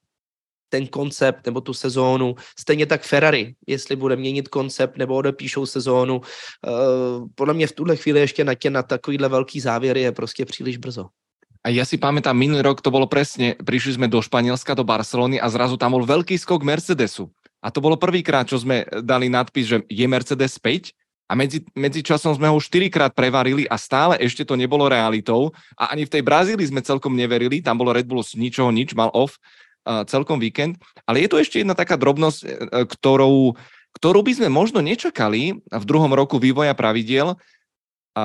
ten 0.68 0.86
koncept 0.86 1.46
nebo 1.46 1.60
tu 1.60 1.74
sezónu. 1.74 2.34
Stejně 2.58 2.86
tak 2.86 3.02
Ferrari, 3.02 3.54
jestli 3.66 3.96
bude 3.96 4.16
měnit 4.16 4.48
koncept 4.48 4.96
nebo 4.96 5.16
odepíšou 5.16 5.66
sezónu. 5.66 6.16
Uh, 6.16 7.26
podle 7.34 7.54
mě 7.54 7.66
v 7.66 7.72
tuhle 7.72 7.96
chvíli 7.96 8.20
ještě 8.20 8.44
na 8.44 8.54
tě 8.54 8.70
na 8.70 8.82
takovýhle 8.82 9.28
velký 9.28 9.60
závěry 9.60 10.00
je 10.00 10.12
prostě 10.12 10.44
příliš 10.44 10.76
brzo. 10.76 11.06
A 11.66 11.74
ja 11.74 11.82
si 11.82 11.98
pamätám, 11.98 12.38
minulý 12.38 12.62
rok 12.62 12.78
to 12.78 12.94
bolo 12.94 13.10
presne, 13.10 13.58
prišli 13.58 13.98
sme 13.98 14.06
do 14.06 14.22
Španielska, 14.22 14.78
do 14.78 14.86
Barcelony 14.86 15.42
a 15.42 15.50
zrazu 15.50 15.74
tam 15.74 15.98
bol 15.98 16.06
veľký 16.06 16.38
skok 16.38 16.62
Mercedesu. 16.62 17.26
A 17.58 17.74
to 17.74 17.82
bolo 17.82 17.98
prvýkrát, 17.98 18.46
čo 18.46 18.62
sme 18.62 18.86
dali 19.02 19.26
nadpis, 19.26 19.66
že 19.66 19.78
je 19.90 20.06
Mercedes 20.06 20.54
späť 20.54 20.94
a 21.26 21.34
medzi, 21.34 21.66
medzi 21.74 22.06
časom 22.06 22.38
sme 22.38 22.46
ho 22.46 22.62
štyrikrát 22.62 23.10
prevarili 23.10 23.66
a 23.66 23.74
stále 23.74 24.14
ešte 24.22 24.46
to 24.46 24.54
nebolo 24.54 24.86
realitou 24.86 25.50
a 25.74 25.90
ani 25.90 26.06
v 26.06 26.12
tej 26.14 26.22
Brazílii 26.22 26.70
sme 26.70 26.86
celkom 26.86 27.18
neverili, 27.18 27.58
tam 27.58 27.82
bolo 27.82 27.90
Red 27.90 28.06
Bull 28.06 28.22
z 28.22 28.38
ničoho 28.38 28.70
nič, 28.70 28.94
mal 28.94 29.10
off 29.10 29.34
celkom 30.06 30.42
víkend. 30.42 30.82
Ale 31.06 31.22
je 31.22 31.30
tu 31.30 31.36
ešte 31.38 31.62
jedna 31.62 31.78
taká 31.78 31.94
drobnosť, 31.94 32.40
e, 32.42 32.46
e, 32.46 32.52
ktorou, 32.90 33.54
ktorú 33.94 34.20
by 34.26 34.32
sme 34.42 34.48
možno 34.50 34.82
nečakali 34.82 35.62
v 35.62 35.84
druhom 35.86 36.10
roku 36.10 36.42
vývoja 36.42 36.74
pravidiel. 36.74 37.38
A 38.18 38.24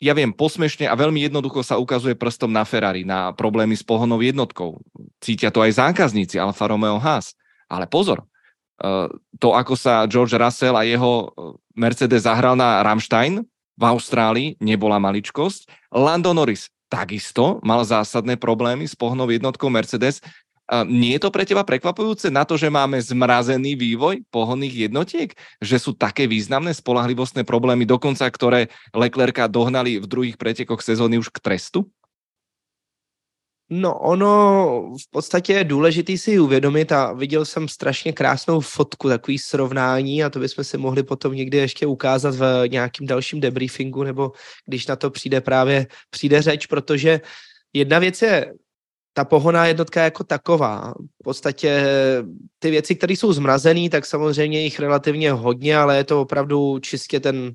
ja 0.00 0.12
viem, 0.16 0.32
posmešne 0.32 0.88
a 0.88 0.96
veľmi 0.96 1.28
jednoducho 1.28 1.60
sa 1.60 1.76
ukazuje 1.76 2.16
prstom 2.16 2.52
na 2.52 2.64
Ferrari, 2.64 3.04
na 3.04 3.32
problémy 3.36 3.76
s 3.76 3.84
pohonou 3.84 4.20
jednotkou. 4.20 4.80
Cítia 5.20 5.52
to 5.52 5.60
aj 5.60 5.76
zákazníci 5.76 6.40
Alfa 6.40 6.68
Romeo 6.68 7.00
Haas. 7.00 7.36
Ale 7.68 7.88
pozor, 7.88 8.24
e, 8.80 9.08
to, 9.40 9.56
ako 9.56 9.74
sa 9.76 10.04
George 10.04 10.36
Russell 10.36 10.76
a 10.76 10.84
jeho 10.84 11.32
Mercedes 11.72 12.28
zahral 12.28 12.56
na 12.56 12.84
Rammstein 12.84 13.40
v 13.80 13.84
Austrálii, 13.88 14.48
nebola 14.60 15.00
maličkosť. 15.00 15.92
Lando 15.96 16.36
Norris 16.36 16.68
takisto 16.90 17.62
mal 17.62 17.86
zásadné 17.86 18.34
problémy 18.34 18.84
s 18.84 18.98
pohnou 18.98 19.30
jednotkou 19.30 19.70
Mercedes 19.70 20.18
nie 20.86 21.18
je 21.18 21.20
to 21.26 21.30
pre 21.34 21.42
teba 21.42 21.66
prekvapujúce 21.66 22.30
na 22.30 22.46
to, 22.46 22.54
že 22.54 22.70
máme 22.70 23.02
zmrazený 23.02 23.74
vývoj 23.74 24.22
pohonných 24.30 24.90
jednotiek? 24.90 25.34
Že 25.58 25.76
sú 25.82 25.90
také 25.98 26.30
významné 26.30 26.70
spolahlivostné 26.70 27.42
problémy, 27.42 27.82
dokonca 27.86 28.30
ktoré 28.30 28.70
Leclerca 28.94 29.50
dohnali 29.50 29.98
v 29.98 30.06
druhých 30.06 30.36
pretekoch 30.38 30.82
sezóny 30.82 31.18
už 31.18 31.34
k 31.34 31.42
trestu? 31.42 31.90
No 33.70 33.94
ono 33.94 34.30
v 34.98 35.10
podstatě 35.10 35.52
je 35.52 35.64
důležitý 35.64 36.18
si 36.18 36.38
uvědomit 36.38 36.92
a 36.92 37.12
viděl 37.12 37.44
jsem 37.44 37.68
strašně 37.68 38.12
krásnou 38.12 38.60
fotku, 38.60 39.08
takový 39.08 39.38
srovnání 39.38 40.24
a 40.24 40.30
to 40.30 40.38
bychom 40.38 40.64
si 40.64 40.78
mohli 40.78 41.02
potom 41.02 41.34
někdy 41.34 41.56
ještě 41.56 41.86
ukázat 41.86 42.34
v 42.34 42.68
nějakým 42.68 43.06
dalším 43.06 43.40
debriefingu 43.40 44.02
nebo 44.02 44.32
když 44.66 44.86
na 44.86 44.96
to 44.96 45.10
přijde 45.10 45.40
právě 45.40 45.86
přijde 46.10 46.42
řeč, 46.42 46.66
protože 46.66 47.20
jedna 47.72 47.98
věc 47.98 48.22
je 48.22 48.52
ta 49.12 49.24
pohoná 49.24 49.66
jednotka 49.66 50.02
jako 50.02 50.24
taková. 50.24 50.94
V 51.20 51.24
podstatě 51.24 51.86
ty 52.58 52.70
věci, 52.70 52.94
které 52.94 53.12
jsou 53.12 53.32
zmrazené, 53.32 53.90
tak 53.90 54.06
samozřejmě 54.06 54.60
jich 54.60 54.80
relativně 54.80 55.32
hodně, 55.32 55.76
ale 55.76 55.96
je 55.96 56.04
to 56.04 56.20
opravdu 56.20 56.78
čistě 56.78 57.20
ten, 57.20 57.54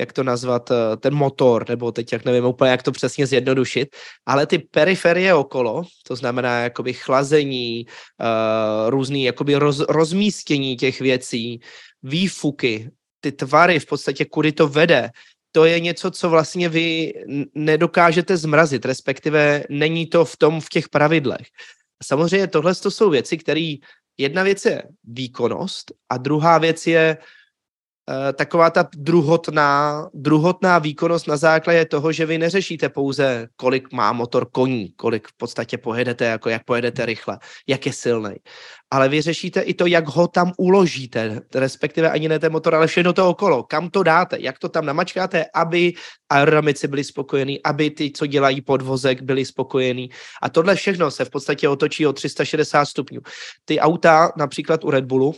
jak 0.00 0.12
to 0.12 0.22
nazvat, 0.22 0.70
eh, 0.70 0.96
ten 0.96 1.14
motor, 1.14 1.68
nebo 1.68 1.92
teď 1.92 2.12
jak 2.12 2.24
nevím 2.24 2.44
úplně, 2.44 2.70
jak 2.70 2.82
to 2.82 2.92
přesně 2.92 3.26
zjednodušit, 3.26 3.96
ale 4.26 4.46
ty 4.46 4.58
periferie 4.58 5.34
okolo, 5.34 5.82
to 6.06 6.16
znamená 6.16 6.60
jakoby 6.60 6.92
chlazení, 6.92 7.86
uh, 7.86 8.90
různý 8.90 9.24
jakoby 9.24 9.54
roz, 9.54 9.80
rozmístění 9.88 10.76
těch 10.76 11.00
věcí, 11.00 11.60
výfuky, 12.02 12.90
ty 13.20 13.32
tvary 13.32 13.78
v 13.80 13.86
podstatě, 13.86 14.24
kudy 14.24 14.52
to 14.52 14.68
vede, 14.68 15.10
to 15.56 15.64
je 15.64 15.80
něco, 15.80 16.10
co 16.10 16.30
vlastně 16.30 16.68
vy 16.68 17.12
nedokážete 17.54 18.36
zmrazit, 18.36 18.84
respektive 18.84 19.64
není 19.70 20.06
to 20.06 20.24
v 20.24 20.36
tom 20.36 20.60
v 20.60 20.68
těch 20.68 20.88
pravidlech. 20.88 21.46
Samozřejmě 22.02 22.46
tohle 22.46 22.74
to 22.74 22.90
jsou 22.90 23.10
věci, 23.10 23.38
které 23.38 23.74
jedna 24.18 24.42
věc 24.42 24.64
je 24.64 24.82
výkonnost 25.04 25.92
a 26.10 26.16
druhá 26.16 26.58
věc 26.58 26.86
je 26.86 27.16
taková 28.32 28.70
ta 28.70 28.88
druhotná, 28.96 30.08
druhotná 30.14 30.78
výkonnost 30.78 31.28
na 31.28 31.36
základě 31.36 31.84
toho, 31.84 32.12
že 32.12 32.26
vy 32.26 32.38
neřešíte 32.38 32.88
pouze, 32.88 33.48
kolik 33.56 33.92
má 33.92 34.12
motor 34.12 34.46
koní, 34.52 34.92
kolik 34.96 35.28
v 35.28 35.36
podstatě 35.36 35.78
pojedete, 35.78 36.24
jako 36.24 36.48
jak 36.48 36.64
pojedete 36.64 37.06
rychle, 37.06 37.38
jak 37.66 37.86
je 37.86 37.92
silný, 37.92 38.34
ale 38.90 39.08
vy 39.08 39.20
řešíte 39.20 39.60
i 39.60 39.74
to, 39.74 39.86
jak 39.86 40.08
ho 40.08 40.28
tam 40.28 40.52
uložíte, 40.58 41.40
respektive 41.54 42.10
ani 42.10 42.28
ne 42.28 42.38
ten 42.38 42.52
motor, 42.52 42.74
ale 42.74 42.86
všechno 42.86 43.12
to 43.12 43.28
okolo, 43.28 43.62
kam 43.62 43.90
to 43.90 44.02
dáte, 44.02 44.36
jak 44.40 44.58
to 44.58 44.68
tam 44.68 44.86
namačkáte, 44.86 45.44
aby 45.54 45.92
aerodynamici 46.28 46.88
byli 46.88 47.04
spokojení, 47.04 47.62
aby 47.62 47.90
ty, 47.90 48.10
co 48.10 48.26
dělají 48.26 48.60
podvozek, 48.60 49.22
byli 49.22 49.44
spokojení. 49.44 50.10
A 50.42 50.48
tohle 50.48 50.74
všechno 50.74 51.10
se 51.10 51.24
v 51.24 51.30
podstatě 51.30 51.68
otočí 51.68 52.06
o 52.06 52.12
360 52.12 52.84
stupňů. 52.84 53.20
Ty 53.64 53.80
auta, 53.80 54.32
například 54.36 54.84
u 54.84 54.90
Red 54.90 55.04
Bullu, 55.04 55.34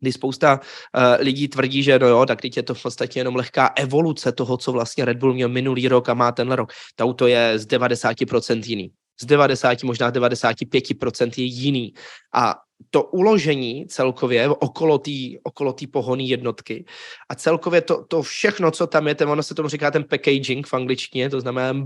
kdy 0.00 0.12
spousta 0.12 0.60
uh, 0.60 1.02
lidí 1.18 1.48
tvrdí, 1.48 1.82
že 1.82 1.98
no 1.98 2.06
jo, 2.06 2.26
tak 2.26 2.40
teď 2.40 2.56
je 2.56 2.62
to 2.62 2.74
v 2.74 2.82
podstatě 2.82 3.20
jenom 3.20 3.36
lehká 3.36 3.72
evoluce 3.76 4.32
toho, 4.32 4.56
co 4.56 4.72
vlastně 4.72 5.04
Red 5.04 5.18
Bull 5.18 5.34
měl 5.34 5.48
minulý 5.48 5.88
rok 5.88 6.08
a 6.08 6.14
má 6.14 6.32
tenhle 6.32 6.56
rok. 6.56 6.72
To 6.96 7.04
auto 7.04 7.26
je 7.26 7.58
z 7.58 7.66
90% 7.66 8.62
jiný. 8.66 8.90
Z 9.20 9.24
90, 9.24 9.82
možná 9.82 10.12
95% 10.12 11.32
je 11.36 11.44
jiný. 11.44 11.92
A 12.34 12.54
to 12.90 13.02
uložení 13.02 13.86
celkově 13.86 14.48
okolo 14.48 14.98
té 14.98 15.10
okolo 15.42 15.72
tý 15.72 15.86
pohonný 15.86 16.28
jednotky 16.28 16.84
a 17.28 17.34
celkově 17.34 17.80
to, 17.80 18.04
to 18.04 18.22
všechno, 18.22 18.70
co 18.70 18.86
tam 18.86 19.08
je, 19.08 19.14
ten, 19.14 19.28
ono 19.28 19.42
se 19.42 19.54
tomu 19.54 19.68
říká 19.68 19.90
ten 19.90 20.04
packaging 20.04 20.66
v 20.66 20.74
angličtině, 20.74 21.30
to 21.30 21.40
znamená 21.40 21.84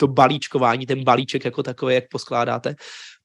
to 0.00 0.06
balíčkování, 0.06 0.86
ten 0.86 1.04
balíček 1.04 1.44
jako 1.44 1.62
takový, 1.62 1.94
jak 1.94 2.04
poskládáte, 2.10 2.74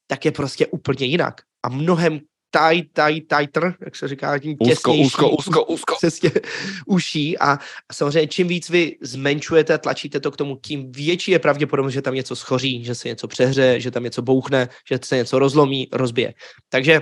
tak 0.07 0.25
je 0.25 0.31
prostě 0.31 0.67
úplně 0.67 1.05
jinak 1.05 1.41
a 1.63 1.69
mnohem 1.69 2.19
taj, 2.57 2.81
taj, 2.93 3.21
tighter, 3.21 3.75
jak 3.85 3.95
se 3.95 4.07
říká, 4.07 4.39
tím 4.39 4.57
těsnější. 4.57 5.01
Úzko, 5.01 5.29
úzko, 5.29 5.65
úzko. 5.65 5.95
Přesně 5.97 6.31
uší 6.87 7.37
a, 7.37 7.59
samozřejmě 7.91 8.27
čím 8.27 8.47
víc 8.47 8.69
vy 8.69 8.97
zmenšujete, 9.01 9.77
tlačíte 9.77 10.19
to 10.19 10.31
k 10.31 10.37
tomu, 10.37 10.55
tím 10.55 10.91
větší 10.91 11.31
je 11.31 11.39
pravděpodobnost, 11.39 11.93
že 11.93 12.01
tam 12.01 12.13
něco 12.13 12.35
schoří, 12.35 12.83
že 12.83 12.95
se 12.95 13.07
něco 13.07 13.27
přehře, 13.27 13.79
že 13.79 13.91
tam 13.91 14.03
něco 14.03 14.21
bouchne, 14.21 14.69
že 14.89 14.99
se 15.03 15.15
něco 15.15 15.39
rozlomí, 15.39 15.87
rozbije. 15.93 16.33
Takže 16.69 17.01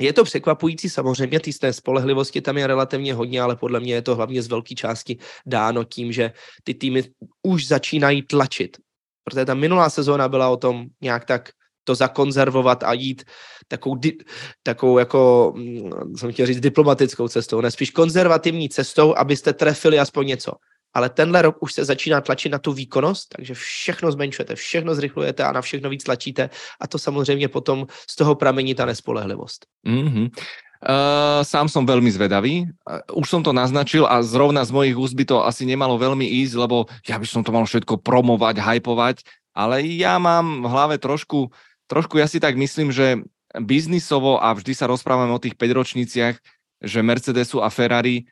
je 0.00 0.12
to 0.12 0.24
překvapující, 0.24 0.90
samozřejmě 0.90 1.40
té 1.40 1.72
spolehlivosti 1.72 2.40
tam 2.40 2.58
je 2.58 2.66
relativně 2.66 3.14
hodně, 3.14 3.40
ale 3.40 3.56
podle 3.56 3.80
mě 3.80 3.94
je 3.94 4.02
to 4.02 4.16
hlavně 4.16 4.42
z 4.42 4.48
velké 4.48 4.74
části 4.74 5.18
dáno 5.46 5.84
tím, 5.84 6.12
že 6.12 6.32
ty 6.64 6.74
týmy 6.74 7.04
už 7.42 7.66
začínají 7.66 8.22
tlačit. 8.22 8.76
Protože 9.24 9.44
ta 9.44 9.54
minulá 9.54 9.90
sezóna 9.90 10.28
byla 10.28 10.48
o 10.48 10.56
tom 10.56 10.86
nějak 11.00 11.24
tak 11.24 11.50
to 11.86 11.94
zakonzervovat 11.94 12.82
a 12.82 12.92
jít 12.92 13.22
takovou, 13.68 13.94
di, 13.94 14.18
takovou 14.62 14.98
jako, 14.98 15.52
mm, 15.56 16.16
jsem 16.16 16.32
chtěl 16.32 16.46
říct, 16.46 16.60
diplomatickou 16.60 17.28
cestou, 17.28 17.60
ne 17.60 17.70
spíš 17.70 17.90
konzervativní 17.90 18.68
cestou, 18.68 19.14
abyste 19.14 19.52
trefili 19.52 19.98
aspoň 19.98 20.26
něco. 20.26 20.52
Ale 20.94 21.08
tenhle 21.12 21.42
rok 21.42 21.56
už 21.60 21.72
se 21.72 21.84
začíná 21.84 22.20
tlačit 22.20 22.48
na 22.48 22.58
tu 22.58 22.72
výkonnost, 22.72 23.28
takže 23.36 23.54
všechno 23.54 24.12
zmenšujete, 24.12 24.54
všechno 24.54 24.94
zrychlujete 24.94 25.44
a 25.44 25.52
na 25.52 25.60
všechno 25.60 25.90
víc 25.90 26.04
tlačíte 26.04 26.50
a 26.80 26.84
to 26.86 26.98
samozřejmě 26.98 27.48
potom 27.48 27.86
z 28.10 28.16
toho 28.16 28.34
pramení 28.34 28.74
ta 28.74 28.86
nespolehlivost. 28.86 29.66
Mm-hmm. 29.86 30.30
Uh, 30.76 31.40
sám 31.40 31.72
som 31.72 31.88
veľmi 31.88 32.12
zvedavý. 32.12 32.68
Uh, 32.84 33.00
už 33.16 33.26
som 33.32 33.40
to 33.40 33.56
naznačil 33.56 34.04
a 34.04 34.20
zrovna 34.20 34.60
z 34.60 34.76
mojich 34.76 34.96
úst 34.96 35.16
by 35.16 35.24
to 35.24 35.40
asi 35.40 35.64
nemalo 35.64 35.96
veľmi 35.96 36.28
ísť, 36.44 36.54
lebo 36.60 36.84
ja 37.08 37.16
by 37.16 37.24
som 37.24 37.40
to 37.40 37.48
mal 37.48 37.64
všetko 37.64 38.04
promovať, 38.04 38.60
hypovať, 38.60 39.24
ale 39.56 39.80
ja 39.96 40.20
mám 40.20 40.60
v 40.60 40.66
hlave 40.68 40.96
trošku 41.00 41.48
trošku 41.86 42.18
ja 42.18 42.26
si 42.26 42.38
tak 42.42 42.54
myslím, 42.54 42.90
že 42.90 43.22
biznisovo 43.56 44.36
a 44.42 44.52
vždy 44.52 44.72
sa 44.76 44.90
rozprávame 44.90 45.32
o 45.32 45.42
tých 45.42 45.56
5 45.56 45.78
ročniciach, 45.78 46.36
že 46.82 47.00
Mercedesu 47.00 47.64
a 47.64 47.72
Ferrari, 47.72 48.28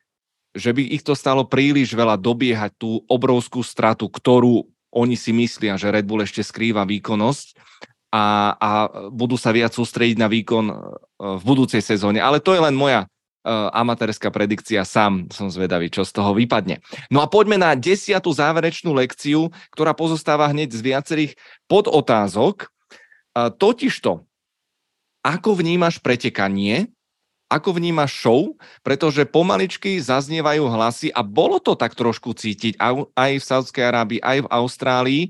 že 0.55 0.71
by 0.71 0.83
ich 0.85 1.03
to 1.03 1.17
stalo 1.17 1.49
príliš 1.49 1.97
veľa 1.97 2.21
dobiehať 2.21 2.77
tú 2.77 3.03
obrovskú 3.09 3.65
stratu, 3.65 4.07
ktorú 4.07 4.69
oni 4.95 5.19
si 5.19 5.35
myslia, 5.35 5.75
že 5.75 5.91
Red 5.91 6.07
Bull 6.07 6.23
ešte 6.23 6.47
skrýva 6.47 6.87
výkonnosť 6.87 7.59
a, 8.15 8.55
a 8.55 8.71
budú 9.11 9.35
sa 9.35 9.51
viac 9.51 9.75
sústrediť 9.75 10.17
na 10.23 10.31
výkon 10.31 10.71
e, 10.71 10.75
v 11.19 11.43
budúcej 11.43 11.83
sezóne. 11.83 12.23
Ale 12.23 12.39
to 12.39 12.55
je 12.55 12.63
len 12.63 12.79
moja 12.79 13.11
uh, 13.45 13.71
amatérska 13.77 14.33
predikcia, 14.33 14.87
sám 14.89 15.29
som 15.29 15.53
zvedavý, 15.53 15.93
čo 15.93 16.03
z 16.03 16.17
toho 16.17 16.33
vypadne. 16.33 16.81
No 17.13 17.21
a 17.21 17.29
poďme 17.29 17.61
na 17.61 17.77
desiatú 17.77 18.33
záverečnú 18.33 18.97
lekciu, 18.97 19.53
ktorá 19.71 19.93
pozostáva 19.93 20.49
hneď 20.51 20.73
z 20.73 20.81
viacerých 20.81 21.33
podotázok. 21.69 22.73
Totižto, 23.35 24.23
ako 25.27 25.51
vnímaš 25.59 25.99
pretekanie 25.99 26.95
Ako 27.53 27.77
vnímaš 27.77 28.19
show? 28.19 28.57
Pretože 28.83 29.29
pomaličky 29.29 30.01
zaznievajú 30.01 30.65
hlasy 30.67 31.13
a 31.13 31.23
bolo 31.23 31.61
to 31.61 31.77
tak 31.77 31.95
trošku 31.95 32.35
cítiť 32.35 32.81
aj 33.15 33.33
v 33.39 33.45
Saudskej 33.45 33.85
Arábii, 33.85 34.21
aj 34.25 34.39
v 34.43 34.51
Austrálii. 34.51 35.23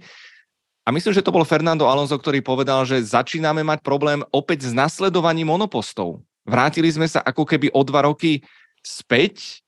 A 0.84 0.92
myslím, 0.92 1.16
že 1.16 1.24
to 1.24 1.32
bol 1.32 1.44
Fernando 1.48 1.88
Alonso, 1.88 2.16
ktorý 2.16 2.44
povedal, 2.44 2.84
že 2.84 3.00
začíname 3.00 3.64
mať 3.64 3.80
problém 3.80 4.20
opäť 4.32 4.68
s 4.68 4.72
nasledovaním 4.72 5.52
monopostov. 5.52 6.20
Vrátili 6.44 6.92
sme 6.92 7.08
sa 7.08 7.24
ako 7.24 7.44
keby 7.48 7.72
o 7.72 7.80
dva 7.84 8.04
roky 8.04 8.44
späť 8.84 9.64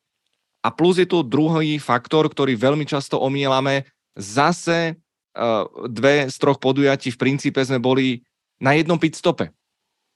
a 0.61 0.69
plus 0.69 1.01
je 1.01 1.09
tu 1.09 1.25
druhý 1.25 1.81
faktor, 1.81 2.29
ktorý 2.29 2.53
veľmi 2.57 2.85
často 2.85 3.17
omielame. 3.17 3.89
Zase 4.13 5.01
dve 5.93 6.33
z 6.33 6.37
troch 6.41 6.57
podujatí 6.57 7.13
v 7.13 7.21
princípe 7.21 7.61
sme 7.61 7.77
boli 7.77 8.25
na 8.57 8.73
jednom 8.73 8.97
pit 8.97 9.17
stope. 9.17 9.53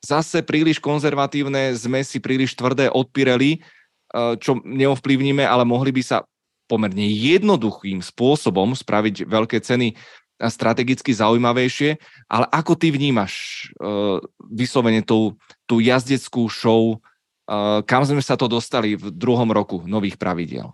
Zase 0.00 0.40
príliš 0.40 0.80
konzervatívne, 0.80 1.76
sme 1.76 2.00
si 2.00 2.24
príliš 2.24 2.56
tvrdé 2.56 2.88
od 2.88 3.12
Pirelli, 3.12 3.60
uh, 3.60 4.32
čo 4.40 4.56
neovplyvníme, 4.64 5.44
ale 5.44 5.68
mohli 5.68 5.92
by 5.92 6.00
sa 6.00 6.24
pomerne 6.64 7.04
jednoduchým 7.04 8.00
spôsobom 8.00 8.72
spraviť 8.72 9.28
veľké 9.28 9.60
ceny 9.60 9.92
strategicky 10.40 11.12
zaujímavejšie, 11.12 12.00
ale 12.32 12.46
ako 12.48 12.72
ty 12.80 12.88
vnímaš 12.88 13.66
uh, 13.76 14.24
vyslovene 14.48 15.04
tú, 15.04 15.36
tú 15.68 15.84
jazdeckú 15.84 16.48
show, 16.48 16.96
uh, 16.96 17.84
kam 17.84 18.08
sme 18.08 18.24
sa 18.24 18.40
to 18.40 18.48
dostali 18.48 18.96
v 18.96 19.12
druhom 19.12 19.52
roku 19.52 19.84
nových 19.84 20.16
pravidiel? 20.16 20.72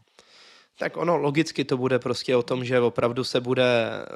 Tak 0.79 0.97
ono 0.97 1.17
logicky 1.17 1.65
to 1.65 1.77
bude 1.77 1.99
prostě 1.99 2.37
o 2.37 2.43
tom, 2.43 2.65
že 2.65 2.81
opravdu 2.81 3.25
se 3.25 3.41
bude, 3.41 3.65
eh, 3.65 4.07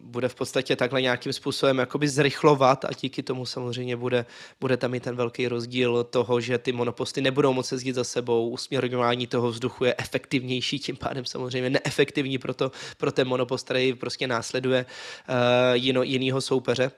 bude 0.00 0.28
v 0.28 0.34
podstatě 0.34 0.76
takhle 0.76 1.02
nějakým 1.02 1.32
způsobem 1.32 1.78
jakoby 1.78 2.08
zrychlovat 2.08 2.84
a 2.84 2.88
díky 3.00 3.22
tomu 3.22 3.46
samozřejmě 3.46 3.96
bude, 3.96 4.26
bude 4.60 4.76
tam 4.76 4.94
i 4.94 5.00
ten 5.00 5.16
velký 5.16 5.48
rozdíl 5.48 6.04
toho, 6.04 6.40
že 6.40 6.58
ty 6.58 6.72
monoposty 6.72 7.20
nebudou 7.20 7.52
moci 7.52 7.74
jezdit 7.74 7.94
za 7.94 8.04
sebou, 8.04 8.48
usměrňování 8.48 9.26
toho 9.26 9.48
vzduchu 9.48 9.84
je 9.84 9.94
efektivnější, 9.98 10.78
tím 10.78 10.96
pádem 10.96 11.24
samozřejmě 11.24 11.70
neefektivní 11.70 12.38
pro, 12.38 12.54
to, 12.54 12.72
pro 12.96 13.12
ten 13.12 13.28
monopost, 13.28 13.64
který 13.64 13.94
prostě 13.94 14.26
následuje 14.26 14.86
uh, 15.28 16.02
jinýho 16.02 16.40
soupeře. 16.40 16.90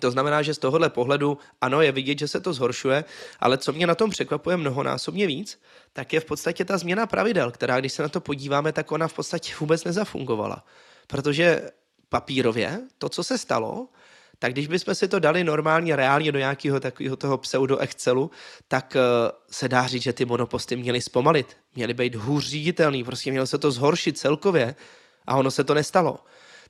To 0.00 0.10
znamená, 0.10 0.42
že 0.42 0.54
z 0.54 0.58
tohohle 0.58 0.90
pohledu 0.90 1.38
ano, 1.60 1.80
je 1.80 1.92
vidět, 1.92 2.18
že 2.18 2.28
se 2.28 2.40
to 2.40 2.52
zhoršuje, 2.52 3.04
ale 3.40 3.58
co 3.58 3.72
mě 3.72 3.86
na 3.86 3.94
tom 3.94 4.10
překvapuje 4.10 4.56
mnohonásobně 4.56 5.26
víc, 5.26 5.60
tak 5.92 6.12
je 6.12 6.20
v 6.20 6.24
podstatě 6.24 6.64
ta 6.64 6.78
změna 6.78 7.06
pravidel, 7.06 7.50
která, 7.50 7.80
když 7.80 7.92
se 7.92 8.02
na 8.02 8.08
to 8.08 8.20
podíváme, 8.20 8.72
tak 8.72 8.92
ona 8.92 9.08
v 9.08 9.12
podstatě 9.12 9.52
vůbec 9.60 9.84
nezafungovala. 9.84 10.64
Protože 11.06 11.70
papírově 12.08 12.80
to, 12.98 13.08
co 13.08 13.24
se 13.24 13.38
stalo, 13.38 13.88
tak 14.38 14.52
když 14.52 14.66
bychom 14.66 14.94
si 14.94 15.08
to 15.08 15.18
dali 15.18 15.44
normálně, 15.44 15.96
reálně 15.96 16.32
do 16.32 16.38
nějakého 16.38 16.80
takového 16.80 17.16
toho 17.16 17.38
pseudo 17.38 17.78
Excelu, 17.78 18.30
tak 18.68 18.96
uh, 18.96 19.30
se 19.50 19.68
dá 19.68 19.86
říct, 19.86 20.02
že 20.02 20.12
ty 20.12 20.24
monoposty 20.24 20.76
měly 20.76 21.00
zpomalit, 21.00 21.56
měly 21.74 21.94
být 21.94 22.14
hůř 22.14 22.46
říditelný, 22.46 23.04
prostě 23.04 23.30
mělo 23.30 23.46
se 23.46 23.58
to 23.58 23.70
zhoršit 23.70 24.18
celkově 24.18 24.74
a 25.26 25.36
ono 25.36 25.50
se 25.50 25.64
to 25.64 25.74
nestalo. 25.74 26.18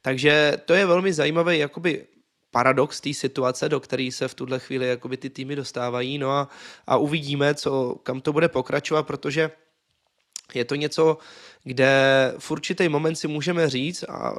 Takže 0.02 0.52
to 0.64 0.74
je 0.74 0.86
velmi 0.86 1.12
zajímavý 1.12 1.58
jakoby 1.58 2.06
paradox 2.52 3.00
té 3.00 3.14
situace, 3.14 3.68
do 3.68 3.80
které 3.80 4.10
se 4.12 4.28
v 4.28 4.34
tuhle 4.34 4.58
chvíli 4.58 4.88
jakoby 4.88 5.16
ty 5.16 5.30
týmy 5.30 5.56
dostávají. 5.56 6.18
No 6.18 6.30
a, 6.30 6.48
a 6.86 6.96
uvidíme, 6.96 7.54
co, 7.54 7.96
kam 8.02 8.20
to 8.20 8.32
bude 8.32 8.48
pokračovat, 8.48 9.02
protože 9.02 9.50
je 10.54 10.64
to 10.64 10.74
něco, 10.74 11.18
kde 11.64 11.92
v 12.38 12.50
určitý 12.50 12.88
moment 12.88 13.16
si 13.16 13.28
můžeme 13.28 13.70
říct, 13.70 14.04
a 14.08 14.34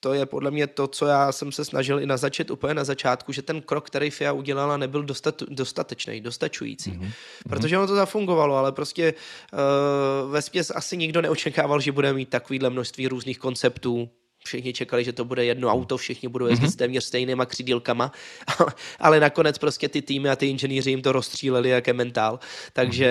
to 0.00 0.14
je 0.14 0.26
podle 0.26 0.50
mě 0.50 0.66
to, 0.66 0.86
co 0.86 1.06
já 1.06 1.32
jsem 1.32 1.52
se 1.52 1.64
snažil 1.64 2.00
i 2.00 2.06
nazačet 2.06 2.50
úplně 2.50 2.74
na 2.74 2.84
začátku, 2.84 3.32
že 3.32 3.42
ten 3.42 3.62
krok, 3.62 3.86
který 3.86 4.10
FIA 4.10 4.32
udělala, 4.32 4.76
nebyl 4.76 5.02
dostat, 5.02 5.42
dostatečný, 5.42 6.20
dostačující. 6.20 6.92
Mm-hmm. 6.92 7.12
Protože 7.48 7.78
ono 7.78 7.86
to 7.86 7.94
zafungovalo, 7.94 8.56
ale 8.56 8.72
prostě 8.72 9.14
uh, 9.14 10.30
ve 10.30 10.42
spěs 10.42 10.72
asi 10.74 10.96
nikdo 10.96 11.22
neočekával, 11.22 11.80
že 11.80 11.92
bude 11.92 12.12
mít 12.12 12.28
takovýhle 12.28 12.70
množství 12.70 13.08
různých 13.08 13.38
konceptů, 13.38 14.10
všichni 14.46 14.72
čekali, 14.72 15.04
že 15.04 15.12
to 15.12 15.24
bude 15.24 15.44
jedno 15.44 15.68
auto, 15.68 15.96
všichni 15.96 16.28
budou 16.28 16.46
jezdit 16.46 16.66
mm-hmm. 16.66 16.76
téměř 16.76 17.04
stejnýma 17.04 17.46
křídílkama, 17.46 18.12
ale, 19.00 19.20
nakonec 19.20 19.58
prostě 19.58 19.88
ty 19.88 20.02
týmy 20.02 20.28
a 20.28 20.36
ty 20.36 20.46
inženýři 20.46 20.90
jim 20.90 21.02
to 21.02 21.12
rozstříleli 21.12 21.68
jak 21.68 21.86
je 21.86 21.92
mentál, 21.92 22.40
takže 22.72 23.08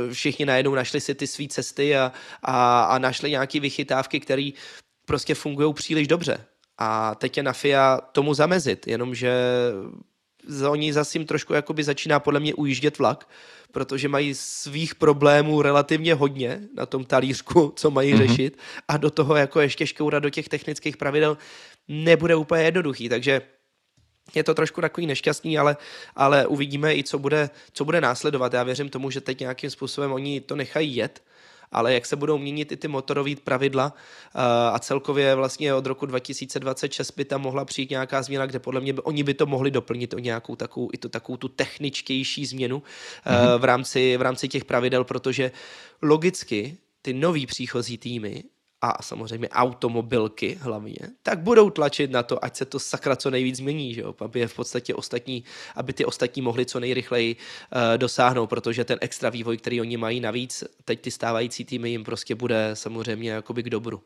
mhm. 0.00 0.14
všichni 0.14 0.44
najednou 0.44 0.74
našli 0.74 1.00
si 1.00 1.14
ty 1.14 1.26
své 1.26 1.48
cesty 1.48 1.96
a, 1.96 2.12
a, 2.42 2.84
a 2.84 2.98
našli 2.98 3.30
nějaké 3.30 3.60
vychytávky, 3.60 4.20
které 4.20 4.50
prostě 5.06 5.34
fungují 5.34 5.74
příliš 5.74 6.08
dobře. 6.08 6.44
A 6.78 7.14
teď 7.14 7.36
je 7.36 7.42
na 7.42 7.52
FIA 7.52 8.00
tomu 8.12 8.34
zamezit, 8.34 8.86
jenomže 8.86 9.32
oni 10.68 10.92
zase 10.92 11.18
jim 11.18 11.26
trošku 11.26 11.52
jakoby 11.52 11.84
začíná 11.84 12.20
podle 12.20 12.40
mě 12.40 12.54
ujíždět 12.54 12.98
vlak, 12.98 13.28
protože 13.74 14.08
mají 14.08 14.34
svých 14.34 14.94
problémů 14.94 15.62
relativně 15.62 16.14
hodně 16.14 16.60
na 16.74 16.86
tom 16.86 17.04
talířku, 17.04 17.72
co 17.76 17.90
mají 17.90 18.14
mm-hmm. 18.14 18.26
řešit 18.26 18.58
a 18.88 18.96
do 18.96 19.10
toho 19.10 19.36
jako 19.36 19.60
ještě 19.60 19.86
škourat 19.86 20.22
do 20.22 20.30
těch 20.30 20.48
technických 20.48 20.96
pravidel 20.96 21.38
nebude 21.88 22.34
úplně 22.34 22.62
jednoduchý, 22.62 23.08
takže 23.08 23.42
je 24.34 24.44
to 24.44 24.54
trošku 24.54 24.80
takový 24.80 25.06
nešťastný, 25.06 25.58
ale, 25.58 25.76
ale 26.16 26.46
uvidíme 26.46 26.94
i, 26.94 27.04
co 27.04 27.18
bude, 27.18 27.50
co 27.72 27.84
bude 27.84 28.00
následovat. 28.00 28.52
Já 28.52 28.62
věřím 28.62 28.88
tomu, 28.88 29.10
že 29.10 29.20
teď 29.20 29.40
nějakým 29.40 29.70
způsobem 29.70 30.12
oni 30.12 30.40
to 30.40 30.56
nechají 30.56 30.96
jet, 30.96 31.22
ale 31.74 31.94
jak 31.94 32.06
se 32.06 32.16
budou 32.16 32.38
měnit 32.38 32.72
i 32.72 32.76
ty 32.76 32.88
motorové 32.88 33.36
pravidla 33.44 33.86
uh, 33.86 34.40
a 34.74 34.78
celkově 34.78 35.34
vlastně 35.34 35.74
od 35.74 35.86
roku 35.86 36.06
2026 36.06 37.10
by 37.16 37.24
tam 37.24 37.40
mohla 37.40 37.64
přijít 37.64 37.90
nějaká 37.90 38.22
změna, 38.22 38.46
kde 38.46 38.58
podle 38.58 38.80
mě 38.80 38.92
by, 38.92 39.00
oni 39.02 39.22
by 39.22 39.34
to 39.34 39.46
mohli 39.46 39.70
doplnit 39.70 40.14
o 40.14 40.18
nějakou 40.18 40.56
takovou, 40.56 40.90
i 40.92 40.98
to, 40.98 41.08
takovou 41.08 41.36
tu 41.36 41.48
techničtější 41.48 42.46
změnu 42.46 42.78
mm-hmm. 42.78 43.58
v, 43.58 43.64
rámci, 43.64 44.16
v 44.16 44.22
rámci 44.22 44.48
těch 44.48 44.64
pravidel, 44.64 45.04
protože 45.04 45.50
logicky 46.02 46.76
ty 47.02 47.12
nový 47.12 47.46
příchozí 47.46 47.98
týmy 47.98 48.44
a 48.84 49.02
samozřejmě 49.02 49.48
automobilky 49.48 50.58
hlavně, 50.60 50.98
tak 51.22 51.38
budou 51.38 51.70
tlačit 51.70 52.10
na 52.10 52.22
to, 52.22 52.44
ať 52.44 52.56
se 52.56 52.64
to 52.64 52.78
sakra 52.78 53.16
co 53.16 53.30
nejvíc 53.30 53.56
změní, 53.56 53.94
že 53.94 54.00
jo? 54.00 54.14
aby 54.20 54.40
je 54.40 54.48
v 54.48 54.54
podstatě 54.54 54.94
ostatní, 54.94 55.44
aby 55.76 55.92
ty 55.92 56.04
ostatní 56.04 56.42
mohli 56.42 56.66
co 56.66 56.80
nejrychleji 56.80 57.36
uh, 57.36 57.98
dosáhnout, 57.98 58.46
protože 58.46 58.84
ten 58.84 58.98
extra 59.00 59.30
vývoj, 59.30 59.56
který 59.56 59.80
oni 59.80 59.96
mají 59.96 60.20
navíc, 60.20 60.64
teď 60.84 61.00
ty 61.00 61.10
stávající 61.10 61.64
týmy 61.64 61.90
jim 61.90 62.04
prostě 62.04 62.34
bude 62.34 62.70
samozřejmě 62.74 63.30
jakoby 63.30 63.62
k 63.62 63.70
dobru. 63.70 64.00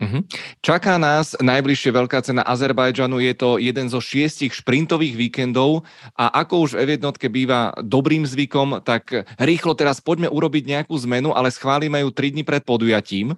Mm-hmm. 0.00 0.22
Čaká 0.64 0.96
nás 0.96 1.36
najbližšie 1.38 1.92
veľká 1.92 2.24
cena 2.24 2.42
Azerbajdžanu, 2.42 3.22
je 3.22 3.34
to 3.36 3.60
jeden 3.60 3.86
zo 3.92 4.00
šiestich 4.00 4.50
šprintových 4.50 5.14
víkendov 5.14 5.84
a 6.16 6.42
ako 6.42 6.66
už 6.66 6.70
v 6.80 6.96
jednotke 6.96 7.28
býva 7.28 7.76
dobrým 7.78 8.24
zvykom, 8.24 8.82
tak 8.82 9.28
rýchlo 9.36 9.76
teraz 9.76 10.00
poďme 10.02 10.32
urobiť 10.32 10.64
nejakú 10.64 10.96
zmenu, 11.06 11.36
ale 11.36 11.52
schválime 11.52 12.02
ju 12.02 12.10
3 12.10 12.34
dní 12.34 12.42
pred 12.42 12.64
podujatím 12.64 13.36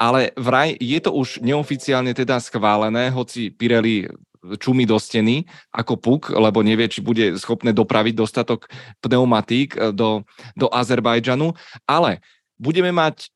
ale 0.00 0.32
vraj 0.32 0.72
je 0.80 0.96
to 1.04 1.12
už 1.12 1.44
neoficiálne 1.44 2.16
teda 2.16 2.40
schválené, 2.40 3.12
hoci 3.12 3.52
Pirelli 3.52 4.08
čumí 4.56 4.88
do 4.88 4.96
steny 4.96 5.44
ako 5.68 6.00
puk, 6.00 6.22
lebo 6.32 6.64
nevie, 6.64 6.88
či 6.88 7.04
bude 7.04 7.36
schopné 7.36 7.76
dopraviť 7.76 8.14
dostatok 8.16 8.72
pneumatík 9.04 9.76
eh, 9.76 9.92
do, 9.92 10.24
do 10.56 10.72
Azerbajdžanu, 10.72 11.52
ale 11.84 12.24
budeme 12.56 12.88
mať 12.88 13.28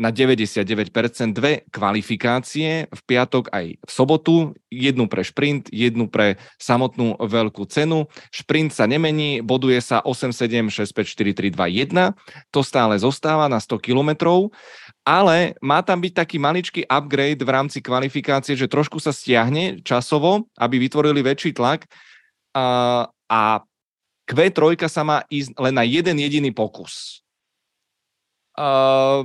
na 0.00 0.08
99% 0.08 1.36
dve 1.36 1.68
kvalifikácie 1.68 2.88
v 2.88 3.00
piatok 3.04 3.52
aj 3.52 3.76
v 3.76 3.90
sobotu, 3.92 4.56
jednu 4.72 5.04
pre 5.12 5.20
šprint, 5.20 5.68
jednu 5.68 6.08
pre 6.08 6.40
samotnú 6.56 7.20
veľkú 7.20 7.68
cenu. 7.68 8.08
Šprint 8.32 8.72
sa 8.72 8.88
nemení, 8.88 9.44
boduje 9.44 9.76
sa 9.84 10.00
8-7, 10.00 10.72
6-5, 10.72 11.04
4, 11.04 11.52
3, 11.52 11.52
2, 11.52 11.92
1. 11.92 12.16
To 12.48 12.64
stále 12.64 12.96
zostáva 12.96 13.44
na 13.52 13.60
100 13.60 13.76
kilometrov 13.76 14.56
ale 15.04 15.56
má 15.64 15.80
tam 15.80 15.98
byť 15.98 16.12
taký 16.12 16.36
maličký 16.36 16.82
upgrade 16.84 17.40
v 17.40 17.50
rámci 17.50 17.80
kvalifikácie, 17.80 18.54
že 18.54 18.70
trošku 18.70 19.00
sa 19.00 19.10
stiahne 19.10 19.80
časovo, 19.80 20.48
aby 20.60 20.76
vytvorili 20.76 21.24
väčší 21.24 21.56
tlak 21.56 21.88
a, 22.52 23.08
a 23.26 23.64
Q3 24.28 24.78
sa 24.86 25.02
má 25.02 25.24
ísť 25.26 25.56
len 25.58 25.74
na 25.74 25.82
jeden 25.82 26.16
jediný 26.20 26.52
pokus. 26.52 27.24
A, 28.54 29.24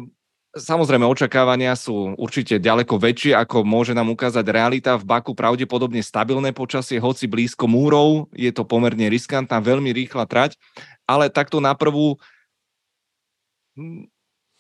Samozrejme, 0.56 1.04
očakávania 1.04 1.76
sú 1.76 2.16
určite 2.16 2.56
ďaleko 2.56 2.96
väčšie, 2.96 3.36
ako 3.36 3.68
môže 3.68 3.92
nám 3.92 4.08
ukázať 4.16 4.48
realita. 4.48 4.96
V 4.96 5.04
Baku 5.04 5.36
pravdepodobne 5.36 6.00
stabilné 6.00 6.56
počasie, 6.56 6.96
hoci 6.96 7.28
blízko 7.28 7.68
múrov, 7.68 8.32
je 8.32 8.48
to 8.56 8.64
pomerne 8.64 9.12
riskantná, 9.12 9.60
veľmi 9.60 9.92
rýchla 9.92 10.24
trať, 10.24 10.56
ale 11.04 11.28
takto 11.28 11.60
na 11.60 11.76
prvú 11.76 12.16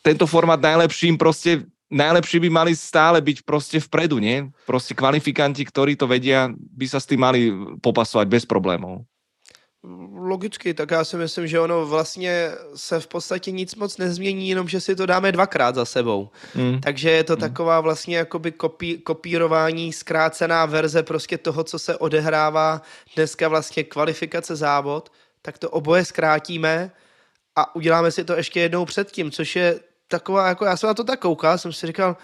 tento 0.05 0.29
formát 0.29 0.61
najlepším 0.61 1.17
proste 1.17 1.65
najlepší 1.89 2.39
by 2.45 2.49
mali 2.49 2.71
stále 2.77 3.21
byť 3.21 3.41
proste 3.41 3.77
vpredu, 3.81 4.21
nie? 4.21 4.49
Proste 4.69 4.93
kvalifikanti, 4.93 5.65
ktorí 5.65 5.97
to 5.97 6.05
vedia, 6.05 6.49
by 6.53 6.85
sa 6.85 7.01
s 7.01 7.09
tým 7.09 7.21
mali 7.21 7.49
popasovať 7.81 8.27
bez 8.29 8.43
problémov. 8.45 9.05
Logicky, 10.17 10.73
tak 10.73 10.91
já 10.91 11.03
si 11.05 11.17
myslím, 11.17 11.47
že 11.47 11.59
ono 11.59 11.85
vlastně 11.85 12.51
se 12.75 12.99
v 12.99 13.07
podstatě 13.07 13.51
nic 13.51 13.75
moc 13.75 13.97
nezmění, 13.97 14.49
jenom 14.49 14.67
že 14.67 14.81
si 14.81 14.95
to 14.95 15.05
dáme 15.05 15.31
dvakrát 15.31 15.75
za 15.75 15.85
sebou. 15.85 16.29
Mm. 16.55 16.81
Takže 16.81 17.09
je 17.09 17.23
to 17.23 17.33
mm. 17.33 17.39
taková 17.39 17.81
vlastně 17.81 18.17
jakoby 18.17 18.51
kopí, 18.51 18.97
kopírování, 18.97 19.93
zkrácená 19.93 20.65
verze 20.65 21.03
prostě 21.03 21.37
toho, 21.37 21.63
co 21.63 21.79
se 21.79 21.97
odehrává 21.97 22.81
dneska 23.15 23.47
vlastně 23.47 23.83
kvalifikace 23.83 24.55
závod, 24.55 25.11
tak 25.41 25.57
to 25.57 25.69
oboje 25.69 26.05
zkrátíme 26.05 26.91
a 27.55 27.75
uděláme 27.75 28.11
si 28.11 28.23
to 28.23 28.33
ještě 28.33 28.59
jednou 28.59 28.85
předtím, 28.85 29.31
což 29.31 29.55
je 29.55 29.79
taková, 30.07 30.47
jako 30.47 30.65
já 30.65 30.77
jsem 30.77 30.87
na 30.87 30.93
to 30.93 31.03
tak 31.03 31.19
koukal, 31.19 31.57
jsem 31.57 31.73
si 31.73 31.87
říkal, 31.87 32.17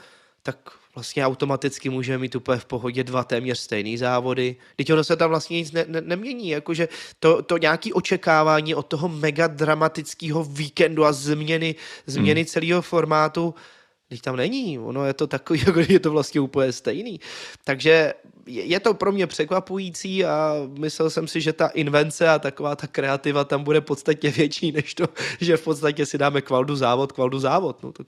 tak 0.44 0.58
vlastně 0.96 1.26
automaticky 1.26 1.90
můžeme 1.90 2.18
mít 2.18 2.36
úplně 2.36 2.60
v 2.60 2.66
pohodě 2.66 3.04
dva 3.04 3.24
téměř 3.24 3.60
stejný 3.60 3.98
závody. 3.98 4.56
Teď 4.76 4.94
ono 4.94 5.04
se 5.04 5.16
tam 5.16 5.30
vlastně 5.30 5.58
nic 5.58 5.72
ne, 5.72 5.86
ne, 5.88 6.02
nemění, 6.02 6.50
jakože 6.50 6.88
to, 7.20 7.42
to 7.42 7.58
nějaké 7.58 7.94
očekávání 7.94 8.76
od 8.76 8.86
toho 8.88 9.10
mega 9.10 9.48
dramatického 9.48 10.44
víkendu 10.44 11.06
a 11.06 11.12
změny, 11.12 11.76
změny 12.06 12.42
hmm. 12.42 12.48
celého 12.48 12.82
formátu, 12.82 13.56
Teď 14.12 14.22
tam 14.22 14.36
není, 14.36 14.80
ono 14.80 15.06
je 15.06 15.14
to 15.14 15.28
takový, 15.28 15.60
jako 15.66 15.80
je 15.90 16.00
to 16.00 16.12
vlastně 16.12 16.42
úplně 16.42 16.72
stejný. 16.72 17.20
Takže 17.64 18.14
je 18.46 18.80
to 18.80 18.94
pro 18.94 19.12
mě 19.12 19.28
překvapující 19.28 20.26
a 20.26 20.56
myslel 20.80 21.10
jsem 21.10 21.28
si, 21.28 21.42
že 21.42 21.54
ta 21.54 21.68
invence 21.68 22.30
a 22.30 22.40
taková 22.40 22.76
ta 22.76 22.88
kreativa 22.88 23.44
tam 23.44 23.64
bude 23.64 23.82
podstatně 23.82 24.30
větší, 24.30 24.72
než 24.72 24.94
to, 24.94 25.06
že 25.42 25.58
v 25.58 25.64
podstatě 25.64 26.06
si 26.06 26.18
dáme 26.18 26.42
kvaldu 26.42 26.76
závod, 26.76 27.12
kvaldu 27.12 27.40
závod. 27.40 27.84
No 27.84 27.92
to 27.92 28.04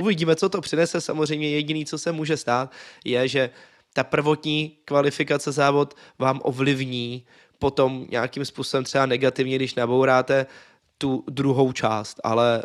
uvidíme, 0.00 0.36
co 0.36 0.48
to 0.48 0.60
přinese. 0.60 1.00
Samozřejmě 1.00 1.50
jediný, 1.50 1.84
co 1.84 1.98
se 1.98 2.12
může 2.12 2.36
stát, 2.36 2.72
je, 3.04 3.28
že 3.28 3.50
ta 3.92 4.04
prvotní 4.04 4.76
kvalifikace 4.84 5.52
závod 5.52 5.94
vám 6.18 6.40
ovlivní 6.44 7.26
potom 7.58 8.06
nějakým 8.10 8.44
způsobem 8.44 8.84
třeba 8.84 9.06
negativně, 9.06 9.56
když 9.56 9.74
nabouráte 9.74 10.46
tu 10.98 11.24
druhou 11.28 11.72
část, 11.72 12.20
ale 12.24 12.62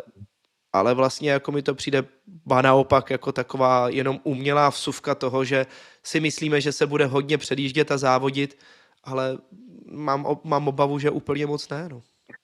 ale 0.72 0.94
vlastně 0.94 1.30
jako 1.30 1.52
mi 1.52 1.62
to 1.62 1.74
přijde 1.74 2.04
ba 2.46 2.62
naopak 2.62 3.10
jako 3.10 3.32
taková 3.32 3.88
jenom 3.88 4.20
umělá 4.24 4.70
vsuvka 4.70 5.14
toho, 5.14 5.44
že 5.44 5.66
si 6.02 6.20
myslíme, 6.20 6.60
že 6.60 6.72
se 6.72 6.86
bude 6.86 7.06
hodně 7.06 7.38
předjíždět 7.38 7.92
a 7.92 7.98
závodit, 7.98 8.58
ale 9.04 9.38
mám, 9.90 10.26
mám 10.44 10.68
obavu, 10.68 10.98
že 10.98 11.10
úplně 11.10 11.46
moc 11.46 11.68
ne. 11.68 11.88
No. 11.90 12.02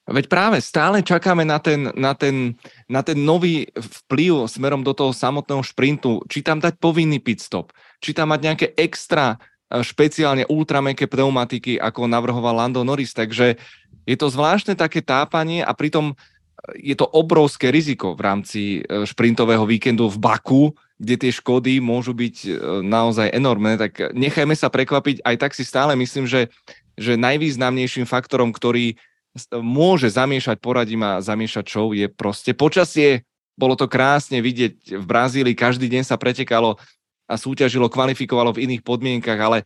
Veď 0.09 0.29
práve 0.29 0.61
stále 0.61 1.05
čakáme 1.05 1.45
na 1.45 1.61
ten, 1.61 1.93
na, 1.97 2.13
ten, 2.17 2.57
na 2.89 3.01
ten 3.05 3.17
nový 3.21 3.69
vplyv 3.73 4.49
smerom 4.49 4.85
do 4.85 4.93
toho 4.93 5.13
samotného 5.13 5.65
šprintu. 5.65 6.21
Či 6.29 6.45
tam 6.45 6.61
dať 6.61 6.77
povinný 6.81 7.21
pit 7.21 7.41
stop, 7.41 7.73
či 8.01 8.17
tam 8.17 8.33
mať 8.33 8.41
nejaké 8.41 8.67
extra 8.77 9.37
e, 9.37 9.81
špeciálne 9.81 10.45
ultrameké 10.49 11.09
pneumatiky, 11.09 11.81
ako 11.81 12.09
navrhoval 12.09 12.65
Lando 12.65 12.85
Norris. 12.85 13.17
Takže 13.17 13.57
je 14.05 14.17
to 14.17 14.29
zvláštne 14.29 14.77
také 14.77 15.01
tápanie 15.01 15.65
a 15.65 15.73
pritom 15.73 16.17
je 16.73 16.97
to 16.97 17.05
obrovské 17.05 17.69
riziko 17.69 18.17
v 18.17 18.21
rámci 18.25 18.61
e, 18.81 19.05
šprintového 19.05 19.69
víkendu 19.69 20.09
v 20.09 20.17
Baku, 20.17 20.65
kde 20.97 21.21
tie 21.21 21.33
škody 21.35 21.77
môžu 21.85 22.17
byť 22.17 22.37
e, 22.45 22.51
naozaj 22.81 23.29
enormné, 23.37 23.77
tak 23.77 24.17
nechajme 24.17 24.57
sa 24.57 24.73
prekvapiť. 24.73 25.21
Aj 25.21 25.37
tak 25.37 25.53
si 25.53 25.61
stále 25.61 25.93
myslím, 25.93 26.25
že, 26.25 26.49
že 26.97 27.21
najvýznamnejším 27.21 28.09
faktorom, 28.09 28.49
ktorý 28.49 28.97
môže 29.61 30.09
zamiešať 30.09 30.57
poradím 30.63 31.03
a 31.05 31.21
zamiešať 31.21 31.65
show 31.67 31.91
je 31.93 32.07
proste 32.07 32.55
počasie. 32.55 33.27
Bolo 33.59 33.75
to 33.75 33.91
krásne 33.91 34.41
vidieť 34.41 34.99
v 34.99 35.05
Brazílii, 35.05 35.59
každý 35.59 35.91
deň 35.91 36.07
sa 36.07 36.17
pretekalo 36.17 36.79
a 37.25 37.35
súťažilo, 37.35 37.91
kvalifikovalo 37.91 38.55
v 38.55 38.69
iných 38.69 38.83
podmienkach, 38.85 39.41
ale 39.41 39.59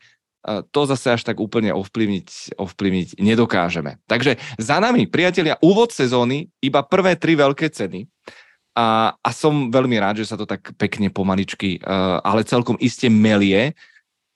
to 0.72 0.80
zase 0.88 1.20
až 1.20 1.22
tak 1.26 1.36
úplne 1.42 1.74
ovplyvniť, 1.76 2.56
ovplyvniť 2.56 3.08
nedokážeme. 3.20 4.00
Takže 4.08 4.40
za 4.56 4.76
nami, 4.80 5.04
priatelia, 5.04 5.60
úvod 5.60 5.92
sezóny, 5.92 6.48
iba 6.64 6.80
prvé 6.80 7.14
tri 7.20 7.36
veľké 7.36 7.68
ceny. 7.68 8.08
A, 8.78 9.18
a 9.18 9.30
som 9.34 9.74
veľmi 9.74 9.98
rád, 9.98 10.22
že 10.22 10.30
sa 10.30 10.38
to 10.38 10.46
tak 10.46 10.70
pekne 10.78 11.10
pomaličky, 11.10 11.82
uh, 11.82 12.22
ale 12.22 12.46
celkom 12.46 12.78
iste 12.78 13.10
melie. 13.10 13.74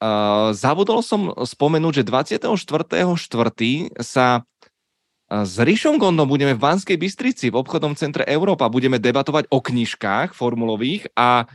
Uh, 0.03 0.51
zabudol 0.51 0.99
som 0.99 1.31
spomenúť, 1.31 2.03
že 2.03 2.09
24.4. 2.11 4.03
sa 4.03 4.43
s 5.33 5.57
Rišom 5.57 5.97
Gondom 5.97 6.29
budeme 6.29 6.53
v 6.53 6.61
Banskej 6.61 7.01
Bystrici 7.01 7.49
v 7.49 7.57
obchodnom 7.57 7.97
centre 7.97 8.21
Európa. 8.29 8.69
Budeme 8.69 9.01
debatovať 9.01 9.49
o 9.49 9.65
knižkách 9.65 10.37
formulových 10.37 11.09
a 11.17 11.49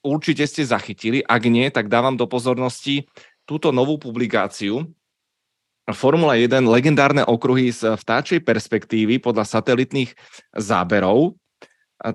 určite 0.00 0.48
ste 0.48 0.64
zachytili. 0.64 1.20
Ak 1.20 1.44
nie, 1.44 1.68
tak 1.68 1.92
dávam 1.92 2.16
do 2.16 2.24
pozornosti 2.24 3.04
túto 3.44 3.72
novú 3.72 4.00
publikáciu 4.00 4.88
Formula 5.92 6.40
1 6.40 6.64
legendárne 6.64 7.20
okruhy 7.28 7.68
z 7.68 7.92
vtáčej 8.00 8.40
perspektívy 8.40 9.20
podľa 9.20 9.44
satelitných 9.44 10.16
záberov, 10.56 11.36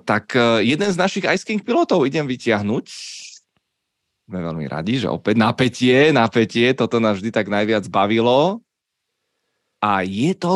tak 0.02 0.34
e, 0.34 0.66
jeden 0.66 0.90
z 0.90 0.98
našich 0.98 1.22
ajských 1.22 1.62
pilotov 1.62 2.02
idem 2.02 2.26
vyťahnuť. 2.26 2.86
Sme 4.26 4.38
veľmi 4.42 4.66
radi, 4.66 4.98
že 4.98 5.06
opäť 5.06 5.38
napätie, 5.38 6.10
napätie, 6.10 6.74
toto 6.74 6.98
nás 6.98 7.22
vždy 7.22 7.30
tak 7.30 7.46
najviac 7.46 7.86
bavilo. 7.86 8.58
A 9.78 10.02
je 10.02 10.34
to 10.34 10.54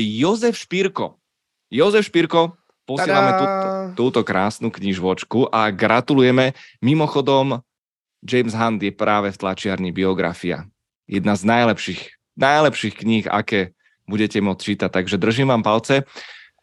Jozef 0.00 0.56
Špírko. 0.56 1.20
Jozef 1.68 2.08
Špírko, 2.08 2.56
posílame 2.88 3.36
túto, 3.36 3.56
túto 3.94 4.20
krásnu 4.24 4.72
knižvočku 4.72 5.52
a 5.52 5.68
gratulujeme. 5.70 6.56
Mimochodom, 6.80 7.60
James 8.20 8.52
Hunt 8.52 8.80
je 8.80 8.92
práve 8.92 9.32
v 9.32 9.40
tlačiarni 9.40 9.90
biografia. 9.90 10.68
Jedna 11.08 11.34
z 11.34 11.42
najlepších, 11.48 12.00
najlepších 12.36 12.94
kníh, 13.00 13.26
aké 13.26 13.72
budete 14.04 14.42
môcť 14.42 14.60
čítať, 14.60 14.90
takže 14.90 15.16
držím 15.16 15.54
vám 15.54 15.62
palce. 15.64 16.04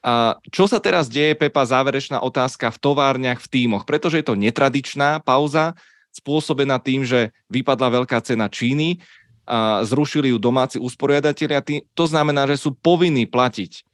A 0.06 0.38
čo 0.54 0.70
sa 0.70 0.78
teraz 0.78 1.10
deje, 1.10 1.34
Pepa, 1.34 1.66
záverečná 1.66 2.22
otázka 2.22 2.70
v 2.70 2.78
továrniach, 2.80 3.42
v 3.42 3.50
týmoch, 3.50 3.84
pretože 3.84 4.22
je 4.22 4.26
to 4.28 4.38
netradičná 4.38 5.20
pauza, 5.26 5.74
spôsobená 6.14 6.78
tým, 6.78 7.08
že 7.08 7.34
vypadla 7.50 8.04
veľká 8.04 8.22
cena 8.22 8.48
Číny, 8.48 9.02
a 9.48 9.80
zrušili 9.88 10.36
ju 10.36 10.38
domáci 10.44 10.76
usporiadatelia, 10.76 11.64
to 11.96 12.04
znamená, 12.04 12.44
že 12.52 12.68
sú 12.68 12.76
povinní 12.76 13.24
platiť 13.24 13.87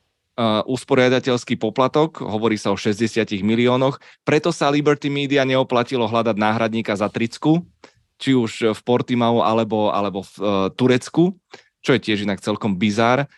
usporiadateľský 0.66 1.62
poplatok, 1.62 2.26
hovorí 2.26 2.58
sa 2.58 2.74
o 2.74 2.78
60 2.78 3.22
miliónoch, 3.46 4.02
preto 4.26 4.50
sa 4.50 4.74
Liberty 4.74 5.10
Media 5.14 5.46
neoplatilo 5.46 6.10
hľadať 6.10 6.36
náhradníka 6.38 6.98
za 6.98 7.06
tricku, 7.06 7.62
či 8.18 8.34
už 8.34 8.74
v 8.74 8.82
Portimao 8.82 9.46
alebo, 9.46 9.94
alebo 9.94 10.26
v 10.26 10.34
uh, 10.40 10.48
Turecku, 10.74 11.38
čo 11.84 11.92
je 11.94 12.02
tiež 12.02 12.26
inak 12.26 12.42
celkom 12.42 12.80
bizár, 12.80 13.30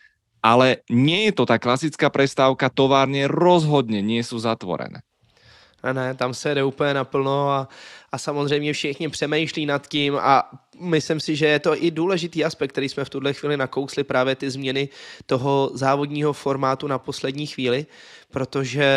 ale 0.46 0.86
nie 0.88 1.28
je 1.28 1.34
to 1.34 1.44
tá 1.50 1.58
klasická 1.58 2.14
prestávka, 2.14 2.70
továrne 2.70 3.26
rozhodne 3.26 4.00
nie 4.06 4.22
sú 4.22 4.38
zatvorené. 4.38 5.02
Ne, 5.86 5.94
ne, 5.94 6.14
tam 6.14 6.34
se 6.34 6.54
jde 6.54 6.64
úplně 6.64 6.94
naplno 6.94 7.50
a, 7.50 7.68
a 8.16 8.18
samozřejmě 8.18 8.74
všichni 8.74 9.10
přemýšlí 9.10 9.66
nad 9.66 9.88
tím 9.88 10.16
a 10.16 10.50
myslím 10.80 11.20
si, 11.20 11.36
že 11.36 11.48
je 11.48 11.60
to 11.60 11.84
i 11.84 11.92
důležitý 11.92 12.46
aspekt, 12.46 12.72
který 12.72 12.90
jsme 12.90 13.06
v 13.06 13.10
tuhle 13.10 13.34
chvíli 13.34 13.58
nakousli, 13.58 14.04
právě 14.04 14.36
ty 14.36 14.50
změny 14.50 14.90
toho 15.26 15.72
závodního 15.74 16.34
formátu 16.34 16.88
na 16.88 17.00
poslední 17.00 17.48
chvíli, 17.48 17.86
protože 18.32 18.88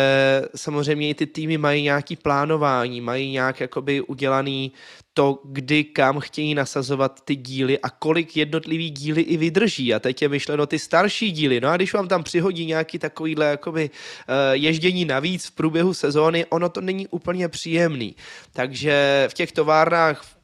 samozřejmě 0.55 1.09
i 1.09 1.13
ty 1.13 1.25
týmy 1.27 1.57
mají 1.57 1.83
nějaký 1.83 2.15
plánování, 2.15 3.01
mají 3.01 3.31
nějak 3.31 3.59
jakoby 3.59 4.01
udělaný 4.01 4.71
to, 5.13 5.39
kdy 5.43 5.83
kam 5.83 6.19
chtějí 6.19 6.55
nasazovat 6.55 7.21
ty 7.25 7.35
díly 7.35 7.79
a 7.79 7.89
kolik 7.89 8.37
jednotlivý 8.37 8.89
díly 8.89 9.21
i 9.21 9.37
vydrží. 9.37 9.93
A 9.93 9.99
teď 9.99 10.21
je 10.21 10.29
myšleno 10.29 10.65
ty 10.65 10.79
starší 10.79 11.31
díly. 11.31 11.61
No 11.61 11.69
a 11.69 11.75
když 11.75 11.93
vám 11.93 12.07
tam 12.07 12.23
přihodí 12.23 12.65
nějaký 12.65 12.99
takovýhle 12.99 13.45
jakoby 13.45 13.89
uh, 13.89 14.35
ježdění 14.51 15.05
navíc 15.05 15.45
v 15.45 15.51
průběhu 15.51 15.93
sezóny, 15.93 16.45
ono 16.45 16.69
to 16.69 16.81
není 16.81 17.07
úplně 17.07 17.47
příjemný. 17.47 18.15
Takže 18.53 19.08
v 19.27 19.33
těch 19.33 19.51
továrnách 19.51 20.38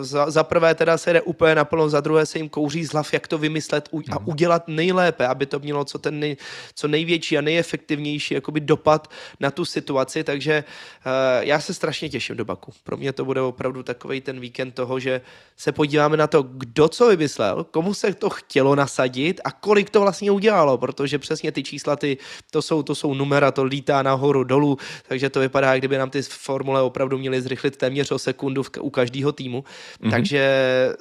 za, 0.00 0.30
za 0.30 0.44
prvé 0.44 0.74
teda 0.74 0.98
se 0.98 1.12
jde 1.12 1.20
úplně 1.22 1.54
naplno, 1.54 1.88
za 1.88 2.00
druhé 2.00 2.26
se 2.26 2.38
jim 2.38 2.48
kouří 2.48 2.84
z 2.84 2.92
hlav, 2.92 3.12
jak 3.12 3.28
to 3.28 3.38
vymyslet 3.38 3.88
a 3.92 4.18
mhm. 4.18 4.28
udělat 4.28 4.68
nejlépe, 4.68 5.26
aby 5.26 5.46
to 5.46 5.58
mělo 5.58 5.84
co, 5.84 5.98
ten 5.98 6.20
nej, 6.20 6.36
co 6.74 6.88
největší 6.88 7.38
a 7.38 7.40
nejefektivnější 7.40 8.34
jakoby 8.34 8.60
dopad 8.60 9.10
na 9.40 9.50
tu 9.50 9.64
situaci, 9.64 10.24
takže 10.24 10.64
uh, 11.06 11.12
já 11.46 11.60
se 11.60 11.74
strašně 11.74 12.08
těším 12.08 12.36
do 12.36 12.44
Baku. 12.44 12.72
Pro 12.84 12.96
mě 12.96 13.12
to 13.12 13.24
bude 13.24 13.40
opravdu 13.40 13.82
takový 13.82 14.20
ten 14.20 14.40
víkend 14.40 14.70
toho, 14.70 15.00
že 15.00 15.20
se 15.56 15.72
podíváme 15.72 16.16
na 16.16 16.26
to, 16.26 16.42
kdo 16.42 16.88
co 16.88 17.08
vymyslel, 17.08 17.64
komu 17.64 17.94
se 17.94 18.14
to 18.14 18.30
chtělo 18.30 18.74
nasadit 18.74 19.40
a 19.44 19.50
kolik 19.50 19.90
to 19.90 20.00
vlastně 20.00 20.30
udělalo, 20.30 20.78
protože 20.78 21.18
přesně 21.18 21.52
ty 21.52 21.62
čísla, 21.62 21.96
ty, 21.96 22.18
to, 22.50 22.62
jsou, 22.62 22.82
to 22.82 22.94
jsou 22.94 23.14
numera, 23.14 23.50
to 23.50 23.64
lítá 23.64 24.02
nahoru, 24.02 24.44
dolů, 24.44 24.78
takže 25.08 25.30
to 25.30 25.40
vypadá, 25.40 25.78
kdyby 25.78 25.98
nám 25.98 26.10
ty 26.10 26.22
formule 26.22 26.82
opravdu 26.82 27.18
měly 27.18 27.42
zrychlit 27.42 27.76
téměř 27.76 28.10
o 28.10 28.18
sekundu 28.18 28.62
v, 28.62 28.70
u 28.80 28.90
každého 28.90 29.32
týmu. 29.40 29.64
Mm-hmm. 29.64 30.10
Takže 30.10 30.44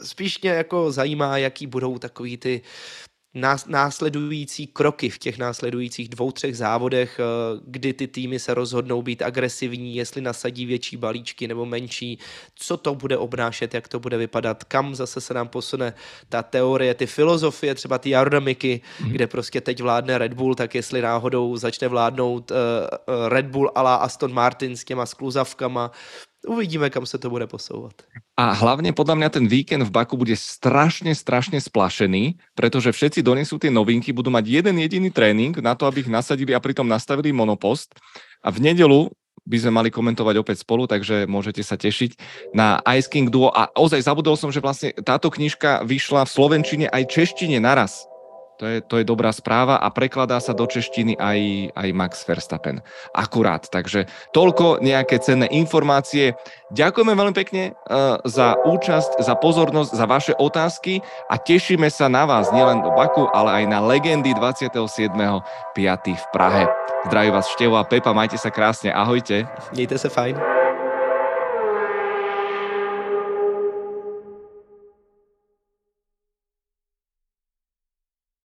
spíš 0.03 0.41
mě 0.41 0.51
jako 0.51 0.91
zajímá, 0.91 1.37
jaký 1.37 1.67
budou 1.67 1.99
takový 1.99 2.37
ty 2.37 2.61
následující 3.67 4.67
kroky 4.67 5.09
v 5.09 5.17
těch 5.17 5.37
následujících 5.37 6.09
dvou, 6.09 6.31
třech 6.31 6.57
závodech, 6.57 7.19
eh, 7.19 7.59
kdy 7.65 7.93
ty 7.93 8.07
týmy 8.07 8.39
se 8.39 8.53
rozhodnou 8.53 9.01
být 9.01 9.21
agresivní, 9.21 9.95
jestli 9.95 10.21
nasadí 10.21 10.65
větší 10.65 10.97
balíčky 10.97 11.47
nebo 11.47 11.65
menší, 11.65 12.19
co 12.55 12.77
to 12.77 12.95
bude 12.95 13.17
obnášet, 13.17 13.73
jak 13.73 13.87
to 13.87 13.99
bude 13.99 14.17
vypadat, 14.17 14.63
kam 14.63 14.95
zase 14.95 15.21
se 15.21 15.33
nám 15.33 15.47
posune 15.47 15.93
ta 16.29 16.43
teorie, 16.43 16.93
ty 16.93 17.05
filozofie, 17.05 17.75
třeba 17.75 17.97
ty 17.97 18.15
aerodynamiky, 18.15 18.81
mm. 19.03 19.11
kde 19.11 19.27
prostě 19.27 19.61
teď 19.61 19.81
vládne 19.81 20.17
Red 20.17 20.33
Bull, 20.33 20.55
tak 20.55 20.75
jestli 20.75 21.01
náhodou 21.01 21.57
začne 21.57 21.87
vládnout 21.87 22.51
uh, 22.51 22.57
Red 23.29 23.45
Bull 23.45 23.71
ala 23.75 23.95
Aston 23.95 24.33
Martin 24.33 24.77
s 24.77 24.83
těma 24.83 25.05
skluzavkama, 25.05 25.91
uvidíme, 26.47 26.89
kam 26.89 27.05
se 27.05 27.17
to 27.17 27.29
bude 27.29 27.47
posouvat. 27.47 27.93
A 28.39 28.55
hlavne 28.55 28.95
podľa 28.95 29.15
mňa 29.19 29.29
ten 29.29 29.45
víkend 29.47 29.83
v 29.83 29.91
Baku 29.91 30.15
bude 30.15 30.35
strašne, 30.35 31.11
strašne 31.11 31.59
splašený, 31.59 32.39
pretože 32.55 32.95
všetci 32.95 33.19
donesú 33.19 33.59
tie 33.59 33.67
novinky, 33.67 34.15
budú 34.15 34.31
mať 34.31 34.47
jeden 34.47 34.79
jediný 34.79 35.11
tréning 35.11 35.51
na 35.59 35.75
to, 35.75 35.83
aby 35.83 36.07
ich 36.07 36.11
nasadili 36.11 36.55
a 36.55 36.63
pritom 36.63 36.87
nastavili 36.87 37.35
monopost. 37.35 37.91
A 38.39 38.49
v 38.49 38.63
nedelu 38.63 39.11
by 39.49 39.57
sme 39.59 39.71
mali 39.73 39.89
komentovať 39.89 40.35
opäť 40.39 40.57
spolu, 40.61 40.85
takže 40.85 41.25
môžete 41.25 41.65
sa 41.65 41.75
tešiť 41.75 42.15
na 42.53 42.79
Ice 42.95 43.09
King 43.09 43.27
Duo. 43.33 43.49
A 43.49 43.73
ozaj 43.73 44.05
zabudol 44.05 44.37
som, 44.37 44.53
že 44.53 44.61
vlastne 44.61 44.93
táto 45.01 45.33
knižka 45.33 45.83
vyšla 45.83 46.29
v 46.29 46.33
Slovenčine 46.33 46.85
aj 46.85 47.09
češtine 47.09 47.57
naraz. 47.57 48.05
To 48.59 48.67
je, 48.67 48.83
to 48.83 48.99
je 48.99 49.07
dobrá 49.07 49.31
správa 49.31 49.79
a 49.79 49.87
prekladá 49.87 50.35
sa 50.43 50.51
do 50.51 50.67
češtiny 50.67 51.15
aj, 51.15 51.71
aj 51.79 51.89
Max 51.95 52.27
Verstappen. 52.27 52.83
Akurát. 53.15 53.63
Takže 53.71 54.11
toľko 54.35 54.83
nejaké 54.83 55.15
cenné 55.23 55.47
informácie. 55.47 56.35
Ďakujeme 56.75 57.15
veľmi 57.15 57.35
pekne 57.35 57.71
uh, 57.71 58.19
za 58.27 58.59
účasť, 58.59 59.23
za 59.23 59.39
pozornosť, 59.39 59.91
za 59.95 60.05
vaše 60.05 60.33
otázky 60.35 60.99
a 61.31 61.39
tešíme 61.39 61.87
sa 61.87 62.11
na 62.11 62.27
vás 62.27 62.51
nielen 62.51 62.83
do 62.83 62.91
Baku, 62.91 63.31
ale 63.31 63.63
aj 63.63 63.71
na 63.71 63.79
legendy 63.79 64.35
27.5. 64.35 64.75
v 66.19 66.25
Prahe. 66.35 66.67
Zdraví 67.07 67.31
vás 67.31 67.47
Števo 67.47 67.79
a 67.79 67.87
Pepa, 67.87 68.11
majte 68.11 68.35
sa 68.35 68.51
krásne. 68.51 68.91
Ahojte. 68.91 69.47
Mějte 69.71 69.95
se 69.95 70.11
fajn. 70.11 70.58